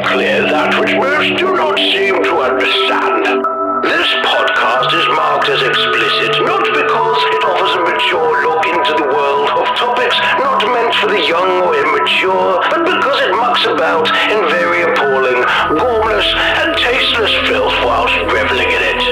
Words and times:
make 0.00 0.08
clear 0.12 0.42
that 0.42 0.72
which 0.80 0.94
most 0.96 1.36
do 1.36 1.52
not 1.52 1.76
seem 1.76 2.22
to 2.22 2.32
understand. 2.40 3.44
This 3.84 4.08
podcast 4.24 4.90
is 4.96 5.06
marked 5.12 5.48
as 5.48 5.60
explicit 5.60 6.40
not 6.44 6.64
because 6.72 7.20
it 7.32 7.42
offers 7.44 7.72
a 7.76 7.82
mature 7.84 8.32
look 8.44 8.64
into 8.64 8.92
the 8.96 9.08
world 9.08 9.48
of 9.56 9.66
topics 9.76 10.16
not 10.40 10.60
meant 10.72 10.94
for 11.00 11.08
the 11.08 11.20
young 11.20 11.64
or 11.64 11.72
immature, 11.76 12.60
but 12.72 12.84
because 12.84 13.18
it 13.24 13.32
mucks 13.36 13.64
about 13.66 14.08
in 14.32 14.40
very 14.48 14.88
appalling, 14.88 15.40
gormless, 15.76 16.28
and 16.64 16.76
tasteless 16.76 17.32
filth 17.48 17.74
whilst 17.84 18.16
reveling 18.32 18.70
in 18.72 18.82
it. 18.94 19.02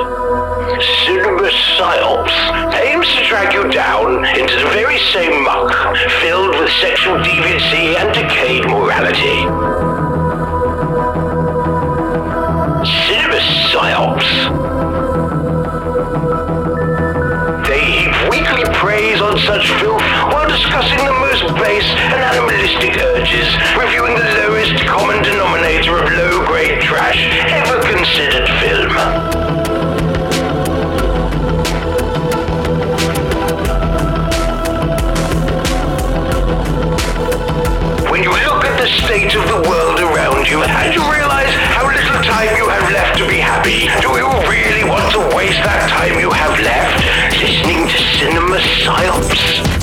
Cinema 1.04 1.48
Psyops 1.76 2.36
aims 2.80 3.08
to 3.16 3.24
drag 3.28 3.52
you 3.52 3.68
down 3.68 4.24
into 4.36 4.54
the 4.56 4.68
very 4.72 4.98
same 5.12 5.42
muck 5.44 5.72
filled 6.20 6.56
with 6.56 6.70
sexual 6.80 7.18
deviancy 7.20 7.96
and 7.96 8.08
decayed 8.14 8.64
morality. 8.68 9.97
Discussing 20.58 20.98
the 21.06 21.12
most 21.12 21.46
base 21.62 21.86
and 22.10 22.18
animalistic 22.34 22.98
urges, 23.14 23.46
reviewing 23.78 24.14
the 24.18 24.26
lowest 24.42 24.74
common 24.86 25.22
denominator 25.22 26.02
of 26.02 26.10
low-grade 26.10 26.80
trash 26.82 27.20
ever 27.46 27.78
considered 27.86 28.48
film. 28.58 28.90
When 38.10 38.24
you 38.24 38.30
look 38.30 38.64
at 38.66 38.74
the 38.82 38.88
state 39.06 39.36
of 39.36 39.46
the 39.46 39.62
world 39.70 40.00
around 40.00 40.48
you 40.50 40.60
and 40.64 40.92
you 40.92 41.02
realize 41.06 41.54
how 41.70 41.86
little 41.86 42.22
time 42.26 42.50
you 42.56 42.66
have 42.68 42.90
left 42.90 43.16
to 43.18 43.28
be 43.28 43.38
happy, 43.38 43.86
do 44.02 44.10
you 44.18 44.26
really 44.50 44.82
want 44.90 45.06
to 45.12 45.20
waste 45.36 45.62
that 45.62 45.86
time 45.88 46.18
you 46.18 46.32
have 46.32 46.58
left 46.58 46.98
listening 47.38 47.86
to 47.86 47.98
cinema 48.18 48.58
psyops? 48.58 49.77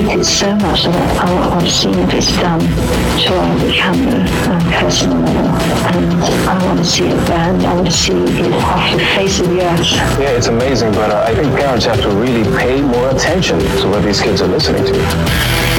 I 0.00 0.02
hate 0.02 0.24
so 0.24 0.56
much 0.56 0.86
I, 0.86 0.92
I 1.18 1.48
want 1.50 1.66
to 1.66 1.70
see 1.70 1.90
if 1.90 2.14
it's 2.14 2.34
done 2.38 2.58
to 2.58 3.68
a 3.68 3.70
camera 3.70 4.24
and 4.24 4.72
personal 4.72 5.18
level. 5.18 5.50
And 5.92 6.22
I 6.48 6.64
want 6.64 6.78
to 6.78 6.84
see 6.86 7.08
it 7.08 7.16
banned. 7.28 7.66
I 7.66 7.74
want 7.74 7.86
to 7.86 7.92
see 7.92 8.12
it 8.14 8.50
off 8.64 8.96
the 8.96 9.04
face 9.14 9.40
of 9.40 9.50
the 9.50 9.60
earth. 9.60 9.92
Yeah, 10.18 10.30
it's 10.30 10.46
amazing, 10.46 10.92
but 10.92 11.10
uh, 11.10 11.26
I 11.28 11.34
think 11.34 11.54
parents 11.54 11.84
have 11.84 12.00
to 12.00 12.08
really 12.08 12.44
pay 12.56 12.80
more 12.80 13.10
attention 13.10 13.58
to 13.58 13.88
what 13.90 14.02
these 14.02 14.22
kids 14.22 14.40
are 14.40 14.48
listening 14.48 14.86
to. 14.86 15.69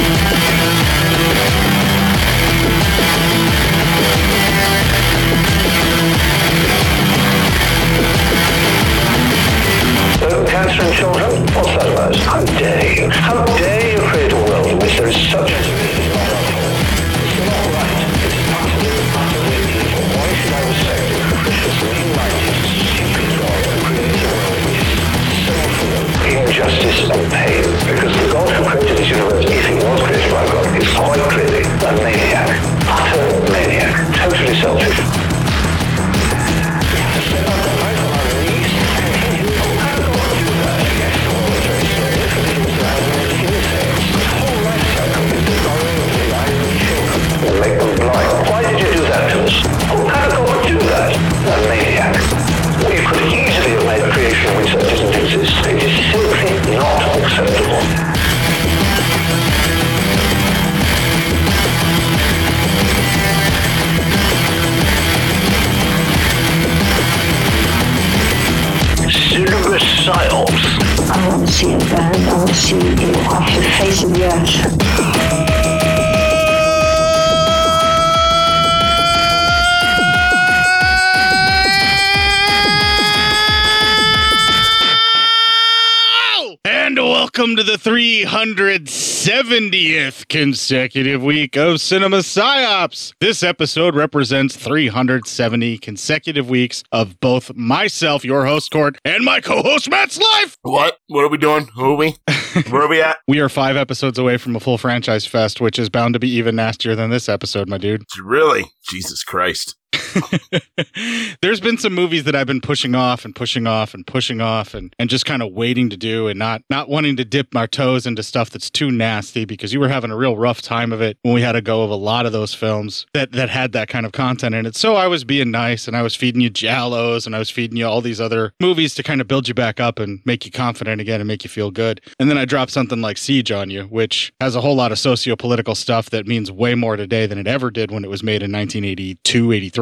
Consecutive 90.32 91.22
week 91.22 91.58
of 91.58 91.82
Cinema 91.82 92.20
Psyops. 92.20 93.14
This 93.20 93.44
episode 93.44 93.96
represents 93.96 94.56
370 94.56 95.78
consecutive 95.80 96.50
weeks 96.50 96.86
of 96.94 97.20
both 97.20 97.54
myself, 97.54 98.24
your 98.24 98.46
host, 98.46 98.72
Court, 98.72 98.98
and 99.04 99.26
my 99.26 99.42
co 99.42 99.62
host, 99.62 99.90
Matt's 99.90 100.18
life. 100.18 100.58
What? 100.62 101.00
What 101.08 101.26
are 101.26 101.28
we 101.28 101.38
doing? 101.38 101.68
Who 101.76 101.92
are 101.92 101.96
we? 101.98 102.16
Where 102.70 102.84
are 102.84 102.88
we 102.88 103.02
at? 103.02 103.18
We 103.28 103.42
are 103.42 103.50
five 103.50 103.76
episodes 103.76 104.18
away 104.18 104.38
from 104.38 104.56
a 104.56 104.62
full 104.62 104.78
franchise 104.78 105.26
fest, 105.26 105.60
which 105.60 105.78
is 105.78 105.90
bound 105.90 106.14
to 106.14 106.20
be 106.20 106.30
even 106.30 106.56
nastier 106.56 106.96
than 106.96 107.10
this 107.10 107.28
episode, 107.28 107.68
my 107.68 107.78
dude. 107.78 108.06
Really? 108.24 108.64
Jesus 108.88 109.26
Christ. 109.26 109.76
There's 111.42 111.60
been 111.60 111.78
some 111.78 111.94
movies 111.94 112.24
that 112.24 112.36
I've 112.36 112.48
been 112.48 112.62
pushing 112.62 112.96
off 112.96 113.26
and 113.26 113.36
pushing 113.36 113.68
off 113.68 113.94
and 113.94 114.06
pushing 114.06 114.42
off 114.42 114.74
and, 114.74 114.94
and 115.00 115.10
just 115.10 115.26
kind 115.26 115.42
of 115.42 115.52
waiting 115.52 115.90
to 115.90 115.98
do 115.98 116.28
and 116.28 116.40
not 116.40 116.64
not 116.70 116.90
wanting 116.90 117.16
to 117.18 117.26
dip 117.26 117.54
my 117.54 117.66
toes 117.66 118.06
into 118.06 118.24
stuff 118.24 118.50
that's 118.50 118.70
too 118.70 118.92
nasty 118.92 119.46
because 119.46 119.74
you 119.74 119.80
were 119.80 119.90
having 119.90 120.12
a 120.12 120.18
real 120.18 120.38
rough 120.38 120.62
time 120.62 120.92
of 120.94 121.02
it 121.02 121.18
when 121.24 121.34
we 121.34 121.42
had 121.42 121.56
a 121.56 121.62
go 121.62 121.84
of 121.84 121.90
a 121.90 121.96
lot 121.96 122.26
of 122.26 122.32
those 122.32 122.54
films 122.54 123.06
that 123.14 123.32
that 123.34 123.50
had 123.50 123.72
that 123.74 123.88
kind 123.88 124.06
of 124.06 124.12
content 124.12 124.56
in 124.56 124.66
it. 124.66 124.76
So 124.76 124.96
I 124.96 125.08
was 125.08 125.24
being 125.24 125.52
nice 125.52 125.88
and 125.88 125.98
I 125.98 126.02
was 126.02 126.16
feeding 126.16 126.42
you 126.42 126.52
giallos 126.52 127.26
and 127.26 127.36
I 127.36 127.40
was 127.40 127.50
feeding 127.50 127.78
you 127.78 127.86
all 127.86 128.02
these 128.02 128.22
other 128.22 128.54
movies 128.60 128.96
to 128.96 129.04
kind 129.04 129.22
of 129.22 129.28
build 129.28 129.48
you 129.48 129.54
back 129.54 129.80
up 129.80 130.00
and 130.00 130.22
make 130.26 130.46
you 130.46 130.52
confident 130.52 131.02
again 131.02 131.20
and 131.22 131.28
make 131.28 131.44
you 131.44 131.50
feel 131.50 131.72
good. 131.72 132.02
And 132.20 132.30
then 132.30 132.38
I 132.38 132.46
dropped 132.46 132.72
something 132.72 133.02
like 133.02 133.18
Siege 133.18 133.52
on 133.52 133.70
you, 133.70 133.84
which 133.84 134.32
has 134.40 134.56
a 134.56 134.62
whole 134.62 134.76
lot 134.76 134.92
of 134.92 135.00
socio-political 135.00 135.76
stuff 135.76 136.10
that 136.12 136.28
means 136.28 136.52
way 136.52 136.76
more 136.76 136.96
today 136.96 137.26
than 137.26 137.38
it 137.38 137.48
ever 137.48 137.72
did 137.72 137.92
when 137.92 138.04
it 138.04 138.10
was 138.10 138.24
made 138.24 138.44
in 138.44 138.52
1982, 138.52 139.52
83. 139.52 139.81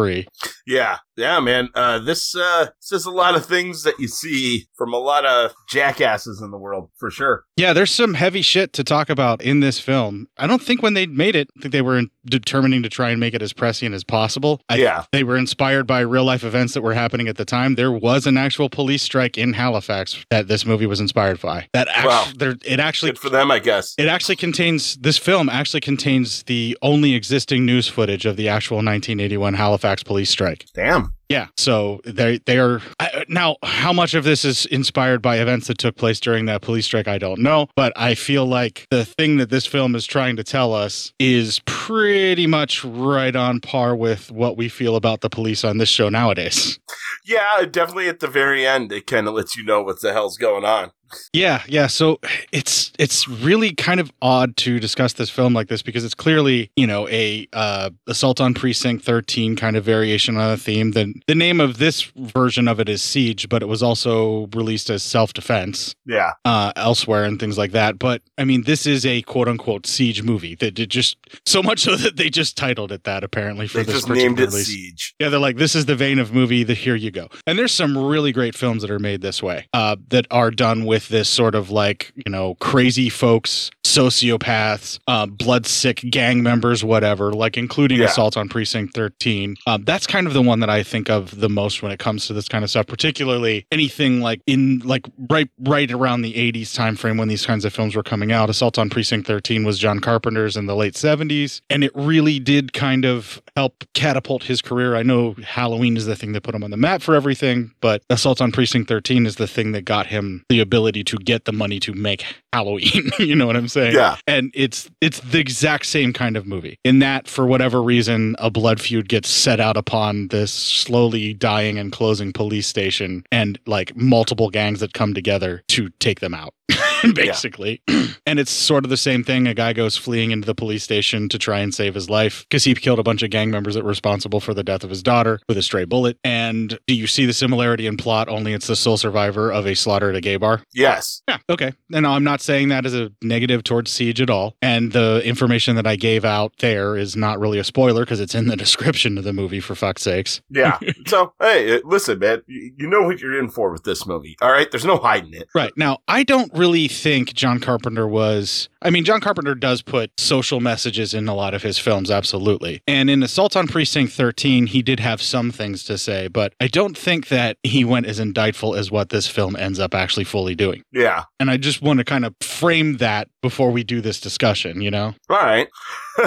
Yeah, 0.65 0.97
yeah, 1.19 1.39
man. 1.39 1.69
Uh, 1.75 1.99
this 1.99 2.35
uh, 2.35 2.67
says 2.79 3.05
a 3.05 3.11
lot 3.11 3.35
of 3.35 3.45
things 3.45 3.83
that 3.83 3.99
you 3.99 4.07
see 4.07 4.67
from 4.77 4.93
a 4.93 4.97
lot 4.97 5.25
of 5.25 5.53
jackasses 5.69 6.41
in 6.41 6.51
the 6.51 6.57
world, 6.57 6.89
for 6.97 7.11
sure. 7.11 7.43
Yeah, 7.55 7.73
there's 7.73 7.91
some 7.91 8.13
heavy 8.15 8.41
shit 8.41 8.73
to 8.73 8.83
talk 8.83 9.09
about 9.09 9.41
in 9.41 9.59
this 9.59 9.79
film. 9.79 10.27
I 10.37 10.47
don't 10.47 10.61
think 10.61 10.81
when 10.81 10.93
they 10.93 11.05
made 11.05 11.35
it, 11.35 11.49
I 11.57 11.61
think 11.61 11.71
they 11.71 11.81
were 11.81 11.97
in- 11.97 12.09
determining 12.25 12.83
to 12.83 12.89
try 12.89 13.09
and 13.11 13.19
make 13.19 13.33
it 13.33 13.41
as 13.41 13.53
prescient 13.53 13.93
as 13.93 14.03
possible. 14.03 14.61
I, 14.69 14.75
Yeah. 14.77 15.03
They 15.11 15.23
were 15.23 15.37
inspired 15.37 15.85
by 15.87 15.99
real 16.01 16.23
life 16.23 16.43
events 16.43 16.73
that 16.73 16.81
were 16.81 16.93
happening 16.93 17.27
at 17.27 17.37
the 17.37 17.45
time. 17.45 17.75
There 17.75 17.91
was 17.91 18.25
an 18.27 18.37
actual 18.37 18.69
police 18.69 19.03
strike 19.03 19.37
in 19.37 19.53
Halifax 19.53 20.25
that 20.29 20.47
this 20.47 20.65
movie 20.65 20.85
was 20.85 20.99
inspired 20.99 21.41
by. 21.41 21.67
That 21.73 21.87
Wow. 22.05 22.25
actually, 22.27 22.57
it 22.65 22.79
actually 22.79 23.11
Good 23.11 23.19
for 23.19 23.29
them, 23.29 23.51
I 23.51 23.59
guess. 23.59 23.95
it 23.97 24.07
actually 24.07 24.35
contains 24.37 24.95
this 24.97 25.17
film 25.17 25.49
actually 25.49 25.81
contains 25.81 26.43
the 26.43 26.77
only 26.81 27.13
existing 27.15 27.65
news 27.65 27.87
footage 27.87 28.25
of 28.25 28.37
the 28.37 28.47
actual 28.47 28.77
1981 28.77 29.55
Halifax 29.55 30.03
police 30.03 30.29
strike. 30.29 30.65
Damn. 30.73 31.08
Yeah, 31.29 31.47
so 31.57 32.01
they 32.05 32.39
they 32.39 32.57
are 32.57 32.81
I, 32.99 33.23
now. 33.29 33.57
How 33.61 33.93
much 33.93 34.15
of 34.15 34.23
this 34.23 34.43
is 34.43 34.65
inspired 34.65 35.21
by 35.21 35.37
events 35.37 35.67
that 35.67 35.77
took 35.77 35.95
place 35.95 36.19
during 36.19 36.45
that 36.45 36.63
police 36.63 36.85
strike? 36.85 37.07
I 37.07 37.19
don't 37.19 37.41
know, 37.41 37.67
but 37.75 37.93
I 37.95 38.15
feel 38.15 38.47
like 38.47 38.87
the 38.89 39.05
thing 39.05 39.37
that 39.37 39.51
this 39.51 39.67
film 39.67 39.95
is 39.95 40.07
trying 40.07 40.37
to 40.37 40.43
tell 40.43 40.73
us 40.73 41.13
is 41.19 41.61
pretty 41.67 42.47
much 42.47 42.83
right 42.83 43.35
on 43.35 43.59
par 43.59 43.95
with 43.95 44.31
what 44.31 44.57
we 44.57 44.69
feel 44.69 44.95
about 44.95 45.21
the 45.21 45.29
police 45.29 45.63
on 45.63 45.77
this 45.77 45.89
show 45.89 46.09
nowadays. 46.09 46.79
Yeah, 47.23 47.63
definitely 47.69 48.07
at 48.07 48.21
the 48.21 48.27
very 48.27 48.65
end, 48.65 48.91
it 48.91 49.05
kind 49.05 49.27
of 49.27 49.35
lets 49.35 49.55
you 49.55 49.63
know 49.63 49.83
what 49.83 50.01
the 50.01 50.13
hell's 50.13 50.37
going 50.37 50.65
on. 50.65 50.91
Yeah, 51.33 51.63
yeah. 51.67 51.87
So 51.87 52.19
it's 52.51 52.91
it's 52.99 53.27
really 53.27 53.73
kind 53.73 53.99
of 53.99 54.11
odd 54.21 54.57
to 54.57 54.79
discuss 54.79 55.13
this 55.13 55.29
film 55.29 55.53
like 55.53 55.67
this 55.67 55.81
because 55.81 56.03
it's 56.03 56.13
clearly 56.15 56.71
you 56.75 56.87
know 56.87 57.07
a 57.09 57.47
uh, 57.53 57.89
assault 58.07 58.41
on 58.41 58.53
precinct 58.53 59.03
thirteen 59.05 59.55
kind 59.55 59.75
of 59.75 59.83
variation 59.83 60.37
on 60.37 60.51
a 60.51 60.57
theme. 60.57 60.91
The 60.91 61.13
the 61.27 61.35
name 61.35 61.59
of 61.59 61.77
this 61.77 62.03
version 62.15 62.67
of 62.67 62.79
it 62.79 62.89
is 62.89 63.01
Siege, 63.01 63.49
but 63.49 63.61
it 63.61 63.67
was 63.67 63.81
also 63.83 64.47
released 64.53 64.89
as 64.89 65.03
self 65.03 65.33
defense 65.33 65.95
Yeah. 66.05 66.31
uh, 66.45 66.71
elsewhere 66.75 67.23
and 67.23 67.39
things 67.39 67.57
like 67.57 67.71
that. 67.71 67.99
But 67.99 68.21
I 68.37 68.43
mean, 68.45 68.63
this 68.63 68.85
is 68.85 69.05
a 69.05 69.21
quote 69.23 69.47
unquote 69.47 69.85
siege 69.87 70.23
movie 70.23 70.55
that 70.55 70.73
did 70.73 70.89
just 70.89 71.17
so 71.45 71.61
much 71.63 71.79
so 71.79 71.95
that 71.95 72.17
they 72.17 72.29
just 72.29 72.57
titled 72.57 72.91
it 72.91 73.03
that 73.03 73.23
apparently 73.23 73.67
for 73.67 73.79
They 73.79 73.83
this 73.83 73.95
just 73.95 74.09
named 74.09 74.39
it 74.39 74.47
release. 74.49 74.67
Siege. 74.67 75.15
Yeah, 75.19 75.29
they're 75.29 75.39
like, 75.39 75.57
this 75.57 75.75
is 75.75 75.85
the 75.85 75.95
vein 75.95 76.19
of 76.19 76.33
movie. 76.33 76.63
The 76.63 76.73
here 76.73 76.95
you 76.95 77.11
go. 77.11 77.29
And 77.47 77.57
there's 77.57 77.71
some 77.73 77.97
really 77.97 78.31
great 78.31 78.55
films 78.55 78.81
that 78.81 78.91
are 78.91 78.99
made 78.99 79.21
this 79.21 79.41
way, 79.41 79.67
uh, 79.73 79.95
that 80.09 80.25
are 80.31 80.51
done 80.51 80.85
with 80.85 80.98
this 81.07 81.29
sort 81.29 81.55
of 81.55 81.69
like 81.71 82.11
you 82.15 82.29
know 82.31 82.55
crazy 82.55 83.09
folks, 83.09 83.71
sociopaths, 83.85 84.99
uh, 85.07 85.25
blood 85.25 85.65
sick 85.65 86.03
gang 86.09 86.43
members, 86.43 86.83
whatever. 86.83 87.31
Like 87.33 87.57
including 87.57 87.99
Yeah. 87.99 88.05
Assault 88.05 88.37
on 88.37 88.49
Precinct 88.49 88.93
13. 88.93 89.55
Um, 89.67 89.83
that's 89.83 90.05
kind 90.07 90.27
of 90.27 90.33
the 90.33 90.41
one 90.41 90.59
that 90.59 90.69
I 90.69 90.83
think 90.83 91.09
of 91.09 91.39
the 91.39 91.49
most 91.49 91.81
when 91.81 91.91
it 91.91 91.99
comes 91.99 92.27
to 92.27 92.33
this 92.33 92.47
kind 92.47 92.63
of 92.63 92.69
stuff. 92.69 92.87
Particularly 92.87 93.65
anything 93.71 94.21
like 94.21 94.41
in 94.47 94.79
like 94.79 95.05
right 95.29 95.49
right 95.59 95.89
around 95.91 96.21
the 96.21 96.33
80s 96.33 96.75
time 96.75 96.95
frame 96.95 97.17
when 97.17 97.27
these 97.27 97.45
kinds 97.45 97.65
of 97.65 97.73
films 97.73 97.95
were 97.95 98.03
coming 98.03 98.31
out. 98.31 98.49
Assault 98.49 98.77
on 98.77 98.89
Precinct 98.89 99.25
13 99.27 99.63
was 99.63 99.79
John 99.79 99.99
Carpenter's 99.99 100.57
in 100.57 100.65
the 100.65 100.75
late 100.75 100.93
70s, 100.95 101.61
and 101.69 101.83
it 101.83 101.91
really 101.95 102.39
did 102.39 102.73
kind 102.73 103.05
of 103.05 103.41
help 103.55 103.83
catapult 103.93 104.43
his 104.43 104.61
career. 104.61 104.95
I 104.95 105.03
know 105.03 105.33
Halloween 105.43 105.97
is 105.97 106.05
the 106.05 106.15
thing 106.15 106.33
that 106.33 106.43
put 106.43 106.55
him 106.55 106.63
on 106.63 106.71
the 106.71 106.77
map 106.77 107.01
for 107.01 107.15
everything, 107.15 107.71
but 107.81 108.03
Assault 108.09 108.41
on 108.41 108.51
Precinct 108.51 108.87
13 108.87 109.25
is 109.25 109.35
the 109.35 109.47
thing 109.47 109.71
that 109.73 109.85
got 109.85 110.07
him 110.07 110.43
the 110.49 110.59
ability 110.59 110.88
to 110.91 111.17
get 111.17 111.45
the 111.45 111.53
money 111.53 111.79
to 111.81 111.93
make 111.93 112.25
Halloween. 112.53 113.11
you 113.19 113.35
know 113.35 113.47
what 113.47 113.55
I'm 113.55 113.67
saying? 113.67 113.95
Yeah. 113.95 114.17
And 114.27 114.51
it's 114.53 114.89
it's 115.01 115.19
the 115.21 115.39
exact 115.39 115.85
same 115.85 116.13
kind 116.13 116.37
of 116.37 116.45
movie. 116.45 116.77
In 116.83 116.99
that, 116.99 117.27
for 117.27 117.45
whatever 117.45 117.81
reason, 117.81 118.35
a 118.39 118.49
blood 118.49 118.81
feud 118.81 119.09
gets 119.09 119.29
set 119.29 119.59
out 119.59 119.77
upon 119.77 120.29
this 120.29 120.51
slowly 120.53 121.33
dying 121.33 121.77
and 121.77 121.91
closing 121.91 122.33
police 122.33 122.67
station, 122.67 123.23
and 123.31 123.59
like 123.65 123.95
multiple 123.95 124.49
gangs 124.49 124.79
that 124.79 124.93
come 124.93 125.13
together 125.13 125.63
to 125.69 125.89
take 125.99 126.19
them 126.19 126.33
out. 126.33 126.53
Basically. 127.13 127.81
and 128.25 128.39
it's 128.39 128.51
sort 128.51 128.85
of 128.85 128.89
the 128.89 128.97
same 128.97 129.23
thing. 129.23 129.47
A 129.47 129.53
guy 129.53 129.73
goes 129.73 129.97
fleeing 129.97 130.31
into 130.31 130.45
the 130.45 130.55
police 130.55 130.83
station 130.83 131.29
to 131.29 131.37
try 131.37 131.59
and 131.59 131.73
save 131.73 131.95
his 131.95 132.09
life 132.09 132.45
because 132.49 132.63
he 132.63 132.73
killed 132.75 132.99
a 132.99 133.03
bunch 133.03 133.23
of 133.23 133.29
gang 133.29 133.51
members 133.51 133.75
that 133.75 133.83
were 133.83 133.89
responsible 133.89 134.39
for 134.39 134.53
the 134.53 134.63
death 134.63 134.83
of 134.83 134.89
his 134.89 135.03
daughter 135.03 135.39
with 135.47 135.57
a 135.57 135.61
stray 135.61 135.85
bullet. 135.85 136.17
And 136.23 136.77
do 136.87 136.95
you 136.95 137.07
see 137.07 137.25
the 137.25 137.33
similarity 137.33 137.87
in 137.87 137.97
plot? 137.97 138.29
Only 138.29 138.53
it's 138.53 138.67
the 138.67 138.75
sole 138.75 138.97
survivor 138.97 139.51
of 139.51 139.65
a 139.65 139.75
slaughter 139.75 140.09
at 140.09 140.15
a 140.15 140.21
gay 140.21 140.37
bar. 140.37 140.61
Yes. 140.73 141.21
Yeah. 141.27 141.37
Okay. 141.49 141.73
And 141.93 142.05
I'm 142.05 142.23
not 142.23 142.41
saying 142.41 142.69
that 142.69 142.85
as 142.85 142.93
a 142.93 143.11
negative 143.21 143.63
towards 143.63 143.91
Siege 143.91 144.21
at 144.21 144.29
all. 144.29 144.55
And 144.61 144.91
the 144.91 145.21
information 145.23 145.75
that 145.75 145.87
I 145.87 145.95
gave 145.95 146.25
out 146.25 146.53
there 146.59 146.97
is 146.97 147.15
not 147.15 147.39
really 147.39 147.59
a 147.59 147.63
spoiler 147.63 148.01
because 148.03 148.19
it's 148.19 148.35
in 148.35 148.47
the 148.47 148.55
description 148.59 149.17
of 149.17 149.23
the 149.23 149.33
movie, 149.33 149.59
for 149.59 149.75
fuck's 149.75 150.03
sakes. 150.03 150.41
Yeah. 150.49 150.77
so, 151.07 151.33
hey, 151.39 151.81
listen, 151.83 152.19
man, 152.19 152.41
you 152.47 152.87
know 152.87 153.03
what 153.03 153.19
you're 153.19 153.39
in 153.39 153.49
for 153.49 153.71
with 153.71 153.83
this 153.83 154.05
movie. 154.05 154.35
All 154.41 154.51
right. 154.51 154.69
There's 154.69 154.85
no 154.85 154.97
hiding 154.97 155.33
it. 155.33 155.47
Right. 155.55 155.71
Now, 155.77 155.99
I 156.07 156.23
don't 156.23 156.51
really 156.53 156.87
think 156.89 157.33
John 157.33 157.59
Carpenter 157.59 158.07
was. 158.07 158.69
I 158.81 158.89
mean, 158.89 159.03
John 159.03 159.21
Carpenter 159.21 159.55
does 159.55 159.81
put 159.81 160.11
social 160.17 160.59
messages 160.59 161.13
in 161.13 161.27
a 161.27 161.35
lot 161.35 161.53
of 161.53 161.63
his 161.63 161.77
films, 161.77 162.09
absolutely. 162.09 162.81
And 162.87 163.09
in 163.09 163.23
Assault 163.23 163.55
on 163.55 163.67
Precinct 163.67 164.13
13, 164.13 164.67
he 164.67 164.81
did 164.81 164.99
have 164.99 165.21
some 165.21 165.51
things 165.51 165.83
to 165.85 165.97
say, 165.97 166.27
but 166.27 166.53
I 166.59 166.67
don't 166.67 166.97
think 166.97 167.27
that 167.27 167.57
he 167.63 167.83
went 167.83 168.05
as 168.05 168.19
indictful 168.19 168.75
as 168.75 168.89
what 168.89 169.09
this 169.09 169.27
film 169.27 169.55
ends 169.55 169.79
up 169.79 169.93
actually 169.93 170.23
fully 170.23 170.55
doing. 170.55 170.83
Yeah. 170.91 171.25
And 171.39 171.49
I 171.49 171.57
just 171.57 171.81
want 171.81 171.99
to 171.99 172.05
kind 172.05 172.25
of 172.25 172.35
frame 172.41 172.97
that 172.97 173.27
before 173.41 173.71
we 173.71 173.83
do 173.83 174.01
this 174.01 174.19
discussion, 174.19 174.81
you 174.81 174.91
know? 174.91 175.13
All 175.29 175.37
right. 175.37 175.67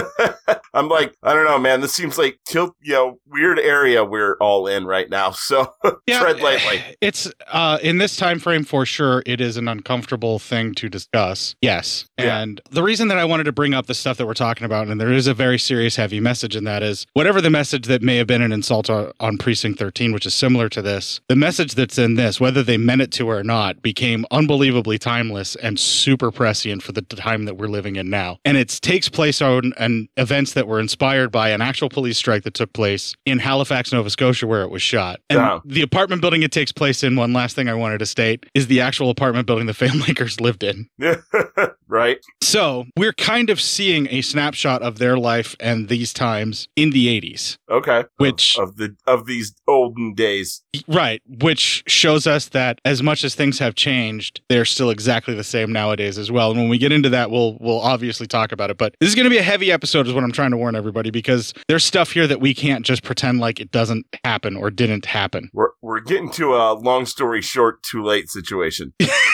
I'm 0.74 0.88
like, 0.88 1.14
I 1.22 1.34
don't 1.34 1.44
know, 1.44 1.58
man. 1.58 1.80
This 1.80 1.92
seems 1.92 2.16
like 2.16 2.38
tilt, 2.46 2.74
you 2.80 2.94
know, 2.94 3.18
weird 3.26 3.58
area 3.58 4.04
we're 4.04 4.36
all 4.38 4.66
in 4.66 4.86
right 4.86 5.08
now. 5.08 5.32
So 5.42 5.74
tread 6.08 6.40
lightly. 6.40 6.80
It's 7.00 7.30
uh 7.48 7.78
in 7.82 7.98
this 7.98 8.16
time 8.16 8.38
frame 8.38 8.64
for 8.64 8.86
sure 8.86 9.22
it 9.26 9.40
is 9.40 9.56
an 9.56 9.66
uncomfortable 9.66 10.38
thing 10.38 10.72
to 10.76 10.88
discuss. 10.88 11.56
Yes. 11.60 12.06
Yeah. 12.16 12.40
And 12.40 12.60
the 12.70 12.82
reason 12.82 13.08
that 13.08 13.18
I 13.18 13.24
wanted 13.24 13.44
to 13.44 13.52
bring 13.52 13.74
up 13.74 13.86
the 13.86 13.94
stuff 13.94 14.18
that 14.18 14.26
we're 14.26 14.34
talking 14.34 14.64
about 14.64 14.86
and 14.86 15.00
there 15.00 15.12
is 15.12 15.26
a 15.26 15.34
very 15.34 15.58
serious 15.58 15.96
heavy 15.96 16.20
message 16.20 16.54
in 16.54 16.64
that 16.64 16.82
is 16.82 17.06
whatever 17.14 17.40
the 17.40 17.50
message 17.50 17.86
that 17.86 18.02
may 18.02 18.16
have 18.16 18.26
been 18.28 18.40
an 18.40 18.52
insult 18.52 18.88
on, 18.88 19.10
on 19.18 19.36
precinct 19.36 19.78
13 19.80 20.12
which 20.12 20.26
is 20.26 20.34
similar 20.34 20.68
to 20.68 20.80
this, 20.80 21.20
the 21.28 21.36
message 21.36 21.74
that's 21.74 21.98
in 21.98 22.14
this 22.14 22.40
whether 22.40 22.62
they 22.62 22.76
meant 22.78 23.02
it 23.02 23.10
to 23.12 23.28
or 23.28 23.42
not 23.42 23.82
became 23.82 24.24
unbelievably 24.30 24.98
timeless 24.98 25.56
and 25.56 25.78
super 25.78 26.30
prescient 26.30 26.82
for 26.82 26.92
the 26.92 27.02
time 27.02 27.44
that 27.46 27.56
we're 27.56 27.66
living 27.66 27.96
in 27.96 28.08
now. 28.10 28.38
And 28.44 28.56
it 28.56 28.68
takes 28.82 29.08
place 29.08 29.42
on 29.42 29.72
an 29.82 30.08
events 30.16 30.54
that 30.54 30.66
were 30.66 30.80
inspired 30.80 31.30
by 31.30 31.50
an 31.50 31.60
actual 31.60 31.88
police 31.88 32.18
strike 32.18 32.44
that 32.44 32.54
took 32.54 32.72
place 32.72 33.14
in 33.26 33.38
Halifax, 33.38 33.92
Nova 33.92 34.10
Scotia 34.10 34.46
where 34.46 34.62
it 34.62 34.70
was 34.70 34.82
shot. 34.82 35.20
And 35.28 35.60
the 35.64 35.82
apartment 35.82 36.20
building 36.20 36.42
it 36.42 36.52
takes 36.52 36.72
place 36.72 37.02
in, 37.02 37.16
one 37.16 37.32
last 37.32 37.56
thing 37.56 37.68
I 37.68 37.74
wanted 37.74 37.98
to 37.98 38.06
state, 38.06 38.46
is 38.54 38.66
the 38.68 38.80
actual 38.80 39.10
apartment 39.10 39.46
building 39.46 39.66
the 39.66 39.72
filmmakers 39.82 40.40
lived 40.40 40.62
in. 40.62 40.88
right. 41.88 42.18
So 42.40 42.84
we're 42.96 43.12
kind 43.12 43.50
of 43.50 43.60
seeing 43.60 44.08
a 44.10 44.22
snapshot 44.22 44.82
of 44.82 44.98
their 44.98 45.16
life 45.16 45.56
and 45.60 45.88
these 45.88 46.12
times 46.12 46.68
in 46.76 46.90
the 46.90 47.20
80s. 47.20 47.58
Okay. 47.70 48.04
Which- 48.16 48.58
of, 48.58 48.70
of 48.70 48.76
the 48.76 48.96
of 49.06 49.26
these 49.26 49.54
olden 49.66 50.14
days. 50.14 50.62
Right, 50.88 51.22
which 51.26 51.84
shows 51.86 52.26
us 52.26 52.48
that 52.48 52.80
as 52.84 53.02
much 53.02 53.24
as 53.24 53.34
things 53.34 53.58
have 53.58 53.74
changed, 53.74 54.40
they're 54.48 54.64
still 54.64 54.90
exactly 54.90 55.34
the 55.34 55.44
same 55.44 55.72
nowadays 55.72 56.18
as 56.18 56.30
well. 56.30 56.50
And 56.50 56.60
when 56.60 56.68
we 56.68 56.78
get 56.78 56.92
into 56.92 57.08
that, 57.10 57.30
we'll 57.30 57.58
we'll 57.60 57.80
obviously 57.80 58.26
talk 58.26 58.52
about 58.52 58.70
it. 58.70 58.78
But 58.78 58.94
this 59.00 59.08
is 59.08 59.14
going 59.14 59.24
to 59.24 59.30
be 59.30 59.38
a 59.38 59.42
heavy 59.42 59.71
episode, 59.72 60.06
is 60.06 60.12
what 60.12 60.24
I'm 60.24 60.32
trying 60.32 60.50
to 60.52 60.56
warn 60.56 60.74
everybody, 60.74 61.10
because 61.10 61.52
there's 61.68 61.84
stuff 61.84 62.12
here 62.12 62.26
that 62.26 62.40
we 62.40 62.54
can't 62.54 62.84
just 62.84 63.02
pretend 63.02 63.40
like 63.40 63.60
it 63.60 63.70
doesn't 63.70 64.06
happen 64.24 64.56
or 64.56 64.70
didn't 64.70 65.06
happen. 65.06 65.50
We're 65.52 65.70
we're 65.80 66.00
getting 66.00 66.30
to 66.32 66.54
a 66.54 66.74
long 66.74 67.06
story 67.06 67.42
short, 67.42 67.82
too 67.82 68.02
late 68.02 68.30
situation. 68.30 68.92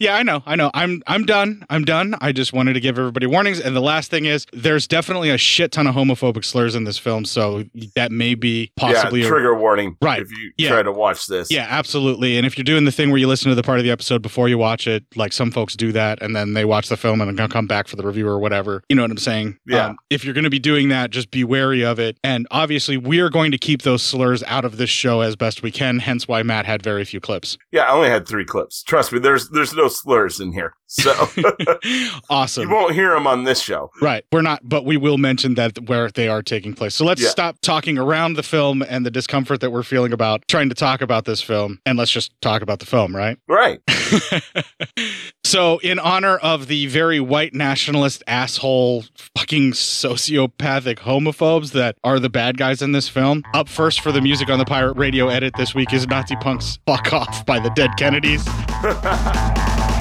yeah, 0.00 0.14
I 0.16 0.22
know, 0.22 0.42
I 0.46 0.56
know. 0.56 0.70
I'm 0.74 1.02
I'm 1.06 1.24
done. 1.24 1.64
I'm 1.70 1.84
done. 1.84 2.14
I 2.20 2.32
just 2.32 2.52
wanted 2.52 2.74
to 2.74 2.80
give 2.80 2.98
everybody 2.98 3.26
warnings. 3.26 3.60
And 3.60 3.74
the 3.76 3.80
last 3.80 4.10
thing 4.10 4.24
is, 4.24 4.46
there's 4.52 4.86
definitely 4.86 5.30
a 5.30 5.38
shit 5.38 5.72
ton 5.72 5.86
of 5.86 5.94
homophobic 5.94 6.44
slurs 6.44 6.74
in 6.74 6.84
this 6.84 6.98
film, 6.98 7.24
so 7.24 7.64
that 7.96 8.12
may 8.12 8.34
be 8.34 8.72
possibly 8.76 9.20
yeah, 9.20 9.26
a- 9.26 9.30
trigger 9.30 9.54
warning. 9.54 9.96
Right. 10.02 10.22
If 10.22 10.30
you 10.30 10.52
Yeah. 10.58 10.70
try 10.70 10.82
to 10.82 10.92
watch 10.92 11.26
this. 11.26 11.50
Yeah, 11.50 11.66
absolutely. 11.68 12.36
And 12.36 12.46
if 12.46 12.56
you're 12.56 12.64
doing 12.64 12.84
the 12.84 12.92
thing 12.92 13.10
where 13.10 13.18
you 13.18 13.28
listen 13.28 13.48
to 13.50 13.54
the 13.54 13.62
part 13.62 13.78
of 13.78 13.84
the 13.84 13.90
episode 13.90 14.22
before 14.22 14.48
you 14.48 14.58
watch 14.58 14.86
it, 14.86 15.04
like 15.16 15.32
some 15.32 15.50
folks 15.50 15.76
do 15.76 15.92
that, 15.92 16.22
and 16.22 16.34
then 16.34 16.54
they 16.54 16.64
watch 16.64 16.88
the 16.88 16.96
film 16.96 17.20
and 17.20 17.38
then 17.38 17.48
come 17.48 17.66
back 17.66 17.88
for 17.88 17.96
the 17.96 18.06
review 18.06 18.26
or 18.28 18.38
whatever, 18.38 18.82
you 18.88 18.96
know, 18.96 19.02
what 19.02 19.10
I'm 19.10 19.16
saying? 19.18 19.58
Yeah. 19.66 19.86
Um, 19.88 19.96
if 20.10 20.24
you're 20.24 20.34
going 20.34 20.44
to 20.44 20.50
be 20.50 20.58
doing 20.58 20.88
that, 20.88 21.10
just 21.10 21.30
be 21.30 21.44
wary 21.44 21.84
of 21.84 21.98
it. 21.98 22.18
And 22.24 22.46
obviously, 22.50 22.96
we 22.96 23.20
are 23.20 23.30
going 23.30 23.50
to 23.52 23.58
keep 23.58 23.82
those 23.82 24.02
slurs 24.02 24.42
out 24.44 24.64
of 24.64 24.76
this 24.76 24.90
show 24.90 25.20
as 25.20 25.36
best 25.36 25.62
we 25.62 25.70
can. 25.70 25.98
Hence 25.98 26.26
why 26.28 26.42
Matt 26.42 26.66
had 26.66 26.82
very 26.82 27.04
few 27.04 27.20
clips. 27.20 27.58
Yeah, 27.70 27.82
I 27.82 27.92
only 27.92 28.08
had 28.08 28.26
three 28.26 28.44
clips. 28.44 28.82
Trust 28.92 29.10
me, 29.10 29.20
there's 29.20 29.48
there's 29.48 29.72
no 29.72 29.88
slurs 29.88 30.38
in 30.38 30.52
here, 30.52 30.74
so 30.94 31.12
awesome. 32.30 32.68
you 32.68 32.74
won't 32.74 32.92
hear 32.94 33.10
them 33.14 33.26
on 33.26 33.44
this 33.44 33.60
show. 33.62 33.90
Right. 34.00 34.24
We're 34.30 34.42
not, 34.42 34.60
but 34.68 34.84
we 34.84 34.96
will 34.96 35.18
mention 35.18 35.54
that 35.54 35.78
where 35.88 36.10
they 36.10 36.28
are 36.28 36.42
taking 36.42 36.74
place. 36.74 36.94
So 36.94 37.04
let's 37.04 37.22
Yeah. 37.22 37.28
stop 37.30 37.56
talking 37.62 37.96
around 37.98 38.34
the 38.34 38.42
film 38.42 38.82
and 38.86 39.06
the 39.06 39.10
discomfort 39.10 39.60
that 39.60 39.70
we're 39.70 39.82
feeling 39.84 40.12
about 40.12 40.46
trying 40.48 40.68
to 40.68 40.74
talk 40.74 41.00
about 41.00 41.24
this 41.24 41.40
film. 41.40 41.78
And 41.86 41.98
let's 41.98 42.10
just 42.10 42.32
talk 42.42 42.60
about 42.62 42.78
the 42.80 42.86
film, 42.86 43.16
right? 43.16 43.38
Right. 43.48 43.80
so, 45.44 45.78
in 45.78 45.98
honor 45.98 46.36
of 46.38 46.66
the 46.66 46.86
very 46.86 47.20
white 47.20 47.54
nationalist 47.54 48.22
asshole, 48.26 49.04
fucking 49.36 49.72
sociopathic 49.72 50.96
homophobes 50.98 51.72
that 51.72 51.96
are 52.04 52.18
the 52.18 52.28
bad 52.30 52.58
guys 52.58 52.82
in 52.82 52.92
this 52.92 53.08
film, 53.08 53.42
up 53.54 53.68
first 53.68 54.00
for 54.00 54.12
the 54.12 54.20
music 54.20 54.50
on 54.50 54.58
the 54.58 54.64
pirate 54.64 54.96
radio 54.96 55.28
edit 55.28 55.54
this 55.56 55.74
week 55.74 55.92
is 55.92 56.06
Nazi 56.06 56.36
Punk's 56.36 56.78
Fuck 56.86 57.12
Off 57.12 57.46
by 57.46 57.58
the 57.58 57.70
Dead 57.70 57.90
Kennedys. 57.96 58.44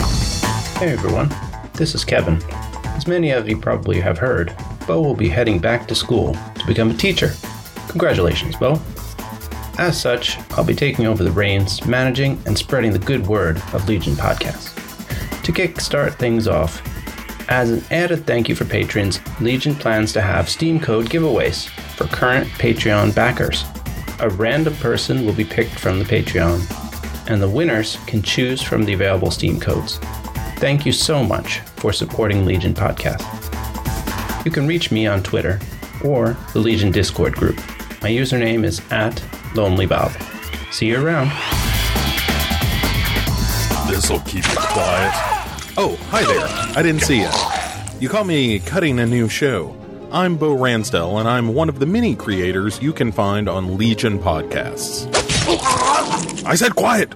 Hey 0.82 0.94
everyone, 0.94 1.30
this 1.76 1.94
is 1.94 2.04
Kevin. 2.04 2.42
As 2.96 3.06
many 3.06 3.30
of 3.30 3.48
you 3.48 3.56
probably 3.56 4.00
have 4.00 4.18
heard, 4.18 4.56
Bo 4.88 5.00
will 5.00 5.14
be 5.14 5.30
heading 5.30 5.60
back 5.60 5.88
to 5.88 5.94
school 5.94 6.34
to 6.56 6.66
become 6.66 6.90
a 6.90 6.96
teacher. 6.96 7.34
Congratulations, 7.88 8.56
Bo. 8.56 8.82
As 9.78 10.02
such, 10.02 10.40
I'll 10.54 10.64
be 10.64 10.74
taking 10.74 11.06
over 11.06 11.24
the 11.24 11.30
reins, 11.30 11.86
managing 11.86 12.42
and 12.48 12.58
spreading 12.58 12.94
the 12.94 12.98
good 12.98 13.28
word 13.28 13.62
of 13.74 13.88
Legion 13.88 14.16
Podcast. 14.16 14.74
To 15.44 15.52
kickstart 15.52 16.16
things 16.16 16.48
off, 16.48 16.82
as 17.48 17.70
an 17.70 17.84
added 17.92 18.26
thank 18.26 18.50
you 18.50 18.56
for 18.56 18.66
patrons, 18.66 19.20
Legion 19.40 19.76
plans 19.76 20.12
to 20.14 20.22
have 20.22 20.50
Steam 20.50 20.80
code 20.80 21.12
giveaways 21.12 21.70
for 21.96 22.08
current 22.08 22.48
Patreon 22.54 23.14
backers. 23.14 23.66
A 24.20 24.30
random 24.30 24.74
person 24.78 25.28
will 25.28 25.34
be 25.36 25.46
picked 25.46 25.80
from 25.80 26.00
the 26.00 26.06
Patreon, 26.06 26.60
and 27.30 27.40
the 27.40 27.48
winners 27.48 28.00
can 28.08 28.24
choose 28.24 28.64
from 28.64 28.84
the 28.84 28.94
available 28.94 29.30
Steam 29.30 29.60
codes. 29.60 30.00
Thank 30.62 30.86
you 30.86 30.92
so 30.92 31.24
much 31.24 31.58
for 31.78 31.92
supporting 31.92 32.46
Legion 32.46 32.76
Podcast. 32.76 33.26
You 34.46 34.52
can 34.52 34.68
reach 34.68 34.92
me 34.92 35.08
on 35.08 35.24
Twitter 35.24 35.60
or 36.04 36.38
the 36.54 36.60
Legion 36.60 36.92
Discord 36.92 37.34
group. 37.34 37.58
My 38.04 38.12
username 38.12 38.64
is 38.64 38.80
at 38.92 39.16
LonelyBob. 39.56 40.12
See 40.72 40.86
you 40.90 41.04
around. 41.04 41.30
This'll 43.90 44.20
keep 44.20 44.46
it 44.46 44.58
quiet. 44.60 45.12
Oh, 45.78 45.98
hi 46.12 46.24
there. 46.26 46.46
I 46.78 46.84
didn't 46.84 47.02
see 47.02 47.22
you. 47.22 47.30
You 48.00 48.08
caught 48.08 48.28
me 48.28 48.60
cutting 48.60 49.00
a 49.00 49.08
new 49.08 49.28
show. 49.28 49.76
I'm 50.12 50.38
Bo 50.38 50.56
Ransdell, 50.56 51.20
and 51.20 51.28
I'm 51.28 51.56
one 51.56 51.70
of 51.70 51.80
the 51.80 51.88
many 51.88 52.16
creators 52.16 52.80
you 52.84 52.94
can 52.94 53.12
find 53.12 53.50
on 53.50 53.80
Legion 53.80 54.20
Podcasts. 54.20 55.10
I 56.46 56.54
said 56.54 56.76
quiet! 56.76 57.16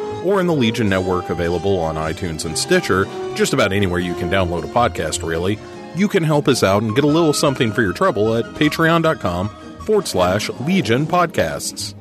or 0.23 0.39
in 0.39 0.47
the 0.47 0.53
Legion 0.53 0.89
Network 0.89 1.29
available 1.29 1.77
on 1.79 1.95
iTunes 1.95 2.45
and 2.45 2.57
Stitcher, 2.57 3.05
just 3.35 3.53
about 3.53 3.73
anywhere 3.73 3.99
you 3.99 4.13
can 4.15 4.29
download 4.29 4.63
a 4.63 4.67
podcast, 4.67 5.27
really, 5.27 5.57
you 5.95 6.07
can 6.07 6.23
help 6.23 6.47
us 6.47 6.63
out 6.63 6.83
and 6.83 6.95
get 6.95 7.03
a 7.03 7.07
little 7.07 7.33
something 7.33 7.71
for 7.71 7.81
your 7.81 7.93
trouble 7.93 8.35
at 8.35 8.45
patreon.com 8.55 9.49
forward 9.85 10.07
slash 10.07 10.49
Legion 10.61 11.05
Podcasts. 11.05 11.95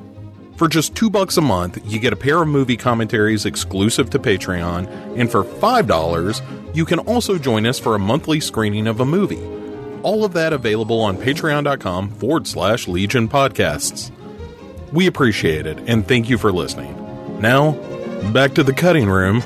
For 0.57 0.69
just 0.69 0.95
two 0.95 1.09
bucks 1.09 1.39
a 1.39 1.41
month, 1.41 1.81
you 1.87 1.99
get 1.99 2.13
a 2.13 2.17
pair 2.17 2.43
of 2.43 2.49
movie 2.49 2.77
commentaries 2.77 3.47
exclusive 3.47 4.11
to 4.11 4.19
Patreon, 4.19 5.19
and 5.19 5.31
for 5.31 5.43
five 5.43 5.87
dollars, 5.87 6.43
you 6.75 6.85
can 6.85 6.99
also 6.99 7.39
join 7.39 7.65
us 7.65 7.79
for 7.79 7.95
a 7.95 7.99
monthly 7.99 8.41
screening 8.41 8.87
of 8.87 9.01
a 9.01 9.07
movie. 9.07 9.43
All 10.03 10.25
of 10.25 10.35
that 10.35 10.53
available 10.53 11.01
on 11.01 11.17
patreon.com 11.17 12.11
forward 12.11 12.47
slash 12.47 12.87
Legion 12.87 13.29
Podcasts. 13.29 14.11
We 14.93 15.07
appreciate 15.07 15.67
it, 15.67 15.79
and 15.87 16.07
thank 16.07 16.29
you 16.29 16.37
for 16.37 16.53
listening. 16.53 16.95
Now, 17.41 17.73
back 18.33 18.55
to 18.55 18.63
the 18.63 18.73
cutting 18.73 19.09
room. 19.09 19.43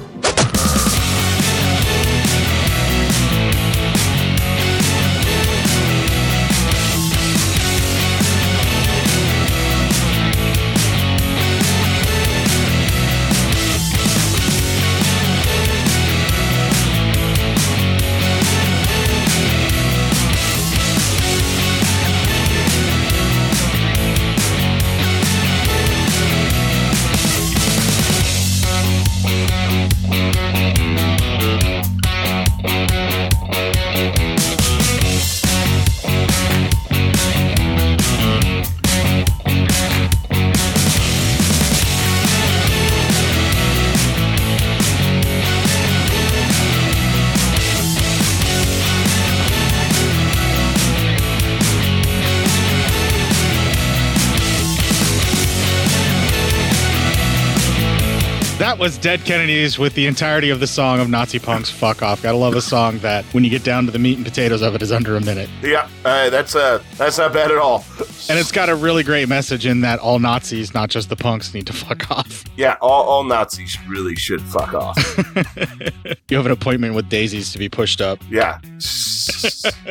Dead 59.04 59.22
Kennedys 59.26 59.78
with 59.78 59.92
the 59.92 60.06
entirety 60.06 60.48
of 60.48 60.60
the 60.60 60.66
song 60.66 60.98
of 60.98 61.10
Nazi 61.10 61.38
Punk's 61.38 61.68
Fuck 61.68 62.02
Off. 62.02 62.22
Gotta 62.22 62.38
love 62.38 62.54
a 62.54 62.62
song 62.62 62.98
that, 63.00 63.22
when 63.34 63.44
you 63.44 63.50
get 63.50 63.62
down 63.62 63.84
to 63.84 63.92
the 63.92 63.98
meat 63.98 64.16
and 64.16 64.24
potatoes 64.24 64.62
of 64.62 64.74
it, 64.74 64.80
is 64.80 64.90
under 64.90 65.14
a 65.14 65.20
minute. 65.20 65.50
Yeah, 65.60 65.90
uh, 66.06 66.30
that's 66.30 66.56
uh, 66.56 66.82
that's 66.96 67.18
not 67.18 67.34
bad 67.34 67.50
at 67.50 67.58
all. 67.58 67.84
And 68.30 68.38
it's 68.38 68.50
got 68.50 68.70
a 68.70 68.74
really 68.74 69.02
great 69.02 69.28
message 69.28 69.66
in 69.66 69.82
that 69.82 69.98
all 69.98 70.18
Nazis, 70.20 70.72
not 70.72 70.88
just 70.88 71.10
the 71.10 71.16
punks, 71.16 71.52
need 71.52 71.66
to 71.66 71.74
fuck 71.74 72.10
off. 72.10 72.44
Yeah, 72.56 72.78
all, 72.80 73.02
all 73.02 73.24
Nazis 73.24 73.76
really 73.86 74.16
should 74.16 74.40
fuck 74.40 74.72
off. 74.72 74.96
You 76.30 76.38
have 76.38 76.46
an 76.46 76.52
appointment 76.52 76.94
with 76.94 77.08
daisies 77.10 77.52
to 77.52 77.58
be 77.58 77.68
pushed 77.68 78.00
up. 78.00 78.18
Yeah. 78.30 78.58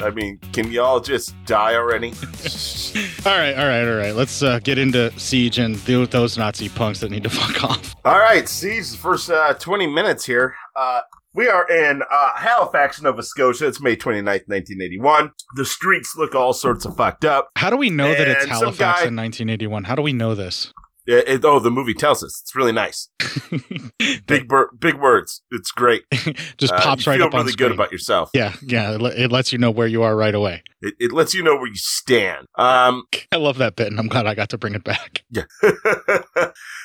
I 0.04 0.10
mean, 0.10 0.40
can 0.52 0.72
y'all 0.72 1.00
just 1.00 1.36
die 1.46 1.76
already? 1.76 2.10
All 3.26 3.38
right, 3.38 3.54
all 3.58 3.66
right, 3.66 3.88
all 3.88 3.96
right. 3.96 4.14
Let's 4.14 4.44
uh, 4.44 4.60
get 4.60 4.78
into 4.78 5.18
Siege 5.18 5.58
and 5.58 5.84
deal 5.86 6.02
with 6.02 6.12
those 6.12 6.38
Nazi 6.38 6.68
punks 6.70 7.00
that 7.00 7.10
need 7.10 7.24
to 7.24 7.30
fuck 7.30 7.64
off. 7.64 7.96
All 8.04 8.20
right, 8.20 8.48
Siege, 8.48 8.96
first 9.04 9.30
uh, 9.30 9.54
20 9.54 9.88
minutes 9.88 10.26
here. 10.26 10.56
Uh, 10.76 11.02
we 11.36 11.48
are 11.48 11.68
in 11.70 12.02
uh, 12.10 12.30
Halifax, 12.36 13.02
Nova 13.02 13.22
Scotia. 13.22 13.68
It's 13.68 13.82
May 13.82 13.96
29th, 13.96 14.48
1981. 14.48 15.32
The 15.56 15.66
streets 15.66 16.16
look 16.18 16.34
all 16.34 16.54
sorts 16.54 16.86
of 16.86 16.96
fucked 16.96 17.26
up. 17.26 17.50
How 17.58 17.70
do 17.70 17.78
we 17.78 17.90
know 17.90 18.10
that 18.14 18.28
it's 18.28 18.46
Halifax 18.46 18.78
guy- 19.02 19.08
in 19.08 19.16
1981? 19.16 19.84
How 19.84 19.96
do 19.96 20.02
we 20.02 20.14
know 20.14 20.34
this? 20.36 20.72
It, 21.06 21.28
it- 21.28 21.46
oh, 21.46 21.60
the 21.60 21.70
movie 21.72 21.94
tells 21.94 22.24
us. 22.24 22.40
It's 22.42 22.56
really 22.56 22.72
nice. 22.72 23.10
Big 24.26 24.48
bur- 24.48 24.72
big 24.80 24.96
words. 24.96 25.42
It's 25.52 25.72
great. 25.72 26.04
Just 26.58 26.72
Uh, 26.74 26.80
pops 26.82 27.06
you 27.06 27.12
right 27.12 27.18
feel 27.18 27.28
up 27.28 27.34
on 27.34 27.42
really 27.42 27.52
screen. 27.54 27.70
good 27.70 27.76
about 27.76 27.92
yourself. 27.92 28.30
Yeah, 28.34 28.54
yeah. 28.62 28.94
It, 28.94 29.02
le- 29.02 29.12
it 29.14 29.32
lets 29.32 29.52
you 29.52 29.58
know 29.60 29.72
where 29.72 29.88
you 29.88 30.02
are 30.04 30.16
right 30.16 30.34
away. 30.36 30.64
It, 30.82 30.94
it 31.00 31.12
lets 31.12 31.34
you 31.34 31.44
know 31.44 31.56
where 31.56 31.68
you 31.68 31.76
stand. 31.76 32.46
Um, 32.58 33.04
I 33.34 33.36
love 33.38 33.58
that 33.58 33.76
bit, 33.76 33.88
and 33.88 34.00
I'm 34.00 34.08
glad 34.08 34.28
I 34.28 34.34
got 34.36 34.50
to 34.50 34.58
bring 34.58 34.76
it 34.76 34.84
back. 34.84 35.24
Yeah. 35.30 35.44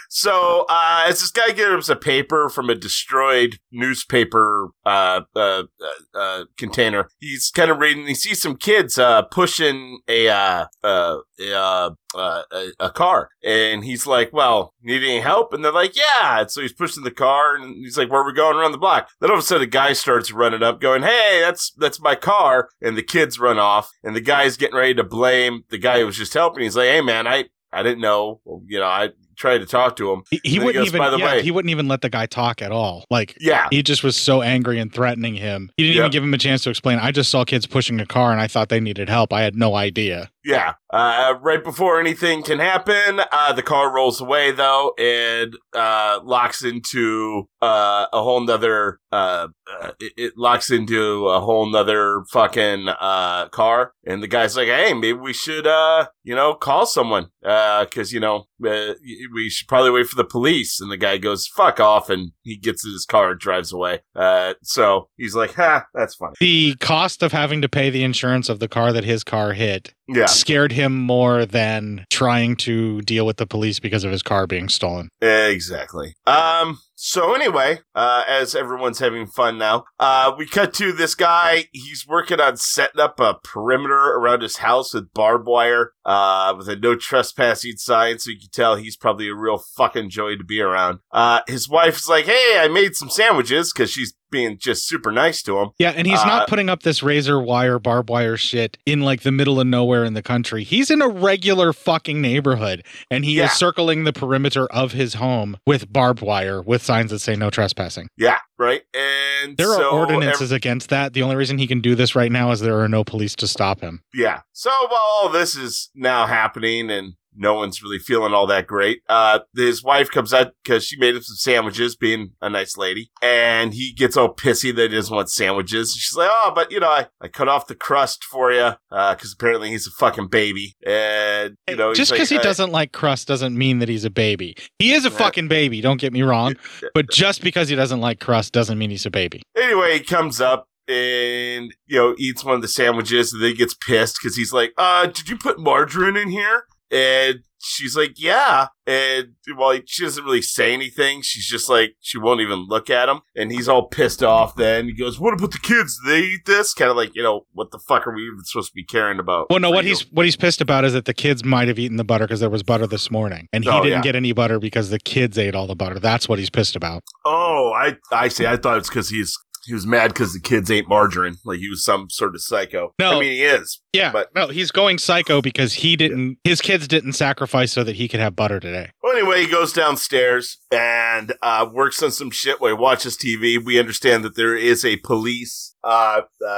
So 0.09 0.65
uh, 0.71 1.05
as 1.07 1.21
this 1.21 1.31
guy 1.31 1.53
gives 1.53 1.91
a 1.91 1.97
paper 1.97 2.49
from 2.49 2.71
a 2.71 2.75
destroyed 2.75 3.59
newspaper 3.71 4.71
uh, 4.87 5.21
uh, 5.37 5.65
uh, 5.81 6.19
uh, 6.19 6.45
container, 6.57 7.09
he's 7.21 7.51
kind 7.51 7.71
of 7.71 7.79
reading. 7.79 8.07
He 8.07 8.15
sees 8.15 8.41
some 8.41 8.57
kids 8.57 8.99
uh, 8.99 9.23
pushing 9.23 10.01
a 10.09 10.29
uh, 10.29 10.67
uh, 10.83 11.19
uh, 11.41 11.91
uh, 12.17 12.43
a 12.51 12.69
a 12.81 12.91
car, 12.91 13.29
and 13.45 13.85
he's 13.85 14.07
like, 14.07 14.33
"Well, 14.33 14.73
need 14.83 15.03
any 15.03 15.21
help?" 15.21 15.53
And 15.53 15.63
they're 15.63 15.73
like, 15.73 15.95
"Yeah." 15.95 16.41
And 16.41 16.51
so 16.51 16.63
he's 16.63 16.73
pushing 16.73 17.05
the 17.05 17.11
car, 17.11 17.55
and 17.55 17.77
he's 17.77 17.99
like, 17.99 18.11
"Where 18.11 18.23
are 18.23 18.27
we 18.27 18.33
going 18.33 18.57
around 18.57 18.73
the 18.73 18.79
block?" 18.79 19.11
Then 19.21 19.31
all 19.31 19.37
of 19.37 19.43
a 19.43 19.47
sudden, 19.47 19.65
a 19.65 19.67
guy 19.71 19.93
starts 19.93 20.33
running 20.33 20.63
up, 20.63 20.81
going, 20.81 21.03
"Hey, 21.03 21.41
that's 21.43 21.71
that's 21.73 22.01
my 22.01 22.15
car!" 22.15 22.71
And 22.81 22.97
the 22.97 23.03
kids 23.03 23.39
run 23.39 23.59
off, 23.59 23.91
and 24.03 24.17
the 24.17 24.23
guy's 24.23 24.57
getting 24.57 24.77
ready 24.77 24.95
to 24.95 25.05
blame 25.05 25.65
the 25.69 25.79
guy 25.79 26.01
who 26.01 26.07
was 26.07 26.17
just 26.17 26.33
helping. 26.33 26.63
He's 26.63 26.77
like, 26.77 26.89
"Hey, 26.89 27.03
man, 27.03 27.27
I 27.27 27.45
I 27.71 27.83
didn't 27.83 28.01
know. 28.01 28.41
You 28.67 28.79
know, 28.81 28.87
I." 28.87 29.11
Tried 29.39 29.59
to 29.59 29.67
talk 29.67 29.95
to 29.97 30.11
him. 30.13 30.25
He, 30.33 30.41
he 30.45 30.59
wouldn't 30.59 30.75
goes, 30.75 30.89
even. 30.89 30.99
"By 30.99 31.11
the 31.11 31.19
yeah, 31.19 31.25
way-" 31.37 31.43
he 31.43 31.53
wouldn't 31.53 31.71
even 31.71 31.87
let 31.87 32.01
the 32.01 32.11
guy 32.11 32.27
talk 32.27 32.61
at 32.61 32.73
all. 32.73 33.05
Like, 33.09 33.37
Yeah. 33.41 33.69
he 33.71 33.85
just 33.85 34.03
was 34.03 34.17
so 34.17 34.43
angry 34.43 34.81
and 34.81 34.93
threatening 34.93 35.37
him. 35.37 35.71
He 35.77 35.85
didn't 35.85 35.95
Yep. 35.97 36.01
even 36.03 36.11
give 36.11 36.23
him 36.25 36.35
a 36.35 36.39
chance 36.39 36.63
to 36.65 36.71
explain. 36.71 36.99
I 36.99 37.13
just 37.13 37.31
saw 37.31 37.45
kids 37.45 37.65
pushing 37.65 38.01
a 38.01 38.07
car, 38.07 38.33
and 38.33 38.41
I 38.41 38.49
thought 38.49 38.69
they 38.69 38.81
needed 38.81 39.09
help. 39.09 39.33
I 39.33 39.43
had 39.43 39.55
no 39.55 39.77
idea. 39.77 40.31
Yeah. 40.49 40.75
Uh, 40.91 41.35
right 41.43 41.63
before 41.63 42.01
anything 42.01 42.43
can 42.43 42.59
happen, 42.59 43.21
uh, 43.31 43.53
the 43.53 43.63
car 43.63 43.95
rolls 43.95 44.19
away 44.19 44.51
though 44.51 44.95
and 44.99 45.55
uh, 45.75 46.21
locks 46.25 46.65
into 46.65 47.47
uh, 47.61 48.07
a 48.11 48.23
whole 48.23 48.41
nother. 48.41 48.99
Uh, 49.13 49.49
uh, 49.71 49.91
it, 50.01 50.13
it 50.17 50.33
locks 50.39 50.71
into 50.71 51.29
a 51.29 51.41
whole 51.41 51.71
nother 51.71 52.25
fucking 52.31 52.89
uh, 52.89 53.49
car, 53.51 53.93
and 54.07 54.23
the 54.23 54.27
guy's 54.27 54.57
like, 54.57 54.69
"Hey, 54.69 54.95
maybe 54.95 55.13
we 55.19 55.35
should, 55.35 55.67
uh, 55.67 56.07
you 56.25 56.35
know, 56.35 56.55
call 56.55 56.87
someone, 56.87 57.29
because 57.43 58.13
you 58.13 58.21
know, 58.21 58.45
we 58.59 59.51
should 59.51 59.69
probably 59.69 59.91
wait 59.91 60.07
for 60.07 60.17
the 60.17 60.25
police." 60.25 60.81
And 60.81 60.91
the 60.91 60.97
guy 60.97 61.19
goes, 61.19 61.47
"Fuck 61.47 61.79
off," 61.79 62.09
and 62.09 62.33
he 62.49 62.57
gets 62.57 62.85
in 62.85 62.93
his 62.93 63.05
car 63.05 63.31
and 63.33 63.41
drives 63.41 63.73
away. 63.73 64.01
Uh, 64.17 64.55
so 64.63 65.09
he's 65.17 65.35
like, 65.35 65.55
"Ha, 65.55 65.85
that's 65.95 66.15
funny." 66.17 66.35
The 66.41 66.75
cost 66.81 67.23
of 67.23 67.33
having 67.33 67.63
to 67.63 67.69
pay 67.69 67.91
the 67.91 68.03
insurance 68.03 68.49
of 68.49 68.59
the 68.59 68.69
car 68.69 68.93
that 68.93 69.05
his 69.05 69.23
car 69.25 69.53
hit 69.53 69.95
Yeah. 70.09 70.27
scared 70.27 70.73
him 70.73 70.97
more 70.97 71.45
than 71.47 72.05
trying 72.11 72.57
to 72.57 73.01
deal 73.03 73.27
with 73.27 73.37
the 73.37 73.47
police 73.47 73.79
because 73.81 74.05
of 74.05 74.11
his 74.13 74.23
car 74.23 74.47
being 74.47 74.69
stolen. 74.69 75.09
Exactly. 75.21 76.15
Um. 76.27 76.79
So 77.01 77.33
anyway, 77.33 77.79
uh, 77.95 78.25
as 78.27 78.57
everyone's 78.57 78.99
having 78.99 79.29
fun 79.29 79.57
now, 79.57 79.85
uh, 80.01 80.33
we 80.37 80.47
cut 80.47 80.75
to 80.75 80.91
this 80.91 81.15
guy. 81.15 81.67
He's 81.73 82.05
working 82.09 82.41
on 82.41 82.57
setting 82.57 83.01
up 83.01 83.21
a 83.21 83.39
perimeter 83.45 83.95
around 83.95 84.43
his 84.43 84.57
house 84.57 84.93
with 84.93 85.15
barbed 85.15 85.47
wire, 85.47 85.93
uh, 86.05 86.53
with 86.59 86.69
a 86.69 86.75
no 86.75 86.97
trespassing 86.97 87.77
sign, 87.77 88.19
so 88.19 88.33
you 88.33 88.41
can 88.41 88.49
tell 88.51 88.75
he's 88.75 88.97
probably 88.97 89.29
a 89.29 89.35
real 89.37 89.59
fucking 89.59 90.11
joy 90.11 90.35
to 90.35 90.43
be 90.43 90.61
around. 90.61 90.99
Uh, 91.13 91.43
his 91.47 91.69
wife's 91.69 92.09
like, 92.09 92.25
"Hey, 92.25 92.59
I 92.59 92.67
made 92.67 92.97
some 92.97 93.11
sandwiches," 93.11 93.73
because 93.73 93.93
she's 93.93 94.15
being 94.31 94.59
just 94.59 94.87
super 94.87 95.11
nice 95.13 95.43
to 95.43 95.59
him. 95.59 95.71
Yeah, 95.79 95.91
and 95.97 96.07
he's 96.07 96.21
Uh, 96.21 96.27
not 96.27 96.49
putting 96.49 96.69
up 96.69 96.83
this 96.83 97.03
razor 97.03 97.41
wire, 97.41 97.79
barbed 97.79 98.09
wire 98.11 98.37
shit 98.37 98.79
in 98.87 99.01
like 99.01 99.23
the 99.23 99.33
middle 99.33 99.61
of 99.61 99.67
nowhere 99.67 100.05
in 100.05 100.15
the 100.15 100.23
country. 100.23 100.65
He's 100.65 100.91
in 100.91 101.01
a 101.03 101.09
regular 101.09 101.73
fucking 101.73 102.21
neighborhood 102.21 102.85
and 103.11 103.25
he 103.25 103.37
Yeah. 103.37 103.47
is 103.47 103.53
circling 103.53 104.05
the 104.05 104.13
perimeter 104.13 104.67
of 104.67 104.93
his 104.93 105.15
home 105.15 105.57
with 105.67 105.93
barbed 105.93 106.21
wire 106.23 106.61
with 106.63 106.83
signs 106.83 107.11
that 107.11 107.21
say 107.21 107.37
no 107.37 107.51
trespassing. 107.51 108.09
Yeah, 108.17 108.39
right. 108.59 108.83
And 108.95 109.57
There 109.57 109.67
so 109.67 109.91
are 109.91 109.99
ordinances 110.01 110.53
ev- 110.53 110.57
against 110.57 110.89
that. 110.91 111.13
The 111.13 111.23
only 111.23 111.37
reason 111.37 111.59
he 111.59 111.67
can 111.67 111.81
do 111.81 111.95
this 111.95 112.15
right 112.15 112.31
now 112.33 112.51
is 112.51 112.61
there 112.61 112.81
are 112.81 112.89
no 112.89 113.05
police 113.05 113.35
to 113.37 113.47
stop 113.49 113.81
him. 113.81 114.03
Yeah. 114.15 114.41
So 114.53 114.71
while 114.89 115.01
all 115.01 115.29
this 115.29 115.57
is 115.57 115.91
now 115.95 116.27
happening 116.27 116.91
and 116.91 117.15
no 117.39 117.55
one's 117.55 117.83
really 117.83 117.99
feeling 117.99 118.35
all 118.35 118.47
that 118.47 118.67
great, 118.67 119.01
uh, 119.09 119.41
his 119.55 119.83
wife 119.83 120.11
comes 120.11 120.35
out 120.35 120.53
because 120.63 120.85
she 120.85 120.99
made 120.99 121.15
him 121.15 121.23
some 121.23 121.37
sandwiches, 121.37 121.97
being 121.97 122.33
a 122.41 122.51
nice 122.51 122.77
lady, 122.77 123.11
and 123.23 123.75
he 123.75 123.93
gets 123.93 124.17
all 124.17 124.35
pissy 124.35 124.75
that 124.75 124.91
he 124.91 124.97
doesn't 124.97 125.15
want 125.15 125.31
sandwiches. 125.31 125.93
She's 125.93 126.17
like, 126.17 126.31
"Oh, 126.31 126.53
but 126.55 126.71
you 126.71 126.81
know, 126.81 126.89
I, 126.89 127.07
I 127.21 127.29
cut 127.29 127.49
off 127.49 127.67
the 127.67 127.75
crust 127.75 128.25
for 128.25 128.53
you 128.53 128.73
because 128.91 129.33
apparently 129.33 129.71
he's 129.71 129.87
a 129.87 129.91
fucking 129.93 130.29
baby, 130.29 130.75
and 130.87 131.57
you 131.69 131.77
know, 131.77 131.95
Just 131.95 132.13
because 132.13 132.31
like, 132.31 132.41
he 132.41 132.41
uh, 132.41 132.49
doesn't 132.49 132.73
like 132.73 132.93
crust 132.93 133.29
doesn't 133.29 133.57
mean 133.57 133.79
that 133.79 133.89
he's 133.89 134.05
a 134.05 134.11
baby. 134.11 134.57
He 134.79 134.93
is 134.93 135.05
a 135.05 135.11
fucking 135.11 135.49
baby, 135.49 135.81
don't 135.81 136.01
get 136.01 136.13
me 136.13 136.23
wrong. 136.23 136.57
But 136.95 137.11
just 137.11 137.43
because 137.43 137.69
he 137.69 137.77
doesn't 137.77 138.01
like 138.01 138.19
crust 138.19 138.53
doesn't 138.53 138.79
mean 138.79 138.91
he's 138.91 139.07
a 139.07 139.11
baby. 139.11 139.43
Anyway, 139.57 139.99
he 139.99 140.01
comes 140.01 140.41
up 140.41 140.69
and 140.89 141.75
you 141.87 141.97
know 141.97 142.15
eats 142.19 142.45
one 142.45 142.55
of 142.55 142.63
the 142.63 142.69
sandwiches, 142.69 143.33
and 143.33 143.43
then 143.43 143.55
gets 143.55 143.75
pissed 143.75 144.17
because 144.21 144.37
he's 144.37 144.53
like, 144.53 144.73
"Uh, 144.77 145.07
did 145.07 145.29
you 145.29 145.37
put 145.37 145.61
margarine 145.61 146.17
in 146.17 146.31
here?" 146.31 146.65
And 146.91 147.41
she's 147.61 147.95
like, 147.97 148.15
"Yeah." 148.17 148.69
And 148.87 149.35
well, 149.57 149.79
she 149.87 150.05
doesn't 150.05 150.25
really 150.25 150.41
say 150.41 150.73
anything. 150.73 151.21
She's 151.23 151.47
just 151.47 151.69
like, 151.69 151.95
she 152.01 152.17
won't 152.17 152.41
even 152.41 152.61
look 152.67 152.89
at 152.89 153.09
him, 153.11 153.21
and 153.37 153.53
he's 153.53 153.69
all 153.69 153.87
pissed 153.89 154.23
off. 154.23 154.57
Then 154.57 154.87
he 154.87 154.95
goes, 154.95 155.21
"What 155.21 155.35
about 155.35 155.51
the 155.51 155.59
kids? 155.59 155.99
Do 156.03 156.11
they 156.11 156.21
eat 156.21 156.47
this?" 156.47 156.73
Kind 156.73 156.91
of 156.91 156.97
like, 156.97 157.15
you 157.15 157.23
know, 157.23 157.47
what 157.53 157.71
the 157.71 157.79
fuck 157.79 158.07
are 158.07 158.15
we 158.15 158.23
even 158.23 158.39
supposed 158.45 158.69
to 158.71 158.75
be 158.75 158.85
caring 158.85 159.19
about? 159.19 159.51
Well, 159.51 159.59
no, 159.61 159.71
what 159.71 159.85
you? 159.85 159.91
he's 159.91 160.11
what 160.13 160.25
he's 160.25 160.37
pissed 160.37 160.61
about 160.63 160.85
is 160.87 160.95
that 160.95 161.05
the 161.05 161.13
kids 161.15 161.45
might 161.45 161.69
have 161.69 161.79
eaten 161.79 161.99
the 161.99 162.05
butter 162.05 162.25
because 162.27 162.41
there 162.41 162.49
was 162.49 162.63
butter 162.63 162.87
this 162.87 163.11
morning, 163.11 163.49
and 163.53 163.65
he 163.65 163.71
Oh, 163.71 163.83
didn't 163.83 163.99
yeah. 163.99 164.03
get 164.03 164.17
any 164.17 164.33
butter 164.33 164.59
because 164.59 164.89
the 164.89 164.99
kids 164.99 165.37
ate 165.37 165.55
all 165.55 165.67
the 165.67 165.77
butter. 165.77 165.99
That's 165.99 166.29
what 166.29 166.39
he's 166.39 166.51
pissed 166.51 166.75
about. 166.77 167.03
Oh, 167.27 167.73
I 167.77 167.97
I 168.11 168.29
see. 168.29 168.47
I 168.47 168.57
thought 168.57 168.79
it's 168.79 168.89
because 168.89 169.11
he's 169.11 169.37
he 169.65 169.75
was 169.75 169.87
mad 169.87 170.09
because 170.09 170.33
the 170.33 170.41
kids 170.41 170.71
ate 170.71 170.89
margarine, 170.89 171.37
like 171.45 171.59
he 171.59 171.69
was 171.69 171.85
some 171.85 172.09
sort 172.11 172.35
of 172.35 172.43
psycho. 172.43 172.95
No. 172.99 173.17
I 173.17 173.21
mean 173.21 173.33
he 173.33 173.43
is. 173.45 173.81
Yeah, 173.93 174.13
But- 174.13 174.35
no, 174.35 174.49
he's 174.49 174.71
going 174.71 174.99
psycho 174.99 175.41
because 175.43 175.73
he 175.75 175.97
didn't. 175.97 176.39
His 176.45 176.61
kids 176.61 176.87
didn't 176.87 177.15
sacrifice 177.15 177.73
so 177.73 177.83
that 177.85 177.97
he 177.97 178.07
could 178.09 178.21
have 178.21 178.37
butter 178.37 178.61
today. 178.61 178.91
Well, 179.03 179.17
anyway, 179.17 179.43
he 179.43 179.51
goes 179.51 179.73
downstairs 179.73 180.59
and 180.71 181.33
uh, 181.43 181.67
works 181.73 182.03
on 182.03 182.11
some 182.11 182.31
shit 182.31 182.61
while 182.61 182.71
he 182.71 182.81
watches 182.81 183.17
TV. 183.17 183.63
We 183.63 183.79
understand 183.79 184.25
that 184.25 184.37
there 184.37 184.57
is 184.57 184.85
a 184.85 184.97
police 184.99 185.75
uh, 185.85 186.23
uh, 186.47 186.49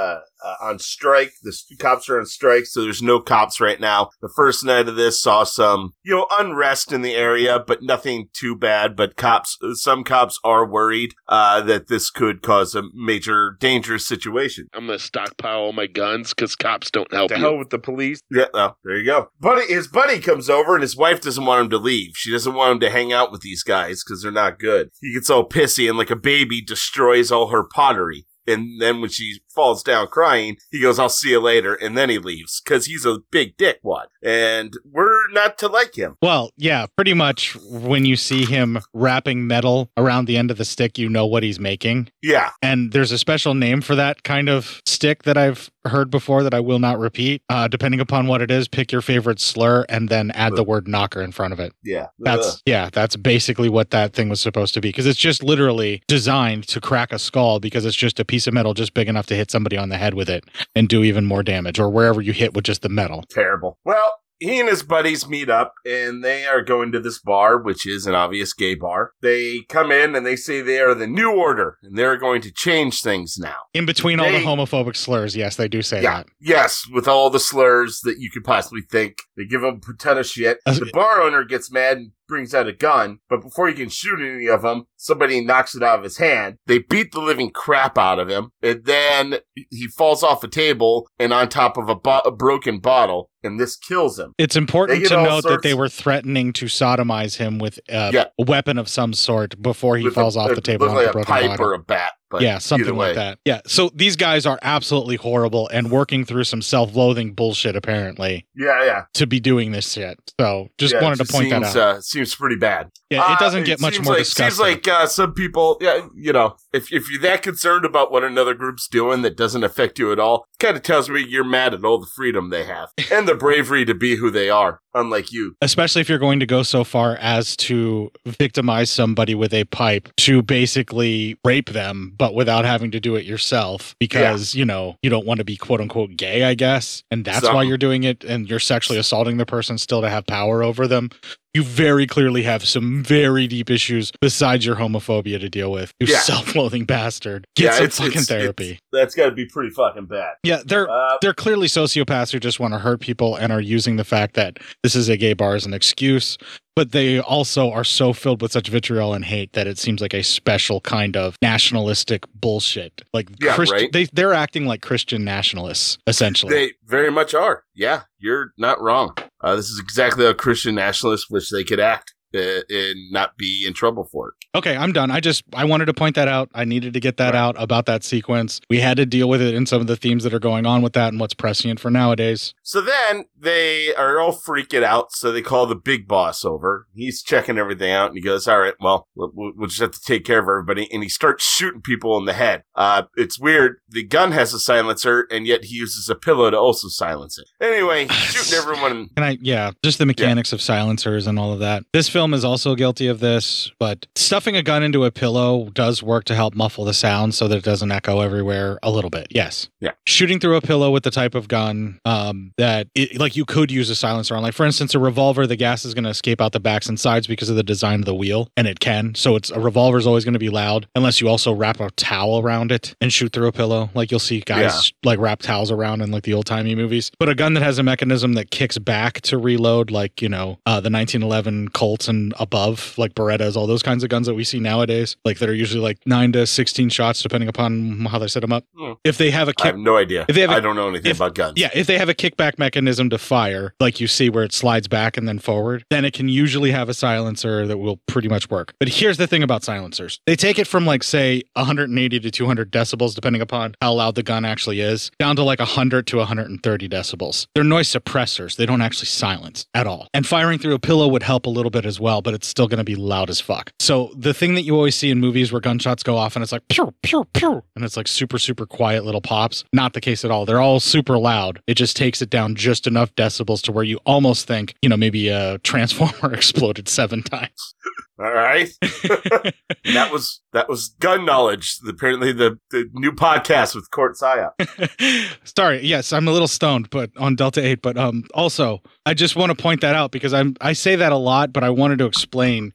uh, 0.44 0.54
on 0.62 0.78
strike. 0.78 1.33
The 1.42 1.50
s- 1.50 1.66
cops 1.78 2.09
are 2.09 2.18
on 2.18 2.26
strike, 2.26 2.66
so 2.66 2.83
there's 2.83 3.02
no 3.02 3.20
cops 3.20 3.61
right 3.61 3.78
now. 3.80 4.11
The 4.22 4.33
first 4.35 4.64
night 4.64 4.88
of 4.88 4.96
this 4.96 5.20
saw 5.20 5.44
some, 5.44 5.94
you 6.02 6.14
know, 6.16 6.26
unrest 6.38 6.92
in 6.92 7.02
the 7.02 7.14
area, 7.14 7.62
but 7.66 7.83
nothing 7.83 8.28
too 8.33 8.56
bad. 8.56 8.96
But 8.96 9.16
cops, 9.16 9.59
some 9.74 10.04
cops 10.04 10.38
are 10.44 10.66
worried 10.66 11.12
uh, 11.28 11.61
that 11.62 11.88
this 11.88 12.11
could 12.11 12.42
cause 12.42 12.74
a 12.74 12.83
major 12.94 13.56
dangerous 13.61 14.06
situation. 14.06 14.66
I'm 14.74 14.87
gonna 14.87 14.98
stockpile 14.98 15.59
all 15.61 15.72
my 15.72 15.87
guns 15.87 16.30
because 16.35 16.56
cops 16.56 16.90
don't 16.90 17.12
help 17.12 17.28
To 17.30 17.37
you. 17.37 17.40
hell 17.42 17.59
with 17.59 17.70
the 17.70 17.78
police. 17.78 18.20
Yeah, 18.30 18.46
well, 18.54 18.78
there 18.85 18.96
you 18.96 19.04
go. 19.04 19.30
Buddy, 19.40 19.66
his 19.72 19.88
buddy 19.88 20.18
comes 20.20 20.48
over 20.48 20.74
and 20.74 20.83
his 20.83 20.96
wife 20.96 21.20
doesn't 21.20 21.44
want 21.44 21.62
him 21.64 21.70
to 21.70 21.78
leave. 21.78 22.12
She 22.14 22.30
doesn't 22.33 22.54
want 22.54 22.72
him 22.72 22.80
to 22.80 22.90
hang 22.90 23.12
out 23.12 23.30
with 23.33 23.42
these 23.42 23.62
guys 23.62 24.02
because 24.02 24.22
they're 24.22 24.33
not 24.33 24.59
good. 24.59 24.90
He 25.00 25.12
gets 25.12 25.28
all 25.30 25.48
pissy 25.48 25.88
and 25.88 25.98
like 25.98 26.11
a 26.11 26.16
baby 26.16 26.62
destroys 26.62 27.30
all 27.30 27.48
her 27.48 27.64
pottery. 27.64 28.26
And 28.46 28.81
then 28.81 29.00
when 29.00 29.11
she 29.11 29.40
falls 29.48 29.83
down 29.83 30.09
crying, 30.09 30.57
he 30.70 30.81
goes, 30.81 30.98
I'll 30.98 31.09
see 31.09 31.31
you 31.31 31.40
later. 31.40 31.74
And 31.74 31.96
then 31.96 32.09
he 32.09 32.18
leaves 32.18 32.61
because 32.61 32.87
he's 32.87 33.05
a 33.05 33.18
big 33.31 33.57
dick. 33.57 33.81
dickwad. 33.83 34.07
And 34.22 34.74
we're 34.90 35.31
not 35.33 35.59
to 35.59 35.68
like 35.68 35.96
him. 35.96 36.16
Well, 36.22 36.50
yeah, 36.57 36.87
pretty 36.96 37.14
much 37.14 37.57
when 37.70 38.05
you 38.05 38.16
see 38.16 38.44
him 38.44 38.81
wrapping 38.92 39.46
metal 39.46 39.90
around 39.96 40.26
the 40.26 40.37
end 40.37 40.50
of 40.50 40.59
the 40.59 40.64
stick, 40.64 40.98
you 40.98 41.09
know 41.09 41.26
what 41.26 41.42
he's 41.42 41.61
making. 41.61 42.11
Yeah. 42.22 42.50
And 42.62 42.92
there's 42.92 43.12
a 43.12 43.18
special 43.18 43.55
name 43.55 43.81
for 43.81 43.94
that 43.94 44.22
kind 44.22 44.48
of 44.48 44.83
stick 44.87 45.22
that 45.24 45.37
I've 45.37 45.70
heard 45.87 46.11
before 46.11 46.42
that 46.42 46.55
I 46.55 46.61
will 46.61 46.79
not 46.79 46.98
repeat. 46.98 47.42
Uh, 47.48 47.68
depending 47.68 48.00
upon 48.00 48.26
what 48.26 48.42
it 48.42 48.50
is, 48.50 48.68
pick 48.68 48.92
your 48.92 49.00
favorite 49.00 49.40
slur 49.40 49.85
and 49.88 50.09
then 50.09 50.31
add 50.33 50.55
the 50.55 50.64
word 50.64 50.87
knocker 50.87 51.22
in 51.22 51.33
front 51.33 51.53
of 51.53 51.61
it. 51.61 51.72
Yeah. 51.83 52.09
That's 52.18 52.55
Ugh. 52.55 52.61
yeah, 52.66 52.90
that's 52.92 53.16
basically 53.16 53.68
what 53.68 53.90
that 53.90 54.12
thing 54.12 54.29
was 54.29 54.40
supposed 54.40 54.74
to 54.74 54.81
be 54.81 54.88
because 54.88 55.07
it's 55.07 55.18
just 55.18 55.42
literally 55.42 56.03
designed 56.07 56.66
to 56.68 56.81
crack 56.81 57.12
a 57.12 57.18
skull 57.18 57.61
because 57.61 57.85
it's 57.85 57.96
just 57.96 58.20
a 58.20 58.24
piece 58.24 58.39
of 58.46 58.55
metal 58.55 58.74
just 58.74 58.94
big 58.94 59.09
enough 59.09 59.26
to 59.26 59.35
hit 59.35 59.50
somebody 59.50 59.76
on 59.76 59.88
the 59.88 59.96
head 59.96 60.14
with 60.14 60.29
it 60.31 60.44
and 60.74 60.88
do 60.88 61.03
even 61.03 61.24
more 61.26 61.42
damage 61.42 61.79
or 61.79 61.90
wherever 61.90 62.20
you 62.20 62.33
hit 62.33 62.55
with 62.55 62.64
just 62.64 62.83
the 62.83 62.88
metal. 62.88 63.24
terrible. 63.31 63.79
Well, 63.85 64.14
he 64.38 64.59
and 64.59 64.70
his 64.70 64.83
buddies 64.83 65.29
meet 65.29 65.50
up 65.50 65.74
and 65.85 66.24
they 66.24 66.46
are 66.46 66.62
going 66.62 66.92
to 66.92 67.00
this 67.00 67.18
bar, 67.20 67.59
which 67.61 67.87
is 67.87 68.07
an 68.07 68.14
obvious 68.14 68.55
gay 68.55 68.74
bar. 68.74 69.11
They 69.20 69.64
come 69.68 69.92
in 69.92 70.14
and 70.16 70.24
they 70.24 70.35
say 70.37 70.62
they 70.62 70.81
are 70.81 70.94
the 70.94 71.07
new 71.07 71.31
order 71.31 71.76
and 71.83 71.98
they're 71.98 72.16
going 72.16 72.40
to 72.42 72.50
change 72.50 73.03
things 73.03 73.37
now. 73.38 73.57
In 73.74 73.85
between 73.85 74.18
all 74.18 74.31
the 74.33 74.38
homophobic 74.38 74.96
slurs, 74.96 75.37
yes, 75.37 75.57
they 75.57 75.68
do 75.68 75.83
say 75.83 76.03
Yeah. 76.03 76.18
that. 76.22 76.26
Yes, 76.40 76.87
with 76.90 77.07
all 77.07 77.29
the 77.29 77.38
slurs 77.38 78.00
that 78.05 78.18
you 78.18 78.31
could 78.31 78.44
possibly 78.44 78.81
think. 78.90 79.18
They 79.37 79.44
give 79.44 79.61
them 79.61 79.83
a 79.87 79.92
ton 79.98 80.16
of 80.16 80.24
shit. 80.26 80.59
The 80.64 80.90
bar 80.94 81.20
owner 81.20 81.44
gets 81.44 81.70
mad 81.70 81.98
and 81.98 82.12
brings 82.30 82.54
out 82.54 82.66
a 82.66 82.72
gun, 82.72 83.18
but 83.28 83.42
before 83.42 83.68
he 83.68 83.74
can 83.74 83.90
shoot 83.90 84.20
any 84.20 84.46
of 84.48 84.62
them, 84.62 84.84
somebody 84.96 85.44
knocks 85.44 85.74
it 85.74 85.82
out 85.82 85.98
of 85.98 86.04
his 86.04 86.16
hand. 86.16 86.56
They 86.66 86.78
beat 86.78 87.12
the 87.12 87.20
living 87.20 87.50
crap 87.50 87.98
out 87.98 88.18
of 88.18 88.28
him, 88.28 88.52
and 88.62 88.84
then 88.84 89.40
he 89.54 89.88
falls 89.88 90.22
off 90.22 90.42
a 90.42 90.48
table 90.48 91.08
and 91.18 91.32
on 91.32 91.48
top 91.50 91.76
of 91.76 91.88
a, 91.90 91.94
bo- 91.94 92.22
a 92.24 92.30
broken 92.30 92.78
bottle, 92.78 93.28
and 93.42 93.60
this 93.60 93.76
kills 93.76 94.18
him. 94.18 94.32
It's 94.38 94.56
important 94.56 95.04
to 95.08 95.22
note 95.22 95.42
that 95.44 95.62
they 95.62 95.74
were 95.74 95.88
threatening 95.88 96.52
to 96.54 96.66
sodomize 96.66 97.36
him 97.36 97.58
with 97.58 97.78
uh, 97.90 98.10
Yeah. 98.14 98.24
a 98.38 98.44
weapon 98.44 98.78
of 98.78 98.88
some 98.88 99.12
sort 99.12 99.60
before 99.60 99.96
he 99.98 100.04
With 100.04 100.14
falls 100.14 100.36
a- 100.36 100.40
off 100.40 100.54
the 100.54 100.60
table 100.60 100.86
like 100.86 101.08
a 101.14 101.24
pipe 101.24 101.46
bottle. 101.50 101.66
or 101.66 101.74
a 101.74 101.78
bat. 101.78 102.12
But 102.30 102.42
yeah, 102.42 102.58
something 102.58 102.94
like 102.94 103.16
that. 103.16 103.38
Yeah. 103.44 103.60
So 103.66 103.90
these 103.94 104.16
guys 104.16 104.46
are 104.46 104.58
absolutely 104.62 105.16
horrible 105.16 105.68
and 105.68 105.90
working 105.90 106.24
through 106.24 106.44
some 106.44 106.62
self-loathing 106.62 107.34
bullshit 107.34 107.74
apparently 107.76 108.46
Yeah, 108.56 108.84
yeah. 108.84 109.02
to 109.14 109.26
be 109.26 109.40
doing 109.40 109.72
this 109.72 109.90
shit. 109.92 110.18
So 110.38 110.68
just 110.78 110.94
Yeah, 110.94 111.00
it 111.00 111.02
wanted 111.02 111.24
to 111.26 111.32
point 111.32 111.50
seems, 111.50 111.72
that 111.74 111.80
out. 111.80 111.96
Uh, 111.96 112.00
seems 112.00 112.34
pretty 112.34 112.56
bad. 112.56 112.90
Yeah, 113.10 113.24
it 113.32 113.36
Uh, 113.36 113.36
doesn't 113.38 113.64
get 113.64 113.80
much 113.80 114.00
more 114.00 114.14
like, 114.14 114.20
disgusting. 114.20 114.50
Seems 114.50 114.60
like 114.60 114.86
uh, 114.88 115.06
some 115.06 115.34
people, 115.34 115.76
yeah, 115.80 116.06
you 116.14 116.32
know, 116.32 116.54
if 116.72 116.92
if 116.92 117.10
you're 117.10 117.20
that 117.22 117.42
concerned 117.42 117.84
about 117.84 118.12
what 118.12 118.22
another 118.22 118.54
group's 118.54 118.86
doing 118.86 119.22
that 119.22 119.36
doesn't 119.36 119.64
affect 119.64 119.98
you 119.98 120.12
at 120.12 120.20
all, 120.20 120.46
kind 120.60 120.76
of 120.76 120.82
tells 120.84 121.10
me 121.10 121.24
you're 121.28 121.42
mad 121.42 121.74
at 121.74 121.84
all 121.84 121.98
the 121.98 122.06
freedom 122.06 122.50
they 122.50 122.64
have 122.64 122.90
and 123.10 123.26
the 123.26 123.34
bravery 123.34 123.84
to 123.84 123.94
be 123.94 124.14
who 124.16 124.30
they 124.30 124.48
are, 124.48 124.80
unlike 124.94 125.33
you. 125.33 125.57
Especially 125.61 126.00
if 126.00 126.09
you're 126.09 126.18
going 126.18 126.40
to 126.40 126.46
go 126.46 126.62
so 126.62 126.85
far 126.85 127.16
as 127.16 127.57
to 127.57 128.11
victimize 128.26 128.90
somebody 128.90 129.35
with 129.35 129.53
a 129.55 129.64
pipe 129.64 130.09
to 130.18 130.42
basically 130.42 131.38
rape 131.44 131.70
them, 131.70 132.12
but 132.16 132.35
without 132.35 132.64
having 132.64 132.90
to 132.90 133.00
do 133.00 133.16
it 133.16 133.24
yourself 133.24 133.94
because, 133.98 134.55
you 134.55 134.64
know, 134.64 134.96
you 135.03 135.11
don't 135.11 135.26
want 135.26 135.38
to 135.38 135.44
be 135.44 135.57
quote 135.57 135.81
unquote 135.81 136.16
gay, 136.16 136.44
I 136.44 136.55
guess. 136.55 137.03
And 137.11 137.24
that's 137.24 137.46
why 137.46 137.62
you're 137.62 137.79
doing 137.79 138.05
it 138.05 138.24
and 138.24 138.48
you're 138.48 138.59
sexually 138.61 138.98
assaulting 138.98 139.37
the 139.37 139.46
person 139.46 139.79
still 139.79 140.00
to 140.00 140.09
have 140.09 140.26
power 140.26 140.62
over 140.62 140.87
them. 140.87 141.11
You 141.52 141.64
very 141.64 142.06
clearly 142.06 142.44
have 142.44 142.64
some 142.64 143.02
very 143.02 143.48
deep 143.48 143.70
issues 143.70 144.12
besides 144.20 144.64
your 144.64 144.76
homophobia 144.76 145.40
to 145.40 145.48
deal 145.48 145.72
with. 145.72 145.92
You 145.98 146.06
Yeah. 146.06 146.20
self 146.20 146.54
loathing 146.54 146.84
bastard. 146.84 147.44
Get 147.56 147.64
Yeah, 147.64 147.70
some 147.72 147.84
it's- 147.84 147.98
fucking 147.98 148.10
it's- 148.12 148.26
therapy. 148.28 148.64
it's- 148.66 148.80
That's 148.92 149.14
got 149.16 149.26
to 149.26 149.32
be 149.32 149.46
pretty 149.46 149.70
fucking 149.70 150.06
bad. 150.06 150.34
Yeah, 150.44 150.62
they're 150.64 150.88
Uh, 150.88 151.16
they're 151.20 151.34
clearly 151.34 151.66
sociopaths 151.66 152.30
who 152.30 152.38
just 152.38 152.60
want 152.60 152.74
to 152.74 152.78
hurt 152.78 153.00
people 153.00 153.34
and 153.34 153.52
are 153.52 153.60
using 153.60 153.96
the 153.96 154.04
fact 154.04 154.34
that 154.34 154.58
this 154.84 154.94
is 154.94 155.08
a 155.08 155.16
gay 155.16 155.32
bar 155.32 155.56
as 155.56 155.66
an 155.66 155.74
excuse. 155.74 156.38
But 156.76 156.92
they 156.92 157.18
also 157.18 157.70
are 157.72 157.82
so 157.84 158.12
filled 158.12 158.40
with 158.40 158.52
such 158.52 158.68
vitriol 158.68 159.12
and 159.12 159.24
hate 159.24 159.52
that 159.54 159.66
it 159.66 159.76
seems 159.76 160.00
like 160.00 160.14
a 160.14 160.22
special 160.22 160.80
kind 160.80 161.16
of 161.16 161.34
nationalistic 161.42 162.24
bullshit. 162.32 163.02
Like 163.12 163.28
Yeah, 163.42 163.54
Christ- 163.56 163.72
right. 163.72 163.92
they 163.92 164.04
they're 164.12 164.32
acting 164.34 164.66
like 164.66 164.82
Christian 164.82 165.24
nationalists 165.24 165.98
essentially. 166.06 166.54
They 166.54 166.72
very 166.86 167.10
much 167.10 167.34
are. 167.34 167.64
Yeah, 167.74 168.02
you're 168.20 168.52
not 168.56 168.80
wrong. 168.80 169.16
Uh, 169.42 169.57
this 169.57 169.70
is 169.70 169.79
exactly 169.79 170.24
how 170.24 170.33
Christian 170.33 170.74
nationalists 170.74 171.31
wish 171.31 171.48
they 171.48 171.64
could 171.64 171.81
act 171.81 172.14
and 172.32 173.10
not 173.10 173.36
be 173.36 173.64
in 173.66 173.72
trouble 173.72 174.04
for 174.04 174.28
it. 174.28 174.34
Okay, 174.58 174.76
I'm 174.76 174.92
done. 174.92 175.10
I 175.10 175.20
just 175.20 175.44
I 175.54 175.64
wanted 175.64 175.86
to 175.86 175.94
point 175.94 176.16
that 176.16 176.28
out. 176.28 176.50
I 176.54 176.64
needed 176.64 176.92
to 176.94 177.00
get 177.00 177.16
that 177.18 177.34
out 177.34 177.54
about 177.58 177.86
that 177.86 178.02
sequence. 178.02 178.60
We 178.68 178.80
had 178.80 178.96
to 178.96 179.06
deal 179.06 179.28
with 179.28 179.40
it 179.40 179.54
in 179.54 179.66
some 179.66 179.80
of 179.80 179.86
the 179.86 179.96
themes 179.96 180.24
that 180.24 180.34
are 180.34 180.40
going 180.40 180.66
on 180.66 180.82
with 180.82 180.92
that 180.94 181.08
and 181.08 181.20
what's 181.20 181.34
prescient 181.34 181.78
for 181.78 181.90
nowadays. 181.90 182.54
So 182.62 182.80
then 182.80 183.26
they 183.38 183.94
are 183.94 184.18
all 184.20 184.32
freaking 184.32 184.82
out. 184.82 185.12
So 185.12 185.32
they 185.32 185.42
call 185.42 185.66
the 185.66 185.76
big 185.76 186.08
boss 186.08 186.44
over. 186.44 186.86
He's 186.94 187.22
checking 187.22 187.58
everything 187.58 187.92
out 187.92 188.08
and 188.08 188.16
he 188.16 188.22
goes, 188.22 188.46
all 188.48 188.60
right, 188.60 188.74
well, 188.80 189.06
we'll, 189.14 189.30
we'll 189.34 189.68
just 189.68 189.80
have 189.80 189.92
to 189.92 190.00
take 190.00 190.24
care 190.24 190.38
of 190.38 190.44
everybody. 190.44 190.88
And 190.92 191.02
he 191.02 191.08
starts 191.08 191.44
shooting 191.44 191.80
people 191.80 192.18
in 192.18 192.24
the 192.24 192.32
head. 192.32 192.64
Uh, 192.74 193.04
it's 193.16 193.38
weird. 193.38 193.76
The 193.88 194.04
gun 194.04 194.32
has 194.32 194.52
a 194.52 194.58
silencer 194.58 195.26
and 195.30 195.46
yet 195.46 195.64
he 195.64 195.76
uses 195.76 196.08
a 196.08 196.14
pillow 196.14 196.50
to 196.50 196.58
also 196.58 196.88
silence 196.88 197.38
it. 197.38 197.46
Anyway, 197.64 198.08
shooting 198.08 198.58
everyone. 198.58 199.10
And 199.16 199.24
I, 199.24 199.38
yeah, 199.40 199.70
just 199.84 199.98
the 199.98 200.06
mechanics 200.06 200.52
of 200.52 200.60
silencers 200.60 201.26
and 201.26 201.38
all 201.38 201.52
of 201.52 201.60
that. 201.60 201.84
This 201.92 202.08
film 202.08 202.19
is 202.20 202.44
also 202.44 202.74
guilty 202.74 203.06
of 203.06 203.20
this, 203.20 203.72
but 203.78 204.06
stuffing 204.14 204.56
a 204.56 204.62
gun 204.62 204.83
into 204.83 205.04
a 205.04 205.11
pillow 205.11 205.70
does 205.70 206.02
work 206.02 206.24
to 206.24 206.35
help 206.35 206.54
muffle 206.54 206.85
the 206.85 206.92
sound 206.92 207.35
so 207.35 207.48
that 207.48 207.56
it 207.56 207.64
doesn't 207.64 207.90
echo 207.90 208.20
everywhere 208.20 208.78
a 208.83 208.90
little 208.90 209.11
bit. 209.11 209.28
Yes. 209.30 209.68
Yeah. 209.80 209.92
Shooting 210.06 210.38
through 210.38 210.56
a 210.56 210.61
pillow 210.61 210.90
with 210.90 211.02
the 211.02 211.11
type 211.11 211.35
of 211.35 211.48
gun 211.48 211.98
um, 212.04 212.52
that, 212.59 212.88
it, 212.94 213.18
like, 213.18 213.37
you 213.37 213.44
could 213.44 213.70
use 213.70 213.88
a 213.88 213.94
silencer 213.94 214.37
on. 214.37 214.42
Like, 214.42 214.54
for 214.54 214.66
instance, 214.66 214.94
a 214.94 214.98
revolver, 214.98 215.46
the 215.46 215.56
gas 215.56 215.85
is 215.85 215.94
going 215.94 216.04
to 216.04 216.11
escape 216.11 216.40
out 216.40 216.52
the 216.52 216.61
backs 216.61 216.88
and 216.88 217.00
sides 217.00 217.26
because 217.26 217.48
of 217.48 217.56
the 217.56 217.62
design 217.62 218.00
of 218.00 218.04
the 218.04 218.14
wheel, 218.14 218.48
and 218.56 218.66
it 218.66 218.80
can. 218.80 219.14
So 219.14 219.37
it's 219.37 219.50
a 219.50 219.59
revolver 219.59 219.98
is 219.98 220.06
always 220.06 220.24
going 220.24 220.35
to 220.35 220.38
be 220.38 220.50
loud 220.50 220.87
unless 220.94 221.20
you 221.20 221.28
also 221.28 221.52
wrap 221.52 221.80
a 221.80 221.90
towel 221.92 222.40
around 222.40 222.72
it 222.72 222.94
and 223.00 223.12
shoot 223.12 223.33
through 223.33 223.48
a 223.48 223.52
pillow. 223.52 223.90
Like, 223.94 224.11
you'll 224.11 224.20
see 224.20 224.40
guys 224.40 224.92
like 225.04 225.18
wrap 225.18 225.40
towels 225.40 225.70
around 225.70 226.02
in 226.02 226.11
like 226.11 226.24
the 226.24 226.35
old 226.35 226.46
timey 226.46 226.74
movies. 226.74 227.11
But 227.18 227.28
a 227.28 227.35
gun 227.35 227.54
that 227.54 227.62
has 227.62 227.78
a 227.78 227.83
mechanism 227.83 228.35
that 228.35 228.50
kicks 228.50 228.78
back 228.78 229.20
to 229.22 229.38
reload, 229.38 229.90
like, 229.90 230.20
you 230.20 230.28
know, 230.28 230.59
uh, 230.66 230.80
the 230.80 230.90
1911 230.90 231.68
Colts 231.68 232.09
and 232.11 232.35
above, 232.38 232.94
like 232.99 233.14
Berettas, 233.14 233.57
all 233.57 233.66
those 233.66 233.83
kinds 233.83 234.03
of 234.05 234.11
guns 234.11 234.27
that 234.27 234.35
we 234.35 234.44
see 234.44 234.61
nowadays, 234.61 235.16
like 235.25 235.38
that 235.38 235.49
are 235.49 235.55
usually 235.55 235.81
like 235.83 235.99
nine 236.05 236.33
to 236.33 236.46
16 236.46 236.90
shots, 236.90 237.23
depending 237.23 237.49
upon 237.49 238.01
how 238.07 238.18
they 238.18 238.29
set 238.29 238.40
them 238.40 238.53
up. 238.53 238.64
Hmm. 238.77 238.92
If 239.05 239.16
they 239.16 239.31
have 239.31 239.49
a 239.49 239.53
I 239.53 239.55
kick, 239.55 239.66
have 239.66 239.79
no 239.79 239.96
idea. 239.96 240.27
If 240.29 240.35
they 240.35 240.42
have 240.42 240.51
a- 240.51 240.55
I 240.55 240.61
don't 240.61 240.77
know 240.77 240.88
anything 240.88 241.11
if- 241.12 241.16
about 241.16 241.35
guns. 241.35 241.55
yeah, 241.57 241.70
if 241.75 241.87
they 241.87 241.96
have 241.96 242.09
a 242.11 242.14
kickback 242.14 242.59
mechanism 242.59 243.09
to 243.11 243.16
fire, 243.18 243.75
like 243.81 244.01
you 244.01 244.07
see 244.07 244.29
where 244.29 244.44
it 244.44 244.53
slides 244.53 244.88
back 244.88 245.16
and 245.16 245.27
then 245.27 245.38
forward, 245.38 245.85
then 245.90 246.05
it 246.05 246.12
can 246.12 246.29
usually 246.29 246.73
have 246.73 246.88
a 246.90 246.94
silencer 246.94 247.66
that 247.66 247.79
will 247.79 247.96
pretty 248.07 248.29
much 248.29 248.51
work. 248.51 248.75
But 248.79 248.88
here's 248.88 249.16
the 249.16 249.27
thing 249.27 249.42
about 249.42 249.62
silencers 249.64 250.20
they 250.27 250.37
take 250.37 250.59
it 250.59 250.66
from 250.66 250.85
like, 250.85 251.03
say, 251.03 251.42
180 251.55 252.20
to 252.20 252.31
200 252.31 252.70
decibels, 252.73 253.14
depending 253.14 253.40
upon 253.42 253.75
how 253.81 253.92
loud 253.92 254.16
the 254.16 254.23
gun 254.23 254.44
actually 254.44 254.81
is, 254.81 255.11
down 255.18 255.37
to 255.37 255.42
like 255.44 255.61
100 255.61 256.07
to 256.09 256.16
130 256.18 256.88
decibels. 256.88 257.46
They're 257.55 257.62
noise 257.64 257.88
suppressors, 257.92 258.57
they 258.57 258.66
don't 258.66 258.81
actually 258.83 259.07
silence 259.07 259.66
at 259.75 259.87
all. 259.87 260.09
And 260.12 260.27
firing 260.27 260.59
through 260.59 260.75
a 260.75 260.79
pillow 260.81 261.07
would 261.09 261.23
help 261.23 261.46
a 261.46 261.51
little 261.51 261.70
bit 261.70 261.85
as 261.85 261.99
well, 262.00 262.22
but 262.22 262.34
it's 262.34 262.48
still 262.48 262.68
going 262.68 262.78
to 262.78 262.84
be 262.84 262.96
loud 262.96 263.30
as 263.30 263.40
fuck. 263.40 263.72
So 263.78 264.12
the 264.16 264.34
thing 264.34 264.54
that 264.54 264.62
you 264.62 264.74
always 264.74 264.96
see 264.96 265.10
in 265.10 265.20
movies 265.20 265.52
where 265.52 265.60
gunshots 265.60 266.02
go 266.02 266.16
off 266.16 266.36
and 266.36 266.42
it's 266.42 266.52
like 266.52 266.66
pew 266.68 266.94
pew 267.02 267.26
pew 267.32 267.62
and 267.76 267.84
it's 267.84 267.96
like 267.96 268.08
super 268.08 268.38
super 268.38 268.66
quiet 268.66 269.04
little 269.04 269.20
pops, 269.20 269.64
not 269.72 269.92
the 269.92 270.00
case 270.00 270.24
at 270.24 270.30
all. 270.30 270.46
They're 270.46 270.60
all 270.60 270.80
super 270.80 271.18
loud. 271.18 271.62
It 271.66 271.74
just 271.74 271.96
takes 271.96 272.22
it 272.22 272.30
down 272.30 272.54
just 272.54 272.86
enough 272.86 273.14
decibels 273.14 273.62
to 273.62 273.72
where 273.72 273.84
you 273.84 273.98
almost 274.06 274.46
think, 274.46 274.74
you 274.82 274.88
know, 274.88 274.96
maybe 274.96 275.28
a 275.28 275.58
transformer 275.58 276.34
exploded 276.34 276.88
7 276.88 277.22
times. 277.22 277.74
All 278.20 278.33
right. 278.33 278.68
that 278.83 280.11
was 280.12 280.42
that 280.52 280.68
was 280.68 280.88
gun 281.00 281.24
knowledge. 281.24 281.78
Apparently, 281.88 282.33
the 282.33 282.59
the 282.70 282.90
new 282.92 283.12
podcast 283.12 283.74
with 283.74 283.90
Court 283.90 284.14
Saya. 284.16 284.50
Sorry, 285.44 285.80
yes, 285.83 286.12
I'm 286.12 286.28
a 286.28 286.30
little 286.30 286.48
stoned, 286.48 286.90
but 286.90 287.11
on 287.16 287.35
Delta 287.35 287.64
8, 287.64 287.80
but 287.80 287.96
um 287.96 288.24
also 288.35 288.83
I 289.06 289.14
just 289.14 289.37
want 289.37 289.56
to 289.56 289.61
point 289.61 289.80
that 289.80 289.94
out 289.94 290.11
because 290.11 290.35
I'm 290.35 290.54
I 290.61 290.74
say 290.74 290.96
that 290.96 291.12
a 291.12 291.16
lot, 291.16 291.52
but 291.54 291.64
I 291.64 291.70
wanted 291.70 291.98
to 292.00 292.04
explain 292.04 292.74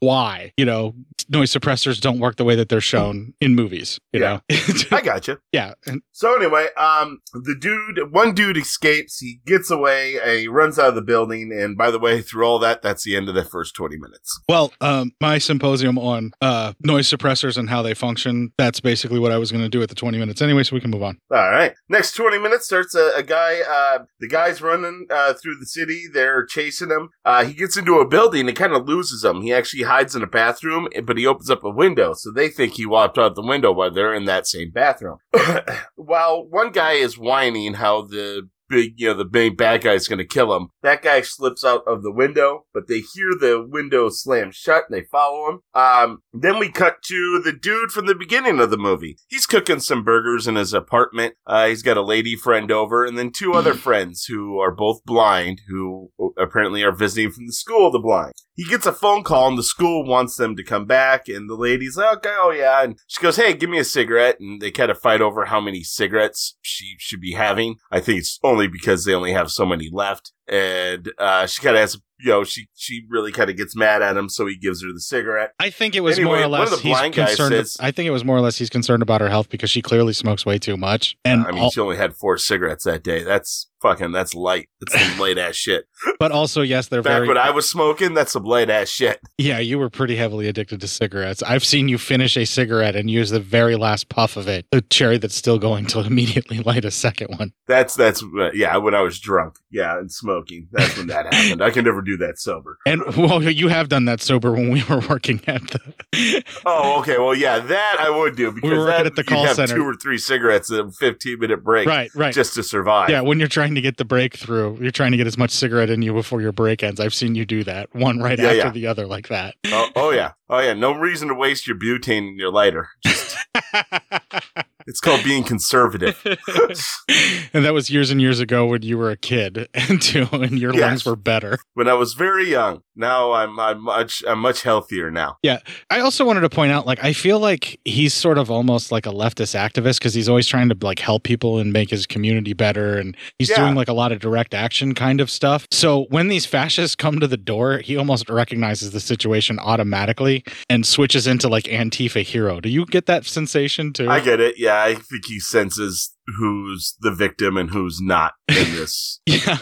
why, 0.00 0.52
you 0.56 0.64
know, 0.64 0.94
noise 1.28 1.52
suppressors 1.52 2.00
don't 2.00 2.18
work 2.18 2.36
the 2.36 2.44
way 2.44 2.54
that 2.54 2.68
they're 2.68 2.80
shown 2.80 3.34
in 3.40 3.54
movies, 3.54 3.98
you 4.12 4.20
Yeah. 4.20 4.40
know. 4.50 4.56
I 4.92 5.00
got 5.00 5.26
you. 5.28 5.38
yeah, 5.52 5.74
So 6.12 6.34
anyway, 6.36 6.68
um, 6.76 7.20
the 7.32 7.54
dude, 7.58 8.12
one 8.12 8.34
dude 8.34 8.56
escapes. 8.56 9.18
He 9.18 9.40
gets 9.46 9.70
away. 9.70 10.18
He 10.40 10.48
runs 10.48 10.78
out 10.78 10.88
of 10.88 10.94
the 10.94 11.02
building. 11.02 11.52
And 11.52 11.76
by 11.76 11.90
the 11.90 11.98
way, 11.98 12.22
through 12.22 12.44
all 12.44 12.58
that, 12.60 12.82
that's 12.82 13.04
the 13.04 13.16
end 13.16 13.28
of 13.28 13.34
the 13.34 13.44
first 13.44 13.74
twenty 13.74 13.96
minutes. 13.96 14.40
well, 14.48 14.72
um 14.80 15.12
my 15.20 15.38
symposium 15.38 15.98
on 15.98 16.32
uh 16.40 16.72
noise 16.82 17.08
suppressors 17.10 17.56
and 17.56 17.68
how 17.70 17.82
they 17.82 17.94
function, 17.94 18.52
that's 18.58 18.80
basically 18.80 19.18
what 19.18 19.32
I 19.32 19.38
was 19.38 19.50
going 19.52 19.62
to 19.64 19.68
do 19.68 19.82
at 19.82 19.88
the 19.88 19.94
20 19.94 20.18
minutes 20.18 20.42
anyway, 20.42 20.62
so 20.62 20.74
we 20.74 20.80
can 20.80 20.90
move 20.90 21.02
on. 21.02 21.18
All 21.30 21.50
right. 21.50 21.72
Next 21.88 22.12
20 22.14 22.38
minutes 22.38 22.66
starts 22.66 22.94
a, 22.94 23.12
a 23.16 23.22
guy, 23.22 23.60
uh, 23.68 24.04
the 24.20 24.28
guy's 24.28 24.60
running, 24.62 25.06
uh, 25.10 25.34
through 25.34 25.56
the 25.58 25.66
city. 25.66 26.04
They're 26.12 26.44
chasing 26.46 26.90
him. 26.90 27.10
Uh, 27.24 27.44
he 27.44 27.54
gets 27.54 27.76
into 27.76 27.94
a 27.98 28.06
building 28.08 28.48
and 28.48 28.56
kind 28.56 28.72
of 28.72 28.86
loses 28.86 29.24
him. 29.24 29.42
He 29.42 29.52
actually 29.52 29.82
hides 29.84 30.14
in 30.16 30.22
a 30.22 30.26
bathroom, 30.26 30.88
but 31.04 31.15
he 31.18 31.26
opens 31.26 31.50
up 31.50 31.64
a 31.64 31.70
window. 31.70 32.14
So 32.14 32.30
they 32.30 32.48
think 32.48 32.74
he 32.74 32.86
walked 32.86 33.18
out 33.18 33.34
the 33.34 33.46
window 33.46 33.72
while 33.72 33.90
they're 33.90 34.14
in 34.14 34.24
that 34.26 34.46
same 34.46 34.70
bathroom. 34.70 35.18
while 35.96 36.46
one 36.46 36.72
guy 36.72 36.92
is 36.92 37.18
whining 37.18 37.74
how 37.74 38.02
the 38.02 38.48
big, 38.68 38.94
you 38.96 39.08
know, 39.08 39.14
the 39.14 39.24
big 39.24 39.56
bad 39.56 39.82
guy 39.82 39.92
is 39.92 40.08
going 40.08 40.18
to 40.18 40.24
kill 40.24 40.54
him. 40.56 40.68
That 40.82 41.02
guy 41.02 41.20
slips 41.22 41.64
out 41.64 41.82
of 41.86 42.02
the 42.02 42.12
window, 42.12 42.66
but 42.72 42.88
they 42.88 43.00
hear 43.00 43.30
the 43.38 43.64
window 43.66 44.08
slam 44.08 44.50
shut 44.52 44.84
and 44.88 44.96
they 44.96 45.06
follow 45.06 45.50
him. 45.50 45.60
Um, 45.74 46.22
then 46.32 46.58
we 46.58 46.70
cut 46.70 47.02
to 47.04 47.40
the 47.44 47.52
dude 47.52 47.90
from 47.90 48.06
the 48.06 48.14
beginning 48.14 48.60
of 48.60 48.70
the 48.70 48.78
movie. 48.78 49.18
He's 49.28 49.46
cooking 49.46 49.80
some 49.80 50.04
burgers 50.04 50.46
in 50.46 50.56
his 50.56 50.72
apartment. 50.72 51.34
Uh, 51.46 51.68
he's 51.68 51.82
got 51.82 51.96
a 51.96 52.02
lady 52.02 52.36
friend 52.36 52.70
over 52.70 53.04
and 53.04 53.16
then 53.16 53.30
two 53.30 53.54
other 53.54 53.74
friends 53.86 54.24
who 54.24 54.58
are 54.58 54.72
both 54.72 55.04
blind, 55.04 55.62
who 55.68 56.10
apparently 56.38 56.82
are 56.82 56.92
visiting 56.92 57.30
from 57.30 57.46
the 57.46 57.52
school 57.52 57.86
of 57.86 57.92
the 57.92 57.98
blind. 57.98 58.34
He 58.56 58.64
gets 58.64 58.86
a 58.86 58.92
phone 58.92 59.22
call 59.22 59.48
and 59.48 59.58
the 59.58 59.62
school 59.62 60.04
wants 60.04 60.36
them 60.36 60.56
to 60.56 60.64
come 60.64 60.86
back 60.86 61.28
and 61.28 61.48
the 61.48 61.54
lady's 61.54 61.96
like, 61.96 62.16
okay, 62.18 62.34
oh 62.38 62.50
yeah. 62.50 62.82
And 62.82 62.98
she 63.06 63.20
goes, 63.22 63.36
hey, 63.36 63.52
give 63.54 63.68
me 63.70 63.78
a 63.78 63.84
cigarette. 63.84 64.40
And 64.40 64.60
they 64.62 64.70
kind 64.70 64.90
of 64.90 64.98
fight 64.98 65.20
over 65.20 65.44
how 65.44 65.60
many 65.60 65.82
cigarettes 65.82 66.56
she 66.62 66.94
should 66.98 67.20
be 67.20 67.32
having. 67.32 67.76
I 67.92 68.00
think 68.00 68.20
it's 68.20 68.38
only 68.42 68.66
because 68.66 69.04
they 69.04 69.12
only 69.14 69.32
have 69.32 69.50
so 69.50 69.66
many 69.66 69.90
left. 69.92 70.32
And, 70.48 71.10
uh, 71.18 71.46
she 71.46 71.60
kind 71.60 71.76
of 71.76 71.80
has, 71.80 71.98
you 72.20 72.30
know, 72.30 72.44
she, 72.44 72.68
she 72.74 73.02
really 73.10 73.32
kind 73.32 73.50
of 73.50 73.56
gets 73.56 73.76
mad 73.76 74.00
at 74.00 74.16
him. 74.16 74.28
So 74.30 74.46
he 74.46 74.56
gives 74.56 74.82
her 74.82 74.92
the 74.92 75.00
cigarette. 75.00 75.50
I 75.58 75.68
think 75.70 75.94
it 75.94 76.00
was 76.00 76.18
Anyway, 76.18 76.36
more 76.36 76.44
or 76.44 76.48
one 76.48 76.62
of 76.62 76.70
less 76.70 76.82
the 76.82 76.88
he's 76.88 77.14
concerned. 77.14 77.52
says- 77.54 77.76
I 77.80 77.90
think 77.90 78.06
it 78.06 78.10
was 78.12 78.24
more 78.24 78.36
or 78.36 78.40
less 78.40 78.56
he's 78.56 78.70
concerned 78.70 79.02
about 79.02 79.20
her 79.20 79.28
health 79.28 79.50
because 79.50 79.70
she 79.70 79.82
clearly 79.82 80.12
smokes 80.14 80.46
way 80.46 80.58
too 80.58 80.76
much. 80.76 81.16
And 81.24 81.44
I 81.46 81.50
mean, 81.50 81.62
al- 81.64 81.70
she 81.70 81.80
only 81.80 81.96
had 81.96 82.14
four 82.14 82.38
cigarettes 82.38 82.84
that 82.84 83.02
day. 83.02 83.22
That's 83.22 83.68
fucking, 83.86 84.12
that's 84.12 84.34
light. 84.34 84.68
That's 84.80 85.00
some 85.00 85.18
light 85.20 85.38
ass 85.38 85.54
shit. 85.54 85.86
but 86.18 86.32
also 86.32 86.62
yes, 86.62 86.88
they're 86.88 87.02
Back 87.02 87.12
very 87.12 87.28
when 87.28 87.38
I 87.38 87.50
was 87.50 87.68
smoking, 87.68 88.14
that's 88.14 88.32
some 88.32 88.44
light 88.44 88.70
ass 88.70 88.88
shit. 88.88 89.20
Yeah, 89.38 89.58
you 89.58 89.78
were 89.78 89.90
pretty 89.90 90.16
heavily 90.16 90.48
addicted 90.48 90.80
to 90.80 90.88
cigarettes. 90.88 91.42
I've 91.42 91.64
seen 91.64 91.88
you 91.88 91.98
finish 91.98 92.36
a 92.36 92.44
cigarette 92.44 92.96
and 92.96 93.10
use 93.10 93.30
the 93.30 93.40
very 93.40 93.76
last 93.76 94.08
puff 94.08 94.36
of 94.36 94.48
it, 94.48 94.66
the 94.70 94.80
cherry 94.80 95.18
that's 95.18 95.34
still 95.34 95.58
going, 95.58 95.86
to 95.86 96.00
immediately 96.06 96.58
light 96.60 96.84
a 96.84 96.90
second 96.90 97.38
one. 97.38 97.52
That's, 97.66 97.94
that's, 97.94 98.22
uh, 98.22 98.50
yeah, 98.52 98.76
when 98.76 98.94
I 98.94 99.02
was 99.02 99.18
drunk. 99.18 99.56
Yeah, 99.70 99.98
and 99.98 100.10
smoking. 100.10 100.68
That's 100.72 100.96
when 100.96 101.08
that 101.08 101.32
happened. 101.32 101.62
I 101.62 101.70
can 101.70 101.84
never 101.84 102.00
do 102.00 102.16
that 102.18 102.38
sober. 102.38 102.78
And 102.86 103.02
well, 103.16 103.42
you 103.42 103.68
have 103.68 103.88
done 103.88 104.06
that 104.06 104.22
sober 104.22 104.52
when 104.52 104.70
we 104.70 104.82
were 104.84 105.00
working 105.00 105.40
at 105.46 105.62
the. 105.68 105.94
Oh, 106.64 107.00
okay. 107.00 107.18
Well, 107.18 107.34
yeah, 107.34 107.58
that 107.58 107.96
I 108.00 108.10
would 108.10 108.36
do 108.36 108.50
because 108.52 108.70
we 108.70 108.76
were 108.76 108.86
that, 108.86 109.06
at 109.06 109.16
the 109.16 109.24
call 109.24 109.46
center. 109.48 109.74
two 109.74 109.84
or 109.84 109.94
three 109.94 110.18
cigarettes 110.18 110.70
in 110.70 110.78
a 110.78 110.90
15 110.90 111.38
minute 111.38 111.62
break. 111.62 111.86
Right, 111.86 112.10
right. 112.14 112.34
Just 112.34 112.54
to 112.54 112.62
survive. 112.62 113.10
Yeah, 113.10 113.20
when 113.20 113.38
you're 113.38 113.48
trying 113.48 113.74
to 113.76 113.80
get 113.80 113.96
the 113.96 114.04
breakthrough, 114.04 114.76
you're 114.80 114.90
trying 114.90 115.12
to 115.12 115.16
get 115.16 115.26
as 115.26 115.38
much 115.38 115.50
cigarette 115.52 115.88
in 115.88 116.02
you 116.02 116.12
before 116.12 116.40
your 116.42 116.52
break 116.52 116.82
ends. 116.82 116.98
I've 117.00 117.14
seen 117.14 117.34
you 117.34 117.46
do 117.46 117.62
that, 117.64 117.94
one 117.94 118.18
right 118.18 118.38
Yeah, 118.38 118.46
after 118.46 118.56
yeah. 118.58 118.70
the 118.70 118.86
other, 118.88 119.06
like 119.06 119.28
that. 119.28 119.54
Oh, 119.66 119.88
oh, 119.96 120.10
yeah. 120.10 120.32
Oh, 120.50 120.58
yeah. 120.58 120.74
No 120.74 120.92
reason 120.92 121.28
to 121.28 121.34
waste 121.34 121.66
your 121.66 121.76
butane 121.78 122.28
in 122.30 122.38
your 122.38 122.50
lighter. 122.50 122.88
Just, 123.04 123.36
it's 124.86 125.00
called 125.00 125.22
being 125.24 125.42
conservative. 125.44 126.16
and 127.52 127.64
that 127.64 127.74
was 127.74 127.90
years 127.90 128.10
and 128.10 128.20
years 128.20 128.40
ago 128.40 128.66
when 128.66 128.82
you 128.82 128.98
were 128.98 129.10
a 129.10 129.16
kid, 129.16 129.68
and 129.74 130.00
too, 130.00 130.26
and 130.32 130.58
your 130.58 130.72
Yes. 130.72 130.80
lungs 130.82 131.04
were 131.06 131.16
better. 131.16 131.58
when 131.74 131.88
I 131.88 131.94
was 131.94 132.14
very 132.14 132.50
young. 132.50 132.82
Now 132.98 133.32
I'm 133.32 133.58
I'm 133.60 133.82
much 133.82 134.22
I'm 134.26 134.38
much 134.38 134.62
healthier 134.62 135.10
now. 135.10 135.36
Yeah. 135.42 135.58
I 135.90 136.00
also 136.00 136.24
wanted 136.24 136.40
to 136.40 136.48
point 136.48 136.72
out, 136.72 136.86
like, 136.86 137.02
I 137.04 137.12
feel 137.12 137.38
like 137.38 137.78
he's 137.84 138.14
sort 138.14 138.38
of 138.38 138.50
almost 138.50 138.90
like 138.90 139.04
a 139.06 139.10
leftist 139.10 139.54
activist 139.54 139.98
because 139.98 140.14
he's 140.14 140.28
always 140.30 140.46
trying 140.46 140.68
to 140.70 140.76
like 140.80 140.98
help 140.98 141.22
people 141.22 141.58
and 141.58 141.72
make 141.72 141.90
his 141.90 142.06
community 142.06 142.54
better. 142.54 142.96
And 142.98 143.14
he's 143.38 143.50
Yeah. 143.50 143.56
doing 143.56 143.74
like 143.74 143.88
a 143.88 143.92
lot 143.92 144.12
of 144.12 144.18
direct 144.20 144.54
action 144.54 144.94
kind 144.94 145.20
of 145.20 145.30
stuff. 145.30 145.66
So 145.70 146.06
when 146.08 146.28
these 146.28 146.46
fascists 146.46 146.94
come 146.96 147.20
to 147.20 147.26
the 147.26 147.36
door, 147.36 147.78
he 147.78 147.96
almost 147.98 148.30
recognizes 148.30 148.92
the 148.92 149.00
situation 149.00 149.58
automatically 149.58 150.42
and 150.70 150.86
switches 150.86 151.26
into 151.26 151.48
like 151.48 151.64
Antifa 151.64 152.22
hero. 152.22 152.60
Do 152.60 152.70
you 152.70 152.86
get 152.86 153.04
that 153.06 153.26
sensation 153.26 153.92
too? 153.92 154.08
I 154.08 154.20
get 154.20 154.40
it. 154.40 154.54
Yeah, 154.58 154.75
I 154.76 154.94
think 154.94 155.26
he 155.26 155.40
senses 155.40 156.15
who's 156.38 156.96
the 157.00 157.10
victim 157.12 157.56
and 157.56 157.70
who's 157.70 158.00
not 158.00 158.34
in 158.48 158.54
this. 158.74 159.20
Yeah, 159.26 159.58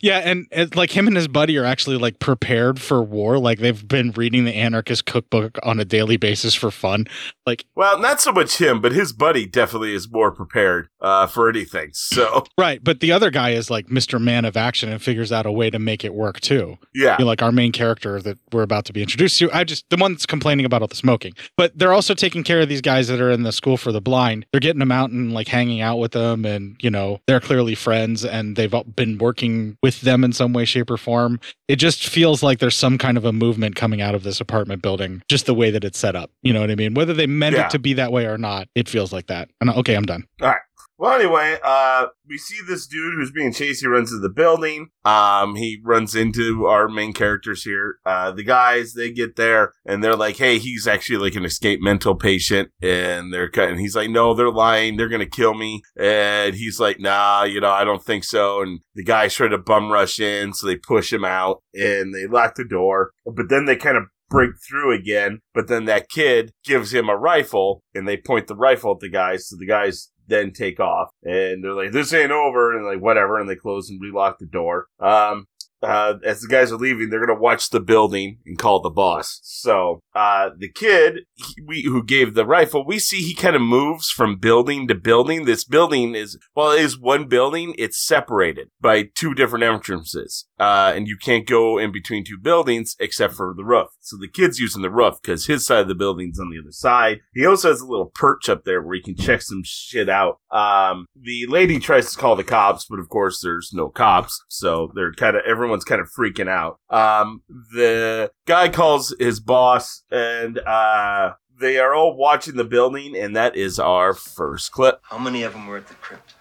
yeah, 0.00 0.18
and 0.18 0.46
it, 0.50 0.76
like 0.76 0.96
him 0.96 1.06
and 1.06 1.16
his 1.16 1.28
buddy 1.28 1.56
are 1.58 1.64
actually 1.64 1.96
like 1.96 2.18
prepared 2.18 2.80
for 2.80 3.02
war. 3.02 3.38
Like 3.38 3.58
they've 3.58 3.86
been 3.86 4.12
reading 4.12 4.44
the 4.44 4.54
anarchist 4.54 5.06
cookbook 5.06 5.58
on 5.62 5.80
a 5.80 5.84
daily 5.84 6.16
basis 6.16 6.54
for 6.54 6.70
fun. 6.70 7.06
Like, 7.46 7.64
well, 7.74 7.98
not 7.98 8.20
so 8.20 8.32
much 8.32 8.58
him, 8.58 8.80
but 8.80 8.92
his 8.92 9.12
buddy 9.12 9.46
definitely 9.46 9.94
is 9.94 10.10
more 10.10 10.32
prepared 10.32 10.88
uh, 11.00 11.26
for 11.26 11.48
anything. 11.48 11.90
So 11.92 12.44
right, 12.58 12.82
but 12.82 13.00
the 13.00 13.12
other 13.12 13.30
guy 13.30 13.50
is 13.50 13.70
like 13.70 13.86
Mr. 13.86 14.20
Man 14.20 14.44
of 14.44 14.56
Action 14.56 14.90
and 14.90 15.00
figures 15.02 15.32
out 15.32 15.46
a 15.46 15.52
way 15.52 15.70
to 15.70 15.78
make 15.78 16.04
it 16.04 16.14
work 16.14 16.40
too. 16.40 16.78
yeah, 16.94 17.16
You 17.18 17.24
know, 17.24 17.26
like 17.26 17.42
our 17.42 17.52
main 17.52 17.72
character 17.72 18.20
that 18.22 18.38
we're 18.52 18.62
about 18.62 18.84
to 18.86 18.92
be 18.92 19.02
introduced 19.02 19.38
to. 19.38 19.50
I 19.52 19.64
just 19.64 19.88
the 19.90 19.96
one 19.96 20.12
that's 20.12 20.26
complaining 20.26 20.66
about 20.66 20.82
all 20.82 20.88
the 20.88 20.94
smoking, 20.96 21.34
but 21.56 21.76
they're 21.78 21.92
also 21.92 22.14
taking 22.14 22.42
care 22.42 22.60
of 22.60 22.68
these 22.68 22.80
guys 22.80 23.08
that 23.08 23.20
are 23.20 23.30
in 23.30 23.42
the 23.42 23.52
school 23.52 23.76
for 23.76 23.92
the 23.92 24.00
blind. 24.00 24.46
They're 24.52 24.60
getting 24.60 24.80
them 24.80 24.92
out 24.92 25.10
and 25.10 25.32
like 25.32 25.48
hanging 25.48 25.80
out 25.80 25.98
with 25.98 26.05
them, 26.12 26.44
and 26.44 26.76
you 26.80 26.90
know 26.90 27.20
they're 27.26 27.40
clearly 27.40 27.74
friends, 27.74 28.24
and 28.24 28.56
they've 28.56 28.74
been 28.94 29.18
working 29.18 29.76
with 29.82 30.00
them 30.02 30.24
in 30.24 30.32
some 30.32 30.52
way, 30.52 30.64
shape, 30.64 30.90
or 30.90 30.96
form. 30.96 31.40
It 31.68 31.76
just 31.76 32.06
feels 32.06 32.42
like 32.42 32.58
there's 32.58 32.76
some 32.76 32.98
kind 32.98 33.16
of 33.16 33.24
a 33.24 33.32
movement 33.32 33.76
coming 33.76 34.00
out 34.00 34.14
of 34.14 34.22
this 34.22 34.40
apartment 34.40 34.82
building, 34.82 35.22
just 35.28 35.46
the 35.46 35.54
way 35.54 35.70
that 35.70 35.84
it's 35.84 35.98
set 35.98 36.14
up. 36.16 36.30
You 36.42 36.52
know 36.52 36.60
what 36.60 36.70
I 36.70 36.74
mean? 36.76 36.94
Whether 36.94 37.14
they 37.14 37.26
meant 37.26 37.56
Yeah. 37.56 37.66
it 37.66 37.70
to 37.70 37.78
be 37.78 37.94
that 37.94 38.12
way 38.12 38.26
or 38.26 38.38
not, 38.38 38.68
it 38.74 38.88
feels 38.88 39.12
like 39.12 39.26
that. 39.26 39.48
And 39.60 39.70
okay, 39.70 39.94
I'm 39.94 40.04
done. 40.06 40.24
All 40.40 40.48
right. 40.48 40.60
Well, 40.98 41.18
anyway, 41.18 41.58
uh, 41.62 42.06
we 42.26 42.38
see 42.38 42.56
this 42.66 42.86
dude 42.86 43.14
who's 43.14 43.30
being 43.30 43.52
chased. 43.52 43.82
He 43.82 43.86
runs 43.86 44.10
to 44.10 44.18
the 44.18 44.30
building. 44.30 44.88
Um, 45.04 45.54
he 45.56 45.78
runs 45.84 46.14
into 46.14 46.64
our 46.64 46.88
main 46.88 47.12
characters 47.12 47.64
here. 47.64 47.96
Uh, 48.06 48.30
the 48.30 48.42
guys, 48.42 48.94
they 48.94 49.10
get 49.10 49.36
there 49.36 49.74
and 49.84 50.02
they're 50.02 50.16
like, 50.16 50.38
Hey, 50.38 50.58
he's 50.58 50.86
actually 50.86 51.18
like 51.18 51.34
an 51.34 51.44
escaped 51.44 51.82
mental 51.82 52.14
patient. 52.14 52.70
And 52.80 53.32
they're 53.32 53.50
cut. 53.50 53.68
And 53.68 53.78
he's 53.78 53.94
like, 53.94 54.08
No, 54.08 54.32
they're 54.32 54.50
lying. 54.50 54.96
They're 54.96 55.10
going 55.10 55.20
to 55.20 55.26
kill 55.26 55.52
me. 55.52 55.82
And 55.98 56.54
he's 56.54 56.80
like, 56.80 56.98
Nah, 56.98 57.44
you 57.44 57.60
know, 57.60 57.70
I 57.70 57.84
don't 57.84 58.02
think 58.04 58.24
so. 58.24 58.62
And 58.62 58.80
the 58.94 59.04
guys 59.04 59.34
try 59.34 59.48
to 59.48 59.58
bum 59.58 59.92
rush 59.92 60.18
in. 60.18 60.54
So 60.54 60.66
they 60.66 60.76
push 60.76 61.12
him 61.12 61.26
out 61.26 61.62
and 61.74 62.14
they 62.14 62.26
lock 62.26 62.54
the 62.54 62.64
door. 62.64 63.10
But 63.26 63.50
then 63.50 63.66
they 63.66 63.76
kind 63.76 63.98
of 63.98 64.04
break 64.30 64.52
through 64.66 64.94
again. 64.94 65.40
But 65.54 65.68
then 65.68 65.84
that 65.84 66.08
kid 66.08 66.52
gives 66.64 66.92
him 66.92 67.08
a 67.08 67.16
rifle 67.16 67.82
and 67.94 68.08
they 68.08 68.16
point 68.16 68.46
the 68.46 68.56
rifle 68.56 68.92
at 68.92 69.00
the 69.00 69.10
guys. 69.10 69.48
So 69.48 69.56
the 69.56 69.66
guys 69.66 70.10
then 70.26 70.52
take 70.52 70.80
off 70.80 71.10
and 71.22 71.62
they're 71.62 71.72
like, 71.72 71.92
this 71.92 72.12
ain't 72.12 72.32
over. 72.32 72.76
And 72.76 72.86
like, 72.86 73.00
whatever. 73.00 73.38
And 73.38 73.48
they 73.48 73.56
close 73.56 73.90
and 73.90 74.00
relock 74.00 74.38
the 74.38 74.46
door. 74.46 74.86
Um, 75.00 75.46
uh, 75.86 76.14
as 76.24 76.40
the 76.40 76.48
guys 76.48 76.72
are 76.72 76.76
leaving, 76.76 77.10
they're 77.10 77.24
gonna 77.24 77.38
watch 77.38 77.70
the 77.70 77.80
building 77.80 78.38
and 78.44 78.58
call 78.58 78.80
the 78.80 78.90
boss. 78.90 79.40
So, 79.42 80.00
uh, 80.14 80.50
the 80.56 80.70
kid 80.70 81.20
he, 81.34 81.54
we, 81.66 81.82
who 81.82 82.02
gave 82.02 82.34
the 82.34 82.46
rifle, 82.46 82.84
we 82.86 82.98
see 82.98 83.18
he 83.18 83.34
kind 83.34 83.56
of 83.56 83.62
moves 83.62 84.10
from 84.10 84.36
building 84.36 84.88
to 84.88 84.94
building. 84.94 85.44
This 85.44 85.64
building 85.64 86.14
is, 86.14 86.38
well, 86.54 86.72
it 86.72 86.80
is 86.80 86.98
one 86.98 87.28
building. 87.28 87.74
It's 87.78 88.04
separated 88.04 88.68
by 88.80 89.04
two 89.14 89.34
different 89.34 89.64
entrances. 89.64 90.46
Uh, 90.58 90.92
and 90.94 91.06
you 91.06 91.16
can't 91.18 91.46
go 91.46 91.78
in 91.78 91.92
between 91.92 92.24
two 92.24 92.38
buildings 92.38 92.96
except 92.98 93.34
for 93.34 93.52
the 93.54 93.64
roof. 93.64 93.88
So 94.00 94.16
the 94.16 94.28
kid's 94.28 94.58
using 94.58 94.82
the 94.82 94.90
roof 94.90 95.16
because 95.20 95.46
his 95.46 95.66
side 95.66 95.80
of 95.80 95.88
the 95.88 95.94
building's 95.94 96.40
on 96.40 96.50
the 96.50 96.58
other 96.58 96.72
side. 96.72 97.20
He 97.34 97.44
also 97.44 97.70
has 97.70 97.80
a 97.80 97.86
little 97.86 98.10
perch 98.14 98.48
up 98.48 98.64
there 98.64 98.80
where 98.80 98.96
he 98.96 99.02
can 99.02 99.16
check 99.16 99.42
some 99.42 99.62
shit 99.64 100.08
out. 100.08 100.38
Um, 100.50 101.06
the 101.14 101.46
lady 101.48 101.78
tries 101.78 102.12
to 102.12 102.18
call 102.18 102.36
the 102.36 102.44
cops, 102.44 102.86
but 102.88 102.98
of 102.98 103.08
course 103.08 103.40
there's 103.42 103.70
no 103.74 103.88
cops. 103.88 104.42
So 104.48 104.90
they're 104.94 105.12
kind 105.12 105.36
of, 105.36 105.42
everyone's 105.76 105.84
kind 105.84 106.00
of 106.00 106.10
freaking 106.10 106.48
out. 106.48 106.78
Um, 106.90 107.42
the 107.72 108.30
guy 108.46 108.68
calls 108.68 109.14
his 109.18 109.40
boss 109.40 110.02
and, 110.10 110.58
uh, 110.58 111.34
they 111.58 111.78
are 111.78 111.94
all 111.94 112.14
watching 112.14 112.56
the 112.56 112.64
building, 112.64 113.16
and 113.16 113.34
that 113.34 113.56
is 113.56 113.78
our 113.78 114.12
first 114.12 114.72
clip. 114.72 115.00
How 115.04 115.18
many 115.18 115.42
of 115.42 115.54
them 115.54 115.66
were 115.66 115.78
at 115.78 115.86
the 115.86 115.94
crypt? 115.94 116.34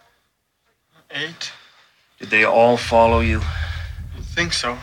Eight? 1.10 1.54
Did 2.20 2.32
they 2.32 2.44
all 2.44 2.76
follow 2.76 3.22
you? 3.22 3.40
I 3.40 4.20
think 4.22 4.52
so. 4.52 4.78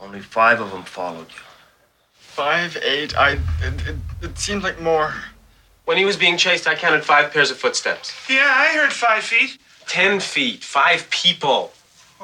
Only 0.00 0.18
five 0.18 0.60
of 0.60 0.72
them 0.72 0.82
followed 0.82 1.28
you. 1.28 1.42
Five, 2.12 2.76
eight. 2.82 3.16
I. 3.16 3.34
It, 3.62 3.86
it, 3.86 3.96
it 4.20 4.36
seemed 4.36 4.64
like 4.64 4.80
more. 4.82 5.14
When 5.84 5.96
he 5.96 6.04
was 6.04 6.16
being 6.16 6.36
chased, 6.36 6.66
I 6.66 6.74
counted 6.74 7.04
five 7.04 7.32
pairs 7.32 7.52
of 7.52 7.56
footsteps. 7.56 8.12
Yeah, 8.28 8.52
I 8.52 8.76
heard 8.76 8.92
five 8.92 9.22
feet. 9.22 9.58
Ten 9.86 10.18
feet. 10.18 10.64
Five 10.64 11.08
people. 11.10 11.72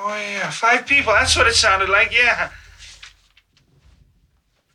Oh, 0.05 0.17
yeah, 0.17 0.51
five 0.51 0.85
people. 0.85 1.13
That's 1.13 1.37
what 1.37 1.47
it 1.47 1.55
sounded 1.55 1.89
like, 1.89 2.13
yeah. 2.13 2.51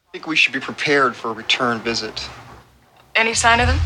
I 0.08 0.12
think 0.14 0.26
we 0.26 0.38
should 0.38 0.54
be 0.54 0.62
prepared 0.62 1.18
for 1.18 1.32
a 1.32 1.34
return 1.34 1.80
visit. 1.80 2.30
Any 3.14 3.34
sign 3.34 3.60
of 3.60 3.68
them? 3.68 3.78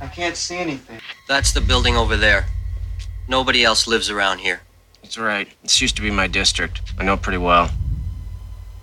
I 0.00 0.06
can't 0.06 0.36
see 0.36 0.56
anything. 0.56 1.00
That's 1.28 1.52
the 1.52 1.60
building 1.60 1.96
over 1.96 2.16
there. 2.16 2.46
Nobody 3.28 3.62
else 3.62 3.86
lives 3.86 4.08
around 4.08 4.38
here. 4.38 4.62
That's 5.02 5.18
right. 5.18 5.48
This 5.62 5.82
used 5.82 5.96
to 5.96 6.02
be 6.02 6.10
my 6.10 6.28
district. 6.28 6.80
I 6.98 7.04
know 7.04 7.18
pretty 7.18 7.38
well. 7.38 7.70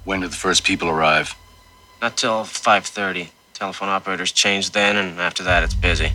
When 0.04 0.20
did 0.20 0.32
the 0.32 0.36
first 0.36 0.64
people 0.64 0.90
arrive? 0.90 1.34
Not 2.00 2.16
till 2.16 2.44
5:30. 2.44 3.32
Telephone 3.56 3.90
operators 3.90 4.32
changed 4.32 4.74
then, 4.74 4.98
and 4.98 5.20
after 5.20 5.42
that, 5.44 5.64
it's 5.64 5.74
busy. 5.74 6.12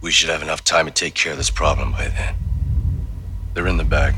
We 0.00 0.12
should 0.12 0.30
have 0.30 0.42
enough 0.42 0.62
time 0.62 0.86
to 0.86 0.92
take 0.92 1.14
care 1.14 1.32
of 1.32 1.38
this 1.38 1.50
problem 1.50 1.90
by 1.90 2.06
then. 2.06 2.36
They're 3.54 3.66
in 3.66 3.78
the 3.78 3.84
back. 3.84 4.14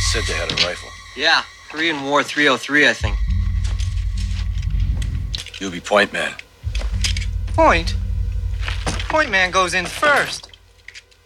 Said 0.00 0.24
they 0.24 0.34
had 0.34 0.50
a 0.50 0.54
rifle. 0.66 0.88
Yeah, 1.16 1.44
Korean 1.68 2.02
War 2.04 2.22
303, 2.22 2.88
I 2.88 2.92
think. 2.92 3.16
You'll 5.60 5.70
be 5.70 5.80
point 5.80 6.12
man. 6.12 6.34
Point? 7.48 7.94
Point 9.08 9.30
man 9.30 9.50
goes 9.50 9.74
in 9.74 9.86
first. 9.86 10.50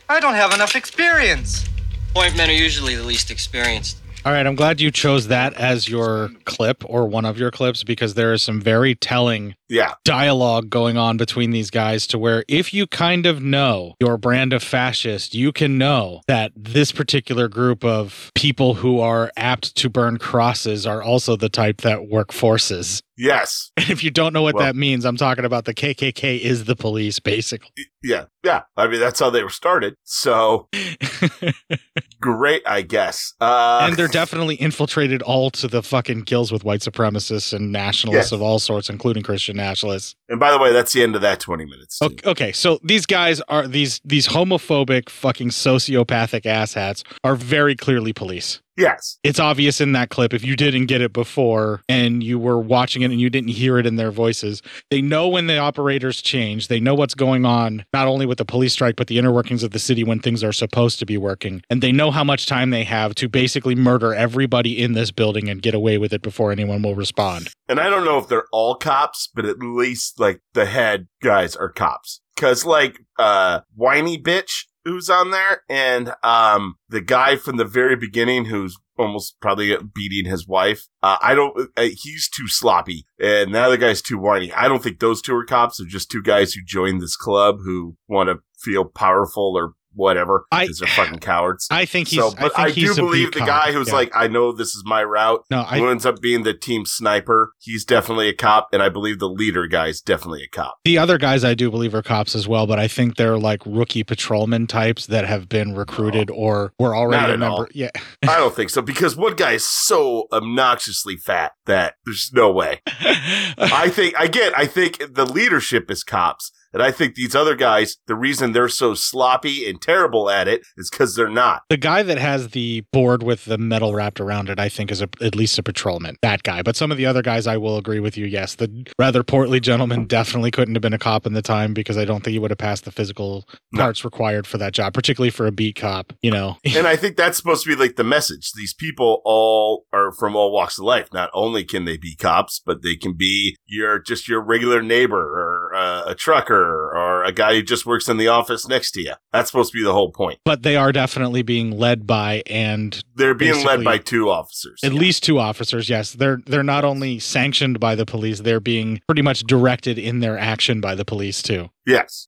I 0.08 0.20
don't 0.20 0.34
have 0.34 0.52
enough 0.52 0.74
experience. 0.74 1.68
Point 2.14 2.37
men 2.37 2.50
are 2.50 2.52
usually 2.52 2.94
the 2.94 3.04
least 3.04 3.30
experienced. 3.30 3.98
All 4.24 4.32
right, 4.32 4.46
I'm 4.46 4.54
glad 4.54 4.80
you 4.80 4.90
chose 4.90 5.28
that 5.28 5.52
as 5.54 5.88
your 5.88 6.30
clip 6.44 6.82
or 6.87 7.06
one 7.06 7.24
of 7.24 7.38
your 7.38 7.50
clips 7.50 7.84
because 7.84 8.14
there 8.14 8.32
is 8.32 8.42
some 8.42 8.60
very 8.60 8.94
telling 8.94 9.54
Yeah. 9.68 9.94
dialogue 10.05 10.68
going 10.70 10.96
on 10.96 11.16
between 11.16 11.50
these 11.50 11.70
guys 11.70 12.07
to 12.09 12.18
where 12.18 12.44
if 12.48 12.74
you 12.74 12.87
kind 12.87 13.24
of 13.27 13.42
know 13.42 13.94
your 14.00 14.18
brand 14.18 14.53
of 14.53 14.62
fascist, 14.62 15.35
you 15.35 15.53
can 15.53 15.79
know 15.79 16.20
that 16.29 16.53
this 16.57 16.92
particular 16.92 17.48
group 17.48 17.85
of 17.85 18.31
people 18.35 18.74
who 18.74 19.00
are 19.00 19.31
apt 19.37 19.74
to 19.77 19.88
burn 19.88 20.18
crosses 20.18 20.87
are 20.87 21.03
also 21.03 21.37
the 21.37 21.48
type 21.48 21.81
that 21.83 22.09
work 22.09 22.33
forces. 22.33 23.03
Yes. 23.16 23.70
And 23.85 23.90
if 23.90 24.03
you 24.03 24.11
don't 24.11 24.33
know 24.33 24.42
what 24.42 24.55
Well- 24.57 24.64
that 24.64 24.77
means, 24.77 25.05
I'm 25.05 25.16
talking 25.16 25.44
about 25.44 25.64
the 25.66 25.74
KKK 25.74 26.40
is 26.40 26.64
the 26.64 26.74
police, 26.77 27.18
basically. 27.20 27.70
Yeah. 28.03 28.24
Yeah. 28.42 28.62
I 28.77 28.87
mean, 28.88 29.00
that's 29.00 29.20
how 29.20 29.31
they 29.31 29.42
were 29.42 29.50
started. 29.50 29.94
So 30.05 30.68
great, 32.20 32.62
I 32.66 32.83
guess. 32.83 33.35
Uh, 33.40 33.81
and 33.83 33.96
they're 33.96 34.09
definitely 34.09 34.57
infiltrated 34.57 35.22
all 35.22 35.50
to 35.53 35.68
the 35.68 35.83
fucking 35.83 36.22
gills 36.22 36.53
with 36.53 36.64
white 36.64 36.81
supremacists 36.81 37.53
and 37.53 37.72
nationalists 37.72 38.14
Yes. 38.27 38.33
of 38.33 38.42
all 38.42 38.59
sorts, 38.59 38.90
including 38.90 39.22
Christian 39.22 39.57
nationalists. 39.68 40.14
and 40.29 40.38
by 40.40 40.50
the 40.53 40.59
way, 40.59 40.70
that's 40.72 40.92
the 40.92 41.03
end 41.03 41.14
of 41.16 41.22
that 41.22 41.40
20 41.40 41.64
minutes. 41.64 41.98
too. 41.98 42.07
Okay, 42.07 42.31
okay, 42.33 42.53
so 42.53 42.79
these 42.83 43.07
guys 43.07 43.40
are 43.48 43.66
these 43.66 44.00
these 44.05 44.27
homophobic 44.37 45.09
fucking 45.09 45.50
sociopathic 45.50 46.44
asshats 46.61 47.00
are 47.22 47.37
very 47.37 47.77
clearly 47.85 48.12
police. 48.12 48.61
Yes. 48.76 49.18
It's 49.22 49.38
obvious 49.38 49.80
in 49.80 49.92
that 49.92 50.10
clip 50.10 50.34
if 50.34 50.44
you 50.44 50.56
didn't 50.56 50.87
get 50.87 51.00
it 51.00 51.12
before 51.12 51.82
and 51.88 52.22
you 52.22 52.38
were 52.38 52.58
watching 52.58 53.02
it 53.02 53.10
and 53.10 53.20
you 53.20 53.30
didn't 53.30 53.50
hear 53.50 53.78
it 53.78 53.87
in 53.87 53.96
their 53.96 54.10
voices. 54.10 54.62
They 54.90 55.00
know 55.00 55.28
when 55.28 55.46
the 55.46 55.58
operators 55.58 56.20
change. 56.20 56.68
They 56.68 56.80
know 56.80 56.94
what's 56.94 57.14
going 57.14 57.44
on, 57.44 57.84
not 57.92 58.08
only 58.08 58.26
with 58.26 58.38
the 58.38 58.44
police 58.44 58.72
strike, 58.72 58.96
but 58.96 59.06
the 59.06 59.18
inner 59.18 59.32
workings 59.32 59.62
of 59.62 59.70
the 59.70 59.78
city 59.78 60.02
when 60.02 60.18
things 60.18 60.42
are 60.42 60.52
supposed 60.52 60.98
to 60.98 61.06
be 61.06 61.16
working. 61.16 61.62
And 61.70 61.82
they 61.82 61.92
know 61.92 62.10
how 62.10 62.24
much 62.24 62.46
time 62.46 62.70
they 62.70 62.84
have 62.84 63.14
to 63.16 63.28
basically 63.28 63.74
murder 63.74 64.12
everybody 64.12 64.82
in 64.82 64.94
this 64.94 65.10
building 65.10 65.48
and 65.48 65.62
get 65.62 65.74
away 65.74 65.98
with 65.98 66.12
it 66.12 66.22
before 66.22 66.50
anyone 66.50 66.82
will 66.82 66.96
respond. 66.96 67.50
And 67.68 67.78
I 67.78 67.88
don't 67.88 68.04
know 68.04 68.18
if 68.18 68.28
they're 68.28 68.48
all 68.50 68.74
cops, 68.74 69.28
but 69.32 69.44
at 69.44 69.60
least 69.60 70.18
like 70.18 70.40
the 70.54 70.66
head 70.66 71.06
guys 71.22 71.54
are 71.54 71.68
cops. 71.68 72.20
Cause 72.37 72.64
like, 72.64 72.98
uh, 73.18 73.60
whiny 73.76 74.20
bitch 74.20 74.64
who's 74.85 75.09
on 75.11 75.31
there 75.31 75.62
and, 75.68 76.14
um, 76.23 76.77
the 76.88 77.01
guy 77.01 77.37
from 77.37 77.57
the 77.57 77.64
very 77.64 77.97
beginning 77.97 78.47
who's 78.47 78.77
almost 78.97 79.37
probably 79.40 79.77
beating 79.94 80.31
his 80.31 80.47
wife. 80.47 80.87
Uh, 81.03 81.16
I 81.20 81.35
don't, 81.35 81.68
uh, 81.77 81.88
he's 82.03 82.29
too 82.29 82.47
sloppy 82.47 83.07
and 83.18 83.55
the 83.55 83.61
other 83.61 83.77
guy's 83.77 84.03
too 84.03 84.18
whiny. 84.18 84.53
I 84.53 84.68
don't 84.68 84.83
think 84.83 85.01
those 85.01 85.20
two 85.20 85.35
are 85.35 85.44
cops. 85.44 85.79
They're 85.79 85.87
just 85.87 86.11
two 86.11 86.23
guys 86.23 86.53
who 86.53 86.61
joined 86.64 87.01
this 87.01 87.16
club 87.16 87.57
who 87.64 87.97
want 88.09 88.29
to 88.29 88.38
feel 88.59 88.85
powerful 88.85 89.55
or 89.57 89.73
whatever 89.94 90.44
because 90.50 90.78
they're 90.78 90.88
fucking 90.88 91.20
cowards. 91.20 91.66
I 91.70 91.85
think 91.85 92.09
he's- 92.09 92.22
So, 92.22 92.37
I 92.37 92.40
but 92.42 92.54
think 92.54 92.68
I, 92.68 92.70
do 92.72 92.94
believe 92.94 93.33
the 93.33 93.40
guy 93.40 93.72
who's 93.72 93.88
yeah. 93.88 93.94
like, 93.94 94.12
I 94.14 94.28
know 94.28 94.52
this 94.52 94.74
is 94.74 94.83
my 94.85 95.02
route. 95.04 95.44
No, 95.50 95.64
I- 95.68 95.78
who 95.78 95.88
ends 95.88 96.07
up 96.07 96.20
being 96.20 96.42
the 96.42 96.54
team 96.54 96.85
sniper. 96.87 97.52
He's 97.61 97.85
definitely 97.85 98.28
a 98.28 98.35
cop, 98.35 98.68
and 98.72 98.83
I 98.83 98.88
believe 98.88 99.18
the 99.18 99.28
leader 99.28 99.66
guy 99.66 99.88
is 99.88 100.00
definitely 100.00 100.42
a 100.42 100.48
cop. 100.48 100.76
The 100.85 100.98
other 100.98 101.18
guys 101.18 101.44
I 101.44 101.54
do 101.54 101.70
believe 101.70 101.94
are 101.94 102.02
cops 102.02 102.35
as 102.35 102.46
well, 102.48 102.66
but 102.66 102.78
I 102.78 102.88
think 102.88 103.16
they're 103.16 103.38
like 103.38 103.62
rookie 103.66 104.04
patrolman 104.04 104.66
types 104.66 105.07
that 105.07 105.24
have 105.26 105.48
been 105.48 105.74
recruited 105.74 106.30
oh. 106.30 106.35
or 106.35 106.72
were 106.78 106.94
already 106.94 107.33
a 107.33 107.38
member. 107.38 107.46
all. 107.46 107.66
Yeah. 107.72 107.90
I 108.22 108.37
don't 108.37 108.54
think 108.57 108.70
so 108.70 108.83
because 108.83 109.16
one 109.16 109.35
guy 109.35 109.52
is 109.52 109.64
so 109.64 110.26
obnoxiously 110.33 111.16
fat 111.16 111.52
that 111.66 111.94
there's 112.04 112.30
no 112.33 112.50
way. 112.52 112.80
I 112.87 113.88
think 113.90 114.14
again, 114.18 114.52
I 114.57 114.66
think 114.66 115.14
the 115.14 115.24
leadership 115.26 115.90
is 115.90 116.04
cops. 116.04 116.52
And 116.74 116.82
I 116.82 116.90
think 116.90 117.14
these 117.14 117.37
other 117.37 117.54
guys, 117.54 117.96
the 118.08 118.16
reason 118.16 118.52
they're 118.52 118.68
so 118.68 118.94
sloppy 118.94 119.68
and 119.68 119.80
terrible 119.80 120.28
at 120.28 120.48
it 120.48 120.62
is 120.76 120.90
because 120.90 121.14
they're 121.14 121.28
not. 121.28 121.62
The 121.70 121.76
guy 121.76 122.02
that 122.02 122.18
has 122.18 122.48
the 122.48 122.82
board 122.92 123.22
with 123.22 123.44
the 123.44 123.56
metal 123.56 123.94
wrapped 123.94 124.20
around 124.20 124.50
it, 124.50 124.58
I 124.58 124.68
think, 124.68 124.90
is 124.90 125.00
a, 125.00 125.08
at 125.22 125.37
least 125.37 125.56
a 125.56 125.62
patrolman. 125.62 126.16
That 126.20 126.42
guy. 126.42 126.62
But 126.62 126.74
some 126.74 126.90
of 126.90 126.98
the 126.98 127.06
other 127.06 127.22
guys, 127.22 127.46
I 127.46 127.56
will 127.56 127.76
agree 127.76 128.00
with 128.00 128.18
you. 128.18 128.26
Yes, 128.26 128.56
the 128.56 128.87
rather 128.98 129.22
portly 129.22 129.60
gentleman 129.60 130.04
definitely 130.08 130.50
couldn't 130.50 130.74
have 130.74 130.82
been 130.82 130.92
a 130.92 130.98
cop 130.98 131.26
in 131.26 131.32
the 131.32 131.42
time 131.42 131.74
because 131.74 131.96
I 131.96 132.04
don't 132.04 132.24
think 132.24 132.32
he 132.32 132.40
would 132.40 132.50
have 132.50 132.58
passed 132.58 132.84
the 132.84 132.90
physical 132.90 133.48
parts 133.76 134.04
required 134.04 134.46
for 134.46 134.58
that 134.58 134.72
job, 134.72 134.94
particularly 134.94 135.30
for 135.30 135.46
a 135.46 135.52
beat 135.52 135.76
cop. 135.76 136.12
You 136.22 136.32
know, 136.32 136.56
and 136.76 136.88
I 136.88 136.96
think 136.96 137.16
that's 137.16 137.37
supposed 137.37 137.62
to 137.64 137.68
be 137.68 137.76
like 137.76 137.94
the 137.94 138.02
message. 138.02 138.50
These 138.52 138.74
people 138.74 139.22
all 139.24 139.87
are 139.92 140.10
from 140.10 140.34
all 140.34 140.52
walks 140.52 140.78
of 140.78 140.84
life. 140.84 141.08
Not 141.12 141.30
only 141.34 141.62
can 141.62 141.84
they 141.84 141.96
be 141.96 142.16
cops, 142.16 142.60
but 142.64 142.82
they 142.82 142.96
can 142.96 143.12
be 143.12 143.56
your 143.64 144.00
just 144.00 144.28
your 144.28 144.42
regular 144.42 144.82
neighbor 144.82 145.20
or 145.20 145.74
uh, 145.74 146.02
a 146.06 146.14
trucker 146.16 146.63
or 146.64 147.13
a 147.24 147.32
guy 147.32 147.54
who 147.54 147.62
just 147.62 147.87
works 147.87 148.08
in 148.08 148.16
the 148.16 148.28
office 148.28 148.68
next 148.68 148.92
to 148.92 149.00
you. 149.02 149.14
That's 149.32 149.50
supposed 149.50 149.72
to 149.72 149.78
be 149.78 149.84
the 149.84 149.92
whole 149.92 150.10
point. 150.10 150.38
but 150.44 150.62
they 150.62 150.76
are 150.76 150.92
definitely 150.92 151.42
being 151.42 151.70
led 151.78 152.06
by 152.06 152.42
and 152.46 153.02
They're 153.16 153.34
being 153.34 153.64
led 153.64 153.82
by 153.84 153.98
two 153.98 154.30
officers. 154.30 154.80
At 154.84 154.92
least 154.92 155.22
two 155.22 155.38
officers, 155.38 155.88
yes. 155.88 156.12
They're 156.12 156.40
they're 156.46 156.62
not 156.62 156.84
only 156.84 157.18
sanctioned 157.18 157.80
by 157.80 157.94
the 157.94 158.06
police, 158.06 158.40
they're 158.40 158.60
being 158.60 159.00
pretty 159.08 159.22
much 159.22 159.40
directed 159.44 159.98
in 159.98 160.20
their 160.20 160.38
action 160.38 160.80
by 160.80 160.94
the 160.94 161.04
police 161.04 161.42
too. 161.42 161.70
Yes. 161.87 162.26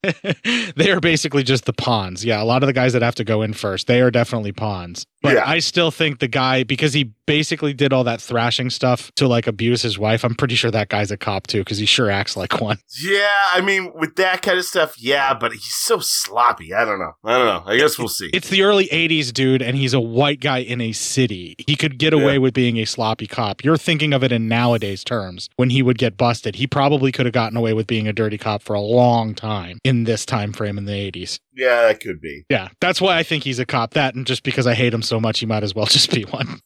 they 0.76 0.90
are 0.90 1.00
basically 1.00 1.42
just 1.42 1.64
the 1.64 1.72
pawns. 1.72 2.22
Yeah, 2.26 2.42
a 2.42 2.44
lot 2.44 2.62
of 2.62 2.66
the 2.66 2.74
guys 2.74 2.92
that 2.92 3.00
have 3.00 3.14
to 3.14 3.24
go 3.24 3.40
in 3.40 3.54
first, 3.54 3.86
they 3.86 4.02
are 4.02 4.10
definitely 4.10 4.52
pawns. 4.52 5.06
But 5.22 5.32
Yeah. 5.32 5.44
I 5.48 5.60
still 5.60 5.90
think 5.90 6.18
the 6.18 6.28
guy 6.28 6.62
because 6.62 6.92
he 6.92 7.12
basically 7.24 7.72
did 7.72 7.90
all 7.90 8.04
that 8.04 8.20
thrashing 8.20 8.68
stuff 8.68 9.10
to 9.14 9.26
like 9.26 9.46
abuse 9.46 9.80
his 9.80 9.98
wife. 9.98 10.24
I'm 10.24 10.34
pretty 10.34 10.56
sure 10.56 10.70
that 10.72 10.90
guy's 10.90 11.10
a 11.10 11.16
cop 11.16 11.46
too 11.46 11.60
because 11.60 11.78
he 11.78 11.86
sure 11.86 12.10
acts 12.10 12.36
like 12.36 12.60
one. 12.60 12.76
Yeah, 13.02 13.30
I 13.54 13.62
mean, 13.62 13.92
with 13.94 14.16
that 14.16 14.42
kind 14.42 14.58
of 14.58 14.66
stuff, 14.66 14.85
yeah, 14.98 15.34
but 15.34 15.52
he's 15.52 15.74
so 15.74 15.98
sloppy. 16.00 16.74
I 16.74 16.84
don't 16.84 16.98
know. 16.98 17.12
I 17.24 17.38
don't 17.38 17.46
know. 17.46 17.62
I 17.70 17.76
guess 17.76 17.98
we'll 17.98 18.08
see. 18.08 18.30
It's 18.32 18.48
the 18.48 18.62
early 18.62 18.86
80s, 18.88 19.32
dude, 19.32 19.62
and 19.62 19.76
he's 19.76 19.94
a 19.94 20.00
white 20.00 20.40
guy 20.40 20.58
in 20.58 20.80
a 20.80 20.92
city. 20.92 21.54
He 21.66 21.76
could 21.76 21.98
get 21.98 22.12
away 22.12 22.38
with 22.38 22.54
being 22.54 22.78
a 22.78 22.84
sloppy 22.84 23.26
cop. 23.26 23.64
You're 23.64 23.76
thinking 23.76 24.12
of 24.12 24.24
it 24.24 24.32
in 24.32 24.48
nowadays 24.48 25.04
terms. 25.04 25.48
When 25.56 25.70
he 25.70 25.82
would 25.82 25.98
get 25.98 26.16
busted, 26.16 26.56
he 26.56 26.66
probably 26.66 27.12
could 27.12 27.26
have 27.26 27.32
gotten 27.32 27.56
away 27.56 27.72
with 27.72 27.86
being 27.86 28.08
a 28.08 28.12
dirty 28.12 28.38
cop 28.38 28.62
for 28.62 28.74
a 28.74 28.80
long 28.80 29.34
time 29.34 29.78
in 29.84 30.04
this 30.04 30.26
time 30.26 30.52
frame 30.52 30.78
in 30.78 30.84
the 30.84 30.92
80s. 30.92 31.38
Yeah, 31.54 31.82
that 31.86 32.00
could 32.00 32.20
be. 32.20 32.44
Yeah, 32.50 32.68
that's 32.80 33.00
why 33.00 33.16
I 33.16 33.22
think 33.22 33.44
he's 33.44 33.58
a 33.58 33.64
cop. 33.64 33.94
That 33.94 34.14
and 34.14 34.26
just 34.26 34.42
because 34.42 34.66
I 34.66 34.74
hate 34.74 34.92
him 34.92 35.00
so 35.00 35.18
much, 35.18 35.40
he 35.40 35.46
might 35.46 35.62
as 35.62 35.74
well 35.74 35.86
just 35.96 36.10
be 36.10 36.24
one. 36.24 36.60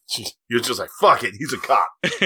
You're 0.49 0.59
just 0.59 0.79
like, 0.79 0.89
fuck 0.99 1.23
it, 1.23 1.33
he's 1.37 1.53
a 1.53 1.57
cop. 1.57 1.87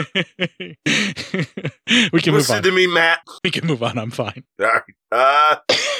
we 2.11 2.21
can 2.21 2.33
Listen 2.33 2.35
move 2.35 2.49
on. 2.49 2.63
to 2.63 2.71
me, 2.71 2.87
Matt. 2.87 3.19
We 3.43 3.51
can 3.51 3.67
move 3.67 3.83
on. 3.83 3.99
I'm 3.99 4.09
fine. 4.11 4.43
All 4.59 4.65
right. 4.65 4.81
Uh, 5.15 5.55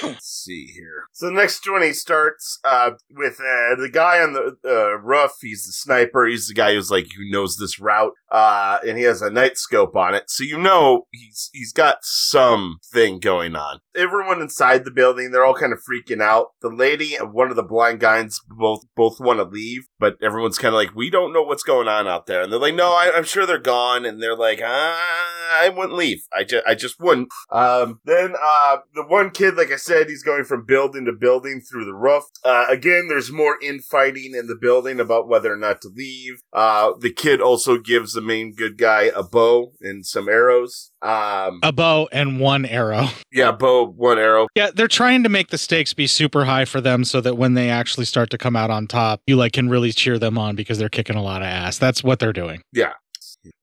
let's 0.07 0.27
see 0.27 0.67
here. 0.67 1.05
So 1.11 1.27
the 1.27 1.31
next 1.33 1.61
20 1.61 1.93
starts 1.93 2.59
uh, 2.63 2.91
with 3.09 3.39
uh, 3.39 3.75
the 3.75 3.89
guy 3.91 4.19
on 4.21 4.33
the 4.33 4.57
uh, 4.65 4.97
roof. 4.99 5.31
He's 5.41 5.65
the 5.65 5.71
sniper. 5.71 6.25
He's 6.25 6.47
the 6.47 6.53
guy 6.53 6.73
who's 6.73 6.91
like 6.91 7.07
who 7.15 7.29
knows 7.29 7.57
this 7.57 7.79
route, 7.79 8.13
uh, 8.31 8.79
and 8.85 8.97
he 8.97 9.03
has 9.03 9.21
a 9.21 9.29
night 9.29 9.57
scope 9.57 9.95
on 9.95 10.15
it, 10.15 10.29
so 10.29 10.43
you 10.43 10.57
know 10.57 11.05
he's 11.11 11.49
he's 11.53 11.71
got 11.71 11.97
something 12.01 13.19
going 13.19 13.55
on. 13.55 13.79
Everyone 13.95 14.41
inside 14.41 14.83
the 14.83 14.91
building, 14.91 15.31
they're 15.31 15.45
all 15.45 15.53
kind 15.53 15.73
of 15.73 15.79
freaking 15.79 16.21
out. 16.21 16.47
The 16.61 16.69
lady 16.69 17.15
and 17.15 17.33
one 17.33 17.49
of 17.49 17.55
the 17.55 17.63
blind 17.63 17.99
guys 17.99 18.39
both 18.47 18.81
both 18.95 19.19
want 19.19 19.39
to 19.39 19.45
leave, 19.45 19.87
but 19.99 20.17
everyone's 20.21 20.57
kind 20.57 20.73
of 20.73 20.77
like, 20.77 20.95
we 20.95 21.09
don't 21.09 21.33
know 21.33 21.43
what's 21.43 21.63
going 21.63 21.87
on 21.87 22.07
out 22.07 22.27
there, 22.27 22.41
and 22.41 22.51
they're 22.51 22.59
like, 22.59 22.75
no, 22.75 22.91
I, 22.91 23.11
I'm 23.15 23.23
sure 23.23 23.45
they're 23.45 23.57
gone, 23.57 24.05
and 24.05 24.21
they're 24.21 24.35
like, 24.35 24.61
ah, 24.63 25.61
I 25.61 25.69
wouldn't 25.69 25.97
leave. 25.97 26.23
I 26.33 26.43
just 26.43 26.65
I 26.67 26.75
just 26.75 26.99
wouldn't. 26.99 27.29
Um, 27.51 27.99
then 28.05 28.33
uh, 28.41 28.77
the 28.93 29.05
one 29.05 29.31
kid, 29.31 29.55
like 29.55 29.71
I 29.71 29.77
said, 29.77 29.94
he's 30.03 30.23
going 30.23 30.43
from 30.43 30.65
building 30.65 31.05
to 31.05 31.11
building 31.11 31.61
through 31.61 31.85
the 31.85 31.93
roof. 31.93 32.23
Uh, 32.43 32.65
again, 32.69 33.07
there's 33.07 33.31
more 33.31 33.57
infighting 33.61 34.35
in 34.35 34.47
the 34.47 34.55
building 34.59 34.99
about 34.99 35.27
whether 35.27 35.51
or 35.51 35.57
not 35.57 35.81
to 35.81 35.89
leave. 35.95 36.41
Uh, 36.53 36.91
the 36.99 37.11
kid 37.11 37.41
also 37.41 37.77
gives 37.77 38.13
the 38.13 38.21
main 38.21 38.53
good 38.53 38.77
guy 38.77 39.09
a 39.15 39.23
bow 39.23 39.73
and 39.81 40.05
some 40.05 40.27
arrows. 40.29 40.91
Um, 41.01 41.59
A 41.63 41.71
bow 41.71 42.07
and 42.11 42.39
one 42.39 42.65
arrow. 42.65 43.07
yeah, 43.31 43.51
bow, 43.51 43.85
one 43.87 44.19
arrow. 44.19 44.47
Yeah, 44.55 44.71
they're 44.73 44.87
trying 44.87 45.23
to 45.23 45.29
make 45.29 45.49
the 45.49 45.57
stakes 45.57 45.93
be 45.93 46.07
super 46.07 46.45
high 46.45 46.65
for 46.65 46.81
them 46.81 47.03
so 47.03 47.21
that 47.21 47.35
when 47.35 47.53
they 47.53 47.69
actually 47.69 48.05
start 48.05 48.29
to 48.31 48.37
come 48.37 48.55
out 48.55 48.69
on 48.69 48.87
top, 48.87 49.21
you 49.27 49.35
like 49.35 49.53
can 49.53 49.69
really 49.69 49.91
cheer 49.91 50.19
them 50.19 50.37
on 50.37 50.55
because 50.55 50.77
they're 50.77 50.89
kicking 50.89 51.15
a 51.15 51.23
lot 51.23 51.41
of 51.41 51.47
ass. 51.47 51.77
That's 51.77 52.03
what 52.03 52.19
they're 52.19 52.33
doing. 52.33 52.61
Yeah. 52.73 52.93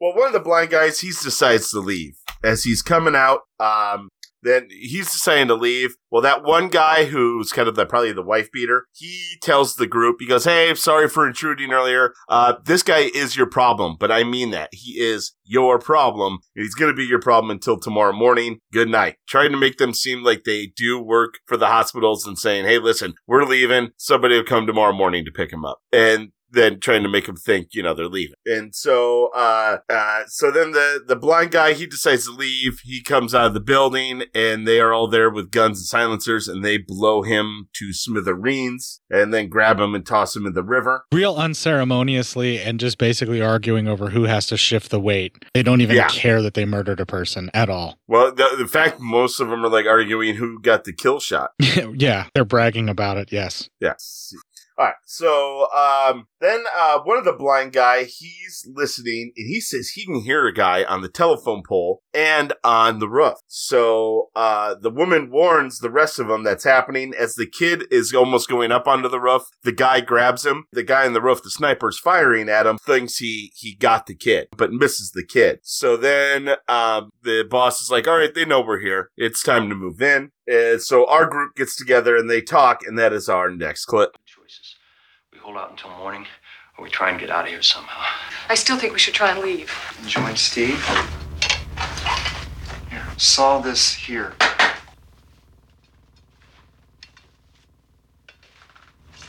Well, 0.01 0.15
one 0.15 0.29
of 0.29 0.33
the 0.33 0.41
blind 0.41 0.71
guys, 0.71 1.01
he 1.01 1.09
decides 1.09 1.71
to 1.71 1.81
leave 1.81 2.15
as 2.45 2.65
he's 2.65 2.83
coming 2.83 3.15
out. 3.17 3.41
Um, 3.59 4.09
then 4.43 4.69
he's 4.71 5.11
deciding 5.11 5.49
to 5.49 5.55
leave. 5.55 5.97
Well, 6.11 6.23
that 6.23 6.45
one 6.45 6.69
guy 6.69 7.05
who's 7.07 7.53
kind 7.53 7.69
of 7.69 7.75
the 7.75 7.87
probably 7.87 8.13
the 8.13 8.23
wife 8.23 8.51
beater, 8.53 8.87
he 8.93 9.37
tells 9.41 9.77
the 9.77 9.87
group, 9.87 10.17
he 10.21 10.27
goes, 10.27 10.45
"Hey, 10.45 10.75
sorry 10.75 11.09
for 11.09 11.27
intruding 11.27 11.73
earlier. 11.73 12.13
Uh, 12.29 12.55
this 12.65 12.83
guy 12.83 13.11
is 13.15 13.37
your 13.37 13.47
problem, 13.47 13.97
but 13.99 14.11
I 14.13 14.25
mean 14.25 14.51
that 14.51 14.71
he 14.73 15.01
is 15.01 15.33
your 15.45 15.79
problem. 15.79 16.39
and 16.55 16.65
He's 16.65 16.75
gonna 16.75 16.95
be 16.95 17.05
your 17.05 17.21
problem 17.21 17.51
until 17.51 17.79
tomorrow 17.79 18.13
morning. 18.13 18.59
Good 18.73 18.89
night." 18.89 19.17
Trying 19.29 19.53
to 19.53 19.59
make 19.59 19.79
them 19.79 19.95
seem 19.95 20.23
like 20.23 20.45
they 20.45 20.73
do 20.77 20.99
work 20.99 21.39
for 21.47 21.57
the 21.57 21.69
hospitals 21.69 22.27
and 22.27 22.39
saying, 22.39 22.65
"Hey, 22.65 22.79
listen, 22.79 23.15
we're 23.27 23.45
leaving. 23.45 23.91
Somebody 23.97 24.37
will 24.37 24.45
come 24.45 24.67
tomorrow 24.67 24.93
morning 24.93 25.25
to 25.25 25.31
pick 25.31 25.53
him 25.53 25.65
up." 25.65 25.81
And 25.93 26.33
then 26.53 26.81
trying 26.81 27.03
to 27.03 27.09
make 27.09 27.27
them 27.27 27.37
think, 27.37 27.69
you 27.73 27.83
know, 27.83 27.95
they're 27.95 28.07
leaving. 28.07 28.35
And 28.47 28.75
so, 28.75 29.31
uh, 29.35 29.79
uh, 29.89 30.23
so 30.29 30.51
then 30.51 30.73
the, 30.73 31.03
the 31.07 31.17
blind 31.17 31.51
guy, 31.51 31.73
he 31.73 31.87
decides 31.87 32.27
to 32.27 32.33
leave. 32.33 32.81
He 32.85 33.03
comes 33.03 33.35
out 33.35 33.47
of 33.47 33.55
the 33.55 33.61
building 33.61 34.25
and 34.35 34.67
they 34.67 34.81
are 34.81 34.93
all 34.93 35.09
there 35.09 35.31
with 35.31 35.51
guns 35.51 35.79
and 35.79 35.87
silencers 35.87 36.49
and 36.49 36.65
they 36.65 36.79
blow 36.79 37.23
him 37.23 37.69
to 37.75 37.93
smithereens 37.93 39.01
and 39.11 39.33
then 39.33 39.49
grab 39.49 39.81
him 39.81 39.95
and 39.95 40.05
toss 40.07 40.37
him 40.37 40.47
in 40.47 40.53
the 40.55 40.63
river. 40.63 41.05
Real 41.13 41.37
unceremoniously 41.37 42.61
and 42.61 42.79
just 42.81 42.99
basically 42.99 43.41
arguing 43.41 43.89
over 43.89 44.11
who 44.11 44.25
has 44.25 44.47
to 44.49 44.57
shift 44.57 44.91
the 44.91 45.01
weight. 45.01 45.45
They 45.55 45.63
don't 45.63 45.81
even 45.81 45.97
Yeah. 45.97 46.09
care 46.09 46.43
that 46.43 46.55
they 46.55 46.65
murdered 46.65 47.01
a 47.01 47.07
person 47.07 47.51
at 47.55 47.69
all. 47.69 47.99
Well, 48.07 48.35
the, 48.35 48.55
the 48.59 48.67
fact 48.69 49.01
most 49.01 49.41
of 49.41 49.49
them 49.49 49.65
are 49.65 49.69
like 49.69 49.87
arguing 49.87 50.35
who 50.37 50.61
got 50.61 50.85
the 50.85 50.93
kill 50.93 51.21
shot. 51.21 51.51
yeah, 51.95 52.27
they're 52.35 52.45
bragging 52.45 52.89
about 52.89 53.17
it, 53.17 53.33
yes. 53.33 53.69
Yes. 53.81 54.33
All 54.79 54.87
right. 54.87 54.95
So 55.05 55.67
um, 55.73 56.27
then 56.41 56.65
uh, 56.75 57.01
one 57.05 57.19
of 57.19 57.25
the 57.25 57.33
blind 57.33 57.73
guy, 57.73 58.05
he's 58.05 58.67
listening, 58.67 59.33
and 59.37 59.47
he 59.47 59.61
says 59.61 59.91
he 59.91 60.05
can 60.05 60.21
hear 60.21 60.47
a 60.47 60.53
guy 60.53 60.85
on 60.85 61.03
the 61.03 61.09
telephone 61.09 61.63
pole 61.67 62.03
and 62.15 62.53
on 62.65 62.99
the 62.99 63.09
roof. 63.09 63.35
So 63.47 64.31
uh, 64.35 64.75
the 64.81 64.91
woman 64.91 65.31
warns 65.31 65.79
the 65.79 65.91
rest 65.91 66.19
of 66.19 66.29
them 66.29 66.43
that's 66.43 66.65
happening 66.65 67.13
as 67.19 67.35
the 67.35 67.47
kid 67.47 67.85
is 67.91 68.15
almost 68.15 68.49
going 68.49 68.73
up 68.73 68.87
onto 68.87 69.09
the 69.09 69.21
roof. 69.21 69.43
The 69.63 69.73
guy 69.73 70.01
grabs 70.01 70.45
him. 70.45 70.65
The 70.73 70.83
guy 70.83 71.07
on 71.07 71.13
the 71.13 71.23
roof, 71.23 71.43
the 71.43 71.51
sniper's 71.51 71.99
firing 71.99 72.49
at 72.49 72.67
him, 72.67 72.79
thinks 72.79 73.19
he 73.19 73.53
he 73.55 73.75
got 73.75 74.07
the 74.07 74.15
kid, 74.15 74.49
but 74.57 74.73
misses 74.73 75.13
the 75.13 75.25
kid. 75.25 75.61
So 75.63 75.97
then 75.97 76.57
um, 76.69 77.11
the 77.23 77.45
boss 77.49 77.83
is 77.83 77.91
like, 77.91 78.09
"All 78.09 78.17
right, 78.17 78.35
they 78.35 78.45
know 78.45 78.61
we're 78.61 78.81
here. 78.81 79.11
It's 79.17 79.43
time 79.43 79.69
to 79.69 79.75
move 79.75 80.01
in." 80.01 80.31
And 80.49 80.83
so 80.83 81.07
our 81.07 81.27
group 81.27 81.55
gets 81.55 81.77
together 81.77 82.17
and 82.17 82.29
they 82.29 82.41
talk, 82.41 82.85
and 82.87 82.99
that 82.99 83.13
is 83.13 83.29
our 83.29 83.51
next 83.51 83.85
clip. 83.85 84.17
Choices. 84.27 84.77
We 85.33 85.39
hold 85.39 85.57
out 85.57 85.71
until 85.71 85.91
morning, 85.91 86.27
or 86.77 86.85
we 86.85 86.91
try 86.91 87.11
and 87.11 87.21
get 87.21 87.31
out 87.31 87.45
of 87.45 87.51
here 87.51 87.63
somehow. 87.63 88.05
I 88.49 88.57
still 88.57 88.77
think 88.77 88.93
we 88.93 88.99
should 88.99 89.15
try 89.15 89.31
and 89.31 89.41
leave. 89.41 89.73
Join 90.07 90.35
Steve. 90.37 90.85
Here, 92.91 93.07
saw 93.19 93.61
this 93.61 93.95
here. 93.95 94.35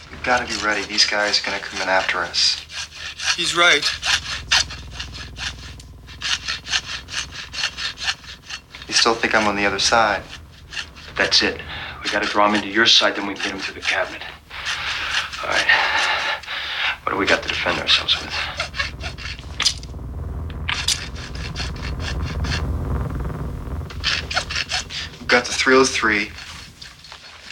We've 0.10 0.24
got 0.24 0.48
to 0.48 0.58
be 0.58 0.66
ready. 0.66 0.84
These 0.84 1.06
guys 1.06 1.40
are 1.40 1.46
going 1.46 1.60
to 1.60 1.64
come 1.64 1.82
in 1.82 1.90
after 1.90 2.20
us. 2.20 2.66
He's 3.38 3.56
right. 3.56 3.84
You 8.88 8.94
still 8.94 9.14
think 9.14 9.36
I'm 9.36 9.48
on 9.48 9.56
the 9.56 9.66
other 9.66 9.80
side? 9.80 10.24
That's 11.16 11.42
it. 11.44 11.62
We 12.04 12.10
gotta 12.10 12.28
draw 12.28 12.48
him 12.48 12.56
into 12.56 12.70
your 12.70 12.86
side, 12.86 13.16
then 13.16 13.28
we 13.28 13.34
can 13.34 13.44
get 13.44 13.54
him 13.54 13.60
through 13.60 13.76
the 13.76 13.82
cabinet. 13.82 14.24
All 15.44 15.50
right. 15.50 15.68
What 17.04 17.12
do 17.12 17.18
we 17.18 17.26
got 17.26 17.44
to 17.44 17.50
defend 17.50 17.80
ourselves 17.80 18.16
with? 18.22 18.34
We've 25.20 25.28
got 25.28 25.46
the 25.46 25.52
303, 25.52 26.32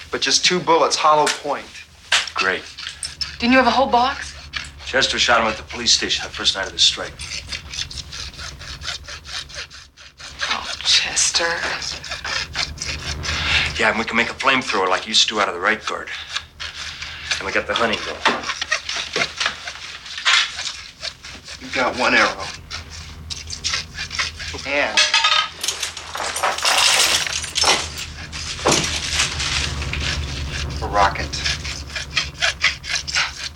but 0.10 0.22
just 0.22 0.46
two 0.46 0.60
bullets, 0.60 0.96
hollow 0.96 1.28
point. 1.28 1.66
Great. 2.34 2.64
Didn't 3.40 3.52
you 3.52 3.58
have 3.58 3.68
a 3.68 3.72
whole 3.72 3.88
box? 3.88 4.36
Chester 4.86 5.20
shot 5.20 5.42
him 5.42 5.48
at 5.48 5.58
the 5.58 5.64
police 5.64 5.94
station 5.94 6.24
the 6.24 6.30
first 6.30 6.56
night 6.56 6.68
of 6.68 6.74
the 6.74 6.80
strike. 6.80 7.14
Oh, 10.50 10.66
Chester. 10.84 12.01
Yeah, 13.82 13.90
and 13.90 13.98
we 13.98 14.06
can 14.06 14.16
make 14.16 14.30
a 14.30 14.34
flamethrower 14.34 14.88
like 14.88 15.08
you 15.08 15.10
used 15.10 15.28
to 15.30 15.42
out 15.42 15.48
of 15.48 15.56
the 15.56 15.60
right 15.60 15.84
guard. 15.84 16.08
And 17.40 17.48
we 17.48 17.52
got 17.52 17.66
the 17.66 17.74
hunting 17.74 17.98
gun. 18.06 18.16
You've 21.60 21.74
got 21.74 21.98
one 21.98 22.14
arrow. 22.14 22.46
And 24.68 25.00
a 30.84 30.88
rocket. 30.88 31.26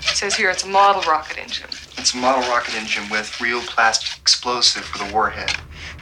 It 0.10 0.16
says 0.16 0.34
here 0.34 0.50
it's 0.50 0.64
a 0.64 0.68
model 0.68 1.04
rocket 1.04 1.38
engine. 1.38 1.70
It's 2.00 2.16
a 2.16 2.18
model 2.18 2.50
rocket 2.50 2.74
engine 2.74 3.08
with 3.12 3.40
real 3.40 3.62
plastic 3.62 4.20
explosive 4.20 4.86
for 4.86 5.06
the 5.06 5.14
warhead. 5.14 5.52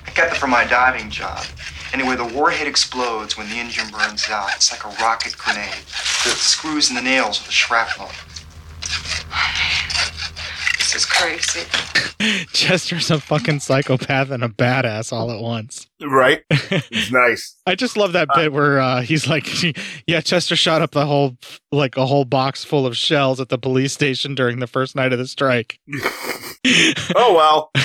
I 0.08 0.12
got 0.14 0.30
that 0.30 0.38
for 0.38 0.48
my 0.48 0.64
diving 0.64 1.10
job. 1.10 1.44
Anyway, 1.94 2.16
the 2.16 2.26
warhead 2.26 2.68
explodes 2.68 3.38
when 3.38 3.48
the 3.50 3.56
engine 3.56 3.88
burns 3.92 4.28
out. 4.30 4.50
It's 4.56 4.72
like 4.72 4.84
a 4.84 5.04
rocket 5.04 5.38
grenade. 5.38 5.70
The 6.24 6.32
screws 6.32 6.90
and 6.90 6.98
the 6.98 7.04
nails 7.04 7.40
are 7.42 7.46
the 7.46 7.52
shrapnel. 7.52 8.10
This 10.80 10.96
is 10.96 11.06
crazy. 11.06 11.68
Chester's 12.54 13.12
a 13.12 13.20
fucking 13.20 13.60
psychopath 13.60 14.32
and 14.32 14.44
a 14.44 14.50
badass 14.50 15.14
all 15.14 15.32
at 15.32 15.40
once. 15.40 15.88
Right? 16.02 16.42
It's 16.92 17.12
nice. 17.12 17.56
I 17.68 17.76
just 17.76 17.98
love 17.98 18.14
that 18.14 18.30
bit 18.36 18.52
where 18.52 18.80
uh, 18.80 19.02
he's 19.02 19.28
like, 19.28 19.48
"Yeah, 20.08 20.22
Chester 20.22 20.56
shot 20.56 20.82
up 20.82 20.92
the 20.92 21.06
whole 21.06 21.38
like 21.72 21.98
a 21.98 22.06
whole 22.06 22.26
box 22.26 22.64
full 22.64 22.86
of 22.86 22.98
shells 22.98 23.40
at 23.40 23.50
the 23.50 23.58
police 23.58 23.94
station 23.94 24.34
during 24.34 24.60
the 24.60 24.68
first 24.68 24.96
night 24.96 25.14
of 25.14 25.20
the 25.20 25.28
strike." 25.28 25.80
Oh 26.66 27.34
well. 27.34 27.72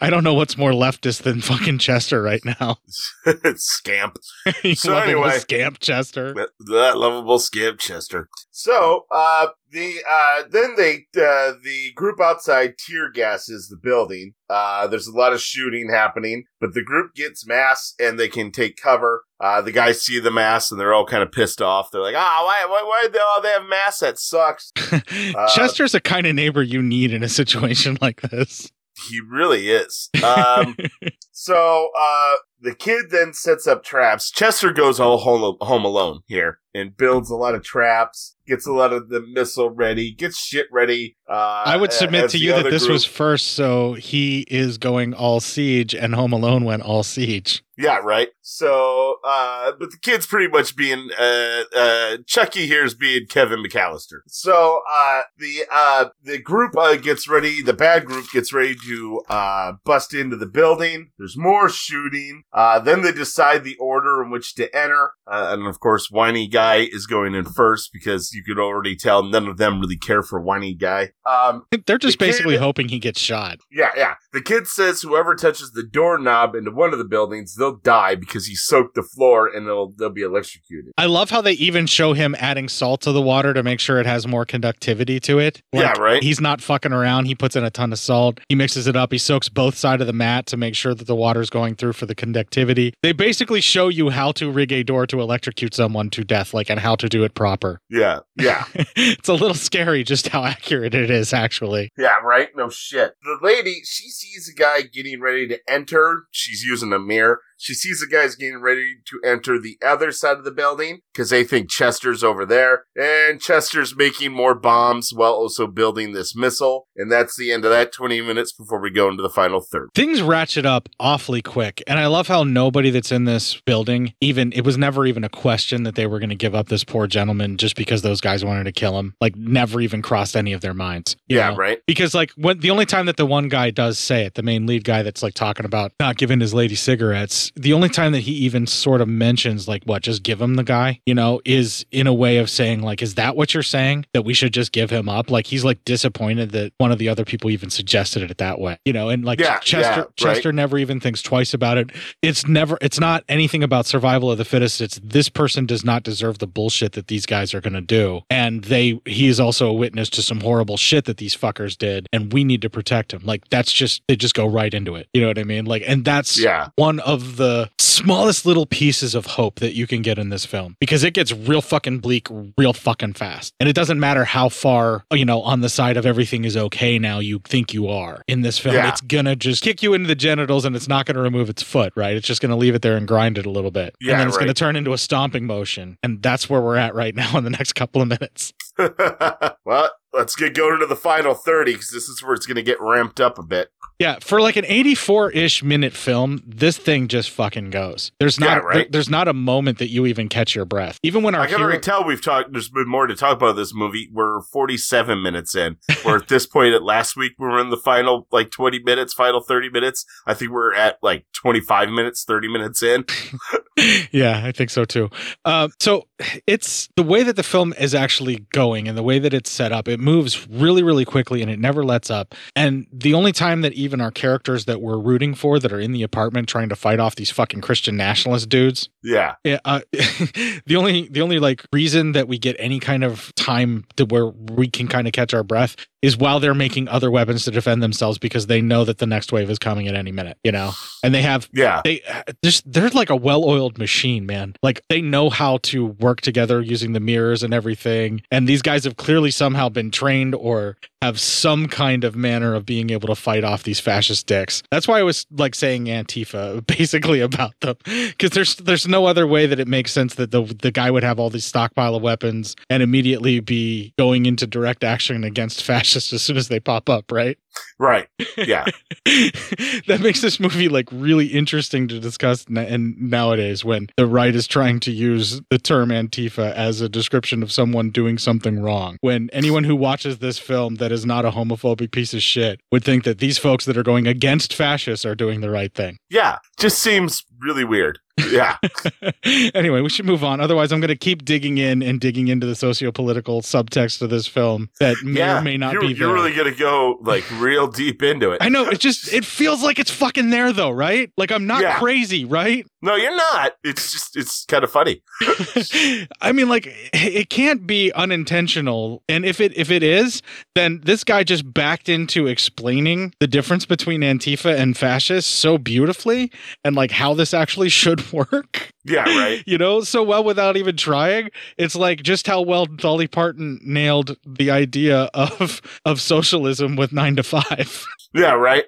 I 0.00 0.10
don't 0.10 0.24
know 0.24 0.34
what's 0.34 0.58
more 0.58 0.72
leftist 0.72 1.22
than 1.22 1.40
fucking 1.40 1.78
Chester 1.78 2.22
right 2.22 2.44
now. 2.44 2.78
Scamp. 3.56 4.16
So 4.74 4.96
anyway, 4.96 5.38
scamp 5.38 5.78
Chester. 5.78 6.34
that, 6.34 6.48
that 6.66 6.98
lovable 6.98 7.38
scamp 7.38 7.78
Chester. 7.78 8.28
So, 8.50 9.06
uh, 9.10 9.48
the 9.70 9.96
uh, 10.08 10.42
then 10.50 10.74
they 10.76 11.06
uh, 11.16 11.52
the 11.62 11.92
group 11.94 12.20
outside 12.20 12.74
tear 12.78 13.10
gases 13.10 13.68
the 13.68 13.76
building. 13.76 14.34
Uh, 14.48 14.86
there's 14.86 15.06
a 15.06 15.16
lot 15.16 15.32
of 15.32 15.40
shooting 15.40 15.90
happening, 15.90 16.44
but 16.60 16.74
the 16.74 16.82
group 16.82 17.14
gets 17.14 17.46
mass 17.46 17.94
and 18.00 18.18
they 18.18 18.28
can 18.28 18.50
take 18.50 18.76
cover. 18.76 19.24
Uh, 19.40 19.60
the 19.60 19.72
guys 19.72 20.02
see 20.02 20.18
the 20.18 20.30
mass 20.30 20.70
and 20.70 20.80
they're 20.80 20.94
all 20.94 21.06
kind 21.06 21.22
of 21.22 21.30
pissed 21.30 21.60
off. 21.60 21.90
They're 21.90 22.02
like, 22.02 22.16
"Ah, 22.16 22.42
why, 22.44 22.66
why, 22.66 22.82
why 22.82 23.08
they 23.12 23.18
all 23.18 23.42
they 23.42 23.50
have 23.50 23.68
mass? 23.68 24.00
That 24.00 24.18
sucks." 24.18 24.72
Uh, 24.92 25.48
Chester's 25.54 25.92
the 25.92 26.00
kind 26.00 26.26
of 26.26 26.34
neighbor 26.34 26.62
you 26.62 26.82
need 26.82 27.12
in 27.12 27.22
a 27.22 27.28
situation 27.28 27.98
like 28.02 28.20
this. 28.22 28.70
He 29.08 29.20
really 29.20 29.70
is. 29.70 30.10
Um, 30.24 30.76
so 31.32 31.88
uh, 31.98 32.34
the 32.60 32.74
kid 32.74 33.06
then 33.10 33.32
sets 33.32 33.66
up 33.66 33.84
traps. 33.84 34.30
Chester 34.30 34.72
goes 34.72 34.98
all 34.98 35.18
home, 35.18 35.56
home 35.60 35.84
alone 35.84 36.20
here 36.26 36.58
and 36.74 36.96
builds 36.96 37.30
a 37.30 37.34
lot 37.34 37.54
of 37.54 37.62
traps, 37.62 38.36
gets 38.46 38.66
a 38.66 38.72
lot 38.72 38.92
of 38.92 39.08
the 39.08 39.20
missile 39.20 39.70
ready, 39.70 40.12
gets 40.12 40.38
shit 40.38 40.66
ready. 40.70 41.16
Uh, 41.28 41.62
I 41.66 41.76
would 41.76 41.92
submit 41.92 42.30
to 42.30 42.38
you 42.38 42.52
that 42.52 42.70
this 42.70 42.84
group- 42.84 42.92
was 42.92 43.04
first, 43.04 43.48
so 43.48 43.94
he 43.94 44.40
is 44.48 44.78
going 44.78 45.14
all 45.14 45.40
siege, 45.40 45.94
and 45.94 46.14
Home 46.14 46.32
Alone 46.32 46.64
went 46.64 46.82
all 46.82 47.02
siege. 47.02 47.62
Yeah, 47.78 47.98
right. 47.98 48.28
So, 48.42 49.18
uh, 49.24 49.72
but 49.78 49.90
the 49.92 49.98
kid's 50.02 50.26
pretty 50.26 50.48
much 50.48 50.74
being, 50.74 51.10
uh, 51.18 51.62
uh, 51.76 52.16
Chucky 52.26 52.66
here 52.66 52.84
is 52.84 52.94
being 52.94 53.26
Kevin 53.28 53.62
McAllister. 53.62 54.18
So, 54.26 54.80
uh, 54.92 55.22
the, 55.38 55.64
uh, 55.72 56.06
the 56.22 56.38
group, 56.42 56.76
uh, 56.76 56.96
gets 56.96 57.28
ready, 57.28 57.62
the 57.62 57.72
bad 57.72 58.04
group 58.04 58.26
gets 58.32 58.52
ready 58.52 58.74
to, 58.88 59.22
uh, 59.28 59.72
bust 59.84 60.12
into 60.12 60.36
the 60.36 60.46
building. 60.46 61.10
There's 61.18 61.36
more 61.36 61.68
shooting. 61.68 62.42
Uh, 62.52 62.80
then 62.80 63.02
they 63.02 63.12
decide 63.12 63.62
the 63.64 63.76
order 63.76 64.22
in 64.22 64.30
which 64.30 64.54
to 64.56 64.74
enter. 64.76 65.12
Uh, 65.26 65.50
and 65.52 65.66
of 65.66 65.78
course, 65.78 66.08
Whiny 66.10 66.48
Guy 66.48 66.88
is 66.90 67.06
going 67.06 67.34
in 67.34 67.44
first 67.44 67.90
because 67.92 68.32
you 68.32 68.42
could 68.42 68.58
already 68.58 68.96
tell 68.96 69.22
none 69.22 69.46
of 69.46 69.56
them 69.58 69.80
really 69.80 69.96
care 69.98 70.22
for 70.22 70.40
Whiny 70.40 70.74
Guy. 70.74 71.10
Um, 71.26 71.64
They're 71.86 71.98
just 71.98 72.18
the 72.18 72.24
kid- 72.24 72.30
basically 72.32 72.56
hoping 72.56 72.88
he 72.88 72.98
gets 72.98 73.20
shot. 73.20 73.58
yeah, 73.70 73.90
yeah. 73.96 74.14
The 74.32 74.40
kid 74.42 74.66
says 74.66 75.02
whoever 75.02 75.34
touches 75.34 75.72
the 75.72 75.82
doorknob 75.84 76.54
into 76.54 76.70
one 76.70 76.92
of 76.92 76.98
the 76.98 77.04
buildings, 77.04 77.54
they'll 77.54 77.67
die 77.76 78.14
because 78.14 78.46
he 78.46 78.54
soaked 78.54 78.94
the 78.94 79.02
floor 79.02 79.48
and 79.48 79.66
they'll 79.66 79.92
they'll 79.98 80.10
be 80.10 80.22
electrocuted. 80.22 80.92
I 80.96 81.06
love 81.06 81.30
how 81.30 81.40
they 81.40 81.52
even 81.52 81.86
show 81.86 82.12
him 82.12 82.34
adding 82.38 82.68
salt 82.68 83.00
to 83.02 83.12
the 83.12 83.22
water 83.22 83.54
to 83.54 83.62
make 83.62 83.80
sure 83.80 83.98
it 84.00 84.06
has 84.06 84.26
more 84.26 84.44
conductivity 84.44 85.20
to 85.20 85.38
it. 85.38 85.62
Yeah, 85.72 85.92
right. 85.98 86.22
He's 86.22 86.40
not 86.40 86.60
fucking 86.60 86.92
around. 86.92 87.26
He 87.26 87.34
puts 87.34 87.56
in 87.56 87.64
a 87.64 87.70
ton 87.70 87.92
of 87.92 87.98
salt. 87.98 88.40
He 88.48 88.54
mixes 88.54 88.86
it 88.86 88.96
up. 88.96 89.12
He 89.12 89.18
soaks 89.18 89.48
both 89.48 89.76
sides 89.76 90.00
of 90.00 90.06
the 90.06 90.12
mat 90.12 90.46
to 90.46 90.56
make 90.56 90.74
sure 90.74 90.94
that 90.94 91.06
the 91.06 91.14
water's 91.16 91.50
going 91.50 91.74
through 91.76 91.92
for 91.94 92.06
the 92.06 92.14
conductivity. 92.14 92.94
They 93.02 93.12
basically 93.12 93.60
show 93.60 93.88
you 93.88 94.10
how 94.10 94.32
to 94.32 94.50
rig 94.50 94.72
a 94.72 94.82
door 94.82 95.06
to 95.06 95.20
electrocute 95.20 95.74
someone 95.74 96.10
to 96.10 96.24
death, 96.24 96.54
like, 96.54 96.70
and 96.70 96.80
how 96.80 96.96
to 96.96 97.08
do 97.08 97.24
it 97.24 97.34
proper. 97.34 97.80
Yeah, 97.90 98.20
yeah, 98.36 98.64
it's 98.74 99.28
a 99.28 99.34
little 99.34 99.54
scary 99.54 100.04
just 100.04 100.28
how 100.28 100.44
accurate 100.44 100.94
it 100.94 101.10
is, 101.10 101.32
actually. 101.32 101.90
yeah, 101.96 102.16
right? 102.22 102.48
No 102.56 102.68
shit. 102.70 103.14
The 103.22 103.38
lady, 103.42 103.80
she 103.84 104.08
sees 104.08 104.48
a 104.52 104.58
guy 104.58 104.82
getting 104.82 105.20
ready 105.20 105.46
to 105.48 105.58
enter. 105.68 106.24
She's 106.30 106.62
using 106.62 106.92
a 106.92 106.98
mirror. 106.98 107.40
She 107.58 107.74
sees 107.74 108.00
the 108.00 108.06
guys 108.06 108.36
getting 108.36 108.60
ready 108.60 108.96
to 109.06 109.20
enter 109.28 109.60
the 109.60 109.76
other 109.84 110.12
side 110.12 110.38
of 110.38 110.44
the 110.44 110.52
building 110.52 111.00
because 111.12 111.30
they 111.30 111.44
think 111.44 111.68
Chester's 111.68 112.22
over 112.22 112.46
there. 112.46 112.84
And 112.96 113.40
Chester's 113.40 113.96
making 113.96 114.32
more 114.32 114.54
bombs 114.54 115.12
while 115.12 115.32
also 115.32 115.66
building 115.66 116.12
this 116.12 116.36
missile. 116.36 116.86
And 116.96 117.10
that's 117.10 117.36
the 117.36 117.52
end 117.52 117.64
of 117.64 117.72
that 117.72 117.92
20 117.92 118.20
minutes 118.22 118.52
before 118.52 118.80
we 118.80 118.90
go 118.90 119.08
into 119.08 119.22
the 119.22 119.28
final 119.28 119.60
third. 119.60 119.88
Things 119.94 120.22
ratchet 120.22 120.64
up 120.64 120.88
awfully 121.00 121.42
quick. 121.42 121.82
And 121.86 121.98
I 121.98 122.06
love 122.06 122.28
how 122.28 122.44
nobody 122.44 122.90
that's 122.90 123.10
in 123.12 123.24
this 123.24 123.60
building, 123.62 124.14
even, 124.20 124.52
it 124.52 124.64
was 124.64 124.78
never 124.78 125.04
even 125.04 125.24
a 125.24 125.28
question 125.28 125.82
that 125.82 125.96
they 125.96 126.06
were 126.06 126.20
going 126.20 126.30
to 126.30 126.36
give 126.36 126.54
up 126.54 126.68
this 126.68 126.84
poor 126.84 127.08
gentleman 127.08 127.56
just 127.56 127.76
because 127.76 128.02
those 128.02 128.20
guys 128.20 128.44
wanted 128.44 128.64
to 128.64 128.72
kill 128.72 128.98
him. 128.98 129.14
Like, 129.20 129.34
never 129.36 129.80
even 129.80 130.00
crossed 130.00 130.36
any 130.36 130.52
of 130.52 130.60
their 130.60 130.74
minds. 130.74 131.16
Yeah, 131.26 131.50
know? 131.50 131.56
right. 131.56 131.80
Because, 131.86 132.14
like, 132.14 132.30
when 132.36 132.60
the 132.60 132.70
only 132.70 132.86
time 132.86 133.06
that 133.06 133.16
the 133.16 133.26
one 133.26 133.48
guy 133.48 133.70
does 133.70 133.98
say 133.98 134.24
it, 134.24 134.34
the 134.34 134.42
main 134.42 134.66
lead 134.66 134.84
guy 134.84 135.02
that's 135.02 135.22
like 135.22 135.34
talking 135.34 135.66
about 135.66 135.92
not 135.98 136.16
giving 136.16 136.40
his 136.40 136.54
lady 136.54 136.74
cigarettes, 136.74 137.47
the 137.56 137.72
only 137.72 137.88
time 137.88 138.12
that 138.12 138.20
he 138.20 138.32
even 138.32 138.66
sort 138.66 139.00
of 139.00 139.08
mentions, 139.08 139.68
like, 139.68 139.82
what, 139.84 140.02
just 140.02 140.22
give 140.22 140.40
him 140.40 140.54
the 140.54 140.64
guy, 140.64 141.00
you 141.06 141.14
know, 141.14 141.40
is 141.44 141.84
in 141.90 142.06
a 142.06 142.12
way 142.14 142.38
of 142.38 142.48
saying, 142.50 142.82
like, 142.82 143.02
is 143.02 143.14
that 143.16 143.36
what 143.36 143.54
you're 143.54 143.62
saying? 143.62 144.06
That 144.14 144.22
we 144.22 144.34
should 144.34 144.52
just 144.52 144.72
give 144.72 144.90
him 144.90 145.08
up? 145.08 145.30
Like, 145.30 145.46
he's 145.46 145.64
like 145.64 145.84
disappointed 145.84 146.50
that 146.52 146.72
one 146.78 146.92
of 146.92 146.98
the 146.98 147.08
other 147.08 147.24
people 147.24 147.50
even 147.50 147.70
suggested 147.70 148.28
it 148.30 148.38
that 148.38 148.60
way, 148.60 148.78
you 148.84 148.92
know, 148.92 149.08
and 149.08 149.24
like 149.24 149.40
Yeah, 149.40 149.58
Chester, 149.58 149.78
yeah, 149.80 149.98
right. 150.00 150.16
Chester 150.16 150.52
never 150.52 150.78
even 150.78 151.00
thinks 151.00 151.22
twice 151.22 151.54
about 151.54 151.78
it. 151.78 151.90
It's 152.22 152.46
never, 152.46 152.78
it's 152.80 153.00
not 153.00 153.24
anything 153.28 153.62
about 153.62 153.86
survival 153.86 154.30
of 154.30 154.38
the 154.38 154.44
fittest. 154.44 154.80
It's 154.80 155.00
this 155.02 155.28
person 155.28 155.66
does 155.66 155.84
not 155.84 156.02
deserve 156.02 156.38
the 156.38 156.46
bullshit 156.46 156.92
that 156.92 157.06
these 157.08 157.26
guys 157.26 157.54
are 157.54 157.60
going 157.60 157.72
to 157.74 157.80
do. 157.80 158.22
And 158.30 158.64
they, 158.64 159.00
he 159.06 159.28
is 159.28 159.40
also 159.40 159.68
a 159.68 159.72
witness 159.72 160.08
to 160.10 160.22
some 160.22 160.40
horrible 160.40 160.76
shit 160.76 161.04
that 161.06 161.16
these 161.18 161.36
fuckers 161.36 161.76
did. 161.76 162.06
And 162.12 162.32
we 162.32 162.44
need 162.44 162.62
to 162.62 162.70
protect 162.70 163.12
him. 163.12 163.22
Like 163.24 163.48
that's 163.48 163.72
just, 163.72 164.02
they 164.08 164.16
just 164.16 164.34
go 164.34 164.46
right 164.46 164.72
into 164.72 164.94
it. 164.94 165.08
You 165.12 165.20
know 165.22 165.28
what 165.28 165.38
I 165.38 165.44
mean? 165.44 165.64
Like, 165.64 165.82
and 165.86 166.04
that's 166.04 166.38
Yeah. 166.38 166.68
one 166.76 167.00
of 167.00 167.36
the 167.38 167.70
smallest 167.78 168.44
little 168.44 168.66
pieces 168.66 169.14
of 169.14 169.26
hope 169.26 169.60
that 169.60 169.74
you 169.74 169.86
can 169.86 170.02
get 170.02 170.18
in 170.18 170.28
this 170.28 170.44
film 170.44 170.76
because 170.78 171.02
it 171.02 171.14
gets 171.14 171.32
real 171.32 171.62
fucking 171.62 171.98
bleak 171.98 172.28
real 172.56 172.72
fucking 172.72 173.14
fast. 173.14 173.54
And 173.58 173.68
it 173.68 173.72
doesn't 173.72 173.98
matter 173.98 174.24
how 174.24 174.48
far, 174.50 175.04
you 175.12 175.24
know, 175.24 175.40
on 175.40 175.62
the 175.62 175.68
side 175.68 175.96
of 175.96 176.04
everything 176.04 176.44
is 176.44 176.56
okay 176.56 176.98
now 176.98 177.18
you 177.18 177.40
think 177.44 177.72
you 177.72 177.88
are 177.88 178.22
in 178.28 178.42
this 178.42 178.58
film. 178.58 178.74
Yeah. 178.74 178.88
It's 178.88 179.00
gonna 179.00 179.34
just 179.34 179.62
kick 179.62 179.82
you 179.82 179.94
into 179.94 180.06
the 180.06 180.14
genitals 180.14 180.64
and 180.64 180.76
it's 180.76 180.88
not 180.88 181.06
gonna 181.06 181.22
remove 181.22 181.48
its 181.48 181.62
foot, 181.62 181.92
right? 181.96 182.14
It's 182.16 182.26
just 182.26 182.42
gonna 182.42 182.56
leave 182.56 182.74
it 182.74 182.82
there 182.82 182.96
and 182.96 183.08
grind 183.08 183.38
it 183.38 183.46
a 183.46 183.50
little 183.50 183.70
bit. 183.70 183.94
Yeah, 184.00 184.12
and 184.12 184.20
then 184.20 184.28
it's 184.28 184.36
gonna 184.36 184.54
turn 184.54 184.76
into 184.76 184.92
a 184.92 184.98
stomping 184.98 185.46
motion. 185.46 185.96
And 186.02 186.22
that's 186.22 186.50
where 186.50 186.60
we're 186.60 186.76
at 186.76 186.94
right 186.94 187.14
now 187.14 187.38
in 187.38 187.44
the 187.44 187.50
next 187.50 187.72
couple 187.72 188.02
of 188.02 188.08
minutes. 188.08 188.52
well, 189.64 189.90
let's 190.12 190.34
get 190.36 190.54
going 190.54 190.80
to 190.80 190.86
the 190.86 190.96
final 190.96 191.34
30 191.34 191.72
because 191.72 191.90
this 191.90 192.08
is 192.08 192.22
where 192.22 192.34
it's 192.34 192.46
going 192.46 192.56
to 192.56 192.62
get 192.62 192.80
ramped 192.80 193.20
up 193.20 193.38
a 193.38 193.42
bit. 193.42 193.70
Yeah, 193.98 194.18
for 194.20 194.40
like 194.40 194.54
an 194.54 194.64
84-ish 194.64 195.64
minute 195.64 195.92
film, 195.92 196.40
this 196.46 196.78
thing 196.78 197.08
just 197.08 197.30
fucking 197.30 197.70
goes. 197.70 198.12
There's 198.20 198.38
not 198.38 198.46
Yeah, 198.46 198.56
right. 198.58 198.74
there- 198.74 198.86
there's 198.92 199.10
not 199.10 199.26
a 199.26 199.32
moment 199.32 199.78
that 199.78 199.88
you 199.90 200.06
even 200.06 200.28
catch 200.28 200.54
your 200.54 200.64
breath. 200.64 201.00
Even 201.02 201.24
when 201.24 201.34
our 201.34 201.40
I 201.40 201.46
can 201.46 201.56
hero, 201.56 201.64
already 201.64 201.80
tell 201.80 202.04
we've 202.04 202.22
talked. 202.22 202.52
There's 202.52 202.68
been 202.68 202.86
more 202.88 203.08
to 203.08 203.16
talk 203.16 203.36
about 203.36 203.56
this 203.56 203.74
movie. 203.74 204.08
We're 204.12 204.40
47 204.42 205.20
minutes 205.20 205.56
in. 205.56 205.78
Where 206.04 206.14
at 206.16 206.28
this 206.28 206.46
point, 206.46 206.74
at 206.74 206.84
last 206.84 207.16
week, 207.16 207.32
we 207.40 207.46
were 207.48 207.58
in 207.60 207.70
the 207.70 207.76
final 207.76 208.28
like 208.30 208.52
20 208.52 208.78
minutes, 208.84 209.12
final 209.14 209.40
30 209.40 209.68
minutes. 209.70 210.04
I 210.28 210.34
think 210.34 210.52
we're 210.52 210.74
at 210.74 210.98
like 211.02 211.26
25 211.34 211.88
minutes, 211.88 212.22
30 212.22 212.46
minutes 212.52 212.84
in. 212.84 213.04
yeah, 214.12 214.42
I 214.44 214.52
think 214.52 214.70
so 214.70 214.84
too. 214.84 215.10
Uh, 215.44 215.68
so 215.80 216.06
it's 216.46 216.88
the 216.96 217.02
way 217.02 217.22
that 217.24 217.36
the 217.36 217.42
film 217.42 217.74
is 217.78 217.94
actually 217.94 218.46
going 218.52 218.86
and 218.88 218.96
the 218.96 219.02
way 219.02 219.18
that 219.18 219.34
it's 219.34 219.50
set 219.50 219.72
up. 219.72 219.88
It 219.88 219.97
moves 219.98 220.48
really, 220.48 220.82
really 220.82 221.04
quickly 221.04 221.42
and 221.42 221.50
it 221.50 221.58
never 221.58 221.84
lets 221.84 222.10
up. 222.10 222.34
And 222.56 222.86
the 222.92 223.14
only 223.14 223.32
time 223.32 223.62
that 223.62 223.72
even 223.74 224.00
our 224.00 224.10
characters 224.10 224.64
that 224.66 224.80
we're 224.80 224.98
rooting 224.98 225.34
for 225.34 225.58
that 225.58 225.72
are 225.72 225.80
in 225.80 225.92
the 225.92 226.02
apartment 226.02 226.48
trying 226.48 226.68
to 226.68 226.76
fight 226.76 227.00
off 227.00 227.16
these 227.16 227.30
fucking 227.30 227.60
Christian 227.60 227.96
nationalist 227.96 228.48
dudes. 228.48 228.88
Yeah. 229.02 229.34
Yeah, 229.44 229.58
uh, 229.64 229.80
the 229.92 230.76
only 230.76 231.08
the 231.08 231.22
only 231.22 231.38
like 231.38 231.64
reason 231.72 232.12
that 232.12 232.28
we 232.28 232.38
get 232.38 232.56
any 232.58 232.80
kind 232.80 233.04
of 233.04 233.32
time 233.36 233.84
to 233.96 234.04
where 234.04 234.26
we 234.26 234.68
can 234.68 234.88
kind 234.88 235.06
of 235.06 235.12
catch 235.12 235.34
our 235.34 235.42
breath 235.42 235.76
is 236.00 236.16
while 236.16 236.38
they're 236.38 236.54
making 236.54 236.86
other 236.88 237.10
weapons 237.10 237.44
to 237.44 237.50
defend 237.50 237.82
themselves 237.82 238.18
because 238.18 238.46
they 238.46 238.60
know 238.60 238.84
that 238.84 238.98
the 238.98 239.06
next 239.06 239.32
wave 239.32 239.50
is 239.50 239.58
coming 239.58 239.88
at 239.88 239.94
any 239.94 240.12
minute, 240.12 240.38
you 240.44 240.52
know. 240.52 240.72
And 241.02 241.14
they 241.14 241.22
have 241.22 241.48
yeah, 241.52 241.80
they 241.84 242.02
just 242.42 242.70
they're 242.70 242.88
like 242.90 243.10
a 243.10 243.16
well-oiled 243.16 243.78
machine, 243.78 244.26
man. 244.26 244.54
Like 244.62 244.82
they 244.88 245.00
know 245.00 245.30
how 245.30 245.58
to 245.64 245.86
work 245.86 246.20
together 246.20 246.60
using 246.60 246.92
the 246.92 247.00
mirrors 247.00 247.42
and 247.42 247.52
everything. 247.52 248.22
And 248.30 248.48
these 248.48 248.62
guys 248.62 248.84
have 248.84 248.96
clearly 248.96 249.30
somehow 249.30 249.68
been 249.68 249.87
trained 249.90 250.34
or 250.34 250.76
have 251.02 251.20
some 251.20 251.68
kind 251.68 252.04
of 252.04 252.16
manner 252.16 252.54
of 252.54 252.66
being 252.66 252.90
able 252.90 253.08
to 253.08 253.14
fight 253.14 253.44
off 253.44 253.62
these 253.62 253.80
fascist 253.80 254.26
dicks. 254.26 254.62
That's 254.70 254.88
why 254.88 254.98
I 254.98 255.02
was 255.02 255.26
like 255.30 255.54
saying 255.54 255.86
Antifa 255.86 256.66
basically 256.78 257.20
about 257.20 257.54
them 257.60 257.76
because 257.84 258.30
there's 258.30 258.56
there's 258.56 258.88
no 258.88 259.06
other 259.06 259.26
way 259.26 259.46
that 259.46 259.60
it 259.60 259.68
makes 259.68 259.92
sense 259.92 260.16
that 260.16 260.30
the 260.30 260.42
the 260.42 260.70
guy 260.70 260.90
would 260.90 261.04
have 261.04 261.18
all 261.18 261.30
these 261.30 261.44
stockpile 261.44 261.94
of 261.94 262.02
weapons 262.02 262.56
and 262.68 262.82
immediately 262.82 263.40
be 263.40 263.92
going 263.98 264.26
into 264.26 264.46
direct 264.46 264.84
action 264.84 265.24
against 265.24 265.62
fascists 265.68 266.12
as 266.12 266.22
soon 266.22 266.36
as 266.36 266.48
they 266.48 266.60
pop 266.60 266.88
up, 266.88 267.10
right? 267.12 267.38
Right. 267.78 268.08
Yeah. 268.36 268.64
that 269.04 269.98
makes 270.00 270.20
this 270.20 270.40
movie 270.40 270.68
like 270.68 270.88
really 270.92 271.26
interesting 271.26 271.88
to 271.88 272.00
discuss 272.00 272.44
n- 272.48 272.58
and 272.58 273.00
nowadays 273.00 273.64
when 273.64 273.88
the 273.96 274.06
right 274.06 274.34
is 274.34 274.46
trying 274.46 274.80
to 274.80 274.90
use 274.90 275.40
the 275.50 275.58
term 275.58 275.90
antifa 275.90 276.52
as 276.52 276.80
a 276.80 276.88
description 276.88 277.42
of 277.42 277.52
someone 277.52 277.90
doing 277.90 278.18
something 278.18 278.60
wrong 278.60 278.98
when 279.00 279.30
anyone 279.32 279.64
who 279.64 279.76
watches 279.76 280.18
this 280.18 280.38
film 280.38 280.76
that 280.76 280.87
is 280.92 281.06
not 281.06 281.24
a 281.24 281.30
homophobic 281.30 281.90
piece 281.90 282.14
of 282.14 282.22
shit 282.22 282.60
would 282.70 282.84
think 282.84 283.04
that 283.04 283.18
these 283.18 283.38
folks 283.38 283.64
that 283.64 283.76
are 283.76 283.82
going 283.82 284.06
against 284.06 284.54
fascists 284.54 285.04
are 285.04 285.14
doing 285.14 285.40
the 285.40 285.50
right 285.50 285.74
thing 285.74 285.98
yeah. 286.10 286.38
Just 286.58 286.78
seems 286.80 287.24
really 287.40 287.64
weird. 287.64 287.98
Yeah. 288.30 288.56
anyway 289.54 289.80
we 289.80 289.88
should 289.88 290.04
move 290.04 290.24
on 290.24 290.40
otherwise 290.40 290.72
i'm 290.72 290.80
going 290.80 290.88
to 290.88 290.96
keep 290.96 291.24
digging 291.24 291.56
in 291.58 291.82
and 291.82 292.00
digging 292.00 292.26
into 292.26 292.46
the 292.46 292.54
socio-political 292.56 293.42
subtext 293.42 294.02
of 294.02 294.10
this 294.10 294.26
film 294.26 294.68
that 294.80 294.96
may 295.04 295.20
yeah. 295.20 295.38
or 295.38 295.42
may 295.42 295.56
not 295.56 295.72
you're, 295.72 295.82
be 295.82 295.88
You're 295.88 296.08
there. 296.08 296.14
really 296.14 296.32
going 296.34 296.52
to 296.52 296.58
go 296.58 296.98
like 297.02 297.24
real 297.38 297.68
deep 297.68 298.02
into 298.02 298.32
it. 298.32 298.38
I 298.40 298.48
know 298.48 298.66
it 298.66 298.80
just 298.80 299.12
it 299.12 299.24
feels 299.24 299.62
like 299.62 299.78
it's 299.78 299.90
fucking 299.90 300.30
there 300.30 300.52
though, 300.52 300.70
right? 300.70 301.12
Like 301.16 301.30
I'm 301.30 301.46
not 301.46 301.62
Yeah. 301.62 301.78
crazy, 301.78 302.24
right? 302.24 302.66
No, 302.80 302.94
you're 302.94 303.16
not. 303.16 303.52
It's 303.64 303.90
just, 303.92 304.16
it's 304.16 304.44
kind 304.44 304.62
of 304.62 304.70
funny. 304.70 305.02
I 306.20 306.30
mean, 306.32 306.48
like 306.48 306.68
it 306.92 307.28
can't 307.28 307.66
be 307.66 307.92
unintentional, 307.92 309.02
and 309.08 309.24
if 309.24 309.40
it 309.40 309.56
if 309.56 309.70
it 309.72 309.82
is, 309.82 310.22
then 310.54 310.80
this 310.84 311.02
guy 311.02 311.24
just 311.24 311.52
backed 311.52 311.88
into 311.88 312.28
explaining 312.28 313.14
the 313.18 313.26
difference 313.26 313.66
between 313.66 314.02
Antifa 314.02 314.56
and 314.56 314.76
fascists 314.76 315.32
so 315.32 315.58
beautifully, 315.58 316.30
and 316.64 316.76
like 316.76 316.92
how 316.92 317.14
this 317.14 317.27
actually 317.34 317.68
should 317.68 318.12
work. 318.12 318.72
Yeah, 318.84 319.04
right. 319.04 319.42
You 319.46 319.58
know, 319.58 319.80
so 319.82 320.02
well 320.02 320.24
without 320.24 320.56
even 320.56 320.76
trying. 320.76 321.30
It's 321.56 321.74
like 321.74 322.02
just 322.02 322.26
how 322.26 322.40
well 322.40 322.66
Dolly 322.66 323.06
Parton 323.06 323.60
nailed 323.62 324.16
the 324.26 324.50
idea 324.50 325.10
of 325.14 325.60
of 325.84 326.00
socialism 326.00 326.76
with 326.76 326.92
nine 326.92 327.16
to 327.16 327.22
five. 327.22 327.84
Yeah, 328.14 328.32
right. 328.32 328.64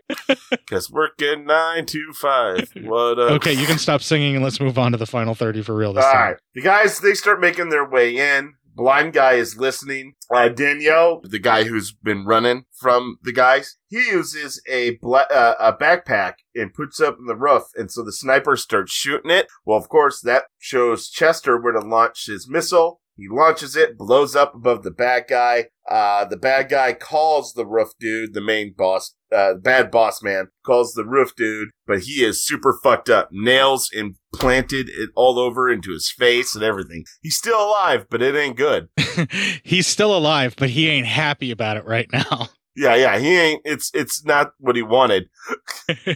Because 0.51 0.91
working 0.91 1.47
nine 1.47 1.87
to 1.87 2.13
five. 2.13 2.71
What 2.83 3.19
up? 3.19 3.31
Okay, 3.33 3.55
you 3.55 3.65
can 3.65 3.79
stop 3.79 4.03
singing 4.03 4.35
and 4.37 4.45
let's 4.45 4.61
move 4.61 4.79
on 4.79 4.93
to 4.93 4.99
the 4.99 5.07
final 5.07 5.35
thirty 5.35 5.63
for 5.63 5.75
real 5.75 5.95
this 5.95 6.05
All 6.05 6.13
time. 6.13 6.21
right. 6.33 6.37
The 6.55 6.61
guys, 6.61 7.01
they 7.01 7.15
start 7.15 7.41
making 7.41 7.71
their 7.71 7.89
way 7.89 8.19
in. 8.19 8.53
Blind 8.81 9.13
guy 9.13 9.35
is 9.35 9.59
listening. 9.59 10.15
Uh, 10.35 10.49
Danielle, 10.49 11.21
the 11.23 11.39
guy 11.39 11.65
who's 11.65 11.93
been 11.93 12.25
running 12.25 12.65
from 12.73 13.19
the 13.23 13.31
guys, 13.31 13.77
he 13.89 13.99
uses 13.99 14.63
a 14.67 14.99
uh, 15.03 15.55
a 15.61 15.75
backpack 15.75 16.37
and 16.55 16.73
puts 16.73 16.99
up 16.99 17.19
in 17.19 17.27
the 17.27 17.37
roof, 17.37 17.65
and 17.77 17.91
so 17.91 18.03
the 18.03 18.11
sniper 18.11 18.57
starts 18.57 18.91
shooting 18.91 19.31
it. 19.31 19.49
Well, 19.67 19.77
of 19.77 19.91
course, 19.91 20.23
that 20.23 20.45
shows 20.59 21.11
Chester 21.11 21.61
where 21.61 21.75
to 21.75 21.81
launch 21.81 22.25
his 22.25 22.49
missile. 22.49 23.03
He 23.19 23.29
launches 23.29 23.77
it, 23.77 23.99
blows 23.99 24.35
up 24.35 24.55
above 24.55 24.83
the 24.83 24.91
bad 24.91 25.25
guy. 25.29 25.67
Uh, 25.87 26.25
the 26.25 26.39
bad 26.39 26.71
guy 26.71 26.95
calls 26.95 27.53
the 27.53 27.67
roof 27.67 27.91
dude, 28.01 28.33
the 28.33 28.41
main 28.41 28.73
boss, 28.75 29.15
uh, 29.35 29.55
bad 29.55 29.91
boss 29.91 30.23
man, 30.23 30.49
calls 30.65 30.93
the 30.93 31.05
roof 31.05 31.35
dude, 31.37 31.71
but 31.87 32.01
he 32.01 32.25
is 32.25 32.45
super 32.45 32.79
fucked 32.83 33.09
up. 33.09 33.29
Nails 33.33 33.91
implanted 33.93 34.89
it 34.89 35.11
all 35.15 35.39
over 35.39 35.71
into 35.71 35.93
his 35.93 36.11
face 36.11 36.55
and 36.55 36.65
everything. 36.65 37.05
He's 37.23 37.37
still 37.37 37.61
alive, 37.63 38.07
but 38.11 38.23
it 38.23 38.35
ain't 38.35 38.57
good. 38.57 38.89
He's 39.63 39.87
still 39.87 40.17
alive, 40.17 40.55
but 40.57 40.71
he 40.71 40.89
ain't 40.89 41.07
happy 41.07 41.51
about 41.51 41.77
it 41.77 41.85
right 41.85 42.09
now. 42.13 42.49
Yeah, 42.77 42.95
yeah, 42.95 43.19
he 43.19 43.37
ain't, 43.37 43.63
it's, 43.65 43.91
it's 43.93 44.25
not 44.25 44.53
what 44.59 44.77
he 44.77 44.83
wanted. 44.83 45.29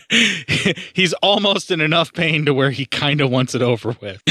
He's 0.94 1.12
almost 1.14 1.72
in 1.72 1.80
enough 1.80 2.12
pain 2.12 2.44
to 2.46 2.54
where 2.54 2.70
he 2.70 2.86
kind 2.86 3.20
of 3.20 3.28
wants 3.28 3.56
it 3.56 3.60
over 3.60 3.96
with. 4.00 4.22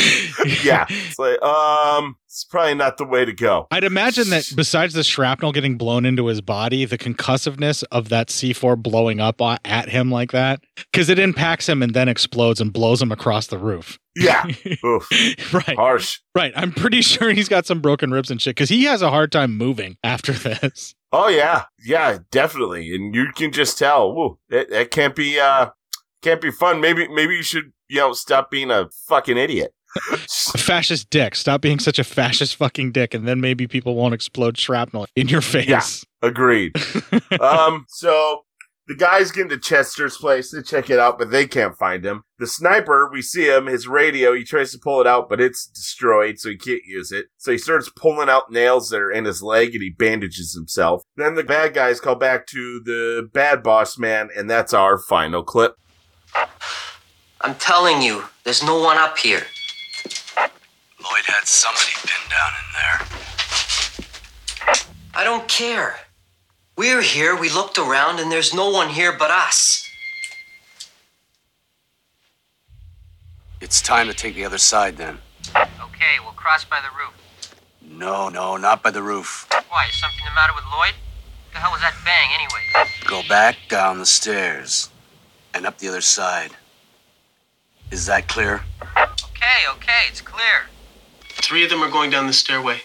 yeah. 0.63 0.85
It's 0.89 1.19
like, 1.19 1.41
um, 1.41 2.15
it's 2.25 2.43
probably 2.43 2.75
not 2.75 2.97
the 2.97 3.05
way 3.05 3.25
to 3.25 3.33
go. 3.33 3.67
I'd 3.71 3.83
imagine 3.83 4.29
that 4.29 4.51
besides 4.55 4.93
the 4.93 5.03
shrapnel 5.03 5.51
getting 5.51 5.77
blown 5.77 6.05
into 6.05 6.27
his 6.27 6.41
body, 6.41 6.85
the 6.85 6.97
concussiveness 6.97 7.83
of 7.91 8.09
that 8.09 8.29
C4 8.29 8.81
blowing 8.81 9.19
up 9.19 9.41
at 9.41 9.89
him 9.89 10.11
like 10.11 10.31
that, 10.31 10.61
because 10.91 11.09
it 11.09 11.19
impacts 11.19 11.67
him 11.69 11.83
and 11.83 11.93
then 11.93 12.07
explodes 12.07 12.59
and 12.59 12.73
blows 12.73 13.01
him 13.01 13.11
across 13.11 13.47
the 13.47 13.57
roof. 13.57 13.99
Yeah. 14.15 14.45
Oof. 14.85 15.07
Right. 15.53 15.75
Harsh. 15.75 16.19
Right. 16.35 16.53
I'm 16.55 16.71
pretty 16.71 17.01
sure 17.03 17.31
he's 17.31 17.49
got 17.49 17.65
some 17.65 17.81
broken 17.81 18.11
ribs 18.11 18.31
and 18.31 18.41
shit 18.41 18.55
because 18.55 18.69
he 18.69 18.83
has 18.85 19.01
a 19.01 19.09
hard 19.09 19.31
time 19.31 19.57
moving 19.57 19.97
after 20.03 20.31
this. 20.33 20.95
Oh 21.15 21.27
yeah, 21.27 21.65
yeah, 21.85 22.17
definitely, 22.31 22.95
and 22.95 23.13
you 23.13 23.27
can 23.35 23.51
just 23.51 23.77
tell. 23.77 24.11
Whoa, 24.11 24.39
that, 24.49 24.71
that 24.71 24.89
can't 24.89 25.15
be 25.15 25.39
uh, 25.39 25.69
can't 26.23 26.41
be 26.41 26.49
fun. 26.49 26.81
Maybe 26.81 27.07
maybe 27.07 27.35
you 27.35 27.43
should 27.43 27.71
you 27.87 27.97
know 27.97 28.13
stop 28.13 28.49
being 28.49 28.71
a 28.71 28.89
fucking 29.07 29.37
idiot. 29.37 29.75
A 29.95 30.17
fascist 30.57 31.09
dick. 31.09 31.35
Stop 31.35 31.61
being 31.61 31.79
such 31.79 31.99
a 31.99 32.03
fascist 32.03 32.55
fucking 32.55 32.91
dick, 32.91 33.13
and 33.13 33.27
then 33.27 33.41
maybe 33.41 33.67
people 33.67 33.95
won't 33.95 34.13
explode 34.13 34.57
shrapnel 34.57 35.05
in 35.15 35.27
your 35.27 35.41
face. 35.41 35.67
Yeah, 35.67 36.27
agreed. 36.27 36.73
um, 37.39 37.85
so 37.89 38.43
the 38.87 38.95
guys 38.95 39.31
get 39.31 39.43
into 39.43 39.57
Chester's 39.57 40.17
place. 40.17 40.51
to 40.51 40.61
check 40.61 40.89
it 40.89 40.99
out, 40.99 41.17
but 41.17 41.31
they 41.31 41.47
can't 41.47 41.77
find 41.77 42.05
him. 42.05 42.23
The 42.39 42.47
sniper, 42.47 43.09
we 43.11 43.21
see 43.21 43.47
him, 43.47 43.67
his 43.67 43.87
radio, 43.87 44.33
he 44.33 44.43
tries 44.43 44.71
to 44.71 44.79
pull 44.79 44.99
it 44.99 45.07
out, 45.07 45.29
but 45.29 45.39
it's 45.39 45.65
destroyed, 45.67 46.39
so 46.39 46.49
he 46.49 46.57
can't 46.57 46.83
use 46.85 47.11
it. 47.11 47.27
So 47.37 47.51
he 47.51 47.57
starts 47.57 47.89
pulling 47.89 48.29
out 48.29 48.51
nails 48.51 48.89
that 48.89 48.99
are 48.99 49.11
in 49.11 49.25
his 49.25 49.41
leg 49.41 49.73
and 49.73 49.83
he 49.83 49.89
bandages 49.91 50.53
himself. 50.53 51.03
Then 51.15 51.35
the 51.35 51.43
bad 51.43 51.73
guys 51.73 52.01
call 52.01 52.15
back 52.15 52.45
to 52.47 52.81
the 52.83 53.29
bad 53.31 53.63
boss 53.63 53.97
man, 53.97 54.29
and 54.35 54.49
that's 54.49 54.73
our 54.73 54.97
final 54.97 55.43
clip. 55.43 55.75
I'm 57.41 57.55
telling 57.55 58.01
you, 58.01 58.23
there's 58.43 58.63
no 58.63 58.79
one 58.81 58.97
up 58.97 59.17
here. 59.17 59.43
Lloyd 61.03 61.25
had 61.25 61.45
somebody 61.45 61.91
pinned 61.95 62.29
down 62.29 62.51
in 62.61 62.67
there. 62.79 62.99
I 65.13 65.23
don't 65.25 65.47
care. 65.49 65.99
We're 66.77 67.01
here, 67.01 67.35
we 67.35 67.49
looked 67.49 67.77
around, 67.77 68.19
and 68.19 68.31
there's 68.31 68.53
no 68.53 68.69
one 68.69 68.89
here 68.89 69.11
but 69.11 69.29
us. 69.29 69.87
It's 73.59 73.81
time 73.81 74.07
to 74.07 74.13
take 74.13 74.35
the 74.35 74.45
other 74.45 74.57
side 74.57 74.97
then. 74.97 75.17
Okay, 75.55 76.19
we'll 76.23 76.33
cross 76.33 76.63
by 76.63 76.79
the 76.79 76.89
roof. 76.97 77.13
No, 77.81 78.29
no, 78.29 78.57
not 78.57 78.81
by 78.81 78.91
the 78.91 79.03
roof. 79.03 79.47
Why, 79.69 79.87
is 79.89 79.99
something 79.99 80.23
the 80.25 80.33
matter 80.33 80.53
with 80.55 80.63
Lloyd? 80.65 80.93
What 80.93 81.53
the 81.53 81.59
hell 81.59 81.71
was 81.71 81.81
that 81.81 81.95
bang 82.05 82.29
anyway? 82.33 82.89
Go 83.05 83.21
back 83.27 83.57
down 83.69 83.99
the 83.99 84.05
stairs 84.05 84.89
and 85.53 85.65
up 85.65 85.77
the 85.77 85.89
other 85.89 86.01
side. 86.01 86.51
Is 87.91 88.05
that 88.07 88.27
clear? 88.27 88.61
Okay, 88.97 89.67
okay, 89.69 90.07
it's 90.09 90.21
clear. 90.21 90.67
Three 91.43 91.65
of 91.65 91.69
them 91.69 91.83
are 91.83 91.91
going 91.91 92.09
down 92.09 92.25
the 92.25 92.33
stairway, 92.33 92.83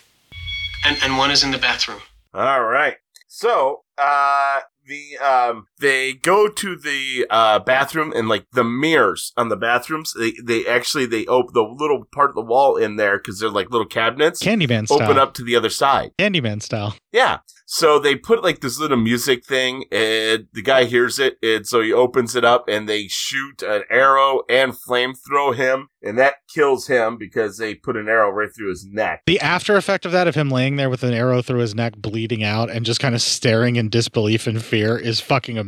and, 0.85 0.99
and 1.01 1.17
one 1.17 1.31
is 1.31 1.45
in 1.45 1.53
the 1.53 1.59
bathroom. 1.59 2.01
All 2.35 2.65
right. 2.65 2.97
So, 3.29 3.85
uh, 3.97 4.61
the 4.85 5.17
um 5.19 5.68
they 5.81 6.13
go 6.15 6.49
to 6.49 6.77
the 6.77 7.27
uh 7.31 7.59
bathroom 7.61 8.13
and 8.15 8.29
like 8.29 8.47
the 8.53 8.65
mirrors 8.65 9.33
on 9.37 9.49
the 9.49 9.57
bathrooms 9.57 10.13
they 10.19 10.33
they 10.45 10.67
actually 10.67 11.07
they 11.07 11.25
open 11.27 11.53
the 11.55 11.63
little 11.63 12.05
part 12.13 12.31
of 12.31 12.35
the 12.37 12.43
wall 12.43 12.77
in 12.77 12.97
there 12.97 13.19
because 13.19 13.39
they're 13.39 13.49
like 13.51 13.71
little 13.71 13.87
cabinets 13.87 14.43
Candyman 14.43 14.87
style. 14.87 15.03
open 15.03 15.19
up 15.19 15.35
to 15.35 15.45
the 15.45 15.57
other 15.57 15.71
side 15.71 16.11
Candyman 16.19 16.63
style. 16.63 16.95
yeah 17.13 17.39
so 17.67 17.99
they 17.99 18.17
put 18.17 18.43
like 18.43 18.61
this 18.61 18.79
little 18.81 18.97
music 18.97 19.45
thing 19.45 19.85
and 19.93 20.47
the 20.53 20.63
guy 20.63 20.85
hears 20.85 21.19
it 21.19 21.37
and 21.43 21.67
so 21.67 21.81
he 21.83 21.93
opens 21.93 22.35
it 22.35 22.45
up 22.45 22.65
and 22.69 22.89
they 22.89 23.07
shoot 23.09 23.63
an 23.63 23.83
arrow 23.91 24.43
and 24.49 24.73
flamethrow 24.73 25.55
him 25.55 25.89
and 26.03 26.19
that 26.19 26.37
kills 26.53 26.87
him 26.87 27.17
because 27.19 27.59
they 27.59 27.75
put 27.75 27.97
an 27.97 28.09
arrow 28.09 28.31
right 28.31 28.51
through 28.57 28.71
his 28.71 28.87
neck 28.91 29.23
The 29.27 29.41
after 29.41 29.77
effect 29.77 30.07
of 30.07 30.13
that, 30.13 30.29
of 30.29 30.35
him 30.35 30.49
laying 30.51 30.77
there 30.77 30.89
with 30.89 31.03
an 31.03 31.13
arrow 31.13 31.43
through 31.43 31.59
his 31.61 31.75
neck, 31.75 31.97
bleeding 31.97 32.45
out, 32.45 32.71
and 32.71 32.87
just 32.87 33.01
kind 33.01 33.15
of 33.15 33.21
staring 33.23 33.77
in 33.77 33.89
disbelief 33.89 34.47
and 34.47 34.63
fear, 34.63 34.97
is 34.97 35.21
fucking 35.21 35.59
amazing. 35.59 35.68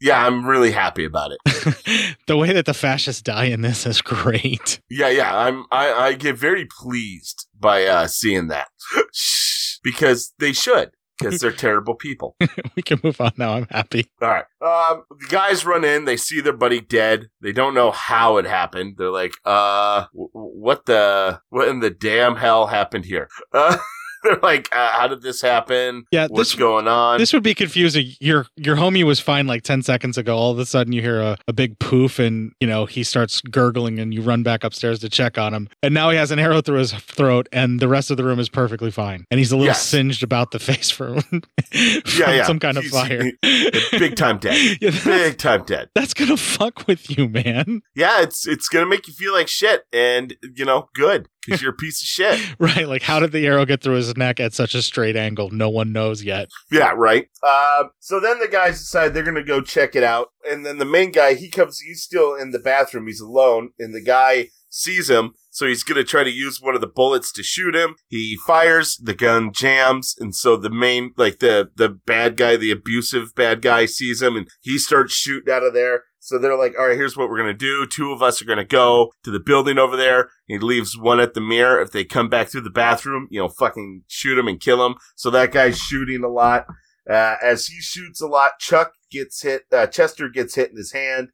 Yeah 0.00 0.26
i'm 0.26 0.44
really 0.46 0.72
happy 0.72 1.04
about 1.04 1.30
it 1.32 1.38
The 2.26 2.36
way 2.36 2.52
that 2.52 2.66
the 2.66 2.74
fascists 2.74 3.22
die 3.22 3.44
in 3.46 3.62
this 3.62 3.86
is 3.86 4.02
great. 4.02 4.80
Yeah, 4.90 5.08
yeah. 5.08 5.36
I'm 5.36 5.64
I, 5.70 5.92
I 5.92 6.12
get 6.14 6.36
very 6.36 6.64
pleased 6.66 7.46
by 7.58 7.84
uh 7.84 8.06
seeing 8.08 8.48
that. 8.48 8.68
because 9.82 10.32
they 10.38 10.52
should. 10.52 10.90
Because 11.18 11.40
they're 11.40 11.50
terrible 11.52 11.94
people. 11.94 12.36
we 12.76 12.82
can 12.82 13.00
move 13.02 13.20
on 13.20 13.32
now. 13.38 13.54
I'm 13.54 13.66
happy. 13.70 14.06
All 14.20 14.28
right. 14.28 14.44
Um 14.60 15.04
the 15.18 15.26
guys 15.28 15.64
run 15.64 15.84
in, 15.84 16.04
they 16.04 16.16
see 16.16 16.40
their 16.40 16.52
buddy 16.52 16.80
dead. 16.80 17.28
They 17.40 17.52
don't 17.52 17.74
know 17.74 17.90
how 17.90 18.36
it 18.38 18.44
happened. 18.46 18.96
They're 18.98 19.10
like, 19.10 19.32
uh 19.44 20.06
w- 20.12 20.30
what 20.32 20.86
the 20.86 21.40
what 21.50 21.68
in 21.68 21.80
the 21.80 21.90
damn 21.90 22.36
hell 22.36 22.66
happened 22.66 23.04
here? 23.06 23.28
Uh 23.52 23.78
they're 24.26 24.38
like, 24.42 24.68
uh, 24.74 24.88
how 24.92 25.08
did 25.08 25.22
this 25.22 25.40
happen? 25.40 26.04
Yeah, 26.10 26.26
What's 26.28 26.50
this- 26.52 26.58
going 26.58 26.88
on? 26.88 27.18
This 27.18 27.32
would 27.32 27.42
be 27.42 27.54
confusing. 27.54 28.12
Your 28.20 28.46
your 28.56 28.76
homie 28.76 29.04
was 29.04 29.20
fine 29.20 29.46
like 29.46 29.62
ten 29.62 29.82
seconds 29.82 30.18
ago. 30.18 30.36
All 30.36 30.50
of 30.52 30.58
a 30.58 30.66
sudden, 30.66 30.92
you 30.92 31.02
hear 31.02 31.20
a, 31.20 31.38
a 31.48 31.52
big 31.52 31.78
poof, 31.78 32.18
and 32.18 32.52
you 32.60 32.66
know 32.66 32.86
he 32.86 33.02
starts 33.02 33.40
gurgling, 33.40 33.98
and 33.98 34.12
you 34.12 34.22
run 34.22 34.42
back 34.42 34.64
upstairs 34.64 34.98
to 35.00 35.08
check 35.08 35.38
on 35.38 35.54
him. 35.54 35.68
And 35.82 35.94
now 35.94 36.10
he 36.10 36.16
has 36.16 36.30
an 36.30 36.38
arrow 36.38 36.60
through 36.60 36.78
his 36.78 36.92
throat, 36.92 37.48
and 37.52 37.80
the 37.80 37.88
rest 37.88 38.10
of 38.10 38.16
the 38.16 38.24
room 38.24 38.38
is 38.38 38.48
perfectly 38.48 38.90
fine. 38.90 39.24
And 39.30 39.38
he's 39.38 39.52
a 39.52 39.56
little 39.56 39.66
Yes. 39.66 39.82
singed 39.82 40.22
about 40.22 40.50
the 40.50 40.58
face 40.58 40.90
from, 40.90 41.20
from 41.22 41.42
yeah, 41.72 42.30
yeah. 42.30 42.44
some 42.44 42.58
kind 42.58 42.76
of 42.76 42.84
He's- 42.84 42.92
fire. 42.94 43.22
he- 43.42 43.98
big 43.98 44.16
time 44.16 44.38
dead. 44.38 44.78
yeah, 44.80 44.90
big 45.04 45.38
time 45.38 45.64
dead. 45.64 45.88
That's 45.94 46.14
gonna 46.14 46.36
fuck 46.36 46.86
with 46.86 47.16
you, 47.16 47.28
man. 47.28 47.82
Yeah, 47.94 48.22
it's 48.22 48.46
it's 48.46 48.68
gonna 48.68 48.86
make 48.86 49.06
you 49.06 49.12
feel 49.14 49.32
like 49.32 49.48
shit, 49.48 49.84
and 49.92 50.34
you 50.54 50.64
know, 50.64 50.88
good 50.94 51.28
because 51.46 51.62
you're 51.62 51.72
a 51.72 51.76
piece 51.76 52.00
of 52.02 52.06
shit. 52.06 52.40
Right? 52.58 52.88
Like, 52.88 53.02
how 53.02 53.20
did 53.20 53.32
the 53.32 53.46
arrow 53.46 53.64
get 53.64 53.82
through 53.82 53.96
his 53.96 54.16
neck 54.16 54.40
at 54.40 54.52
such 54.54 54.74
a 54.74 54.82
straight 54.82 55.16
angle? 55.16 55.50
No 55.50 55.68
one 55.68 55.92
knows 55.92 56.24
yet. 56.24 56.48
Yeah, 56.70 56.92
right. 56.96 57.28
Um, 57.42 57.90
so 58.00 58.18
then 58.18 58.38
the 58.40 58.48
guys 58.48 58.78
decide 58.78 59.14
they're 59.14 59.22
gonna 59.22 59.42
go 59.44 59.60
check 59.60 59.94
it 59.94 60.02
out, 60.02 60.28
and 60.48 60.64
then 60.66 60.78
the 60.78 60.84
main 60.84 61.12
guy 61.12 61.34
he 61.34 61.48
comes. 61.48 61.80
He's 61.80 62.02
still 62.02 62.34
in 62.34 62.50
the 62.50 62.58
bathroom. 62.58 63.06
He's 63.06 63.20
alone, 63.20 63.70
and 63.78 63.94
the 63.94 64.02
guy 64.02 64.48
sees 64.68 65.08
him. 65.08 65.32
So 65.50 65.66
he's 65.66 65.82
gonna 65.82 66.04
try 66.04 66.24
to 66.24 66.30
use 66.30 66.60
one 66.60 66.74
of 66.74 66.80
the 66.80 66.86
bullets 66.86 67.32
to 67.32 67.42
shoot 67.42 67.74
him. 67.74 67.96
He 68.08 68.36
fires, 68.46 68.96
the 69.02 69.14
gun 69.14 69.52
jams, 69.52 70.14
and 70.18 70.34
so 70.34 70.56
the 70.56 70.70
main, 70.70 71.12
like 71.16 71.38
the 71.38 71.70
the 71.74 71.88
bad 71.88 72.36
guy, 72.36 72.56
the 72.56 72.70
abusive 72.70 73.34
bad 73.34 73.62
guy, 73.62 73.86
sees 73.86 74.22
him, 74.22 74.36
and 74.36 74.48
he 74.60 74.78
starts 74.78 75.14
shooting 75.14 75.52
out 75.52 75.62
of 75.62 75.74
there. 75.74 76.04
So 76.26 76.38
they're 76.38 76.58
like, 76.58 76.76
all 76.76 76.88
right, 76.88 76.96
here's 76.96 77.16
what 77.16 77.28
we're 77.28 77.38
gonna 77.38 77.54
do. 77.54 77.86
Two 77.86 78.10
of 78.10 78.20
us 78.20 78.42
are 78.42 78.46
gonna 78.46 78.64
go 78.64 79.12
to 79.22 79.30
the 79.30 79.38
building 79.38 79.78
over 79.78 79.96
there. 79.96 80.28
He 80.48 80.58
leaves 80.58 80.98
one 80.98 81.20
at 81.20 81.34
the 81.34 81.40
mirror. 81.40 81.80
If 81.80 81.92
they 81.92 82.02
come 82.02 82.28
back 82.28 82.48
through 82.48 82.62
the 82.62 82.70
bathroom, 82.70 83.28
you 83.30 83.40
know, 83.40 83.46
fucking 83.46 84.02
shoot 84.08 84.36
him 84.36 84.48
and 84.48 84.58
kill 84.58 84.84
him. 84.84 84.96
So 85.14 85.30
that 85.30 85.52
guy's 85.52 85.78
shooting 85.78 86.24
a 86.24 86.28
lot. 86.28 86.66
Uh, 87.08 87.36
as 87.40 87.66
he 87.66 87.80
shoots 87.80 88.20
a 88.20 88.26
lot, 88.26 88.58
Chuck 88.58 88.94
gets 89.08 89.40
hit. 89.40 89.66
Uh, 89.70 89.86
Chester 89.86 90.28
gets 90.28 90.56
hit 90.56 90.70
in 90.70 90.76
his 90.76 90.90
hand, 90.90 91.28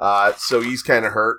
uh, 0.00 0.32
so 0.36 0.60
he's 0.60 0.82
kind 0.82 1.04
of 1.04 1.12
hurt. 1.12 1.38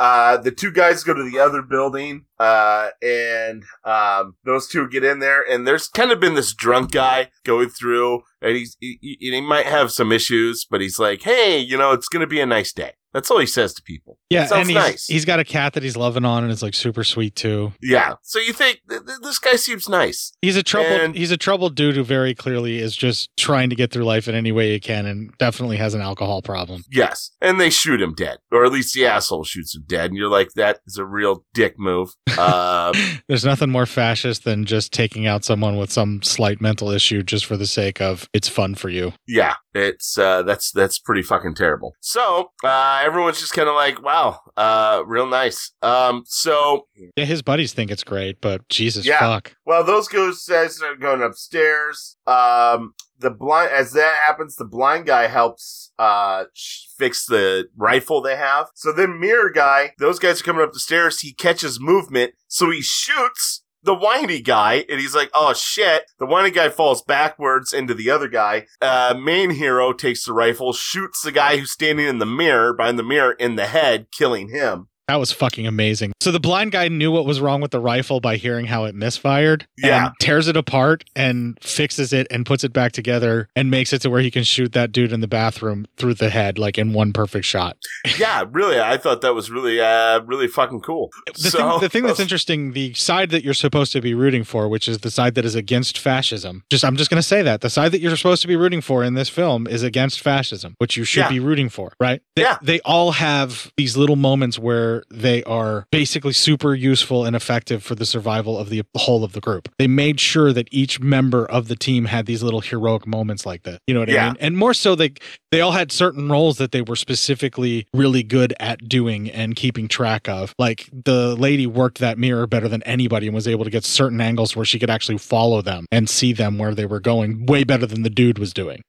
Uh, 0.00 0.38
the 0.38 0.50
two 0.50 0.72
guys 0.72 1.04
go 1.04 1.12
to 1.12 1.30
the 1.30 1.38
other 1.38 1.60
building, 1.60 2.24
uh, 2.38 2.88
and 3.02 3.62
um, 3.84 4.34
those 4.46 4.66
two 4.66 4.88
get 4.88 5.04
in 5.04 5.18
there, 5.18 5.42
and 5.42 5.66
there's 5.68 5.88
kind 5.88 6.10
of 6.10 6.18
been 6.18 6.32
this 6.32 6.54
drunk 6.54 6.90
guy 6.90 7.28
going 7.44 7.68
through, 7.68 8.22
and 8.40 8.56
he's 8.56 8.78
he, 8.80 9.18
he, 9.20 9.40
might 9.42 9.66
have 9.66 9.92
some 9.92 10.10
issues, 10.10 10.64
but 10.64 10.80
he's 10.80 10.98
like, 10.98 11.20
"Hey, 11.20 11.58
you 11.58 11.76
know, 11.76 11.92
it's 11.92 12.08
gonna 12.08 12.26
be 12.26 12.40
a 12.40 12.46
nice 12.46 12.72
day." 12.72 12.92
That's 13.12 13.30
all 13.30 13.38
he 13.38 13.46
says 13.46 13.74
to 13.74 13.82
people. 13.82 14.18
Yeah, 14.30 14.48
and 14.52 14.66
he's, 14.68 14.74
nice. 14.74 15.06
he's 15.06 15.24
got 15.24 15.40
a 15.40 15.44
cat 15.44 15.72
that 15.72 15.82
he's 15.82 15.96
loving 15.96 16.24
on, 16.24 16.44
and 16.44 16.52
it's 16.52 16.62
like 16.62 16.74
super 16.74 17.02
sweet 17.02 17.34
too. 17.34 17.72
Yeah. 17.82 18.14
So 18.22 18.38
you 18.38 18.52
think 18.52 18.80
th- 18.88 19.02
th- 19.04 19.18
this 19.22 19.38
guy 19.38 19.56
seems 19.56 19.88
nice? 19.88 20.32
He's 20.42 20.56
a 20.56 20.62
troubled. 20.62 21.00
And- 21.00 21.14
he's 21.16 21.30
a 21.32 21.36
troubled 21.36 21.74
dude 21.74 21.96
who 21.96 22.04
very 22.04 22.34
clearly 22.34 22.78
is 22.78 22.94
just 22.94 23.30
trying 23.36 23.68
to 23.70 23.76
get 23.76 23.90
through 23.90 24.04
life 24.04 24.28
in 24.28 24.34
any 24.34 24.52
way 24.52 24.70
he 24.72 24.78
can, 24.80 25.06
and 25.06 25.36
definitely 25.38 25.76
has 25.78 25.94
an 25.94 26.00
alcohol 26.00 26.42
problem. 26.42 26.84
Yes. 26.90 27.32
And 27.40 27.60
they 27.60 27.70
shoot 27.70 28.00
him 28.00 28.14
dead, 28.14 28.38
or 28.52 28.64
at 28.64 28.70
least 28.72 28.94
the 28.94 29.06
asshole 29.06 29.44
shoots 29.44 29.74
him 29.74 29.82
dead, 29.86 30.10
and 30.10 30.16
you're 30.16 30.30
like, 30.30 30.50
that 30.54 30.78
is 30.86 30.96
a 30.96 31.04
real 31.04 31.44
dick 31.52 31.74
move. 31.78 32.10
Uh, 32.38 32.92
There's 33.28 33.44
nothing 33.44 33.70
more 33.70 33.86
fascist 33.86 34.44
than 34.44 34.64
just 34.64 34.92
taking 34.92 35.26
out 35.26 35.44
someone 35.44 35.76
with 35.76 35.90
some 35.90 36.22
slight 36.22 36.60
mental 36.60 36.90
issue 36.90 37.22
just 37.22 37.44
for 37.44 37.56
the 37.56 37.66
sake 37.66 38.00
of 38.00 38.28
it's 38.32 38.48
fun 38.48 38.74
for 38.76 38.88
you. 38.88 39.12
yeah, 39.26 39.54
it's 39.74 40.16
uh, 40.18 40.42
that's 40.42 40.70
that's 40.72 40.98
pretty 40.98 41.22
fucking 41.22 41.54
terrible. 41.54 41.94
So 42.00 42.50
uh, 42.64 42.99
everyone's 43.02 43.40
just 43.40 43.52
kind 43.52 43.68
of 43.68 43.74
like, 43.74 44.02
wow, 44.02 44.40
uh, 44.56 45.02
real 45.06 45.26
nice. 45.26 45.72
Um, 45.82 46.22
so 46.26 46.86
Yeah, 47.16 47.24
his 47.24 47.42
buddies 47.42 47.72
think 47.72 47.90
it's 47.90 48.04
great, 48.04 48.40
but 48.40 48.68
Jesus 48.68 49.06
Yeah. 49.06 49.18
fuck. 49.18 49.54
Well, 49.64 49.84
those 49.84 50.08
guys 50.08 50.80
are 50.82 50.96
going 50.96 51.22
upstairs. 51.22 52.16
Um, 52.26 52.94
the 53.18 53.30
blind 53.30 53.70
as 53.72 53.92
that 53.92 54.14
happens, 54.26 54.56
the 54.56 54.64
blind 54.64 55.06
guy 55.06 55.26
helps 55.26 55.92
uh 55.98 56.44
sh- 56.54 56.86
fix 56.96 57.26
the 57.26 57.66
rifle 57.76 58.22
they 58.22 58.36
have. 58.36 58.68
So 58.74 58.92
then 58.92 59.20
mirror 59.20 59.50
guy, 59.50 59.92
those 59.98 60.18
guys 60.18 60.40
are 60.40 60.44
coming 60.44 60.62
up 60.62 60.72
the 60.72 60.80
stairs. 60.80 61.20
He 61.20 61.34
catches 61.34 61.78
movement, 61.78 62.32
so 62.48 62.70
he 62.70 62.80
shoots 62.80 63.62
the 63.82 63.94
whiny 63.94 64.40
guy, 64.40 64.84
and 64.88 65.00
he's 65.00 65.14
like, 65.14 65.30
"Oh 65.34 65.54
shit!" 65.54 66.04
The 66.18 66.26
whiny 66.26 66.50
guy 66.50 66.68
falls 66.68 67.02
backwards 67.02 67.72
into 67.72 67.94
the 67.94 68.10
other 68.10 68.28
guy. 68.28 68.66
Uh, 68.80 69.14
main 69.18 69.50
hero 69.50 69.92
takes 69.92 70.24
the 70.24 70.32
rifle, 70.32 70.72
shoots 70.72 71.22
the 71.22 71.32
guy 71.32 71.56
who's 71.56 71.72
standing 71.72 72.06
in 72.06 72.18
the 72.18 72.26
mirror 72.26 72.74
behind 72.74 72.98
the 72.98 73.02
mirror 73.02 73.32
in 73.32 73.56
the 73.56 73.66
head, 73.66 74.08
killing 74.12 74.50
him. 74.50 74.88
That 75.10 75.18
was 75.18 75.32
fucking 75.32 75.66
amazing. 75.66 76.12
So 76.20 76.30
the 76.30 76.38
blind 76.38 76.70
guy 76.70 76.86
knew 76.86 77.10
what 77.10 77.26
was 77.26 77.40
wrong 77.40 77.60
with 77.60 77.72
the 77.72 77.80
rifle 77.80 78.20
by 78.20 78.36
hearing 78.36 78.66
how 78.66 78.84
it 78.84 78.94
misfired. 78.94 79.66
Yeah. 79.76 80.06
And 80.06 80.14
tears 80.20 80.46
it 80.46 80.56
apart 80.56 81.02
and 81.16 81.58
fixes 81.60 82.12
it 82.12 82.28
and 82.30 82.46
puts 82.46 82.62
it 82.62 82.72
back 82.72 82.92
together 82.92 83.48
and 83.56 83.72
makes 83.72 83.92
it 83.92 84.02
to 84.02 84.10
where 84.10 84.20
he 84.20 84.30
can 84.30 84.44
shoot 84.44 84.72
that 84.74 84.92
dude 84.92 85.12
in 85.12 85.20
the 85.20 85.26
bathroom 85.26 85.88
through 85.96 86.14
the 86.14 86.30
head 86.30 86.60
like 86.60 86.78
in 86.78 86.92
one 86.92 87.12
perfect 87.12 87.44
shot. 87.44 87.76
yeah, 88.20 88.44
really, 88.52 88.78
I 88.78 88.98
thought 88.98 89.20
that 89.22 89.34
was 89.34 89.50
really, 89.50 89.80
uh, 89.80 90.20
really 90.20 90.46
fucking 90.46 90.82
cool. 90.82 91.10
The, 91.34 91.50
so, 91.50 91.58
thing, 91.58 91.80
the 91.80 91.88
thing 91.88 92.02
that's 92.04 92.20
interesting, 92.28 92.70
the 92.72 92.94
side 92.94 93.30
that 93.30 93.42
you're 93.42 93.52
supposed 93.52 93.90
to 93.94 94.00
be 94.00 94.14
rooting 94.14 94.44
for, 94.44 94.68
which 94.68 94.86
is 94.88 94.98
the 94.98 95.10
side 95.10 95.34
that 95.34 95.44
is 95.44 95.56
against 95.56 95.98
fascism. 95.98 96.62
Just 96.70 96.84
I'm 96.84 96.94
just 96.94 97.10
going 97.10 97.20
to 97.20 97.26
say 97.26 97.42
that 97.42 97.62
the 97.62 97.70
side 97.70 97.90
that 97.90 98.00
you're 98.00 98.14
supposed 98.16 98.42
to 98.42 98.48
be 98.48 98.54
rooting 98.54 98.80
for 98.80 99.02
in 99.02 99.14
this 99.14 99.28
film 99.28 99.66
is 99.66 99.82
against 99.82 100.20
fascism, 100.20 100.76
which 100.78 100.96
you 100.96 101.02
should 101.02 101.22
Yeah. 101.22 101.30
be 101.30 101.40
rooting 101.40 101.68
for, 101.68 101.94
right? 101.98 102.22
They, 102.36 102.42
Yeah. 102.42 102.58
They 102.62 102.78
all 102.82 103.10
have 103.10 103.72
these 103.76 103.96
little 103.96 104.14
moments 104.14 104.56
where 104.56 104.99
they 105.10 105.42
are 105.44 105.86
basically 105.90 106.32
super 106.32 106.74
useful 106.74 107.24
and 107.24 107.34
effective 107.36 107.82
for 107.82 107.94
the 107.94 108.06
survival 108.06 108.58
of 108.58 108.68
the 108.68 108.82
whole 108.96 109.24
of 109.24 109.32
the 109.32 109.40
group. 109.40 109.68
They 109.78 109.86
made 109.86 110.20
sure 110.20 110.52
that 110.52 110.68
each 110.70 111.00
member 111.00 111.44
of 111.46 111.68
the 111.68 111.76
team 111.76 112.06
had 112.06 112.26
these 112.26 112.42
little 112.42 112.60
heroic 112.60 113.06
moments 113.06 113.46
like 113.46 113.62
that. 113.64 113.80
You 113.86 113.94
know 113.94 114.00
what 114.00 114.10
I 114.10 114.28
mean? 114.28 114.36
And 114.40 114.56
more 114.56 114.74
so, 114.74 114.94
they 114.94 115.12
they 115.50 115.60
all 115.60 115.72
had 115.72 115.90
certain 115.90 116.28
roles 116.28 116.58
that 116.58 116.72
they 116.72 116.82
were 116.82 116.96
specifically 116.96 117.86
really 117.92 118.22
good 118.22 118.54
at 118.60 118.88
doing 118.88 119.30
and 119.30 119.56
keeping 119.56 119.88
track 119.88 120.28
of. 120.28 120.54
Like 120.58 120.88
the 120.92 121.34
lady 121.36 121.66
worked 121.66 121.98
that 121.98 122.18
mirror 122.18 122.46
better 122.46 122.68
than 122.68 122.82
anybody 122.84 123.26
and 123.26 123.34
was 123.34 123.48
able 123.48 123.64
to 123.64 123.70
get 123.70 123.84
certain 123.84 124.20
angles 124.20 124.54
where 124.54 124.64
she 124.64 124.78
could 124.78 124.90
actually 124.90 125.18
follow 125.18 125.62
them 125.62 125.86
and 125.90 126.08
see 126.08 126.32
them 126.32 126.58
where 126.58 126.74
they 126.74 126.86
were 126.86 127.00
going 127.00 127.46
way 127.46 127.64
better 127.64 127.86
than 127.86 128.02
the 128.02 128.10
dude 128.10 128.38
was 128.38 128.52
doing. 128.52 128.82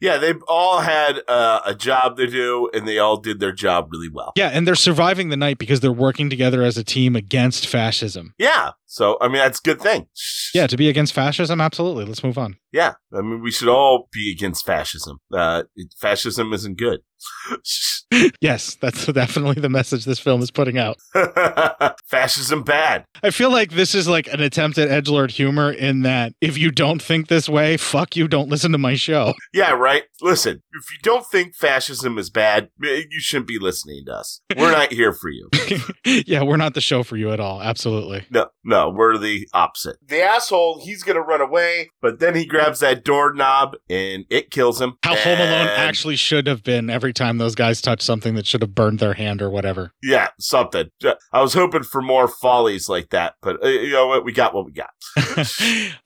Yeah, 0.00 0.18
they 0.18 0.34
all 0.48 0.80
had 0.80 1.20
uh, 1.28 1.60
a 1.64 1.74
job 1.74 2.16
to 2.16 2.26
do, 2.26 2.70
and 2.74 2.86
they 2.86 2.98
all 2.98 3.16
did 3.16 3.40
their 3.40 3.52
job 3.52 3.88
really 3.90 4.08
well. 4.08 4.32
Yeah, 4.36 4.48
and 4.48 4.66
they're 4.66 4.74
surviving 4.74 5.28
the 5.28 5.36
night 5.36 5.58
because 5.58 5.80
they're 5.80 5.92
working 5.92 6.30
together 6.30 6.62
as 6.62 6.76
a 6.76 6.84
team 6.84 7.16
against 7.16 7.66
fascism. 7.66 8.34
Yeah, 8.38 8.72
so 8.86 9.18
I 9.20 9.28
mean 9.28 9.38
that's 9.38 9.58
a 9.58 9.62
good 9.62 9.80
thing. 9.80 10.06
Yeah, 10.54 10.66
to 10.66 10.76
be 10.76 10.88
against 10.88 11.12
fascism, 11.12 11.60
absolutely. 11.60 12.04
Let's 12.04 12.24
move 12.24 12.38
on. 12.38 12.56
Yeah, 12.72 12.94
I 13.12 13.20
mean 13.20 13.42
we 13.42 13.50
should 13.50 13.68
all 13.68 14.08
be 14.12 14.30
against 14.30 14.64
fascism. 14.64 15.18
Uh, 15.32 15.64
fascism 16.00 16.52
isn't 16.52 16.78
good. 16.78 17.00
yes, 18.40 18.76
that's 18.76 19.06
definitely 19.12 19.60
the 19.60 19.68
message 19.68 20.04
this 20.04 20.18
film 20.18 20.42
is 20.42 20.50
putting 20.50 20.78
out. 20.78 20.96
fascism 22.06 22.62
bad. 22.62 23.04
I 23.22 23.30
feel 23.30 23.50
like 23.50 23.72
this 23.72 23.94
is 23.94 24.08
like 24.08 24.28
an 24.28 24.40
attempt 24.40 24.78
at 24.78 24.88
edgelord 24.88 25.30
humor 25.30 25.72
in 25.72 26.02
that 26.02 26.34
if 26.40 26.58
you 26.58 26.70
don't 26.70 27.02
think 27.02 27.28
this 27.28 27.48
way, 27.48 27.76
fuck 27.76 28.16
you, 28.16 28.28
don't 28.28 28.48
listen 28.48 28.72
to 28.72 28.78
my 28.78 28.94
show. 28.94 29.34
Yeah, 29.52 29.72
right. 29.72 30.04
Listen, 30.20 30.62
if 30.72 30.90
you 30.92 30.98
don't 31.02 31.26
think 31.26 31.54
fascism 31.54 32.18
is 32.18 32.30
bad, 32.30 32.68
eh, 32.84 33.02
you 33.10 33.20
shouldn't 33.20 33.48
be 33.48 33.58
listening 33.58 34.04
to 34.06 34.14
us. 34.14 34.40
We're 34.56 34.72
not 34.72 34.92
here 34.92 35.12
for 35.12 35.30
you. 35.30 35.48
yeah, 36.04 36.42
we're 36.42 36.56
not 36.56 36.74
the 36.74 36.80
show 36.80 37.02
for 37.02 37.16
you 37.16 37.30
at 37.32 37.40
all. 37.40 37.62
Absolutely. 37.62 38.24
No, 38.30 38.46
no. 38.64 38.75
No, 38.76 38.90
we're 38.90 39.16
the 39.18 39.48
opposite. 39.54 39.96
The 40.06 40.20
asshole, 40.22 40.80
he's 40.80 41.02
gonna 41.02 41.20
run 41.22 41.40
away, 41.40 41.90
but 42.02 42.18
then 42.20 42.34
he 42.34 42.44
grabs 42.46 42.80
that 42.80 43.04
doorknob 43.04 43.76
and 43.88 44.24
it 44.30 44.50
kills 44.50 44.80
him. 44.80 44.94
How 45.02 45.16
Home 45.16 45.38
Alone 45.38 45.68
actually 45.68 46.16
should 46.16 46.46
have 46.46 46.62
been 46.62 46.90
every 46.90 47.12
time 47.12 47.38
those 47.38 47.54
guys 47.54 47.80
touch 47.80 48.02
something 48.02 48.34
that 48.34 48.46
should 48.46 48.62
have 48.62 48.74
burned 48.74 48.98
their 48.98 49.14
hand 49.14 49.40
or 49.40 49.48
whatever. 49.50 49.92
Yeah, 50.02 50.28
something. 50.38 50.90
I 51.32 51.40
was 51.40 51.54
hoping 51.54 51.82
for 51.84 52.02
more 52.02 52.28
follies 52.28 52.88
like 52.88 53.10
that, 53.10 53.34
but 53.42 53.64
uh, 53.64 53.68
you 53.68 53.92
know 53.92 54.06
what? 54.08 54.24
We 54.24 54.32
got 54.32 54.54
what 54.54 54.66
we 54.66 54.72
got. 54.72 54.90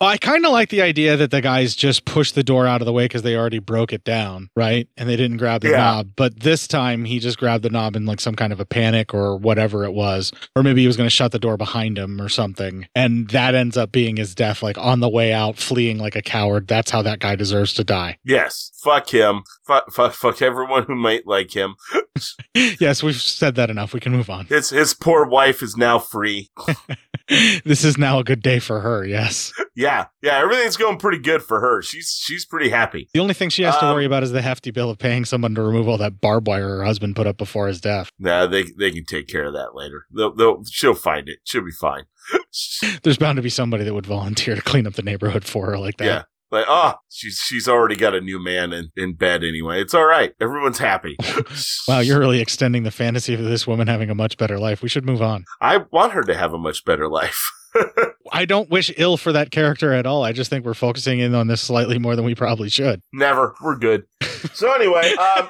Well, 0.00 0.08
I 0.08 0.16
kind 0.16 0.44
of 0.46 0.52
like 0.52 0.70
the 0.70 0.80
idea 0.82 1.16
that 1.16 1.30
the 1.30 1.40
guys 1.42 1.74
just 1.74 2.04
pushed 2.04 2.34
the 2.34 2.42
door 2.42 2.66
out 2.66 2.80
of 2.80 2.86
the 2.86 2.92
way 2.92 3.04
because 3.04 3.22
they 3.22 3.36
already 3.36 3.58
broke 3.58 3.92
it 3.92 4.02
down, 4.04 4.48
right? 4.56 4.88
And 4.96 5.08
they 5.08 5.16
didn't 5.16 5.36
grab 5.36 5.60
the 5.60 5.70
Yeah. 5.70 5.76
knob. 5.76 6.10
But 6.16 6.40
this 6.40 6.66
time 6.66 7.04
he 7.04 7.18
just 7.18 7.38
grabbed 7.38 7.62
the 7.64 7.70
knob 7.70 7.96
in 7.96 8.06
like 8.06 8.20
some 8.20 8.34
kind 8.34 8.52
of 8.52 8.60
a 8.60 8.64
panic 8.64 9.12
or 9.12 9.36
whatever 9.36 9.84
it 9.84 9.92
was. 9.92 10.32
Or 10.56 10.62
maybe 10.62 10.80
he 10.80 10.86
was 10.86 10.96
going 10.96 11.06
to 11.08 11.14
shut 11.14 11.32
the 11.32 11.38
door 11.38 11.56
behind 11.56 11.98
him 11.98 12.20
or 12.20 12.28
something. 12.28 12.50
And 12.94 13.28
that 13.30 13.54
ends 13.54 13.76
up 13.76 13.92
being 13.92 14.16
his 14.16 14.34
death, 14.34 14.62
like 14.62 14.78
on 14.78 15.00
the 15.00 15.08
way 15.08 15.32
out, 15.32 15.56
fleeing 15.56 15.98
like 15.98 16.16
a 16.16 16.22
coward. 16.22 16.66
That's 16.68 16.90
how 16.90 17.02
that 17.02 17.18
guy 17.20 17.34
deserves 17.36 17.74
to 17.74 17.84
die. 17.84 18.18
Yes, 18.24 18.70
fuck 18.82 19.08
him. 19.12 19.42
Fuck, 19.66 19.92
fuck, 19.92 20.12
fuck 20.12 20.42
everyone 20.42 20.84
who 20.84 20.94
might 20.94 21.26
like 21.26 21.54
him. 21.54 21.74
yes, 22.54 23.02
we've 23.02 23.20
said 23.20 23.54
that 23.56 23.70
enough. 23.70 23.94
We 23.94 24.00
can 24.00 24.12
move 24.12 24.30
on. 24.30 24.46
His 24.46 24.70
his 24.70 24.94
poor 24.94 25.26
wife 25.26 25.62
is 25.62 25.76
now 25.76 25.98
free. 25.98 26.50
this 27.64 27.84
is 27.84 27.96
now 27.96 28.18
a 28.18 28.24
good 28.24 28.42
day 28.42 28.58
for 28.58 28.80
her. 28.80 29.04
Yes. 29.06 29.52
Yeah, 29.76 30.06
yeah, 30.20 30.38
everything's 30.38 30.76
going 30.76 30.98
pretty 30.98 31.18
good 31.18 31.42
for 31.42 31.60
her. 31.60 31.80
She's 31.80 32.10
she's 32.20 32.44
pretty 32.44 32.70
happy. 32.70 33.08
The 33.14 33.20
only 33.20 33.34
thing 33.34 33.50
she 33.50 33.62
has 33.62 33.76
to 33.78 33.86
Um, 33.86 33.94
worry 33.94 34.04
about 34.04 34.24
is 34.24 34.32
the 34.32 34.42
hefty 34.42 34.70
bill 34.72 34.90
of 34.90 34.98
paying 34.98 35.24
someone 35.24 35.54
to 35.54 35.62
remove 35.62 35.88
all 35.88 35.98
that 35.98 36.20
barbed 36.20 36.48
wire 36.48 36.68
her 36.78 36.84
husband 36.84 37.14
put 37.16 37.26
up 37.28 37.38
before 37.38 37.68
his 37.68 37.80
death. 37.80 38.10
Nah, 38.18 38.46
they 38.46 38.64
they 38.78 38.90
can 38.90 39.04
take 39.04 39.28
care 39.28 39.44
of 39.44 39.52
that 39.54 39.74
later. 39.74 40.06
They'll, 40.14 40.34
they'll 40.34 40.64
she'll 40.64 40.94
find 40.94 41.28
it. 41.28 41.38
She'll 41.44 41.64
be 41.64 41.70
fine. 41.70 42.04
There's 43.02 43.18
bound 43.18 43.36
to 43.36 43.42
be 43.42 43.48
somebody 43.48 43.84
that 43.84 43.94
would 43.94 44.06
volunteer 44.06 44.54
to 44.54 44.62
clean 44.62 44.86
up 44.86 44.94
the 44.94 45.02
neighborhood 45.02 45.44
for 45.44 45.66
her 45.66 45.78
like 45.78 45.96
that. 45.98 46.04
Yeah. 46.04 46.22
Like, 46.50 46.66
oh, 46.68 46.94
she's 47.08 47.38
she's 47.38 47.68
already 47.68 47.94
got 47.94 48.14
a 48.14 48.20
new 48.20 48.42
man 48.42 48.72
in, 48.72 48.90
in 48.96 49.14
bed 49.14 49.44
anyway. 49.44 49.80
It's 49.80 49.94
all 49.94 50.04
right. 50.04 50.34
Everyone's 50.40 50.78
happy. 50.78 51.16
Wow, 51.88 52.00
you're 52.00 52.20
really 52.20 52.40
extending 52.40 52.84
the 52.84 52.90
fantasy 52.92 53.34
of 53.34 53.42
this 53.42 53.66
woman 53.66 53.88
having 53.88 54.10
a 54.10 54.14
much 54.14 54.36
better 54.36 54.58
life. 54.58 54.80
We 54.80 54.88
should 54.88 55.04
move 55.04 55.22
on. 55.22 55.44
I 55.60 55.78
want 55.90 56.12
her 56.12 56.22
to 56.22 56.34
have 56.36 56.52
a 56.52 56.58
much 56.58 56.84
better 56.84 57.08
life. 57.08 57.42
I 58.32 58.44
don't 58.44 58.70
wish 58.70 58.92
ill 58.96 59.16
for 59.16 59.32
that 59.32 59.50
character 59.50 59.92
at 59.92 60.06
all. 60.06 60.22
I 60.22 60.32
just 60.32 60.50
think 60.50 60.64
we're 60.64 60.74
focusing 60.74 61.18
in 61.18 61.34
on 61.34 61.48
this 61.48 61.60
slightly 61.60 61.98
more 61.98 62.14
than 62.14 62.24
we 62.24 62.36
probably 62.36 62.68
should. 62.68 63.00
Never. 63.12 63.54
We're 63.60 63.76
good. 63.76 64.04
So 64.52 64.72
anyway, 64.72 65.12
um, 65.14 65.48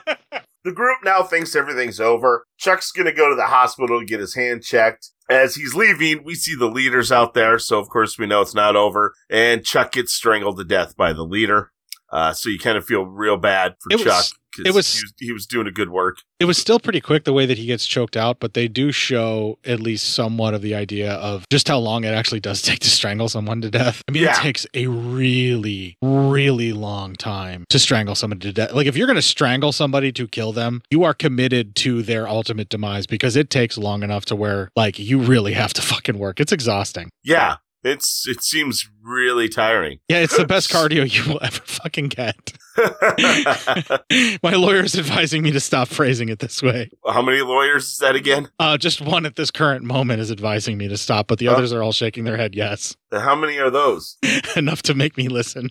the 0.65 0.73
group 0.73 0.99
now 1.05 1.23
thinks 1.23 1.55
everything's 1.55 2.01
over. 2.01 2.45
Chuck's 2.59 2.91
gonna 2.93 3.13
go 3.13 3.29
to 3.29 3.35
the 3.35 3.47
hospital 3.47 4.01
to 4.01 4.07
get 4.07 4.21
his 4.21 4.35
hand 4.35 4.63
checked. 4.63 5.11
As 5.31 5.55
he's 5.55 5.77
leaving, 5.77 6.25
we 6.25 6.35
see 6.35 6.57
the 6.57 6.67
leaders 6.67 7.13
out 7.13 7.35
there, 7.35 7.57
so 7.61 7.79
of 7.79 7.89
course 7.89 8.19
we 8.19 8.27
know 8.27 8.41
it's 8.41 8.55
not 8.55 8.75
over. 8.75 9.15
And 9.31 9.65
Chuck 9.65 9.93
gets 9.93 10.13
strangled 10.13 10.59
to 10.59 10.65
death 10.65 10.97
by 10.97 11.13
the 11.13 11.23
leader. 11.23 11.71
Uh, 12.13 12.33
so 12.33 12.49
you 12.49 12.59
kind 12.59 12.77
of 12.77 12.85
feel 12.85 13.05
real 13.05 13.37
bad 13.37 13.75
for 13.81 13.93
It 13.93 14.05
was- 14.05 14.35
it 14.67 14.75
was- 14.75 14.93
he 14.97 15.03
was 15.05 15.13
he 15.21 15.33
was 15.33 15.47
doing 15.47 15.69
a 15.69 15.71
good 15.71 15.91
work. 15.91 16.19
It 16.41 16.45
was 16.47 16.59
still 16.59 16.81
pretty 16.81 17.01
quick 17.01 17.23
the 17.25 17.33
way 17.33 17.47
that 17.47 17.57
he 17.57 17.67
gets 17.67 17.87
choked 17.87 18.17
out, 18.17 18.41
but 18.41 18.53
they 18.55 18.67
do 18.67 18.91
show 18.91 19.59
at 19.65 19.79
least 19.79 20.13
somewhat 20.13 20.55
of 20.55 20.61
the 20.63 20.75
idea 20.75 21.13
of 21.13 21.45
just 21.53 21.69
how 21.69 21.79
long 21.79 22.03
it 22.03 22.09
actually 22.09 22.41
does 22.41 22.61
take 22.69 22.81
to 22.81 22.91
strangle 22.91 23.29
someone 23.29 23.61
to 23.61 23.71
death. 23.71 24.03
I 24.09 24.13
mean, 24.13 24.25
Yeah. 24.25 24.37
it 24.37 24.43
takes 24.43 24.67
a 24.75 24.89
really, 24.89 25.97
really 26.03 26.73
long 26.73 27.15
time 27.15 27.65
to 27.69 27.79
strangle 27.79 28.15
somebody 28.17 28.41
to 28.49 28.53
death. 28.53 28.73
Like, 28.73 28.87
if 28.89 28.97
you're 28.97 29.07
going 29.07 29.17
to 29.17 29.23
strangle 29.23 29.71
somebody 29.73 30.11
to 30.13 30.27
kill 30.27 30.53
them, 30.53 30.83
you 30.91 31.05
are 31.05 31.15
committed 31.15 31.77
to 31.77 32.03
their 32.03 32.29
ultimate 32.29 32.69
demise 32.69 33.07
because 33.07 33.37
it 33.37 33.51
takes 33.51 33.79
long 33.79 34.03
enough 34.03 34.25
to 34.27 34.37
where, 34.37 34.71
like, 34.75 34.99
you 34.99 35.19
really 35.21 35.53
have 35.53 35.73
to 35.75 35.83
fucking 35.93 36.19
work. 36.19 36.41
It's 36.41 36.53
exhausting. 36.53 37.11
Yeah, 37.23 37.57
it's 37.85 38.27
it 38.29 38.43
seems 38.43 38.89
really 39.03 39.49
tiring. 39.49 39.99
Yeah, 40.09 40.19
it's 40.19 40.37
the 40.37 40.47
best 40.47 40.71
cardio 40.73 41.11
you 41.11 41.33
will 41.33 41.41
ever 41.43 41.61
fucking 41.65 42.09
get. 42.09 42.53
My 44.43 44.53
lawyer's 44.53 44.97
advising 44.99 45.43
me 45.43 45.51
to 45.53 45.61
stop 45.61 45.89
phrasing 45.89 46.29
it 46.29 46.39
this 46.39 46.63
way. 46.63 46.89
How 47.07 47.21
many 47.21 47.43
lawyers 47.43 47.85
is 47.89 47.99
that 47.99 48.15
again? 48.17 48.49
Uh, 48.59 48.79
just 48.79 49.01
one 49.01 49.27
at 49.27 49.37
this 49.37 49.51
current 49.51 49.85
moment 49.85 50.21
is 50.21 50.31
advising 50.31 50.79
me 50.79 50.89
to 50.89 50.97
stop, 50.97 51.27
but 51.27 51.39
the 51.39 51.49
Oh. 51.49 51.53
others 51.55 51.73
are 51.73 51.83
all 51.83 51.93
shaking 51.93 52.25
their 52.25 52.37
head 52.37 52.55
yes. 52.55 52.97
How 53.13 53.35
many 53.35 53.59
are 53.59 53.71
those? 53.71 54.17
Enough 54.57 54.83
to 54.83 54.95
make 54.95 55.17
me 55.17 55.29
listen. 55.29 55.69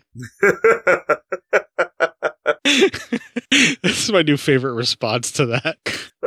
this 2.65 4.03
is 4.03 4.11
my 4.11 4.21
new 4.21 4.37
favorite 4.37 4.73
response 4.73 5.31
to 5.33 5.45
that. 5.47 5.77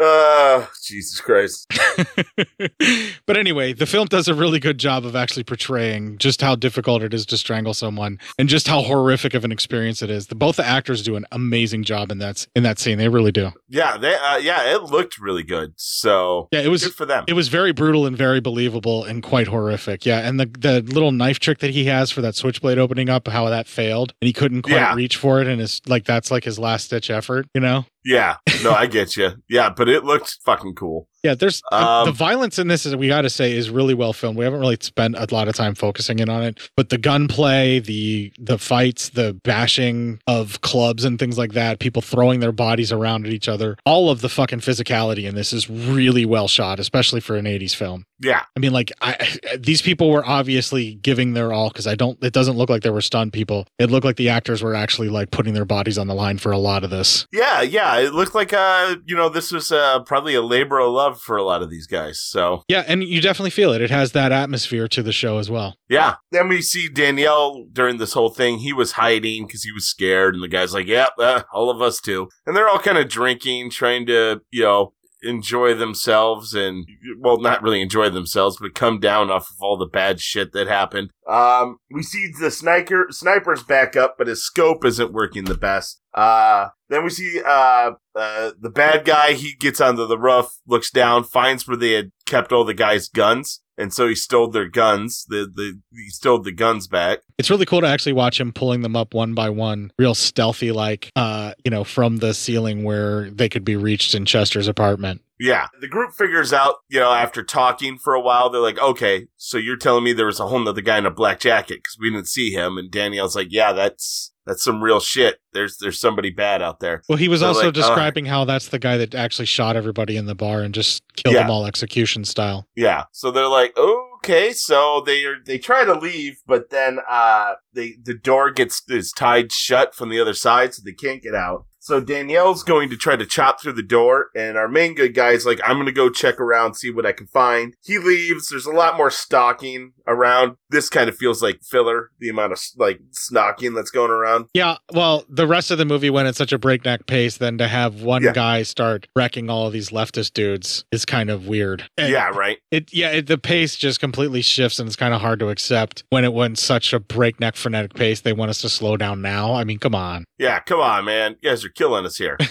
Uh, 0.03 0.67
Jesus 0.85 1.21
Christ. 1.21 1.67
but 3.27 3.37
anyway, 3.37 3.73
the 3.73 3.87
film 3.87 4.07
does 4.09 4.29
a 4.29 4.35
really 4.35 4.59
good 4.59 4.79
job 4.79 5.05
of 5.05 5.15
actually 5.17 5.45
portraying 5.45 6.19
just 6.19 6.41
how 6.41 6.55
difficult 6.57 7.03
it 7.03 7.15
is 7.15 7.25
to 7.27 7.37
strangle 7.37 7.75
someone 7.75 8.19
and 8.39 8.49
just 8.49 8.69
how 8.69 8.83
horrific 8.83 9.35
of 9.35 9.45
an 9.45 9.53
experience 9.53 10.03
it 10.03 10.11
is. 10.11 10.27
The, 10.27 10.35
both 10.35 10.57
the 10.57 10.67
actors 10.67 11.03
do 11.03 11.17
an 11.17 11.27
amazing 11.33 11.85
job 11.85 12.11
in 12.11 12.19
that 12.19 12.47
in 12.55 12.63
that 12.63 12.79
scene. 12.79 12.99
They 12.99 13.09
really 13.09 13.33
do. 13.33 13.51
Yeah, 13.69 13.97
they 13.97 14.15
uh, 14.15 14.37
yeah, 14.39 14.75
it 14.75 14.83
looked 14.85 15.19
really 15.19 15.43
good. 15.43 15.75
So 15.77 16.49
Yeah, 16.53 16.61
it 16.61 16.69
was 16.69 16.85
good 16.85 16.95
for 16.95 17.07
them. 17.07 17.25
It 17.29 17.35
was 17.35 17.49
very 17.49 17.73
brutal 17.73 18.07
and 18.07 18.17
very 18.17 18.41
believable 18.41 19.05
and 19.05 19.23
quite 19.23 19.47
horrific. 19.49 20.05
Yeah, 20.05 20.19
and 20.27 20.39
the 20.41 20.47
the 20.47 20.81
little 20.83 21.13
knife 21.13 21.39
trick 21.39 21.59
that 21.61 21.71
he 21.71 21.85
has 21.87 22.11
for 22.11 22.21
that 22.23 22.35
switchblade 22.35 22.79
opening 22.79 23.09
up, 23.09 23.29
how 23.29 23.49
that 23.49 23.67
failed, 23.67 24.15
and 24.21 24.27
he 24.27 24.33
couldn't 24.33 24.63
quite 24.63 24.73
Yeah. 24.75 24.95
reach 24.95 25.17
for 25.17 25.41
it, 25.41 25.47
and 25.47 25.61
it's 25.61 25.81
like 25.87 26.05
that's 26.05 26.31
like 26.31 26.45
his 26.45 26.59
last 26.59 26.91
ditch 26.91 27.11
effort. 27.11 27.47
You 27.55 27.61
know? 27.61 27.85
Yeah, 28.05 28.37
no, 28.63 28.73
I 28.73 28.87
get 28.87 29.17
you. 29.17 29.31
Yeah, 29.49 29.71
but 29.71 29.89
it 29.89 30.05
looked 30.05 30.39
fucking 30.45 30.75
cool. 30.75 31.09
Yeah, 31.23 31.35
there's 31.35 31.63
Um, 31.71 32.07
the 32.07 32.13
violence 32.13 32.59
in 32.59 32.69
this 32.69 32.85
is 32.85 32.97
we 32.97 33.09
got 33.09 33.23
to 33.23 33.31
say 33.31 33.53
is 33.53 33.71
really 33.71 33.95
well 33.95 34.13
filmed. 34.13 34.37
We 34.37 34.45
haven't 34.45 34.61
really 34.61 34.79
spent 34.81 35.17
a 35.17 35.27
lot 35.33 35.49
of 35.49 35.55
time 35.55 35.75
focusing 35.75 36.19
in 36.19 36.29
on 36.29 36.43
it, 36.43 36.59
but 36.77 36.89
the 36.89 36.99
gunplay, 36.99 37.79
the 37.79 38.33
the 38.39 38.59
fights, 38.59 39.11
the 39.11 39.35
bashing 39.45 40.21
of 40.27 40.61
clubs 40.63 41.05
and 41.05 41.19
things 41.19 41.39
like 41.39 41.53
that, 41.53 41.79
people 41.79 42.03
throwing 42.03 42.41
their 42.41 42.53
bodies 42.53 42.91
around 42.93 43.27
at 43.27 43.33
each 43.33 43.49
other, 43.49 43.77
all 43.85 44.11
of 44.11 44.21
the 44.21 44.29
fucking 44.29 44.61
physicality 44.61 45.25
in 45.29 45.35
this 45.35 45.53
is 45.53 45.71
really 45.71 46.25
well 46.25 46.49
shot, 46.49 46.81
especially 46.81 47.21
for 47.21 47.37
an 47.37 47.45
80s 47.45 47.75
film. 47.75 48.05
Yeah, 48.21 48.43
I 48.57 48.61
mean, 48.61 48.73
like 48.73 48.93
I, 49.01 49.37
these 49.59 49.83
people 49.83 50.11
were 50.11 50.25
obviously 50.27 50.95
giving 50.95 51.35
their 51.35 51.53
all 51.53 51.69
because 51.69 51.87
I 51.87 51.95
don't. 51.95 52.23
It 52.23 52.33
doesn't 52.33 52.57
look 52.57 52.71
like 52.71 52.83
they 52.83 52.91
were 52.91 53.01
stunned 53.01 53.33
people. 53.33 53.67
It 53.79 53.91
looked 53.91 54.05
like 54.05 54.17
the 54.17 54.29
actors 54.29 54.63
were 54.63 54.75
actually 54.75 55.09
like 55.09 55.31
putting 55.31 55.55
their 55.55 55.65
bodies 55.65 55.99
on 55.99 56.07
the 56.07 56.15
line 56.15 56.39
for 56.39 56.53
a 56.53 56.59
lot 56.59 56.85
of 56.85 56.91
this. 56.91 57.27
yeah, 57.33 57.63
yeah. 57.63 57.99
It 57.99 58.13
looked 58.13 58.35
like 58.35 58.53
uh, 58.53 58.97
you 59.07 59.17
know, 59.17 59.29
this 59.29 59.53
was 59.53 59.71
uh 59.73 60.01
probably 60.01 60.35
a 60.35 60.43
labor 60.43 60.79
of 60.79 60.93
love 60.93 61.12
for 61.15 61.37
a 61.37 61.43
lot 61.43 61.63
of 61.63 61.71
these 61.71 61.87
guys. 61.87 62.21
So 62.21 62.63
Yeah, 62.69 62.85
and 62.87 63.03
you 63.05 63.21
definitely 63.21 63.51
feel 63.51 63.73
it. 63.73 63.83
It 63.83 63.91
has 63.91 64.13
that 64.13 64.33
atmosphere 64.33 64.89
to 64.89 65.03
the 65.03 65.13
show 65.13 65.39
as 65.39 65.51
well. 65.51 65.77
yeah. 65.89 66.17
Then 66.31 66.49
we 66.49 66.63
see 66.63 66.89
Danielle 66.89 67.65
during 67.73 67.99
this 67.99 68.13
whole 68.15 68.31
thing. 68.31 68.59
He 68.59 68.73
was 68.73 68.93
hiding 68.93 69.47
because 69.47 69.63
he 69.65 69.73
was 69.73 69.87
scared, 69.87 70.35
and 70.35 70.43
the 70.43 70.49
guy's 70.49 70.73
like, 70.75 70.87
"Yeah, 70.87 71.09
uh, 71.19 71.43
all 71.53 71.71
of 71.71 71.83
us 71.83 72.01
too." 72.01 72.29
And 72.47 72.57
they're 72.57 72.69
all 72.69 72.79
kind 72.79 72.99
of 72.99 73.09
drinking, 73.09 73.71
trying 73.71 74.07
to, 74.07 74.41
you 74.51 74.63
know, 74.63 74.93
enjoy 75.23 75.75
themselves 75.75 76.55
and 76.55 76.87
well 77.21 77.39
not 77.41 77.63
really 77.63 77.81
enjoy 77.81 78.09
themselves 78.09 78.57
but 78.61 78.75
come 78.75 78.99
down 78.99 79.31
off 79.31 79.49
of 79.51 79.57
all 79.61 79.77
the 79.77 79.87
bad 79.87 80.21
shit 80.21 80.53
that 80.53 80.67
happened. 80.67 81.11
Um 81.29 81.79
we 81.91 82.03
see 82.03 82.31
the 82.41 82.51
sniper 82.51 83.07
sniper's 83.11 83.63
back 83.63 83.97
up 83.97 84.17
but 84.19 84.27
his 84.27 84.45
scope 84.45 84.85
isn't 84.85 85.13
working 85.13 85.45
the 85.45 85.57
best. 85.57 86.01
Uh 86.15 86.69
then 86.89 87.05
we 87.05 87.11
see 87.11 87.41
uh, 87.41 87.93
uh 88.15 88.51
the 88.61 88.71
bad 88.71 89.05
guy 89.05 89.33
he 89.33 89.55
gets 89.55 89.81
onto 89.81 90.07
the 90.07 90.19
roof 90.19 90.47
looks 90.67 90.91
down 90.91 91.25
finds 91.25 91.67
where 91.67 91.77
they 91.77 91.93
had 91.93 92.11
kept 92.27 92.53
all 92.53 92.65
the 92.65 92.75
guys 92.75 93.09
guns 93.09 93.61
and 93.83 93.93
so 93.93 94.09
he 94.09 94.15
stole 94.15 94.49
their 94.49 94.69
guns 94.69 95.27
the 95.29 95.51
the 95.55 95.81
he 95.93 96.09
stole 96.09 96.39
the 96.39 96.53
guns 96.53 96.87
back 96.87 97.19
It's 97.39 97.51
really 97.51 97.67
cool 97.67 97.81
to 97.81 97.89
actually 97.89 98.13
watch 98.13 98.41
him 98.41 98.53
pulling 98.53 98.83
them 98.83 98.95
up 98.95 99.15
one 99.15 99.35
by 99.35 99.51
one, 99.51 99.93
real 99.99 100.15
stealthy, 100.15 100.71
like 100.71 101.11
uh, 101.17 101.55
you 101.65 101.71
know, 101.71 101.83
from 101.83 102.19
the 102.19 102.35
ceiling 102.35 102.85
where 102.85 103.31
they 103.31 103.49
could 103.49 103.65
be 103.65 103.75
reached 103.75 104.15
in 104.15 104.25
Chester's 104.25 104.69
apartment. 104.69 105.23
Yeah. 105.41 105.67
The 105.81 105.89
group 105.89 106.15
figures 106.15 106.53
out, 106.53 106.77
you 106.89 107.01
know, 107.01 107.13
after 107.13 107.43
talking 107.43 107.99
for 107.99 108.15
a 108.15 108.21
while, 108.21 108.49
they're 108.49 108.61
like, 108.61 108.79
okay, 108.79 109.27
so 109.37 109.59
you're 109.59 109.77
telling 109.77 110.05
me 110.05 110.13
there 110.13 110.27
was 110.27 110.39
a 110.39 110.47
whole 110.47 110.61
nother 110.61 110.83
guy 110.83 110.99
in 110.99 111.07
a 111.07 111.11
black 111.11 111.41
jacket 111.41 111.79
because 111.79 111.97
we 111.99 112.11
didn't 112.11 112.29
see 112.29 112.53
him. 112.53 112.79
And 112.79 112.93
Danielle's 112.93 113.35
like, 113.35 113.49
yeah, 113.51 113.73
that's, 113.73 114.32
that's 114.47 114.63
some 114.65 114.83
real 114.83 115.01
shit. 115.01 115.39
There's, 115.53 115.77
there's 115.79 115.99
somebody 116.01 116.31
bad 116.31 116.63
out 116.63 116.81
there. 116.81 117.03
Well, 117.09 117.19
he 117.19 117.29
was 117.29 117.41
They're 117.41 117.49
also 117.49 117.61
like, 117.67 117.69
"Oh." 117.69 117.73
describing 117.73 118.27
how 118.27 118.45
that's 118.45 118.69
the 118.69 118.79
guy 118.79 118.97
that 118.99 119.15
actually 119.15 119.47
shot 119.47 119.77
everybody 119.77 120.17
in 120.17 120.27
the 120.27 120.35
bar 120.35 120.61
and 120.63 120.75
just 120.75 121.03
killed 121.17 121.35
Yeah. 121.35 121.43
them 121.43 121.51
all 121.51 121.67
execution 121.67 122.25
style. 122.25 122.67
Yeah. 122.75 123.05
So 123.13 123.31
they're 123.31 123.47
like, 123.49 123.77
okay, 123.79 124.53
so 124.53 125.03
they 125.05 125.25
are, 125.25 125.37
they 125.45 125.59
try 125.59 125.85
to 125.85 125.95
leave, 125.95 126.37
but 126.47 126.71
then, 126.71 126.99
uh, 127.09 127.55
they, 127.75 127.95
the 128.03 128.15
door 128.15 128.51
gets, 128.51 128.83
is 128.89 129.13
tied 129.13 129.53
shut 129.53 129.95
from 129.95 130.09
the 130.09 130.21
other 130.21 130.35
side, 130.35 130.75
so 130.75 130.83
they 130.85 130.93
can't 130.93 131.23
get 131.23 131.35
out. 131.35 131.67
So 131.83 132.01
Danielle's 132.01 132.63
going 132.63 132.91
to 132.91 132.97
try 132.97 133.17
to 133.17 133.27
chop 133.27 133.61
through 133.61 133.73
the 133.73 133.83
door, 133.83 134.29
and 134.37 134.57
our 134.57 134.69
main 134.69 134.95
good 134.95 135.15
guy's 135.15 135.45
like, 135.45 135.61
I'm 135.65 135.79
gonna 135.79 135.91
go 135.91 136.11
check 136.11 136.39
around, 136.39 136.75
see 136.75 136.93
what 136.93 137.05
I 137.05 137.11
can 137.11 137.27
find. 137.27 137.75
He 137.83 137.99
leaves. 137.99 138.49
There's 138.49 138.67
a 138.67 138.73
lot 138.73 138.97
more 138.97 139.11
stalking 139.11 139.93
around. 140.07 140.55
This 140.71 140.89
kind 140.89 141.09
of 141.09 141.17
feels 141.17 141.43
like 141.43 141.61
filler, 141.65 142.11
the 142.21 142.29
amount 142.29 142.53
of 142.53 142.61
like 142.77 143.01
snocking 143.11 143.75
that's 143.75 143.91
going 143.91 144.13
around. 144.13 144.47
Yeah, 144.55 144.77
well, 144.93 145.25
the 145.29 145.49
rest 145.49 145.73
of 145.73 145.79
the 145.79 145.85
movie 145.85 146.09
went 146.09 146.29
at 146.29 146.37
such 146.37 146.53
a 146.53 146.59
breakneck 146.59 147.07
pace, 147.07 147.39
then 147.39 147.59
to 147.59 147.67
have 147.67 148.03
one 148.03 148.23
guy 148.33 148.63
start 148.63 149.09
wrecking 149.17 149.51
all 149.51 149.67
of 149.67 149.73
these 149.73 149.91
leftist 149.91 150.35
dudes 150.35 150.85
is 150.93 151.05
kind 151.05 151.31
of 151.31 151.49
weird. 151.49 151.83
And 151.99 152.13
yeah, 152.13 152.29
right. 152.29 152.59
It 152.71 152.95
yeah, 152.95 153.11
it, 153.11 153.27
the 153.27 153.39
pace 153.39 153.75
just 153.75 153.99
completely 153.99 154.43
shifts, 154.43 154.79
and 154.79 154.87
it's 154.87 154.95
kind 154.95 155.15
of 155.15 155.21
hard 155.21 155.41
to 155.41 155.49
accept 155.49 156.05
when 156.11 156.25
it 156.25 156.33
went 156.33 156.61
such 156.61 156.93
a 156.93 157.01
breakneck, 157.01 157.57
frenetic 157.57 157.95
pace. 157.95 158.21
They 158.21 158.33
want 158.33 158.51
us 158.51 158.61
to 158.61 158.69
slow 158.69 158.97
down 158.97 159.21
now. 159.21 159.55
I 159.55 159.65
mean, 159.65 159.81
come 159.81 159.97
on. 159.97 160.25
Yeah, 160.39 160.61
come 160.61 160.79
on, 160.79 161.05
man. 161.05 161.37
You 161.41 161.51
guys 161.51 161.65
are 161.65 161.72
killing 161.75 162.05
us 162.05 162.17
here. 162.17 162.39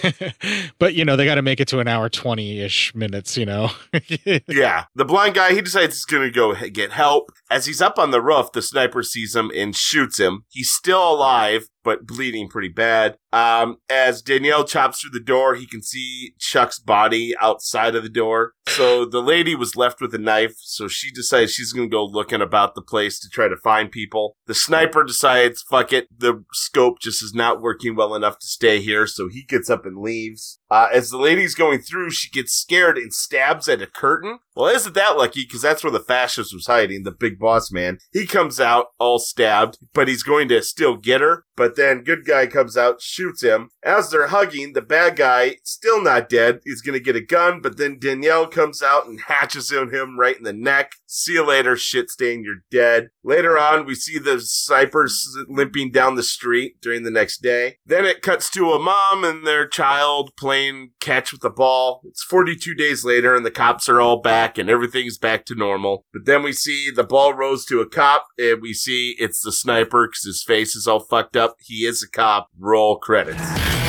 But 0.79 0.95
you 0.95 1.05
know, 1.05 1.15
they 1.15 1.25
got 1.25 1.35
to 1.35 1.41
make 1.41 1.59
it 1.59 1.67
to 1.69 1.79
an 1.79 1.87
hour 1.87 2.09
twenty 2.09 2.59
ish 2.59 2.93
minutes. 2.95 3.37
You 3.37 3.45
know. 3.45 3.71
yeah. 4.47 4.85
The 4.95 5.05
blind 5.05 5.35
guy, 5.35 5.53
he 5.53 5.61
decides 5.61 5.95
he's 5.95 6.05
going 6.05 6.23
to 6.23 6.31
go 6.31 6.55
get 6.69 6.91
help. 6.91 7.31
As 7.49 7.65
he's 7.65 7.81
up 7.81 7.99
on 7.99 8.11
the 8.11 8.21
roof, 8.21 8.51
the 8.51 8.61
sniper 8.61 9.03
sees 9.03 9.35
him 9.35 9.51
and 9.55 9.75
shoots 9.75 10.19
him. 10.19 10.45
He's 10.49 10.71
still 10.71 11.13
alive, 11.13 11.67
but 11.83 12.05
bleeding 12.05 12.47
pretty 12.47 12.69
bad. 12.69 13.17
Um, 13.33 13.77
as 13.89 14.21
Danielle 14.21 14.65
chops 14.65 15.01
through 15.01 15.11
the 15.11 15.23
door, 15.23 15.55
he 15.55 15.65
can 15.65 15.81
see 15.81 16.33
Chuck's 16.39 16.79
body 16.79 17.33
outside 17.39 17.95
of 17.95 18.03
the 18.03 18.09
door. 18.09 18.53
So 18.67 19.05
the 19.05 19.21
lady 19.21 19.55
was 19.55 19.75
left 19.75 20.01
with 20.01 20.13
a 20.13 20.17
knife, 20.17 20.55
so 20.57 20.87
she 20.87 21.11
decides 21.11 21.53
she's 21.53 21.73
going 21.73 21.89
to 21.89 21.93
go 21.93 22.05
looking 22.05 22.41
about 22.41 22.75
the 22.75 22.81
place 22.81 23.19
to 23.19 23.29
try 23.29 23.47
to 23.47 23.57
find 23.57 23.91
people. 23.91 24.35
The 24.47 24.53
sniper 24.53 25.03
decides, 25.03 25.63
fuck 25.69 25.93
it, 25.93 26.07
the 26.15 26.43
scope 26.53 26.99
just 26.99 27.23
is 27.23 27.33
not 27.33 27.61
working 27.61 27.95
well 27.95 28.15
enough 28.15 28.39
to 28.39 28.47
stay 28.47 28.81
here, 28.81 29.07
so 29.07 29.27
he 29.29 29.43
gets 29.43 29.69
up 29.69 29.85
and 29.85 29.97
leaves. 29.97 30.59
Uh, 30.71 30.87
as 30.93 31.09
the 31.09 31.17
lady's 31.17 31.53
going 31.53 31.81
through, 31.81 32.09
she 32.09 32.29
gets 32.29 32.53
scared 32.53 32.97
and 32.97 33.13
stabs 33.13 33.67
at 33.67 33.81
a 33.81 33.87
curtain. 33.87 34.39
Well, 34.55 34.73
isn't 34.73 34.95
that 34.95 35.17
lucky? 35.17 35.43
Because 35.43 35.61
that's 35.61 35.83
where 35.83 35.91
the 35.91 35.99
fascist 35.99 36.53
was 36.53 36.67
hiding, 36.67 37.03
the 37.03 37.11
big 37.11 37.37
boss 37.37 37.73
man. 37.73 37.97
He 38.13 38.25
comes 38.25 38.57
out 38.57 38.87
all 38.97 39.19
stabbed, 39.19 39.79
but 39.93 40.07
he's 40.07 40.23
going 40.23 40.47
to 40.47 40.61
still 40.63 40.95
get 40.95 41.19
her. 41.19 41.43
But 41.57 41.75
then 41.75 42.03
good 42.03 42.25
guy 42.25 42.47
comes 42.47 42.77
out, 42.77 43.01
shoots 43.01 43.43
him. 43.43 43.69
As 43.83 44.09
they're 44.09 44.27
hugging, 44.27 44.71
the 44.71 44.81
bad 44.81 45.17
guy, 45.17 45.57
still 45.63 46.01
not 46.01 46.29
dead, 46.29 46.59
is 46.63 46.81
going 46.81 46.97
to 46.97 47.03
get 47.03 47.17
a 47.17 47.21
gun, 47.21 47.59
but 47.61 47.77
then 47.77 47.99
Danielle 47.99 48.47
comes 48.47 48.81
out 48.81 49.07
and 49.07 49.19
hatches 49.19 49.73
on 49.73 49.93
him 49.93 50.17
right 50.17 50.37
in 50.37 50.43
the 50.43 50.53
neck. 50.53 50.93
See 51.13 51.33
you 51.33 51.45
later, 51.45 51.75
shit 51.75 52.09
stain, 52.09 52.45
you're 52.45 52.63
dead. 52.71 53.09
Later 53.21 53.57
on, 53.57 53.85
we 53.85 53.95
see 53.95 54.17
the 54.17 54.39
snipers 54.39 55.27
limping 55.49 55.91
down 55.91 56.15
the 56.15 56.23
street 56.23 56.79
during 56.81 57.03
the 57.03 57.11
next 57.11 57.39
day. 57.41 57.79
Then 57.85 58.05
it 58.05 58.21
cuts 58.21 58.49
to 58.51 58.71
a 58.71 58.79
mom 58.79 59.25
and 59.25 59.45
their 59.45 59.67
child 59.67 60.31
playing 60.37 60.91
catch 61.01 61.33
with 61.33 61.41
the 61.41 61.49
ball. 61.49 61.99
It's 62.05 62.23
42 62.23 62.73
days 62.75 63.03
later 63.03 63.35
and 63.35 63.45
the 63.45 63.51
cops 63.51 63.89
are 63.89 63.99
all 63.99 64.21
back 64.21 64.57
and 64.57 64.69
everything's 64.69 65.17
back 65.17 65.43
to 65.47 65.55
normal. 65.55 66.05
But 66.13 66.25
then 66.25 66.43
we 66.43 66.53
see 66.53 66.89
the 66.89 67.03
ball 67.03 67.33
rose 67.33 67.65
to 67.65 67.81
a 67.81 67.89
cop 67.89 68.27
and 68.37 68.61
we 68.61 68.73
see 68.73 69.17
it's 69.19 69.41
the 69.41 69.51
sniper 69.51 70.07
because 70.07 70.23
his 70.23 70.45
face 70.47 70.77
is 70.77 70.87
all 70.87 71.01
fucked 71.01 71.35
up. 71.35 71.57
He 71.59 71.85
is 71.85 72.01
a 72.01 72.09
cop. 72.09 72.47
Roll 72.57 72.97
credits. 72.97 73.80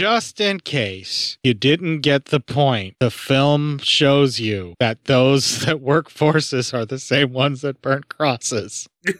Just 0.00 0.40
in 0.40 0.60
case 0.60 1.36
you 1.44 1.52
didn't 1.52 2.00
get 2.00 2.26
the 2.26 2.40
point, 2.40 2.96
the 3.00 3.10
film 3.10 3.76
shows 3.80 4.40
you 4.40 4.72
that 4.80 5.04
those 5.04 5.60
that 5.66 5.82
work 5.82 6.08
forces 6.08 6.72
are 6.72 6.86
the 6.86 6.98
same 6.98 7.34
ones 7.34 7.60
that 7.60 7.82
burn 7.82 8.04
crosses. 8.08 8.88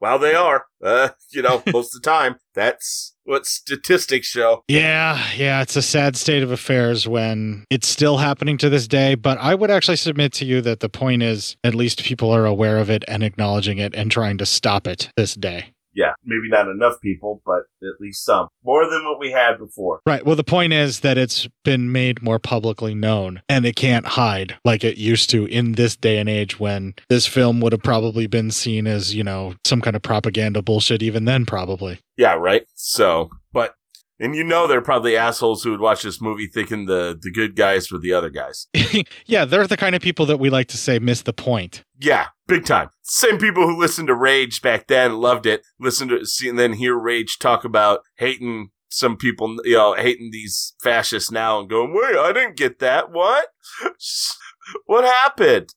Well, 0.00 0.20
they 0.20 0.34
are. 0.34 0.66
Uh, 0.80 1.08
you 1.32 1.42
know, 1.42 1.60
most 1.72 1.92
of 1.92 2.00
the 2.00 2.08
time, 2.08 2.36
that's 2.54 3.16
what 3.24 3.46
statistics 3.46 4.28
show. 4.28 4.62
Yeah, 4.68 5.20
yeah, 5.36 5.60
it's 5.60 5.74
a 5.74 5.82
sad 5.82 6.14
state 6.14 6.44
of 6.44 6.52
affairs 6.52 7.08
when 7.08 7.64
it's 7.68 7.88
still 7.88 8.18
happening 8.18 8.58
to 8.58 8.68
this 8.68 8.86
day. 8.86 9.16
But 9.16 9.38
I 9.38 9.56
would 9.56 9.72
actually 9.72 9.96
submit 9.96 10.32
to 10.34 10.44
you 10.44 10.60
that 10.60 10.78
the 10.78 10.88
point 10.88 11.24
is 11.24 11.56
at 11.64 11.74
least 11.74 12.04
people 12.04 12.30
are 12.30 12.46
aware 12.46 12.78
of 12.78 12.90
it 12.90 13.04
and 13.08 13.24
acknowledging 13.24 13.78
it 13.78 13.92
and 13.92 14.08
trying 14.08 14.38
to 14.38 14.46
stop 14.46 14.86
it 14.86 15.10
this 15.16 15.34
day. 15.34 15.72
Yeah, 15.98 16.12
maybe 16.24 16.48
not 16.48 16.68
enough 16.68 17.00
people, 17.02 17.42
but 17.44 17.62
at 17.82 18.00
least 18.00 18.24
some. 18.24 18.46
More 18.64 18.88
than 18.88 19.04
what 19.04 19.18
we 19.18 19.32
had 19.32 19.58
before. 19.58 20.00
Right. 20.06 20.24
Well, 20.24 20.36
the 20.36 20.44
point 20.44 20.72
is 20.72 21.00
that 21.00 21.18
it's 21.18 21.48
been 21.64 21.90
made 21.90 22.22
more 22.22 22.38
publicly 22.38 22.94
known 22.94 23.42
and 23.48 23.66
it 23.66 23.74
can't 23.74 24.06
hide 24.06 24.56
like 24.64 24.84
it 24.84 24.96
used 24.96 25.28
to 25.30 25.46
in 25.46 25.72
this 25.72 25.96
day 25.96 26.18
and 26.18 26.28
age 26.28 26.60
when 26.60 26.94
this 27.08 27.26
film 27.26 27.60
would 27.60 27.72
have 27.72 27.82
probably 27.82 28.28
been 28.28 28.52
seen 28.52 28.86
as, 28.86 29.12
you 29.12 29.24
know, 29.24 29.54
some 29.64 29.80
kind 29.80 29.96
of 29.96 30.02
propaganda 30.02 30.62
bullshit 30.62 31.02
even 31.02 31.24
then, 31.24 31.44
probably. 31.44 31.98
Yeah, 32.16 32.34
right. 32.34 32.64
So, 32.76 33.30
but, 33.52 33.74
and 34.20 34.34
you 34.34 34.44
know, 34.44 34.66
they're 34.66 34.80
probably 34.80 35.16
assholes 35.16 35.62
who 35.62 35.70
would 35.70 35.80
watch 35.80 36.02
this 36.02 36.20
movie 36.20 36.46
thinking 36.46 36.86
the, 36.86 37.18
the 37.20 37.30
good 37.30 37.54
guys 37.54 37.90
were 37.90 37.98
the 37.98 38.12
other 38.12 38.30
guys. 38.30 38.66
yeah, 39.26 39.44
they're 39.44 39.66
the 39.66 39.76
kind 39.76 39.94
of 39.94 40.02
people 40.02 40.26
that 40.26 40.38
we 40.38 40.50
like 40.50 40.68
to 40.68 40.76
say 40.76 40.98
miss 40.98 41.22
the 41.22 41.32
point. 41.32 41.84
Yeah, 41.98 42.26
big 42.46 42.64
time. 42.64 42.90
Same 43.02 43.38
people 43.38 43.66
who 43.66 43.78
listened 43.78 44.08
to 44.08 44.14
Rage 44.14 44.60
back 44.60 44.86
then, 44.88 45.16
loved 45.16 45.46
it, 45.46 45.62
listened 45.78 46.10
to 46.10 46.26
see, 46.26 46.48
and 46.48 46.58
then 46.58 46.74
hear 46.74 46.98
Rage 46.98 47.38
talk 47.38 47.64
about 47.64 48.00
hating 48.16 48.70
some 48.90 49.16
people, 49.16 49.56
you 49.64 49.76
know, 49.76 49.94
hating 49.94 50.30
these 50.32 50.74
fascists 50.82 51.30
now 51.30 51.60
and 51.60 51.68
going, 51.68 51.94
wait, 51.94 52.16
I 52.16 52.32
didn't 52.32 52.56
get 52.56 52.78
that. 52.78 53.10
What? 53.10 53.48
what 54.86 55.04
happened? 55.04 55.74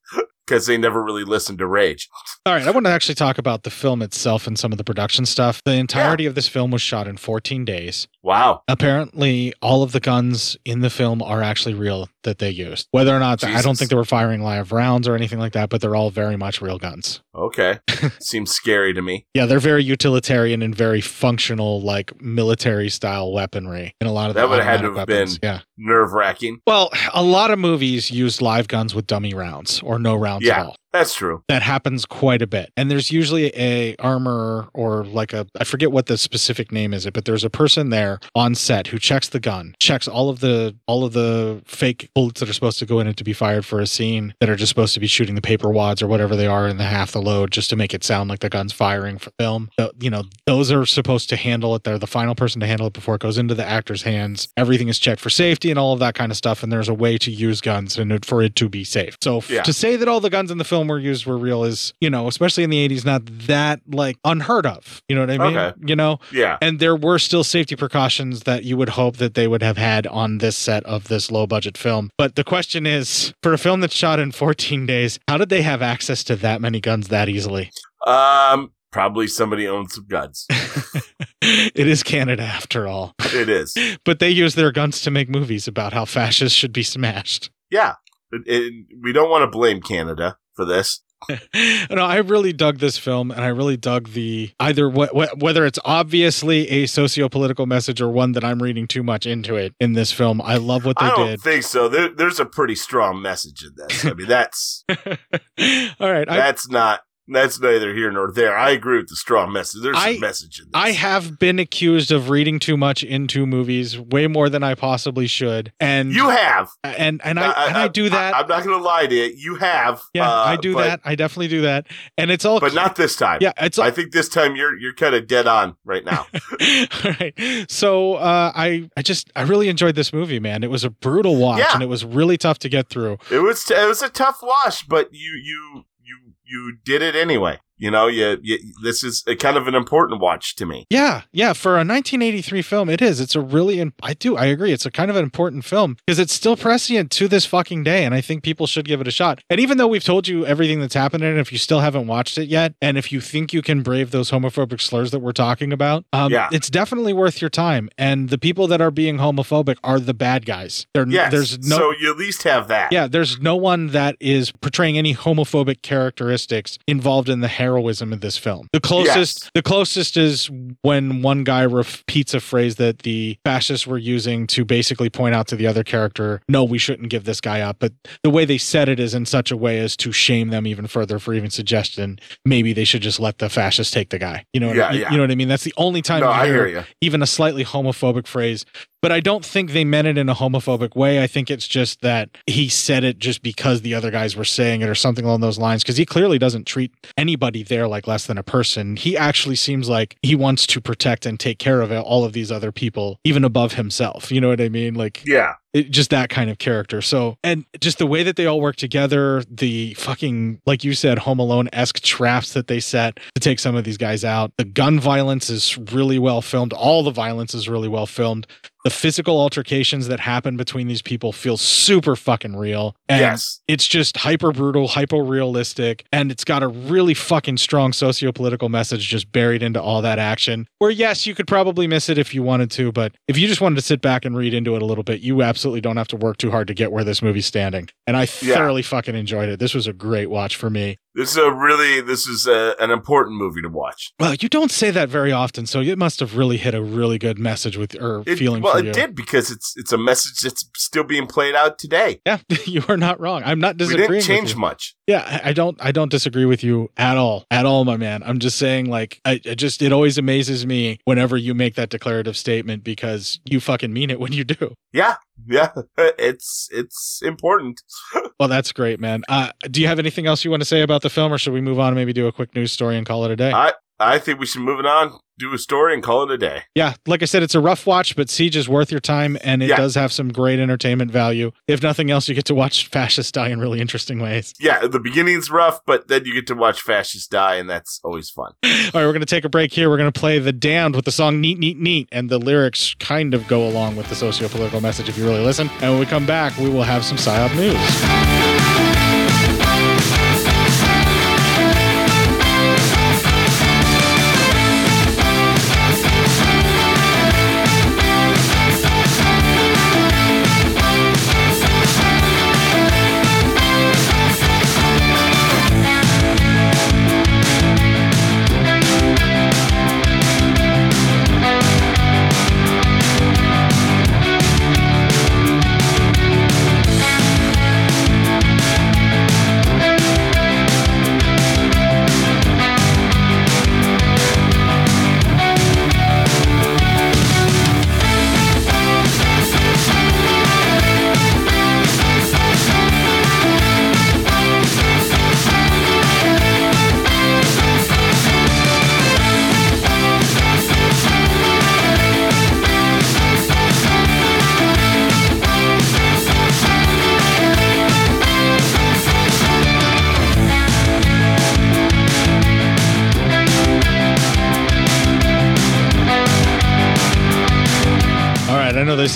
Because 0.51 0.65
they 0.65 0.77
never 0.77 1.01
really 1.01 1.23
listened 1.23 1.59
to 1.59 1.65
Rage. 1.65 2.09
All 2.45 2.51
right, 2.53 2.67
I 2.67 2.71
want 2.71 2.85
to 2.85 2.91
actually 2.91 3.15
talk 3.15 3.37
about 3.37 3.63
the 3.63 3.69
film 3.69 4.01
itself 4.01 4.47
and 4.47 4.59
some 4.59 4.73
of 4.73 4.77
the 4.77 4.83
production 4.83 5.25
stuff. 5.25 5.61
The 5.63 5.75
entirety 5.75 6.25
of 6.25 6.35
this 6.35 6.49
film 6.49 6.71
was 6.71 6.81
shot 6.81 7.07
in 7.07 7.15
14 7.15 7.63
days. 7.63 8.09
Wow. 8.21 8.63
Apparently, 8.67 9.53
all 9.61 9.81
of 9.81 9.93
the 9.93 10.01
guns 10.01 10.57
in 10.65 10.81
the 10.81 10.89
film 10.89 11.21
are 11.21 11.41
actually 11.41 11.73
real 11.73 12.09
that 12.23 12.39
they 12.39 12.49
used. 12.49 12.87
Whether 12.91 13.15
or 13.15 13.19
not, 13.19 13.43
I 13.43 13.61
don't 13.61 13.77
think 13.77 13.89
they 13.89 13.95
were 13.95 14.03
firing 14.03 14.43
live 14.43 14.71
rounds 14.73 15.07
or 15.07 15.15
anything 15.15 15.39
like 15.39 15.53
that, 15.53 15.69
but 15.69 15.79
they're 15.81 15.95
all 15.95 16.11
very 16.11 16.35
much 16.35 16.61
real 16.61 16.77
guns. 16.77 17.21
Okay. 17.33 17.79
Seems 18.19 18.51
scary 18.51 18.93
to 18.93 19.01
me. 19.01 19.25
Yeah, 19.33 19.45
they're 19.45 19.59
very 19.59 19.83
utilitarian 19.83 20.61
and 20.61 20.75
very 20.75 21.01
functional, 21.01 21.81
like 21.81 22.21
military 22.21 22.89
style 22.89 23.31
weaponry. 23.31 23.95
And 24.01 24.09
a 24.09 24.13
lot 24.13 24.29
of 24.29 24.35
That 24.35 24.49
would 24.49 24.59
have 24.59 24.67
had 24.67 24.81
to 24.81 24.87
have 24.87 24.95
weapons. 25.07 25.37
been 25.39 25.49
Yeah. 25.49 25.59
Nerve 25.81 26.13
wracking. 26.13 26.61
Well, 26.65 26.89
a 27.13 27.23
lot 27.23 27.51
of 27.51 27.59
movies 27.59 28.11
use 28.11 28.41
live 28.41 28.67
guns 28.67 28.95
with 28.95 29.07
dummy 29.07 29.33
rounds 29.33 29.81
or 29.81 29.99
no 29.99 30.15
rounds 30.15 30.47
at 30.47 30.65
all. 30.65 30.75
That's 30.93 31.13
true. 31.13 31.43
That 31.47 31.61
happens 31.61 32.05
quite 32.05 32.41
a 32.41 32.47
bit. 32.47 32.71
And 32.75 32.89
there's 32.91 33.11
usually 33.11 33.51
a 33.55 33.95
armor 33.97 34.67
or 34.73 35.03
like 35.05 35.33
a 35.33 35.47
I 35.59 35.63
forget 35.63 35.91
what 35.91 36.07
the 36.07 36.17
specific 36.17 36.71
name 36.71 36.93
is 36.93 37.05
it, 37.05 37.13
but 37.13 37.25
there's 37.25 37.43
a 37.43 37.49
person 37.49 37.89
there 37.89 38.19
on 38.35 38.55
set 38.55 38.87
who 38.87 38.99
checks 38.99 39.29
the 39.29 39.39
gun, 39.39 39.75
checks 39.79 40.07
all 40.07 40.29
of 40.29 40.39
the 40.39 40.75
all 40.87 41.03
of 41.03 41.13
the 41.13 41.61
fake 41.65 42.09
bullets 42.13 42.39
that 42.39 42.49
are 42.49 42.53
supposed 42.53 42.79
to 42.79 42.85
go 42.85 42.99
in 42.99 43.07
it 43.07 43.17
to 43.17 43.23
be 43.23 43.33
fired 43.33 43.65
for 43.65 43.79
a 43.79 43.87
scene 43.87 44.33
that 44.39 44.49
are 44.49 44.55
just 44.55 44.69
supposed 44.69 44.93
to 44.93 44.99
be 44.99 45.07
shooting 45.07 45.35
the 45.35 45.41
paper 45.41 45.69
wads 45.69 46.01
or 46.01 46.07
whatever 46.07 46.35
they 46.35 46.47
are 46.47 46.67
in 46.67 46.77
the 46.77 46.83
half 46.83 47.11
the 47.11 47.21
load 47.21 47.51
just 47.51 47.69
to 47.69 47.75
make 47.75 47.93
it 47.93 48.03
sound 48.03 48.29
like 48.29 48.39
the 48.39 48.49
gun's 48.49 48.73
firing 48.73 49.17
for 49.17 49.31
film. 49.39 49.69
So, 49.79 49.91
you 49.99 50.09
know, 50.09 50.23
those 50.45 50.71
are 50.71 50.85
supposed 50.85 51.29
to 51.29 51.35
handle 51.35 51.73
it. 51.75 51.83
They're 51.83 51.97
the 51.97 52.07
final 52.07 52.35
person 52.35 52.59
to 52.61 52.67
handle 52.67 52.87
it 52.87 52.93
before 52.93 53.15
it 53.15 53.21
goes 53.21 53.37
into 53.37 53.55
the 53.55 53.65
actor's 53.65 54.03
hands. 54.03 54.49
Everything 54.57 54.87
is 54.87 54.99
checked 54.99 55.21
for 55.21 55.29
safety 55.29 55.69
and 55.69 55.79
all 55.79 55.93
of 55.93 55.99
that 55.99 56.15
kind 56.15 56.31
of 56.31 56.37
stuff. 56.37 56.63
And 56.63 56.71
there's 56.71 56.89
a 56.89 56.93
way 56.93 57.17
to 57.19 57.31
use 57.31 57.61
guns 57.61 57.97
and 57.97 58.25
for 58.25 58.41
it 58.41 58.55
to 58.57 58.69
be 58.69 58.83
safe. 58.83 59.17
So 59.21 59.41
Yeah. 59.49 59.63
to 59.63 59.73
say 59.73 59.95
that 59.95 60.07
all 60.07 60.19
the 60.19 60.29
guns 60.29 60.51
in 60.51 60.57
the 60.57 60.63
film 60.63 60.80
were 60.87 60.99
used 60.99 61.25
were 61.25 61.37
real 61.37 61.63
is, 61.63 61.93
you 62.01 62.09
know, 62.09 62.27
especially 62.27 62.63
in 62.63 62.69
the 62.69 62.87
80s, 62.89 63.05
not 63.05 63.21
that 63.47 63.81
like 63.87 64.17
unheard 64.25 64.65
of. 64.65 65.01
You 65.09 65.15
know 65.15 65.21
what 65.21 65.31
I 65.31 65.37
mean? 65.37 65.57
Okay. 65.57 65.79
You 65.85 65.95
know? 65.95 66.19
Yeah. 66.31 66.57
And 66.61 66.79
there 66.79 66.95
were 66.95 67.19
still 67.19 67.43
safety 67.43 67.75
precautions 67.75 68.41
that 68.43 68.63
you 68.63 68.77
would 68.77 68.89
hope 68.89 69.17
that 69.17 69.33
they 69.33 69.47
would 69.47 69.61
have 69.63 69.77
had 69.77 70.07
on 70.07 70.39
this 70.39 70.55
set 70.57 70.83
of 70.85 71.07
this 71.07 71.31
low 71.31 71.47
budget 71.47 71.77
film. 71.77 72.09
But 72.17 72.35
the 72.35 72.43
question 72.43 72.85
is 72.85 73.33
for 73.43 73.53
a 73.53 73.57
film 73.57 73.81
that's 73.81 73.95
shot 73.95 74.19
in 74.19 74.31
14 74.31 74.85
days, 74.85 75.19
how 75.27 75.37
did 75.37 75.49
they 75.49 75.61
have 75.61 75.81
access 75.81 76.23
to 76.25 76.35
that 76.37 76.61
many 76.61 76.79
guns 76.79 77.07
that 77.09 77.29
easily? 77.29 77.71
Um, 78.05 78.71
probably 78.91 79.27
somebody 79.27 79.67
owns 79.67 79.95
some 79.95 80.07
guns. 80.07 80.47
It 81.43 81.87
is 81.87 82.03
Canada 82.03 82.43
after 82.43 82.87
all. 82.87 83.15
it 83.19 83.49
is. 83.49 83.75
But 84.05 84.19
they 84.19 84.29
use 84.29 84.53
their 84.55 84.71
guns 84.71 85.01
to 85.01 85.11
make 85.11 85.27
movies 85.29 85.67
about 85.67 85.91
how 85.93 86.05
fascists 86.05 86.57
should 86.57 86.71
be 86.73 86.83
smashed. 86.83 87.49
Yeah. 87.71 87.95
It- 88.31 88.43
it- 88.45 88.85
we 89.01 89.11
don't 89.11 89.29
want 89.29 89.41
to 89.43 89.47
blame 89.47 89.81
Canada 89.81 90.37
for 90.55 90.65
this. 90.65 91.01
no, 91.91 92.03
I 92.03 92.17
really 92.17 92.51
dug 92.51 92.79
this 92.79 92.97
film, 92.97 93.31
and 93.31 93.41
I 93.41 93.47
really 93.47 93.77
dug 93.77 94.09
the 94.09 94.51
either 94.59 94.89
wh- 94.89 95.09
wh- 95.09 95.37
whether 95.37 95.65
it's 95.65 95.77
obviously 95.85 96.67
a 96.69 96.87
socio-political 96.87 97.67
message 97.67 98.01
or 98.01 98.09
one 98.09 98.31
that 98.31 98.43
I'm 98.43 98.61
reading 98.61 98.87
too 98.87 99.03
much 99.03 99.27
into 99.27 99.55
it 99.55 99.75
in 99.79 99.93
this 99.93 100.11
film. 100.11 100.41
I 100.41 100.57
love 100.57 100.83
what 100.83 100.97
they 100.99 101.05
did. 101.05 101.13
I 101.13 101.15
don't 101.15 101.27
did. 101.27 101.41
think 101.41 101.63
so. 101.63 101.87
There, 101.87 102.09
there's 102.09 102.39
a 102.39 102.45
pretty 102.45 102.75
strong 102.75 103.21
message 103.21 103.63
in 103.63 103.71
this. 103.75 104.05
I 104.05 104.13
mean, 104.13 104.27
that's 104.27 104.83
All 104.89 106.11
right, 106.11 106.27
I, 106.27 106.37
that's 106.37 106.69
not 106.69 107.01
that's 107.27 107.59
neither 107.59 107.93
here 107.93 108.11
nor 108.11 108.31
there. 108.31 108.57
I 108.57 108.71
agree 108.71 108.97
with 108.97 109.07
the 109.09 109.15
strong 109.15 109.53
message. 109.53 109.81
There's 109.83 109.95
I- 109.97 110.09
a 110.09 110.19
message 110.19 110.59
in 110.59 110.67
I 110.73 110.91
have 110.91 111.39
been 111.39 111.59
accused 111.59 112.11
of 112.11 112.29
reading 112.29 112.59
too 112.59 112.75
much 112.77 113.03
into 113.03 113.45
movies, 113.45 113.97
way 113.99 114.27
more 114.27 114.49
than 114.49 114.63
I 114.63 114.75
possibly 114.75 115.27
should. 115.27 115.71
And 115.79 116.11
You 116.13 116.29
have. 116.29 116.69
and 116.83 117.21
and 117.23 117.39
I, 117.39 117.67
and 117.67 117.77
I 117.77 117.87
do 117.87 118.09
that. 118.09 118.35
I, 118.35 118.41
am 118.41 118.47
not 118.47 118.63
going 118.63 118.77
to 118.77 118.83
lie 118.83 119.07
to 119.07 119.15
you. 119.15 119.33
You 119.35 119.55
have. 119.55 120.01
yeah, 120.13 120.29
uh, 120.29 120.43
I 120.45 120.55
do 120.57 120.73
but- 120.73 120.83
that. 120.87 121.01
I 121.05 121.15
definitely 121.15 121.47
do 121.49 121.61
that. 121.61 121.87
And 122.17 122.31
it's 122.31 122.43
all 122.45 122.59
but 122.59 122.73
not 122.73 122.95
this 122.95 123.15
time. 123.15 123.39
Yeah, 123.41 123.53
it's 123.57 123.79
I 123.79 123.91
think 123.91 124.11
this 124.11 124.27
time 124.29 124.55
you're 124.55 124.77
you're 124.77 124.93
kind 124.93 125.15
of 125.15 125.27
dead 125.27 125.47
on 125.47 125.75
right 125.85 126.03
now. 126.05 126.27
All 127.03 127.11
right. 127.19 127.65
So 127.69 128.15
uh, 128.15 128.51
I 128.55 128.89
I 128.97 129.01
just 129.01 129.31
I 129.35 129.43
really 129.43 129.69
enjoyed 129.69 129.95
this 129.95 130.11
movie, 130.13 130.39
man. 130.39 130.63
It 130.63 130.69
was 130.71 130.83
a 130.83 130.89
brutal 130.89 131.35
watch, 131.37 131.59
Yeah. 131.59 131.73
and 131.73 131.83
it 131.83 131.87
was 131.89 132.03
really 132.05 132.37
tough 132.37 132.59
to 132.59 132.69
get 132.69 132.89
through. 132.89 133.17
it 133.31 133.39
was 133.39 133.69
it 133.71 133.87
was 133.87 134.01
a 134.01 134.09
tough 134.09 134.39
watch, 134.41 134.87
but 134.87 135.09
you 135.13 135.31
you 135.43 135.85
you 136.03 136.17
you 136.51 136.77
did 136.83 137.01
it 137.01 137.15
anyway. 137.15 137.59
You 137.81 137.91
know, 137.91 138.07
you, 138.07 138.37
you 138.41 138.59
this 138.83 139.03
is 139.03 139.23
a 139.27 139.35
kind 139.35 139.57
of 139.57 139.67
an 139.67 139.75
important 139.75 140.21
watch 140.21 140.55
to 140.57 140.65
me. 140.65 140.85
Yeah, 140.89 141.23
yeah. 141.33 141.53
For 141.53 141.71
a 141.71 141.83
1983 141.83 142.61
film, 142.61 142.89
it 142.89 143.01
is. 143.01 143.19
It's 143.19 143.35
a 143.35 143.41
really, 143.41 143.91
I 144.03 144.13
do, 144.13 144.37
I 144.37 144.45
agree. 144.45 144.71
It's 144.71 144.85
a 144.85 144.91
kind 144.91 145.09
of 145.09 145.17
an 145.17 145.23
important 145.23 145.65
film 145.65 145.97
because 146.05 146.19
it's 146.19 146.31
still 146.31 146.55
prescient 146.55 147.09
to 147.11 147.27
this 147.27 147.45
fucking 147.45 147.83
day, 147.83 148.05
and 148.05 148.13
I 148.13 148.21
think 148.21 148.43
people 148.43 148.67
should 148.67 148.85
give 148.87 149.01
it 149.01 149.07
a 149.07 149.11
shot. 149.11 149.43
And 149.49 149.59
even 149.59 149.77
though 149.77 149.87
we've 149.87 150.03
told 150.03 150.27
you 150.27 150.45
everything 150.45 150.79
that's 150.79 150.93
happened 150.93 151.23
in 151.23 151.35
it, 151.37 151.39
if 151.41 151.51
you 151.51 151.57
still 151.57 151.79
haven't 151.79 152.05
watched 152.07 152.37
it 152.37 152.47
yet, 152.47 152.75
and 152.81 152.97
if 152.97 153.11
you 153.11 153.19
think 153.19 153.51
you 153.51 153.61
can 153.63 153.81
brave 153.81 154.11
those 154.11 154.29
homophobic 154.31 154.79
slurs 154.79 155.09
that 155.11 155.19
we're 155.19 155.31
talking 155.31 155.73
about, 155.73 156.05
um, 156.13 156.31
Yeah. 156.31 156.49
it's 156.51 156.69
definitely 156.69 157.13
worth 157.13 157.41
your 157.41 157.49
time. 157.49 157.89
And 157.97 158.29
the 158.29 158.37
people 158.37 158.67
that 158.67 158.79
are 158.79 158.91
being 158.91 159.17
homophobic 159.17 159.77
are 159.83 159.99
the 159.99 160.13
bad 160.13 160.45
guys. 160.45 160.85
They're, 160.93 161.07
Yes. 161.07 161.31
There's 161.31 161.59
no. 161.67 161.77
so 161.77 161.93
you 161.99 162.11
at 162.11 162.17
least 162.17 162.43
have 162.43 162.67
that. 162.67 162.91
Yeah, 162.91 163.07
there's 163.07 163.39
no 163.39 163.55
one 163.55 163.87
that 163.87 164.15
is 164.19 164.51
portraying 164.51 164.97
any 164.99 165.15
homophobic 165.15 165.81
characteristics 165.81 166.77
involved 166.87 167.27
in 167.27 167.39
the 167.39 167.47
heroism 167.71 168.11
in 168.13 168.19
this 168.19 168.37
film. 168.37 168.67
The 168.73 168.79
closest, 168.79 169.49
the 169.53 169.61
closest 169.61 170.17
is 170.17 170.49
when 170.81 171.21
one 171.21 171.43
guy 171.43 171.61
repeats 171.63 172.33
a 172.33 172.39
phrase 172.39 172.75
that 172.75 172.99
the 172.99 173.37
fascists 173.45 173.87
were 173.87 173.97
using 173.97 174.45
to 174.47 174.65
basically 174.65 175.09
point 175.09 175.33
out 175.35 175.47
to 175.47 175.55
the 175.55 175.67
other 175.67 175.83
character, 175.83 176.41
"No, 176.49 176.63
we 176.63 176.77
shouldn't 176.77 177.09
give 177.09 177.23
this 177.23 177.39
guy 177.39 177.61
up." 177.61 177.77
But 177.79 177.93
the 178.23 178.29
way 178.29 178.43
they 178.45 178.57
said 178.57 178.89
it 178.89 178.99
is 178.99 179.13
in 179.13 179.25
such 179.25 179.51
a 179.51 179.57
way 179.57 179.79
as 179.79 179.95
to 179.97 180.11
shame 180.11 180.49
them 180.49 180.67
even 180.67 180.87
further 180.87 181.17
for 181.19 181.33
even 181.33 181.49
suggesting 181.49 182.19
maybe 182.45 182.73
they 182.73 182.83
should 182.83 183.01
just 183.01 183.19
let 183.19 183.37
the 183.37 183.49
fascists 183.49 183.93
take 183.93 184.09
the 184.09 184.19
guy. 184.19 184.45
You 184.53 184.59
know, 184.59 184.67
what 184.67 184.75
I- 184.77 184.79
Yeah, 184.79 184.91
you, 184.91 184.99
yeah. 185.01 185.11
you 185.11 185.17
know 185.17 185.23
what 185.23 185.31
I 185.31 185.35
mean? 185.35 185.47
That's 185.47 185.63
the 185.63 185.73
only 185.77 186.01
time 186.01 186.19
No, 186.21 186.27
you 186.27 186.31
I 186.33 186.45
hear, 186.45 186.67
hear 186.67 186.77
ya. 186.79 186.83
even 187.01 187.21
a 187.21 187.27
slightly 187.27 187.63
homophobic 187.63 188.27
phrase. 188.27 188.65
But 189.01 189.11
I 189.11 189.19
don't 189.19 189.43
think 189.43 189.71
they 189.71 189.83
meant 189.83 190.07
it 190.07 190.17
in 190.17 190.29
a 190.29 190.35
homophobic 190.35 190.95
way. 190.95 191.23
I 191.23 191.27
think 191.27 191.49
it's 191.49 191.67
just 191.67 192.01
that 192.01 192.29
he 192.45 192.69
said 192.69 193.03
it 193.03 193.17
just 193.17 193.41
because 193.41 193.81
the 193.81 193.95
other 193.95 194.11
guys 194.11 194.35
were 194.35 194.45
saying 194.45 194.81
it 194.81 194.89
or 194.89 194.95
something 194.95 195.25
along 195.25 195.41
those 195.41 195.57
lines. 195.57 195.83
Because 195.83 195.97
he 195.97 196.05
clearly 196.05 196.37
doesn't 196.37 196.65
treat 196.67 196.91
anybody 197.17 197.63
there 197.63 197.87
like 197.87 198.05
less 198.07 198.27
than 198.27 198.37
a 198.37 198.43
person. 198.43 198.95
He 198.95 199.17
actually 199.17 199.55
seems 199.55 199.89
like 199.89 200.17
he 200.21 200.35
wants 200.35 200.67
to 200.67 200.79
protect 200.81 201.25
and 201.25 201.39
take 201.39 201.57
care 201.57 201.81
of 201.81 201.91
all 201.91 202.23
of 202.23 202.33
these 202.33 202.51
other 202.51 202.71
people, 202.71 203.19
even 203.23 203.43
above 203.43 203.73
himself. 203.73 204.31
You 204.31 204.39
know 204.39 204.49
what 204.49 204.61
I 204.61 204.69
mean? 204.69 204.93
Like, 204.93 205.23
Yeah. 205.25 205.55
it, 205.73 205.89
just 205.89 206.09
that 206.11 206.29
kind 206.29 206.49
of 206.51 206.57
character. 206.59 207.01
So, 207.01 207.37
and 207.43 207.65
just 207.79 207.97
the 207.97 208.05
way 208.07 208.21
that 208.23 208.35
they 208.35 208.45
all 208.45 208.61
work 208.61 208.75
together, 208.75 209.43
the 209.49 209.93
fucking, 209.95 210.61
like 210.67 210.83
you 210.83 210.93
said, 210.93 211.19
Home 211.19 211.39
Alone 211.39 211.69
esque 211.73 212.01
traps 212.01 212.53
that 212.53 212.67
they 212.67 212.79
set 212.79 213.19
to 213.35 213.39
take 213.39 213.57
some 213.59 213.75
of 213.75 213.83
these 213.83 213.97
guys 213.97 214.23
out. 214.23 214.51
The 214.57 214.65
gun 214.65 214.99
violence 214.99 215.49
is 215.49 215.77
really 215.77 216.19
well 216.19 216.41
filmed. 216.41 216.71
All 216.73 217.03
the 217.03 217.11
violence 217.11 217.55
is 217.55 217.67
really 217.67 217.87
well 217.87 218.05
filmed. 218.05 218.45
The 218.83 218.89
physical 218.89 219.39
altercations 219.39 220.07
that 220.07 220.19
happen 220.19 220.57
between 220.57 220.87
these 220.87 221.01
people 221.03 221.31
feel 221.31 221.55
super 221.57 222.15
fucking 222.15 222.55
real. 222.55 222.95
And 223.07 223.19
Yes. 223.19 223.61
it's 223.67 223.87
just 223.87 224.17
hyper 224.17 224.51
brutal, 224.51 224.87
hyper 224.87 225.23
realistic, 225.23 226.03
and 226.11 226.31
it's 226.31 226.43
got 226.43 226.63
a 226.63 226.67
really 226.67 227.13
fucking 227.13 227.57
strong 227.57 227.93
socio 227.93 228.31
political 228.31 228.69
message 228.69 229.07
just 229.07 229.31
buried 229.31 229.61
into 229.61 229.79
all 229.81 230.01
that 230.01 230.17
action. 230.17 230.67
Where, 230.79 230.89
yes, 230.89 231.27
you 231.27 231.35
could 231.35 231.45
probably 231.47 231.85
miss 231.85 232.09
it 232.09 232.17
if 232.17 232.33
you 232.33 232.41
wanted 232.41 232.71
to, 232.71 232.91
but 232.91 233.13
if 233.27 233.37
you 233.37 233.47
just 233.47 233.61
wanted 233.61 233.75
to 233.75 233.81
sit 233.83 234.01
back 234.01 234.25
and 234.25 234.35
read 234.35 234.53
into 234.53 234.75
it 234.75 234.81
a 234.81 234.85
little 234.85 235.03
bit, 235.03 235.21
you 235.21 235.43
absolutely 235.43 235.81
don't 235.81 235.97
have 235.97 236.07
to 236.09 236.15
work 236.15 236.37
too 236.37 236.49
hard 236.51 236.67
to 236.67 236.73
get 236.73 236.91
where 236.91 237.03
this 237.03 237.21
movie's 237.21 237.45
standing. 237.45 237.87
And 238.07 238.17
I 238.17 238.21
Yeah. 238.41 238.55
thoroughly 238.55 238.81
fucking 238.81 239.15
enjoyed 239.15 239.49
it. 239.49 239.59
This 239.59 239.73
was 239.75 239.85
a 239.85 239.93
great 239.93 240.29
watch 240.31 240.55
for 240.55 240.69
me. 240.71 240.97
This 241.13 241.31
is 241.31 241.37
a 241.37 241.51
really 241.51 241.99
this 242.01 242.25
is 242.27 242.47
a, 242.47 242.75
an 242.79 242.89
important 242.91 243.37
movie 243.37 243.61
to 243.61 243.67
watch. 243.69 244.13
Well, 244.19 244.33
you 244.35 244.47
don't 244.47 244.71
say 244.71 244.91
that 244.91 245.09
very 245.09 245.31
often, 245.31 245.65
so 245.65 245.81
it 245.81 245.97
must 245.97 246.19
have 246.21 246.37
really 246.37 246.57
hit 246.57 246.73
a 246.73 246.81
really 246.81 247.17
good 247.17 247.37
message 247.37 247.75
with 247.77 247.95
or 248.01 248.23
It, 248.25 248.37
feeling 248.37 248.61
well, 248.61 248.73
for 248.73 248.79
it 248.79 248.85
you. 248.85 248.93
did 248.93 249.13
because 249.15 249.51
it's 249.51 249.73
it's 249.75 249.91
a 249.91 249.97
message 249.97 250.39
that's 250.39 250.69
still 250.77 251.03
being 251.03 251.27
played 251.27 251.53
out 251.55 251.77
today. 251.79 252.21
Yeah, 252.25 252.37
you 252.65 252.83
are 252.87 252.97
not 252.97 253.19
wrong. 253.19 253.41
I'm 253.45 253.59
not 253.59 253.77
disagreeing. 253.77 254.09
We 254.09 254.15
didn't 254.19 254.27
change 254.27 254.55
much. 254.55 254.95
Yeah, 255.07 255.23
I- 255.43 255.49
I 255.49 255.53
don't. 255.53 255.77
I 255.81 255.91
don't 255.91 256.09
disagree 256.09 256.45
with 256.45 256.63
you 256.63 256.89
at 256.95 257.17
all, 257.17 257.45
at 257.51 257.65
all, 257.65 257.83
my 257.83 257.97
man. 257.97 258.23
I'm 258.25 258.39
just 258.39 258.57
saying, 258.57 258.89
like, 258.89 259.19
I, 259.25 259.41
I 259.45 259.55
just 259.55 259.81
it 259.81 259.91
always 259.91 260.17
amazes 260.17 260.65
me 260.65 260.99
whenever 261.03 261.35
you 261.35 261.53
make 261.53 261.75
that 261.75 261.89
declarative 261.89 262.37
statement 262.37 262.83
because 262.85 263.39
you 263.45 263.59
fucking 263.59 263.91
mean 263.91 264.09
it 264.09 264.19
when 264.19 264.31
you 264.31 264.43
do. 264.45 264.75
Yeah, 264.93 265.15
yeah, 265.47 265.71
it's 265.97 266.69
it's 266.71 267.21
important. 267.23 267.81
Well, 268.39 268.47
that's 268.47 268.71
great, 268.71 268.99
man. 268.99 269.21
Uh, 269.29 269.51
do 269.69 269.81
you 269.81 269.87
have 269.87 269.99
anything 269.99 270.25
else 270.25 270.43
you 270.43 270.49
want 270.49 270.61
to 270.61 270.65
say 270.65 270.81
about 270.81 271.03
the 271.03 271.11
film, 271.11 271.31
or 271.31 271.37
should 271.37 271.53
we 271.53 271.61
move 271.61 271.77
on 271.77 271.89
and 271.89 271.95
maybe 271.95 272.11
do 272.11 272.25
a 272.25 272.31
quick 272.31 272.55
news 272.55 272.71
story 272.71 272.97
and 272.97 273.05
call 273.05 273.23
it 273.23 273.29
a 273.29 273.35
day? 273.35 273.51
I 273.51 273.73
I 274.01 274.19
think 274.19 274.39
we 274.39 274.45
should 274.45 274.61
move 274.61 274.79
it 274.79 274.85
on, 274.85 275.17
do 275.39 275.53
a 275.53 275.57
story, 275.57 275.93
and 275.93 276.03
call 276.03 276.23
it 276.23 276.31
a 276.31 276.37
day. 276.37 276.63
yeah, 276.75 276.93
like 277.07 277.21
I 277.21 277.25
said, 277.25 277.41
it's 277.43 277.55
a 277.55 277.59
rough 277.59 277.85
watch, 277.87 278.15
but 278.15 278.29
Siege 278.29 278.55
is 278.55 278.67
worth 278.69 278.91
your 278.91 278.99
time, 278.99 279.37
and 279.43 279.63
it 279.63 279.69
Yeah. 279.69 279.77
does 279.77 279.95
have 279.95 280.11
some 280.11 280.29
great 280.31 280.59
entertainment 280.59 281.11
value. 281.11 281.51
If 281.67 281.81
nothing 281.81 282.11
else, 282.11 282.27
you 282.27 282.35
get 282.35 282.45
to 282.45 282.55
watch 282.55 282.87
fascists 282.91 283.31
die 283.31 283.49
in 283.49 283.59
really 283.59 283.79
interesting 283.81 284.19
ways. 284.19 284.53
Yeah, 284.59 284.85
the 284.87 284.99
beginning's 284.99 285.49
rough, 285.49 285.79
but 285.85 286.07
then 286.07 286.25
you 286.25 286.33
get 286.33 286.47
to 286.47 286.55
watch 286.55 286.81
fascists 286.81 287.27
die, 287.27 287.55
and 287.55 287.69
that's 287.69 287.99
always 288.03 288.29
fun. 288.29 288.51
All 288.63 288.69
right, 288.71 288.93
we're 289.05 289.13
going 289.13 289.19
to 289.21 289.25
take 289.25 289.45
a 289.45 289.49
break 289.49 289.73
here. 289.73 289.89
We're 289.89 289.97
going 289.97 290.11
to 290.11 290.19
play 290.19 290.37
The 290.39 290.51
Damned 290.53 290.95
with 290.95 291.05
the 291.05 291.11
song 291.11 291.39
Neat, 291.41 291.57
Neat, 291.59 291.77
Neat. 291.79 292.09
And 292.11 292.29
the 292.29 292.37
lyrics 292.39 292.95
kind 292.99 293.33
of 293.33 293.47
go 293.47 293.67
along 293.67 293.95
with 293.95 294.09
the 294.09 294.15
socio 294.15 294.47
political 294.47 294.81
message 294.81 295.09
if 295.09 295.17
you 295.17 295.23
really 295.25 295.43
listen. 295.43 295.69
And 295.81 295.91
when 295.91 295.99
we 295.99 296.05
come 296.05 296.25
back, 296.25 296.57
we 296.57 296.69
will 296.69 296.83
have 296.83 297.03
some 297.05 297.17
PSYOP 297.17 297.55
news. 297.55 298.90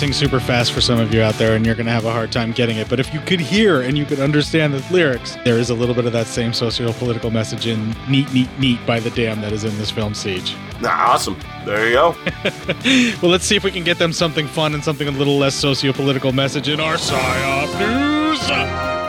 Right, 0.06 0.12
I 0.12 0.12
know 0.12 0.12
they 0.12 0.12
sing 0.12 0.28
super 0.28 0.40
fast 0.40 0.72
for 0.72 0.80
some 0.80 1.00
of 1.00 1.12
you 1.12 1.20
out 1.22 1.34
there, 1.34 1.56
and 1.56 1.66
you're 1.66 1.74
going 1.74 1.86
to 1.86 1.92
have 1.92 2.04
a 2.04 2.12
hard 2.12 2.32
time 2.32 2.52
getting 2.52 2.76
it. 2.76 2.88
But 2.88 3.00
if 3.00 3.12
you 3.12 3.20
could 3.20 3.40
hear 3.40 3.82
and 3.82 3.96
you 3.98 4.04
could 4.04 4.20
understand 4.20 4.74
the 4.74 4.92
lyrics, 4.92 5.36
there 5.44 5.58
is 5.58 5.70
a 5.70 5.74
little 5.74 5.94
bit 5.94 6.06
of 6.06 6.12
that 6.12 6.26
same 6.26 6.52
socio 6.52 6.92
political 6.92 7.30
message 7.30 7.66
in 7.66 7.94
Neat, 8.08 8.32
Neat, 8.32 8.48
Neat 8.58 8.86
by 8.86 9.00
The 9.00 9.10
Damned 9.10 9.42
that 9.42 9.52
is 9.52 9.64
in 9.64 9.76
this 9.78 9.90
film, 9.90 10.14
Siege. 10.14 10.54
Awesome. 10.84 11.36
There 11.64 11.88
you 11.88 11.94
go. 11.94 12.16
well, 13.22 13.30
let's 13.30 13.44
see 13.44 13.56
if 13.56 13.64
we 13.64 13.70
can 13.70 13.84
get 13.84 13.98
them 13.98 14.12
something 14.12 14.46
fun 14.46 14.74
and 14.74 14.84
something 14.84 15.08
a 15.08 15.12
little 15.12 15.38
less 15.38 15.54
socio 15.54 15.92
political 15.92 16.32
message 16.32 16.68
in 16.68 16.80
our 16.80 16.94
PSYOP 16.94 17.78
news. 17.78 19.05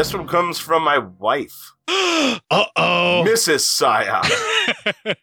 This 0.00 0.14
one 0.14 0.26
comes 0.26 0.58
from 0.58 0.82
my 0.82 0.96
wife. 0.96 1.74
Uh 1.86 2.38
oh. 2.74 3.22
Pegasus 3.22 3.68
psyop. 3.68 4.24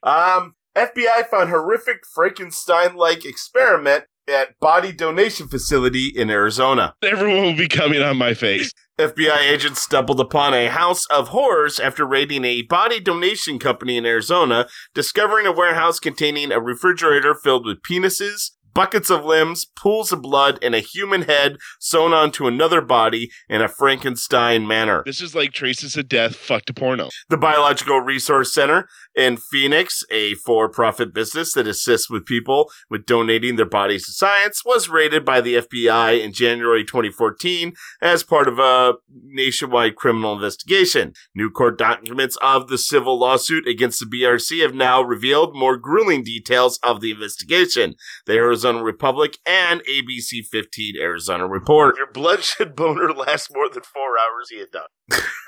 um, 0.03 0.53
FBI 0.75 1.27
found 1.31 1.49
horrific 1.49 2.05
Frankenstein-like 2.13 3.25
experiment 3.25 4.03
at 4.27 4.59
body 4.59 4.91
donation 4.91 5.47
facility 5.47 6.13
in 6.15 6.29
Arizona. 6.29 6.93
Everyone 7.01 7.41
will 7.41 7.57
be 7.57 7.67
coming 7.67 8.03
on 8.03 8.17
my 8.17 8.35
face. 8.35 8.71
FBI 8.99 9.49
agents 9.49 9.81
stumbled 9.81 10.19
upon 10.19 10.53
a 10.53 10.67
house 10.67 11.07
of 11.07 11.29
horrors 11.29 11.79
after 11.79 12.05
raiding 12.05 12.45
a 12.45 12.61
body 12.61 12.99
donation 12.99 13.57
company 13.57 13.97
in 13.97 14.05
Arizona, 14.05 14.67
discovering 14.93 15.47
a 15.47 15.51
warehouse 15.51 15.99
containing 15.99 16.51
a 16.51 16.59
refrigerator 16.59 17.33
filled 17.33 17.65
with 17.65 17.81
penises, 17.81 18.51
buckets 18.77 19.09
of 19.09 19.25
limbs, 19.25 19.65
pools 19.65 20.11
of 20.11 20.21
blood, 20.21 20.59
and 20.61 20.75
a 20.75 20.79
human 20.79 21.23
head 21.23 21.57
sewn 21.79 22.13
onto 22.13 22.45
another 22.45 22.79
body 22.79 23.31
in 23.49 23.59
a 23.59 23.67
Frankenstein 23.67 24.67
manner. 24.67 25.01
This 25.03 25.19
is 25.19 25.33
like 25.33 25.51
Traces 25.51 25.97
of 25.97 26.07
Death 26.07 26.35
fucked 26.35 26.69
a 26.69 26.75
porno. 26.75 27.09
The 27.27 27.37
Biological 27.37 28.01
Resource 28.01 28.53
Center 28.53 28.87
in 29.15 29.37
Phoenix, 29.37 30.03
a 30.11 30.35
for 30.35 30.69
profit 30.69 31.11
business 31.11 31.53
that 31.53 31.67
assists 31.67 32.07
with 32.07 32.27
people 32.27 32.69
with 32.87 33.07
donating 33.07 33.55
their 33.55 33.65
bodies 33.65 34.05
to 34.05 34.11
science, 34.11 34.63
was 34.63 34.89
raided 34.89 35.25
by 35.25 35.41
the 35.41 35.55
FBI 35.55 36.23
in 36.23 36.31
January 36.31 36.83
2014 36.83 37.73
as 37.99 38.21
part 38.21 38.47
of 38.47 38.59
a 38.59 38.93
nationwide 39.09 39.95
criminal 39.95 40.33
investigation. 40.33 41.13
New 41.33 41.49
court 41.49 41.79
documents 41.79 42.37
of 42.43 42.67
the 42.67 42.77
civil 42.77 43.17
lawsuit 43.17 43.67
against 43.67 43.99
the 43.99 44.05
BRC 44.05 44.61
have 44.61 44.75
now 44.75 45.01
revealed 45.01 45.55
more 45.55 45.77
grueling 45.77 46.23
details 46.23 46.77
of 46.83 47.01
the 47.01 47.09
investigation. 47.09 47.95
The 48.27 48.33
Arizona 48.33 48.66
Republic 48.75 49.37
and 49.45 49.81
ABC 49.85 50.45
15 50.45 50.95
Arizona 50.99 51.47
Report. 51.47 51.97
Your 51.97 52.11
bloodshed 52.11 52.75
boner 52.75 53.13
lasts 53.13 53.49
more 53.53 53.69
than 53.69 53.83
four 53.83 54.15
hours, 54.19 54.49
he 54.49 54.59
had 54.59 54.71
done. 54.71 54.87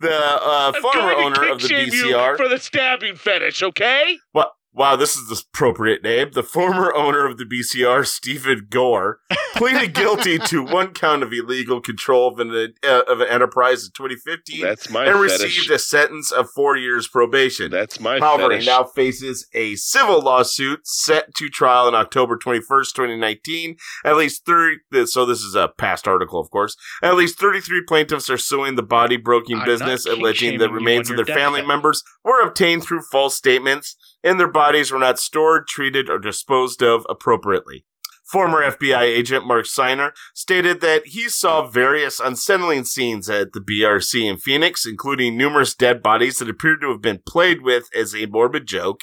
the 0.00 0.12
uh, 0.12 0.72
former 0.80 1.12
owner 1.12 1.50
of 1.50 1.60
the 1.60 1.68
BCR. 1.68 2.30
you 2.30 2.36
for 2.36 2.48
the 2.48 2.58
stabbing 2.58 3.16
fetish, 3.16 3.62
okay? 3.62 4.18
Wow, 4.34 4.50
wow, 4.76 4.94
this 4.94 5.16
is 5.16 5.28
the 5.28 5.42
appropriate 5.48 6.02
name. 6.02 6.30
The 6.32 6.42
former 6.42 6.94
owner 6.94 7.26
of 7.26 7.38
the 7.38 7.44
BCR, 7.44 8.06
Stephen 8.06 8.66
Gore, 8.68 9.20
pleaded 9.54 9.94
guilty 9.94 10.38
to 10.46 10.62
one 10.62 10.92
count 10.92 11.22
of 11.22 11.32
illegal 11.32 11.80
control 11.80 12.28
of 12.28 12.38
an, 12.38 12.74
uh, 12.84 13.00
of 13.08 13.20
an 13.20 13.28
enterprise 13.28 13.84
in 13.84 13.90
2015 13.92 14.60
That's 14.60 14.90
my 14.90 15.06
and 15.06 15.18
fetish. 15.18 15.42
received 15.42 15.70
a 15.70 15.78
sentence 15.78 16.30
of 16.30 16.50
four 16.50 16.76
years 16.76 17.08
probation. 17.08 17.70
That's 17.70 17.98
my 17.98 18.18
However, 18.18 18.50
fetish. 18.50 18.64
he 18.64 18.70
now 18.70 18.84
faces 18.84 19.48
a 19.54 19.76
civil 19.76 20.20
lawsuit 20.20 20.86
set 20.86 21.34
to 21.36 21.48
trial 21.48 21.86
on 21.86 21.94
October 21.94 22.36
21st, 22.36 22.92
2019. 22.94 23.76
At 24.04 24.16
least 24.16 24.44
30, 24.44 25.06
so 25.06 25.24
this 25.24 25.40
is 25.40 25.54
a 25.54 25.68
past 25.68 26.06
article, 26.06 26.38
of 26.38 26.50
course. 26.50 26.76
At 27.02 27.16
least 27.16 27.38
33 27.38 27.82
plaintiffs 27.88 28.28
are 28.28 28.36
suing 28.36 28.74
the 28.74 28.82
body 28.82 29.16
broking 29.16 29.62
business, 29.64 30.04
alleging 30.04 30.58
that 30.58 30.70
remains 30.70 31.08
of 31.08 31.16
their 31.16 31.24
family 31.24 31.62
members 31.62 32.02
were 32.22 32.42
obtained 32.42 32.84
through 32.84 33.00
false 33.10 33.34
statements 33.34 33.96
and 34.26 34.40
their 34.40 34.50
bodies 34.66 34.90
were 34.90 34.98
not 34.98 35.16
stored, 35.16 35.68
treated, 35.68 36.10
or 36.10 36.18
disposed 36.18 36.82
of 36.82 37.06
appropriately. 37.08 37.84
Former 38.24 38.68
FBI 38.68 39.02
agent 39.02 39.46
Mark 39.46 39.64
Seiner 39.64 40.12
stated 40.34 40.80
that 40.80 41.06
he 41.06 41.28
saw 41.28 41.68
various 41.68 42.18
unsettling 42.18 42.84
scenes 42.84 43.30
at 43.30 43.52
the 43.52 43.60
BRC 43.60 44.28
in 44.28 44.38
Phoenix, 44.38 44.84
including 44.84 45.36
numerous 45.36 45.72
dead 45.76 46.02
bodies 46.02 46.38
that 46.38 46.50
appeared 46.50 46.80
to 46.80 46.90
have 46.90 47.00
been 47.00 47.20
played 47.24 47.62
with 47.62 47.88
as 47.94 48.12
a 48.12 48.26
morbid 48.26 48.66
joke. 48.66 49.02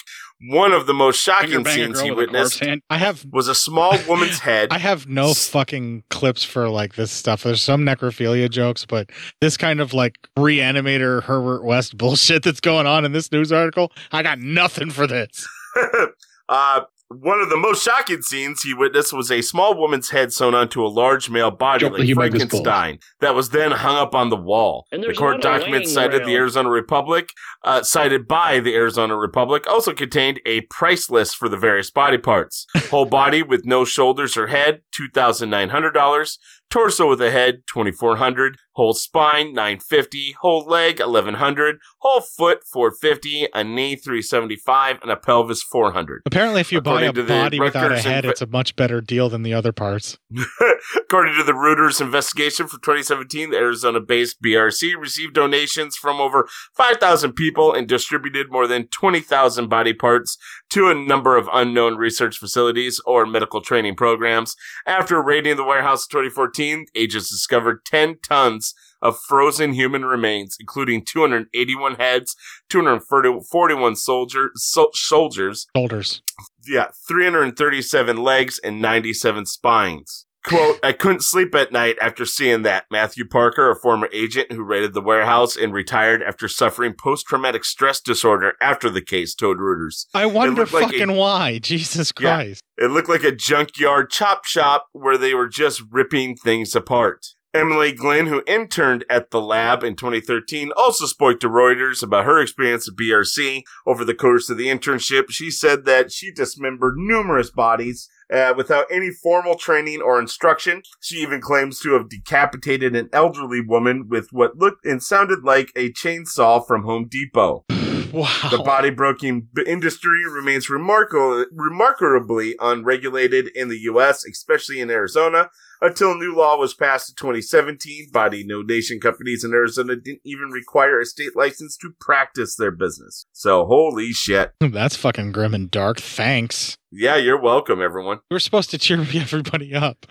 One 0.49 0.73
of 0.73 0.87
the 0.87 0.93
most 0.93 1.21
shocking 1.21 1.49
Finger 1.49 1.63
bang 1.63 1.79
a 1.79 1.85
scenes 1.85 2.01
he 2.01 2.11
with 2.11 2.29
a 2.29 2.31
corpse 2.31 2.59
witnessed. 2.59 2.83
I 2.89 2.97
have 2.97 3.25
was 3.31 3.47
a 3.47 3.55
small 3.55 3.97
woman's 4.07 4.39
head. 4.41 4.69
I 4.71 4.77
have 4.77 5.07
no 5.07 5.33
fucking 5.33 6.03
clips 6.09 6.43
for 6.43 6.69
like 6.69 6.95
this 6.95 7.11
stuff. 7.11 7.43
There's 7.43 7.61
some 7.61 7.81
necrophilia 7.85 8.49
jokes, 8.49 8.85
but 8.85 9.09
this 9.39 9.57
kind 9.57 9.79
of 9.79 9.93
like 9.93 10.15
reanimator 10.37 11.23
Herbert 11.23 11.63
West 11.63 11.97
bullshit 11.97 12.43
that's 12.43 12.59
going 12.59 12.87
on 12.87 13.05
in 13.05 13.13
this 13.13 13.31
news 13.31 13.51
article, 13.51 13.91
I 14.11 14.23
got 14.23 14.39
nothing 14.39 14.89
for 14.89 15.07
this. 15.07 15.47
uh, 16.49 16.81
one 17.21 17.39
of 17.39 17.49
the 17.49 17.57
most 17.57 17.83
shocking 17.83 18.21
scenes 18.21 18.63
he 18.63 18.73
witnessed 18.73 19.13
was 19.13 19.31
a 19.31 19.41
small 19.41 19.77
woman's 19.77 20.09
head 20.09 20.33
sewn 20.33 20.55
onto 20.55 20.85
a 20.85 20.87
large 20.87 21.29
male 21.29 21.51
body 21.51 21.81
Drop 21.81 21.97
the 21.97 22.13
like 22.13 22.15
Frankenstein 22.15 22.99
that 23.21 23.35
was 23.35 23.49
then 23.49 23.71
hung 23.71 23.95
up 23.95 24.15
on 24.15 24.29
the 24.29 24.35
wall. 24.35 24.85
And 24.91 25.03
The 25.03 25.13
court 25.13 25.35
another 25.35 25.59
documents 25.59 25.95
laying 25.95 26.11
cited 26.11 26.27
the. 26.27 26.35
Arizona 26.35 26.69
Republic, 26.69 27.29
uh, 27.63 27.83
cited 27.83 28.27
by 28.27 28.59
the 28.59 28.75
Arizona 28.75 29.15
Republic, 29.15 29.65
also 29.67 29.93
contained 29.93 30.39
a 30.45 30.61
price 30.61 31.09
list 31.09 31.35
for 31.35 31.49
the 31.49 31.57
various 31.57 31.91
body 31.91 32.17
parts. 32.17 32.65
Whole 32.89 33.05
body 33.21 33.43
with 33.43 33.65
no 33.65 33.85
shoulders 33.85 34.35
or 34.35 34.47
head, 34.47 34.81
two 34.91 35.07
thousand 35.13 35.49
nine 35.49 35.69
hundred 35.69 35.91
dollars. 35.91 36.39
Torso 36.73 37.07
with 37.07 37.21
a 37.21 37.29
head, 37.29 37.67
twenty 37.67 37.91
four 37.91 38.15
hundred. 38.15 38.57
Whole 38.71 38.95
spine, 38.95 39.53
nine 39.53 39.79
fifty. 39.79 40.35
Whole 40.41 40.65
leg, 40.65 40.99
eleven 40.99 41.35
hundred. 41.35 41.77
Whole 41.99 42.21
foot, 42.21 42.63
four 42.63 42.89
fifty. 42.89 43.47
A 43.53 43.63
knee, 43.63 43.95
three 43.95 44.23
seventy 44.23 44.55
five, 44.55 44.97
and 45.03 45.11
a 45.11 45.15
pelvis, 45.15 45.61
four 45.61 45.91
hundred. 45.91 46.23
Apparently, 46.25 46.61
if 46.61 46.71
you 46.71 46.81
buy 46.81 47.03
a 47.03 47.11
the 47.11 47.21
body 47.21 47.59
without 47.59 47.91
a 47.91 47.99
head, 47.99 48.23
inve- 48.23 48.31
it's 48.31 48.41
a 48.41 48.47
much 48.47 48.75
better 48.75 49.01
deal 49.01 49.29
than 49.29 49.43
the 49.43 49.53
other 49.53 49.71
parts. 49.71 50.17
According 50.97 51.35
to 51.35 51.43
the 51.43 51.51
Reuters 51.51 52.01
investigation 52.01 52.65
for 52.65 52.79
2017, 52.79 53.51
the 53.51 53.57
Arizona 53.57 53.99
based 53.99 54.41
BRC 54.41 54.99
received 54.99 55.35
donations 55.35 55.95
from 55.95 56.19
over 56.19 56.47
5,000 56.75 57.33
people 57.33 57.71
and 57.71 57.87
distributed 57.87 58.51
more 58.51 58.65
than 58.65 58.87
20,000 58.87 59.69
body 59.69 59.93
parts 59.93 60.39
to 60.73 60.89
a 60.89 60.95
number 60.95 61.37
of 61.37 61.47
unknown 61.53 61.97
research 61.97 62.37
facilities 62.37 62.99
or 63.05 63.27
medical 63.27 63.61
training 63.61 63.95
programs. 63.95 64.55
After 64.87 65.21
raiding 65.21 65.55
the 65.55 65.63
warehouse 65.63 66.05
in 66.07 66.09
2014, 66.11 66.87
agents 66.95 67.29
discovered 67.29 67.85
10 67.85 68.17
tons 68.27 68.73
of 68.99 69.19
frozen 69.19 69.73
human 69.73 70.03
remains, 70.03 70.57
including 70.59 71.05
281 71.05 71.95
heads, 71.95 72.35
241 72.69 73.95
soldier, 73.95 74.49
so- 74.55 74.89
soldiers, 74.93 75.67
Shoulders. 75.75 76.21
yeah, 76.65 76.87
337 77.07 78.17
legs 78.17 78.59
and 78.63 78.81
97 78.81 79.45
spines. 79.45 80.22
Quote, 80.43 80.77
I 80.83 80.91
couldn't 80.91 81.23
sleep 81.23 81.55
at 81.55 81.71
night 81.71 81.95
after 82.01 82.25
seeing 82.25 82.63
that. 82.63 82.85
Matthew 82.91 83.25
Parker, 83.25 83.71
a 83.71 83.75
former 83.79 84.09
agent 84.11 84.51
who 84.51 84.61
raided 84.63 84.93
the 84.93 85.01
warehouse 85.01 85.55
and 85.55 85.73
retired 85.73 86.21
after 86.21 86.47
suffering 86.49 86.93
post 86.93 87.25
traumatic 87.27 87.63
stress 87.63 88.01
disorder 88.01 88.53
after 88.61 88.89
the 88.89 89.01
case, 89.01 89.33
told 89.35 89.57
Reuters. 89.57 90.05
I 90.13 90.25
wonder 90.25 90.61
looked 90.61 90.73
like 90.73 90.83
a- 90.83 90.85
fucking 90.99 91.15
why. 91.15 91.59
Jesus 91.59 92.11
Yeah. 92.19 92.35
Christ. 92.35 92.61
It 92.77 92.91
looked 92.91 93.07
like 93.09 93.23
a 93.23 93.31
junkyard 93.33 94.09
chop 94.09 94.43
shop 94.45 94.87
where 94.91 95.17
they 95.17 95.33
were 95.33 95.47
just 95.47 95.81
ripping 95.89 96.35
things 96.35 96.75
apart. 96.75 97.25
Emily 97.55 97.91
Glenn, 97.91 98.25
who 98.25 98.41
interned 98.47 99.05
at 99.11 99.29
the 99.29 99.39
lab 99.39 99.83
in 99.83 99.95
2013, 99.95 100.71
also 100.75 101.05
spoke 101.05 101.39
to 101.39 101.47
Reuters 101.47 102.01
about 102.01 102.25
her 102.25 102.39
experience 102.41 102.89
at 102.89 102.95
BRC. 102.95 103.61
Over 103.85 104.03
the 104.03 104.15
course 104.15 104.49
of 104.49 104.57
the 104.57 104.67
internship, 104.69 105.25
she 105.29 105.51
said 105.51 105.85
that 105.85 106.11
she 106.11 106.31
dismembered 106.31 106.95
numerous 106.97 107.51
bodies 107.51 108.09
uh, 108.33 108.53
without 108.57 108.87
any 108.89 109.11
formal 109.11 109.55
training 109.55 110.01
or 110.01 110.19
instruction. 110.19 110.81
She 110.99 111.17
even 111.17 111.39
claims 111.39 111.79
to 111.81 111.93
have 111.93 112.09
decapitated 112.09 112.95
an 112.95 113.09
elderly 113.13 113.61
woman 113.61 114.07
with 114.09 114.29
what 114.31 114.57
looked 114.57 114.85
and 114.85 115.01
sounded 115.01 115.43
like 115.43 115.71
a 115.75 115.91
chainsaw 115.91 116.65
from 116.65 116.83
Home 116.83 117.07
Depot. 117.07 117.65
Wow. 118.13 118.49
The 118.51 118.59
body 118.59 118.91
broking 118.91 119.47
industry 119.65 120.23
remains 120.31 120.69
remarkable, 120.69 121.45
remarkably 121.51 122.55
unregulated 122.61 123.49
in 123.55 123.69
the 123.69 123.79
U.S., 123.79 124.23
especially 124.23 124.79
in 124.79 124.91
Arizona. 124.91 125.49
Until 125.81 126.13
a 126.13 126.15
new 126.15 126.33
law 126.33 126.57
was 126.57 126.73
passed 126.73 127.09
in 127.09 127.15
2017, 127.17 128.11
body 128.13 128.47
donation 128.47 129.01
companies 129.01 129.43
in 129.43 129.51
Arizona 129.51 129.97
didn't 129.97 130.21
even 130.23 130.49
require 130.49 131.01
a 131.01 131.05
state 131.05 131.35
license 131.35 131.75
to 131.77 131.89
practice 131.99 132.55
their 132.55 132.71
business. 132.71 133.25
So, 133.33 133.65
holy 133.65 134.13
shit. 134.13 134.53
That's 134.61 134.95
fucking 134.95 135.33
grim 135.33 135.53
and 135.53 135.69
dark. 135.69 135.99
Thanks. 135.99 136.77
Yeah, 136.89 137.17
you're 137.17 137.41
welcome, 137.41 137.81
everyone. 137.81 138.19
You 138.29 138.35
were 138.35 138.39
supposed 138.39 138.69
to 138.69 138.77
cheer 138.77 139.01
everybody 139.15 139.73
up. 139.73 140.05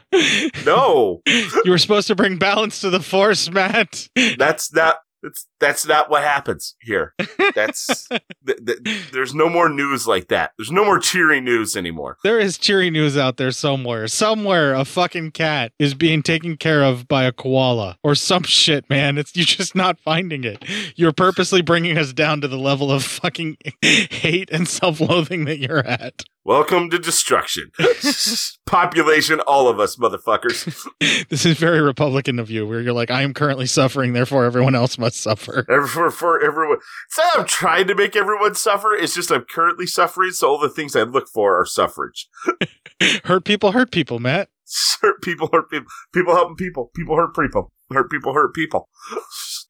No, 0.66 1.22
you 1.26 1.70
were 1.70 1.78
supposed 1.78 2.08
to 2.08 2.16
bring 2.16 2.36
balance 2.36 2.80
to 2.80 2.90
the 2.90 3.00
force, 3.00 3.50
Matt. 3.50 4.08
that's 4.36 4.74
not. 4.74 4.96
That's 5.22 5.46
that's 5.60 5.86
not 5.86 6.10
what 6.10 6.22
happens 6.22 6.74
here. 6.80 7.14
That's 7.54 8.08
th- 8.46 8.58
th- 8.66 9.10
there's 9.12 9.34
no 9.34 9.48
more 9.48 9.68
news 9.68 10.06
like 10.06 10.28
that. 10.28 10.52
There's 10.58 10.72
no 10.72 10.84
more 10.84 10.98
cheering 10.98 11.44
news 11.44 11.76
anymore. 11.76 12.18
There 12.24 12.40
is 12.40 12.58
cheery 12.58 12.90
news 12.90 13.16
out 13.16 13.36
there 13.36 13.52
somewhere. 13.52 14.08
Somewhere 14.08 14.74
a 14.74 14.84
fucking 14.84 15.30
cat 15.32 15.72
is 15.78 15.94
being 15.94 16.22
taken 16.22 16.56
care 16.56 16.82
of 16.82 17.06
by 17.06 17.24
a 17.24 17.32
koala 17.32 17.98
or 18.02 18.14
some 18.14 18.42
shit, 18.42 18.88
man. 18.90 19.16
It's 19.16 19.34
you're 19.36 19.44
just 19.44 19.74
not 19.74 20.00
finding 20.00 20.44
it. 20.44 20.64
You're 20.96 21.12
purposely 21.12 21.62
bringing 21.62 21.96
us 21.98 22.12
down 22.12 22.40
to 22.40 22.48
the 22.48 22.58
level 22.58 22.90
of 22.90 23.04
fucking 23.04 23.58
hate 23.82 24.50
and 24.50 24.66
self-loathing 24.66 25.44
that 25.44 25.58
you're 25.58 25.86
at. 25.86 26.24
Welcome 26.44 26.90
to 26.90 26.98
destruction. 26.98 27.70
Population, 28.66 29.38
all 29.46 29.68
of 29.68 29.78
us, 29.78 29.94
motherfuckers. 29.94 30.86
This 31.28 31.46
is 31.46 31.56
very 31.56 31.80
Republican 31.80 32.38
of 32.38 32.50
you, 32.50 32.66
where 32.66 32.80
you're 32.80 32.92
like, 32.92 33.10
I 33.10 33.22
am 33.22 33.32
currently 33.32 33.66
suffering, 33.66 34.12
therefore 34.12 34.44
everyone 34.44 34.74
else 34.74 34.98
must 34.98 35.20
suffer. 35.20 35.64
For, 35.88 36.10
for 36.10 36.44
everyone. 36.44 36.78
It's 37.06 37.18
not 37.18 37.38
I'm 37.38 37.46
trying 37.46 37.86
to 37.86 37.94
make 37.94 38.16
everyone 38.16 38.54
suffer. 38.54 38.92
It's 38.92 39.14
just 39.14 39.30
I'm 39.30 39.44
currently 39.44 39.86
suffering, 39.86 40.32
so 40.32 40.48
all 40.48 40.58
the 40.58 40.68
things 40.68 40.96
I 40.96 41.02
look 41.02 41.28
for 41.28 41.60
are 41.60 41.64
suffrage. 41.64 42.28
hurt 43.24 43.44
people, 43.44 43.72
hurt 43.72 43.92
people, 43.92 44.18
Matt. 44.18 44.48
Hurt 45.00 45.22
people, 45.22 45.48
hurt 45.52 45.70
people. 45.70 45.88
People 46.12 46.34
helping 46.34 46.56
people. 46.56 46.90
People 46.94 47.16
hurt 47.16 47.34
people. 47.34 47.72
Hurt 47.92 48.10
people 48.10 48.34
hurt 48.34 48.54
people. 48.54 48.88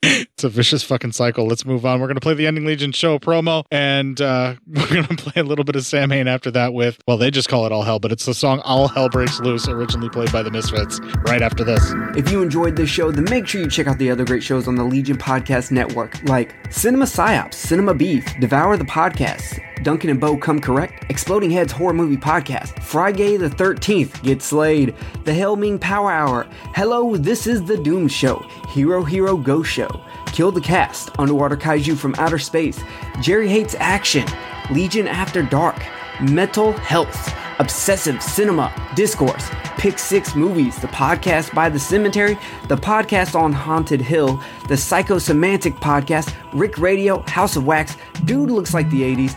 It's 0.05 0.43
a 0.43 0.49
vicious 0.49 0.83
fucking 0.83 1.13
cycle. 1.13 1.47
Let's 1.47 1.65
move 1.65 1.87
on. 1.87 2.01
We're 2.01 2.09
going 2.09 2.17
to 2.17 2.21
play 2.21 2.35
the 2.35 2.49
Ending 2.49 2.65
Legion 2.65 2.91
show 2.91 3.21
promo, 3.21 3.65
and 3.71 4.21
uh, 4.21 4.57
we're 4.67 4.89
going 4.89 5.07
to 5.07 5.15
play 5.17 5.41
a 5.41 5.45
little 5.45 5.65
bit 5.65 5.77
of 5.77 5.87
Sam 5.87 6.11
Hain 6.11 6.27
after 6.27 6.51
that 6.51 6.75
with, 6.75 6.99
well, 7.07 7.17
they 7.17 7.31
just 7.31 7.49
call 7.49 7.67
it 7.67 7.73
All 7.73 7.85
Hell, 7.85 8.01
but 8.01 8.11
it's 8.11 8.27
the 8.27 8.35
song 8.35 8.61
All 8.65 8.89
Hell 8.89 9.09
Breaks 9.09 9.39
Loose, 9.39 9.69
originally 9.69 10.09
played 10.09 10.33
by 10.33 10.43
the 10.43 10.51
Misfits, 10.51 10.99
right 11.19 11.41
after 11.41 11.63
this. 11.63 11.93
If 12.17 12.33
you 12.33 12.43
enjoyed 12.43 12.75
this 12.75 12.91
show, 12.91 13.13
then 13.13 13.25
make 13.31 13.47
sure 13.47 13.61
you 13.61 13.71
check 13.71 13.87
out 13.87 13.99
the 13.99 14.11
other 14.11 14.25
great 14.25 14.43
shows 14.43 14.67
on 14.67 14.75
the 14.75 14.83
Legion 14.83 15.17
Podcast 15.17 15.71
Network, 15.71 16.21
like 16.25 16.57
Cinema 16.73 17.05
Psyops, 17.05 17.55
Cinema 17.55 17.95
Beef, 17.95 18.25
Devour 18.41 18.77
the 18.77 18.85
Podcast, 18.85 19.61
Duncan 19.83 20.11
and 20.11 20.21
Bo 20.21 20.37
Come 20.37 20.61
Correct, 20.61 21.11
Exploding 21.11 21.51
Heads 21.51 21.73
Horror 21.73 21.93
Movie 21.93 22.17
Podcast, 22.17 22.81
Friday 22.83 23.37
the 23.37 23.51
13th, 23.51 24.23
Get 24.23 24.43
Slayed, 24.43 24.95
The 25.25 25.33
Helming 25.33 25.81
Power 25.81 26.13
Hour, 26.13 26.47
Hello, 26.75 27.17
This 27.17 27.47
is 27.47 27.65
the 27.65 27.77
Doom 27.77 28.07
Show, 28.09 28.39
Hero 28.69 29.03
Hero 29.03 29.37
Go 29.37 29.63
Show, 29.63 29.89
Kill 30.27 30.53
the 30.53 30.61
Cast, 30.61 31.11
Underwater 31.19 31.57
Kaiju 31.57 31.97
from 31.97 32.15
Outer 32.19 32.39
Space, 32.39 32.81
Jerry 33.21 33.49
Hates 33.49 33.75
Action, 33.79 34.27
Legion 34.71 35.09
After 35.09 35.43
Dark, 35.43 35.83
Mental 36.21 36.73
Health, 36.73 37.35
Obsessive 37.59 38.23
Cinema, 38.23 38.73
Discourse, 38.95 39.49
Pick 39.79 39.99
Six 39.99 40.35
Movies, 40.35 40.77
the 40.81 40.87
podcast 40.89 41.55
by 41.55 41.69
The 41.69 41.79
Cemetery, 41.79 42.39
the 42.69 42.77
podcast 42.77 43.35
on 43.35 43.53
Haunted 43.53 44.01
Hill, 44.01 44.41
the 44.69 44.75
Psychosemantic 44.75 45.73
podcast, 45.79 46.35
Rick 46.53 46.79
Radio, 46.79 47.21
House 47.23 47.57
of 47.57 47.67
Wax, 47.67 47.97
Dude 48.25 48.51
Looks 48.51 48.75
Like 48.75 48.89
the 48.91 49.03
80s, 49.03 49.37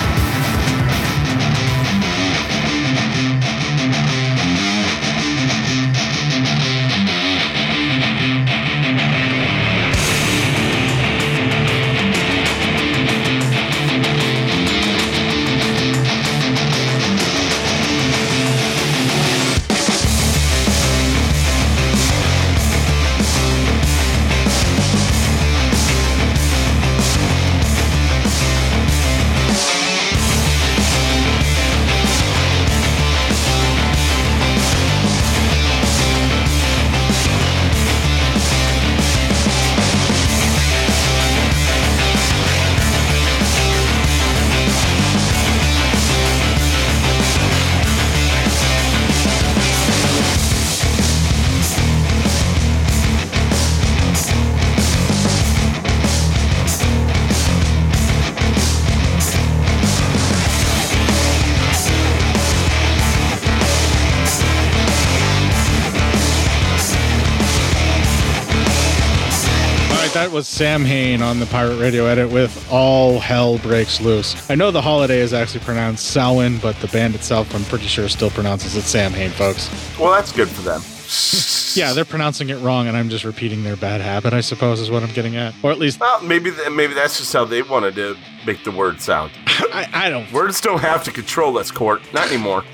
Was 70.41 70.47
Sam 70.47 70.83
Hain 70.83 71.21
on 71.21 71.39
the 71.39 71.45
Pirate 71.45 71.77
Radio 71.77 72.05
edit 72.07 72.31
with 72.31 72.67
All 72.71 73.19
Hell 73.19 73.59
Breaks 73.59 74.01
Loose. 74.01 74.49
I 74.49 74.55
know 74.55 74.71
the 74.71 74.81
holiday 74.81 75.19
is 75.19 75.33
actually 75.33 75.59
pronounced 75.59 76.07
Samhain, 76.07 76.57
but 76.57 76.75
the 76.77 76.87
band 76.87 77.13
itself, 77.13 77.53
I'm 77.53 77.63
pretty 77.65 77.85
sure, 77.85 78.09
still 78.09 78.31
pronounces 78.31 78.75
it 78.75 78.81
Sam 78.81 79.11
Hain, 79.11 79.29
folks. 79.29 79.69
Well, 79.99 80.11
that's 80.11 80.31
good 80.31 80.49
for 80.49 80.63
them. 80.63 80.81
Yeah, 81.73 81.93
they're 81.93 82.03
pronouncing 82.03 82.49
it 82.49 82.57
wrong, 82.57 82.89
and 82.89 82.97
I'm 82.97 83.07
just 83.07 83.23
repeating 83.23 83.63
their 83.63 83.77
bad 83.77 84.01
habit, 84.01 84.33
I 84.33 84.41
suppose, 84.41 84.81
is 84.81 84.91
what 84.91 85.03
I'm 85.03 85.13
getting 85.13 85.37
at. 85.37 85.53
Or 85.63 85.71
at 85.71 85.79
least, 85.79 86.01
Well, 86.01 86.21
maybe 86.21 86.51
th- 86.51 86.69
maybe 86.69 86.93
that's 86.93 87.17
just 87.17 87.31
how 87.31 87.45
they 87.45 87.61
wanted 87.61 87.95
to 87.95 88.17
make 88.45 88.65
the 88.65 88.71
word 88.71 88.99
sound. 88.99 89.31
I, 89.47 89.87
I 89.93 90.09
don't. 90.09 90.29
Words 90.33 90.59
don't 90.59 90.81
have 90.81 91.01
to 91.05 91.13
control 91.13 91.57
us, 91.57 91.71
Court. 91.71 92.01
Not 92.13 92.27
anymore. 92.27 92.65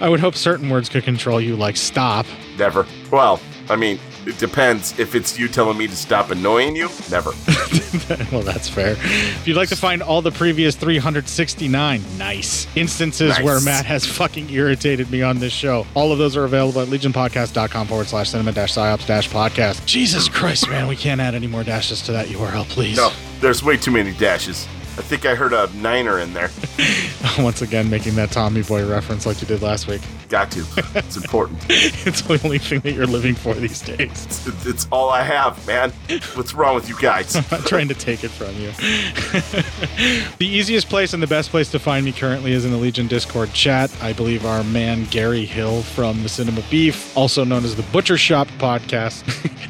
I 0.00 0.08
would 0.08 0.20
hope 0.20 0.36
certain 0.36 0.70
words 0.70 0.88
could 0.88 1.02
control 1.02 1.40
you, 1.40 1.56
like 1.56 1.76
stop. 1.76 2.24
Never. 2.56 2.86
Well, 3.10 3.40
I 3.68 3.74
mean, 3.74 3.98
it 4.28 4.38
depends. 4.38 4.98
If 4.98 5.14
it's 5.14 5.38
you 5.38 5.48
telling 5.48 5.78
me 5.78 5.86
to 5.88 5.96
stop 5.96 6.30
annoying 6.30 6.76
you, 6.76 6.88
never. 7.10 7.30
well, 8.32 8.42
that's 8.42 8.68
fair. 8.68 8.92
If 8.92 9.48
you'd 9.48 9.56
like 9.56 9.70
to 9.70 9.76
find 9.76 10.02
all 10.02 10.20
the 10.22 10.30
previous 10.30 10.76
369 10.76 12.02
nice 12.18 12.66
instances 12.76 13.30
Nice. 13.30 13.42
where 13.42 13.60
Matt 13.60 13.86
has 13.86 14.04
fucking 14.04 14.50
irritated 14.50 15.10
me 15.10 15.22
on 15.22 15.38
this 15.38 15.52
show, 15.52 15.86
all 15.94 16.12
of 16.12 16.18
those 16.18 16.36
are 16.36 16.44
available 16.44 16.80
at 16.82 16.88
legionpodcast.com 16.88 17.86
forward 17.86 18.06
slash 18.06 18.30
cinema 18.30 18.52
dash 18.52 18.74
psyops 18.74 19.06
dash 19.06 19.28
podcast. 19.30 19.84
Jesus 19.86 20.28
Christ, 20.28 20.68
man, 20.68 20.86
we 20.88 20.96
can't 20.96 21.20
add 21.20 21.34
any 21.34 21.46
more 21.46 21.64
dashes 21.64 22.02
to 22.02 22.12
that 22.12 22.26
URL, 22.26 22.68
please. 22.68 22.96
No, 22.96 23.10
there's 23.40 23.62
way 23.62 23.76
too 23.76 23.90
many 23.90 24.12
dashes. 24.12 24.66
I 24.98 25.02
think 25.02 25.24
I 25.24 25.34
heard 25.36 25.52
a 25.52 25.70
niner 25.76 26.18
in 26.18 26.34
there. 26.34 26.50
Once 27.38 27.62
again, 27.62 27.88
making 27.88 28.16
that 28.16 28.30
Tommy 28.32 28.62
Boy 28.62 28.84
reference 28.86 29.26
like 29.26 29.40
you 29.40 29.46
did 29.46 29.62
last 29.62 29.86
week. 29.86 30.02
Got 30.28 30.50
to. 30.52 30.64
It's 30.94 31.16
important. 31.16 31.58
it's 31.70 32.20
the 32.22 32.38
only 32.44 32.58
thing 32.58 32.80
that 32.80 32.92
you're 32.92 33.06
living 33.06 33.34
for 33.34 33.54
these 33.54 33.80
days. 33.80 34.26
It's, 34.46 34.66
it's 34.66 34.88
all 34.92 35.08
I 35.08 35.22
have, 35.22 35.66
man. 35.66 35.90
What's 36.34 36.52
wrong 36.52 36.74
with 36.74 36.86
you 36.88 36.96
guys? 37.00 37.34
I'm 37.36 37.44
not 37.50 37.66
trying 37.66 37.88
to 37.88 37.94
take 37.94 38.24
it 38.24 38.28
from 38.30 38.54
you. 38.56 38.70
the 40.38 40.46
easiest 40.46 40.88
place 40.90 41.14
and 41.14 41.22
the 41.22 41.26
best 41.26 41.50
place 41.50 41.70
to 41.70 41.78
find 41.78 42.04
me 42.04 42.12
currently 42.12 42.52
is 42.52 42.64
in 42.66 42.70
the 42.72 42.76
Legion 42.76 43.06
Discord 43.06 43.52
chat. 43.54 43.90
I 44.02 44.12
believe 44.12 44.44
our 44.44 44.62
man 44.64 45.04
Gary 45.06 45.46
Hill 45.46 45.82
from 45.82 46.22
the 46.22 46.28
Cinema 46.28 46.62
Beef, 46.70 47.16
also 47.16 47.42
known 47.44 47.64
as 47.64 47.74
the 47.76 47.82
Butcher 47.84 48.18
Shop 48.18 48.48
podcast, 48.58 49.24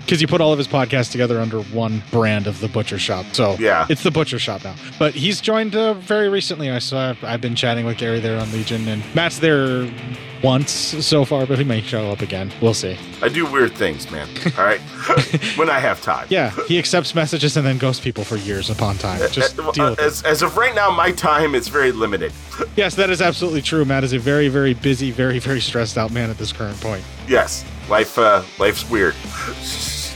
because 0.05 0.20
you 0.20 0.26
put 0.26 0.40
all 0.40 0.52
of 0.52 0.59
his 0.59 0.66
podcasts 0.68 1.12
together 1.12 1.40
under 1.40 1.62
one 1.64 2.02
brand 2.10 2.48
of 2.48 2.59
the 2.60 2.68
Butcher 2.68 2.98
Shop. 2.98 3.26
So 3.32 3.56
Yeah. 3.60 3.86
it's 3.89 4.02
the 4.02 4.10
Butcher 4.10 4.39
Shop 4.40 4.64
now. 4.64 4.74
But 4.98 5.14
he's 5.14 5.40
joined 5.40 5.76
uh, 5.76 5.94
very 5.94 6.28
recently. 6.28 6.70
I 6.70 6.80
saw 6.80 7.14
I've 7.22 7.40
been 7.40 7.55
chatting 7.55 7.86
with 7.86 7.98
Gary 7.98 8.18
there 8.18 8.40
on 8.40 8.51
Legion, 8.51 8.89
and 8.89 9.02
Matt's 9.14 9.39
there 9.39 9.89
once 10.43 10.70
so 10.70 11.24
far, 11.24 11.47
but 11.47 11.59
he 11.59 11.65
may 11.65 11.81
show 11.82 12.10
up 12.10 12.20
again. 12.20 12.51
We'll 12.60 12.74
see. 12.74 12.97
I 13.23 13.28
do 13.28 13.44
weird 13.51 13.73
things, 13.74 14.10
man. 14.10 14.28
All 14.59 14.65
right? 14.65 14.81
when 15.56 15.69
I 15.70 15.78
have 15.78 16.01
time. 16.02 16.27
Yeah, 16.31 16.51
he 16.66 16.78
accepts 16.78 17.15
messages 17.15 17.56
and 17.56 17.66
then 17.66 17.78
ghosts 17.78 18.02
people 18.02 18.24
for 18.24 18.36
years 18.36 18.70
upon 18.70 18.97
time. 18.97 19.19
Just 19.31 19.59
Uh, 19.59 19.70
deal 19.73 19.85
uh, 19.85 19.90
with 19.90 19.98
it. 19.98 20.05
as, 20.05 20.23
as 20.23 20.43
of 20.43 20.56
right 20.56 20.74
now, 20.74 20.90
my 20.90 21.12
time 21.12 21.55
is 21.55 21.69
very 21.69 21.93
limited. 21.93 22.32
Yes, 22.77 22.94
that 22.94 23.10
is 23.10 23.20
absolutely 23.20 23.62
true. 23.62 23.85
Matt 23.85 24.05
is 24.05 24.12
a 24.12 24.19
very, 24.20 24.48
very 24.48 24.73
busy, 24.74 25.10
very, 25.10 25.40
very 25.40 25.60
stressed 25.60 25.98
out 25.98 26.12
man 26.12 26.31
at 26.31 26.39
this 26.39 26.52
current 26.52 26.81
point. 26.81 27.02
Yes, 27.27 27.65
life 27.89 28.16
uh, 28.19 28.43
life's 28.59 28.89
weird. 28.89 29.15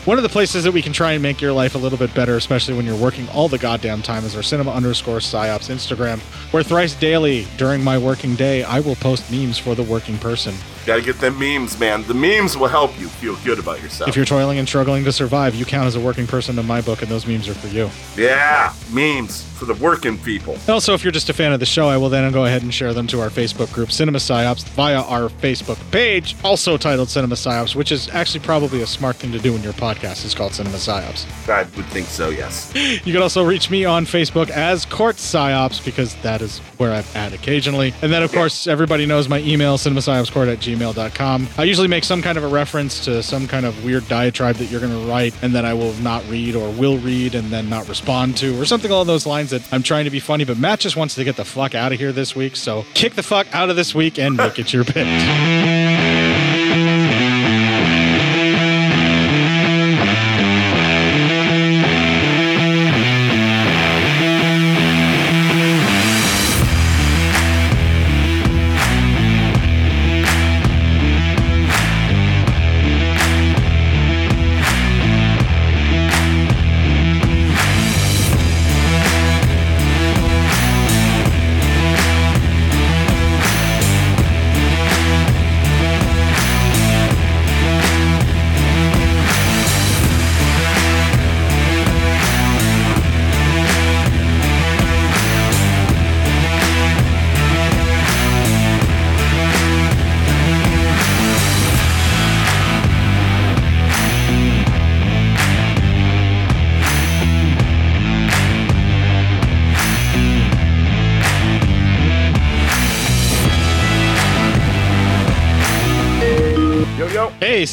One 0.04 0.18
of 0.18 0.24
the 0.24 0.28
places 0.28 0.64
that 0.64 0.72
we 0.72 0.82
can 0.82 0.92
try 0.92 1.12
and 1.12 1.22
make 1.22 1.40
your 1.40 1.52
life 1.52 1.76
a 1.76 1.78
little 1.78 1.96
bit 1.96 2.12
better, 2.12 2.36
especially 2.36 2.74
when 2.74 2.84
you're 2.84 2.96
working 2.96 3.28
all 3.28 3.48
the 3.48 3.56
goddamn 3.56 4.02
time, 4.02 4.24
is 4.24 4.34
our 4.34 4.42
cinema 4.42 4.72
underscore 4.72 5.18
psyops 5.18 5.70
Instagram, 5.70 6.18
where 6.52 6.64
thrice 6.64 6.96
daily 6.96 7.46
during 7.56 7.84
my 7.84 7.96
working 7.96 8.34
day, 8.34 8.64
I 8.64 8.80
will 8.80 8.96
post 8.96 9.30
memes 9.30 9.58
for 9.58 9.76
the 9.76 9.84
working 9.84 10.18
person. 10.18 10.56
Gotta 10.84 11.02
get 11.02 11.20
them 11.20 11.38
memes, 11.38 11.78
man. 11.78 12.02
The 12.02 12.14
memes 12.14 12.56
will 12.56 12.66
help 12.66 12.98
you 12.98 13.06
feel 13.06 13.36
good 13.44 13.60
about 13.60 13.80
yourself. 13.80 14.08
If 14.08 14.16
you're 14.16 14.24
toiling 14.24 14.58
and 14.58 14.66
struggling 14.66 15.04
to 15.04 15.12
survive, 15.12 15.54
you 15.54 15.64
count 15.64 15.86
as 15.86 15.94
a 15.94 16.00
working 16.00 16.26
person 16.26 16.58
in 16.58 16.66
my 16.66 16.80
book, 16.80 17.02
and 17.02 17.08
those 17.08 17.24
memes 17.24 17.48
are 17.48 17.54
for 17.54 17.68
you. 17.68 17.88
yeah, 18.16 18.74
memes 18.90 19.44
for 19.56 19.66
the 19.66 19.74
working 19.74 20.18
people. 20.18 20.58
Also, 20.68 20.94
if 20.94 21.04
you're 21.04 21.12
just 21.12 21.30
a 21.30 21.32
fan 21.32 21.52
of 21.52 21.60
the 21.60 21.66
show, 21.66 21.86
I 21.86 21.96
will 21.96 22.08
then 22.08 22.32
go 22.32 22.44
ahead 22.44 22.64
and 22.64 22.74
share 22.74 22.92
them 22.92 23.06
to 23.06 23.20
our 23.20 23.28
Facebook 23.28 23.72
group, 23.72 23.92
Cinema 23.92 24.18
Psyops, 24.18 24.64
via 24.70 25.02
our 25.02 25.28
Facebook 25.28 25.78
page, 25.92 26.34
also 26.42 26.76
titled 26.76 27.08
Cinema 27.08 27.36
Psyops, 27.36 27.76
which 27.76 27.92
is 27.92 28.08
actually 28.08 28.40
probably 28.40 28.82
a 28.82 28.86
smart 28.88 29.14
thing 29.14 29.30
to 29.30 29.38
do 29.38 29.54
in 29.54 29.62
your 29.62 29.74
podcast 29.74 29.91
podcast 29.92 30.24
is 30.24 30.34
called 30.34 30.54
Cinema 30.54 30.76
Psyops. 30.76 31.26
I 31.48 31.62
would 31.76 31.86
think 31.86 32.06
so, 32.06 32.30
yes. 32.30 32.72
You 33.04 33.12
can 33.12 33.22
also 33.22 33.44
reach 33.44 33.70
me 33.70 33.84
on 33.84 34.04
Facebook 34.04 34.50
as 34.50 34.84
Court 34.84 35.16
Psyops 35.16 35.84
because 35.84 36.14
that 36.16 36.40
is 36.40 36.58
where 36.78 36.92
I'm 36.92 37.04
at 37.14 37.32
occasionally. 37.32 37.92
And 38.02 38.12
then, 38.12 38.22
of 38.22 38.32
course, 38.32 38.66
everybody 38.66 39.06
knows 39.06 39.28
my 39.28 39.38
email, 39.40 39.76
cinemapsyopscourt 39.76 40.52
at 40.52 40.58
gmail.com. 40.58 41.48
I 41.58 41.64
usually 41.64 41.88
make 41.88 42.04
some 42.04 42.22
kind 42.22 42.38
of 42.38 42.44
a 42.44 42.48
reference 42.48 43.04
to 43.06 43.22
some 43.22 43.48
kind 43.48 43.66
of 43.66 43.84
weird 43.84 44.06
diatribe 44.08 44.56
that 44.56 44.66
you're 44.66 44.80
going 44.80 44.92
to 44.92 45.10
write 45.10 45.34
and 45.42 45.54
that 45.54 45.64
I 45.64 45.74
will 45.74 45.94
not 45.94 46.24
read 46.28 46.54
or 46.54 46.70
will 46.70 46.98
read 46.98 47.34
and 47.34 47.50
then 47.50 47.68
not 47.68 47.88
respond 47.88 48.36
to 48.38 48.60
or 48.60 48.64
something 48.64 48.90
along 48.90 49.06
those 49.06 49.26
lines 49.26 49.50
that 49.50 49.62
I'm 49.72 49.82
trying 49.82 50.04
to 50.04 50.10
be 50.10 50.20
funny. 50.20 50.44
But 50.44 50.58
Matt 50.58 50.80
just 50.80 50.96
wants 50.96 51.14
to 51.16 51.24
get 51.24 51.36
the 51.36 51.44
fuck 51.44 51.74
out 51.74 51.92
of 51.92 51.98
here 51.98 52.12
this 52.12 52.36
week. 52.36 52.56
So 52.56 52.84
kick 52.94 53.14
the 53.14 53.22
fuck 53.22 53.52
out 53.54 53.70
of 53.70 53.76
this 53.76 53.94
week 53.94 54.18
and 54.18 54.36
make 54.36 54.58
it 54.58 54.72
your 54.72 54.84
pick. 54.84 55.06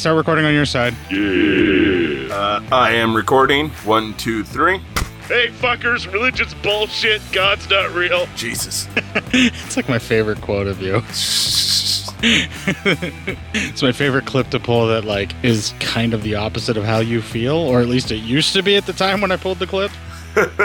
start 0.00 0.16
recording 0.16 0.46
on 0.46 0.54
your 0.54 0.64
side. 0.64 0.94
Yeah. 1.10 2.34
Uh, 2.34 2.62
I 2.72 2.92
am 2.92 3.14
recording. 3.14 3.68
One, 3.84 4.14
two, 4.14 4.42
three. 4.42 4.78
Hey, 5.28 5.48
fuckers, 5.48 6.10
religion's 6.10 6.54
bullshit. 6.54 7.20
God's 7.32 7.68
not 7.68 7.92
real. 7.92 8.26
Jesus. 8.34 8.88
it's 9.14 9.76
like 9.76 9.90
my 9.90 9.98
favorite 9.98 10.40
quote 10.40 10.66
of 10.66 10.80
you. 10.80 11.02
it's 12.22 13.82
my 13.82 13.92
favorite 13.92 14.24
clip 14.24 14.48
to 14.50 14.58
pull 14.58 14.86
that 14.86 15.04
like 15.04 15.32
is 15.42 15.74
kind 15.80 16.14
of 16.14 16.22
the 16.22 16.34
opposite 16.34 16.78
of 16.78 16.84
how 16.84 17.00
you 17.00 17.20
feel, 17.20 17.56
or 17.56 17.82
at 17.82 17.88
least 17.88 18.10
it 18.10 18.16
used 18.16 18.54
to 18.54 18.62
be 18.62 18.76
at 18.76 18.86
the 18.86 18.94
time 18.94 19.20
when 19.20 19.30
I 19.30 19.36
pulled 19.36 19.58
the 19.58 19.66
clip. 19.66 19.92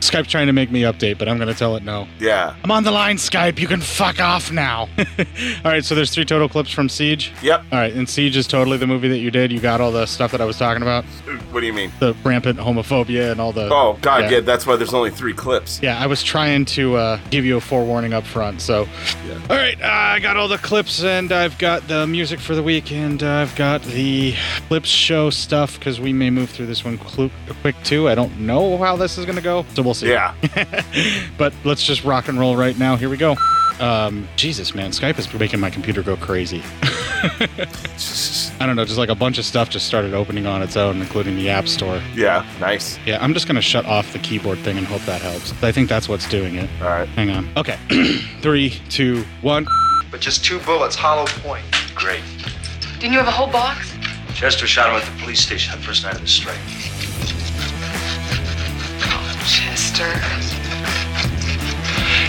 Skype's 0.00 0.28
trying 0.28 0.46
to 0.46 0.52
make 0.52 0.70
me 0.70 0.82
update, 0.82 1.18
but 1.18 1.28
I'm 1.28 1.36
going 1.38 1.48
to 1.48 1.54
tell 1.54 1.76
it 1.76 1.82
no. 1.82 2.06
Yeah. 2.18 2.54
I'm 2.64 2.70
on 2.70 2.84
the 2.84 2.90
line, 2.90 3.16
Skype. 3.16 3.58
You 3.58 3.66
can 3.66 3.80
fuck 3.80 4.20
off 4.20 4.50
now. 4.52 4.88
all 4.98 5.24
right, 5.64 5.84
so 5.84 5.94
there's 5.94 6.10
three 6.12 6.24
total 6.24 6.48
clips 6.48 6.70
from 6.70 6.88
Siege. 6.88 7.32
Yep. 7.42 7.64
All 7.72 7.78
right, 7.78 7.92
and 7.92 8.08
Siege 8.08 8.36
is 8.36 8.46
totally 8.46 8.76
the 8.76 8.86
movie 8.86 9.08
that 9.08 9.18
you 9.18 9.30
did. 9.30 9.50
You 9.52 9.60
got 9.60 9.80
all 9.80 9.92
the 9.92 10.06
stuff 10.06 10.32
that 10.32 10.40
I 10.40 10.44
was 10.44 10.56
talking 10.58 10.82
about, 10.82 11.04
What 11.50 11.60
do 11.60 11.66
you 11.66 11.72
mean? 11.72 11.92
the 12.00 12.14
rampant 12.24 12.58
homophobia 12.58 13.30
and 13.32 13.40
all 13.40 13.52
the. 13.52 13.68
Oh, 13.72 13.98
God, 14.02 14.30
yeah. 14.30 14.40
that's 14.40 14.66
why 14.66 14.76
there's 14.76 14.94
only 14.94 15.10
three 15.10 15.34
clips. 15.34 15.80
Yeah, 15.82 15.98
I 15.98 16.06
was 16.06 16.22
trying 16.22 16.64
to 16.66 16.96
uh, 16.96 17.20
give 17.30 17.44
you 17.44 17.56
a 17.56 17.60
forewarning 17.60 18.12
up 18.12 18.24
front. 18.24 18.60
So, 18.60 18.88
Yeah. 19.26 19.34
all 19.50 19.56
right, 19.56 19.80
uh, 19.80 19.86
I 19.86 20.18
got 20.20 20.36
all 20.36 20.48
the 20.48 20.58
clips 20.58 21.02
and 21.02 21.32
I've 21.32 21.56
got 21.58 21.86
the 21.88 22.06
music 22.06 22.40
for 22.40 22.54
the 22.54 22.62
week 22.62 22.92
and 22.92 23.22
uh, 23.22 23.28
I've 23.30 23.54
got 23.56 23.82
the 23.82 24.34
clips 24.68 24.88
show 24.88 25.30
stuff 25.30 25.78
because 25.78 26.00
we 26.00 26.12
may 26.12 26.30
move 26.30 26.50
through 26.50 26.66
this 26.66 26.84
one 26.84 26.98
clu- 26.98 27.30
quick 27.62 27.76
too. 27.84 28.08
I 28.08 28.14
don't 28.14 28.40
know 28.40 28.76
how 28.78 28.91
this 28.96 29.18
is 29.18 29.24
going 29.24 29.36
to 29.36 29.42
go, 29.42 29.64
so 29.74 29.82
we'll 29.82 29.94
see. 29.94 30.08
Yeah. 30.08 30.34
but 31.38 31.52
let's 31.64 31.82
just 31.82 32.04
rock 32.04 32.28
and 32.28 32.38
roll 32.38 32.56
right 32.56 32.78
now. 32.78 32.96
Here 32.96 33.08
we 33.08 33.16
go. 33.16 33.36
Um, 33.80 34.28
Jesus, 34.36 34.74
man, 34.74 34.90
Skype 34.90 35.18
is 35.18 35.32
making 35.34 35.60
my 35.60 35.70
computer 35.70 36.02
go 36.02 36.16
crazy. 36.16 36.62
I 38.60 38.66
don't 38.66 38.76
know, 38.76 38.84
just 38.84 38.98
like 38.98 39.08
a 39.08 39.14
bunch 39.14 39.38
of 39.38 39.44
stuff 39.44 39.70
just 39.70 39.86
started 39.86 40.14
opening 40.14 40.46
on 40.46 40.62
its 40.62 40.76
own, 40.76 41.00
including 41.00 41.36
the 41.36 41.50
App 41.50 41.66
Store. 41.66 42.00
Yeah, 42.14 42.46
nice. 42.60 42.98
Yeah, 43.06 43.18
I'm 43.20 43.34
just 43.34 43.46
gonna 43.46 43.60
shut 43.60 43.84
off 43.86 44.12
the 44.12 44.18
keyboard 44.20 44.58
thing 44.58 44.78
and 44.78 44.86
hope 44.86 45.02
that 45.02 45.20
helps. 45.20 45.52
I 45.62 45.72
think 45.72 45.88
that's 45.88 46.08
what's 46.08 46.28
doing 46.28 46.56
it. 46.56 46.70
All 46.80 46.88
right. 46.88 47.08
Hang 47.08 47.30
on. 47.30 47.48
Okay. 47.56 47.78
Three, 48.40 48.70
two, 48.88 49.24
one. 49.40 49.66
But 50.10 50.20
just 50.20 50.44
two 50.44 50.60
bullets, 50.60 50.94
hollow 50.94 51.26
point. 51.26 51.64
Great. 51.94 52.22
Didn't 53.00 53.14
you 53.14 53.18
have 53.18 53.28
a 53.28 53.32
whole 53.32 53.50
box? 53.50 53.92
Chester 54.34 54.66
shot 54.66 54.90
him 54.90 54.96
at 54.96 55.04
the 55.04 55.22
police 55.22 55.40
station 55.40 55.76
the 55.76 55.84
first 55.84 56.04
night 56.04 56.14
of 56.14 56.20
the 56.20 56.26
strike. 56.28 56.58
Chester. 60.02 60.58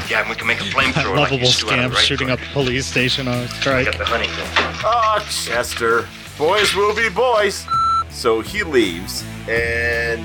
Yeah, 0.10 0.22
and 0.22 0.30
we 0.30 0.36
can 0.36 0.48
make 0.48 0.60
a 0.60 0.64
flamethrower 0.64 1.18
like 1.18 1.32
Lovable 1.32 1.40
you 1.40 1.46
used 1.46 1.60
to 1.62 1.68
out 1.68 1.74
of 1.74 1.78
scamp 1.80 1.92
the 1.92 1.96
right 1.96 2.06
shooting 2.06 2.30
up 2.30 2.40
a 2.40 2.46
police 2.54 2.86
station 2.86 3.28
on 3.28 3.40
a 3.40 3.42
I 3.44 3.48
strike. 3.48 3.86
got 3.86 3.98
the 3.98 4.06
honeycomb. 4.06 4.82
Oh, 4.86 5.26
Chester. 5.30 6.08
Boys 6.38 6.76
will 6.76 6.96
be 6.96 7.10
boys. 7.10 7.66
So 8.10 8.42
he 8.42 8.64
leaves, 8.64 9.24
and 9.50 10.20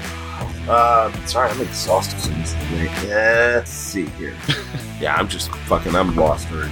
um, 0.68 1.12
sorry, 1.26 1.50
I'm 1.50 1.60
exhausted 1.62 2.20
from 2.20 2.40
this 2.40 2.54
thing. 2.54 2.84
Yeah, 3.08 3.52
let's 3.56 3.70
see 3.70 4.06
here. 4.06 4.36
yeah, 5.00 5.14
I'm 5.16 5.28
just 5.28 5.50
fucking. 5.50 5.94
I'm 5.94 6.14
lost 6.14 6.50
already. 6.52 6.70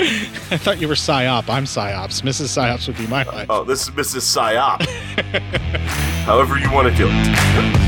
I 0.00 0.56
thought 0.56 0.80
you 0.80 0.88
were 0.88 0.94
psyop. 0.94 1.48
I'm 1.48 1.64
psyops. 1.64 2.22
Mrs. 2.22 2.56
Psyops 2.56 2.86
would 2.86 2.96
be 2.96 3.06
my 3.08 3.24
wife. 3.24 3.46
Oh, 3.50 3.64
this 3.64 3.82
is 3.82 3.90
Mrs. 3.90 4.36
Psyop. 4.36 4.82
However 6.24 6.58
you 6.58 6.70
want 6.72 6.88
to 6.88 6.94
do 6.96 7.08
it. 7.10 7.87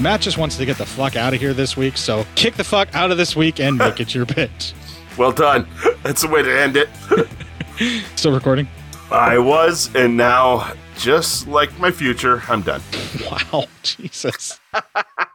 Matt 0.00 0.20
just 0.22 0.38
wants 0.38 0.56
to 0.56 0.64
get 0.64 0.78
the 0.78 0.86
fuck 0.86 1.14
out 1.16 1.34
of 1.34 1.40
here 1.40 1.52
this 1.52 1.76
week. 1.76 1.96
So 1.96 2.24
kick 2.34 2.54
the 2.54 2.64
fuck 2.64 2.94
out 2.94 3.10
of 3.10 3.18
this 3.18 3.36
week 3.36 3.60
and 3.60 3.76
make 3.76 4.00
it 4.00 4.14
your 4.14 4.26
pitch. 4.26 4.72
Well 5.18 5.32
done. 5.32 5.66
That's 6.02 6.22
the 6.22 6.28
way 6.28 6.42
to 6.42 6.60
end 6.60 6.76
it. 6.76 6.88
Still 8.16 8.32
recording? 8.32 8.68
I 9.10 9.38
was, 9.38 9.94
and 9.94 10.16
now, 10.16 10.72
just 10.96 11.48
like 11.48 11.76
my 11.78 11.90
future, 11.90 12.42
I'm 12.48 12.62
done. 12.62 12.80
Wow, 13.52 13.66
Jesus. 13.82 14.58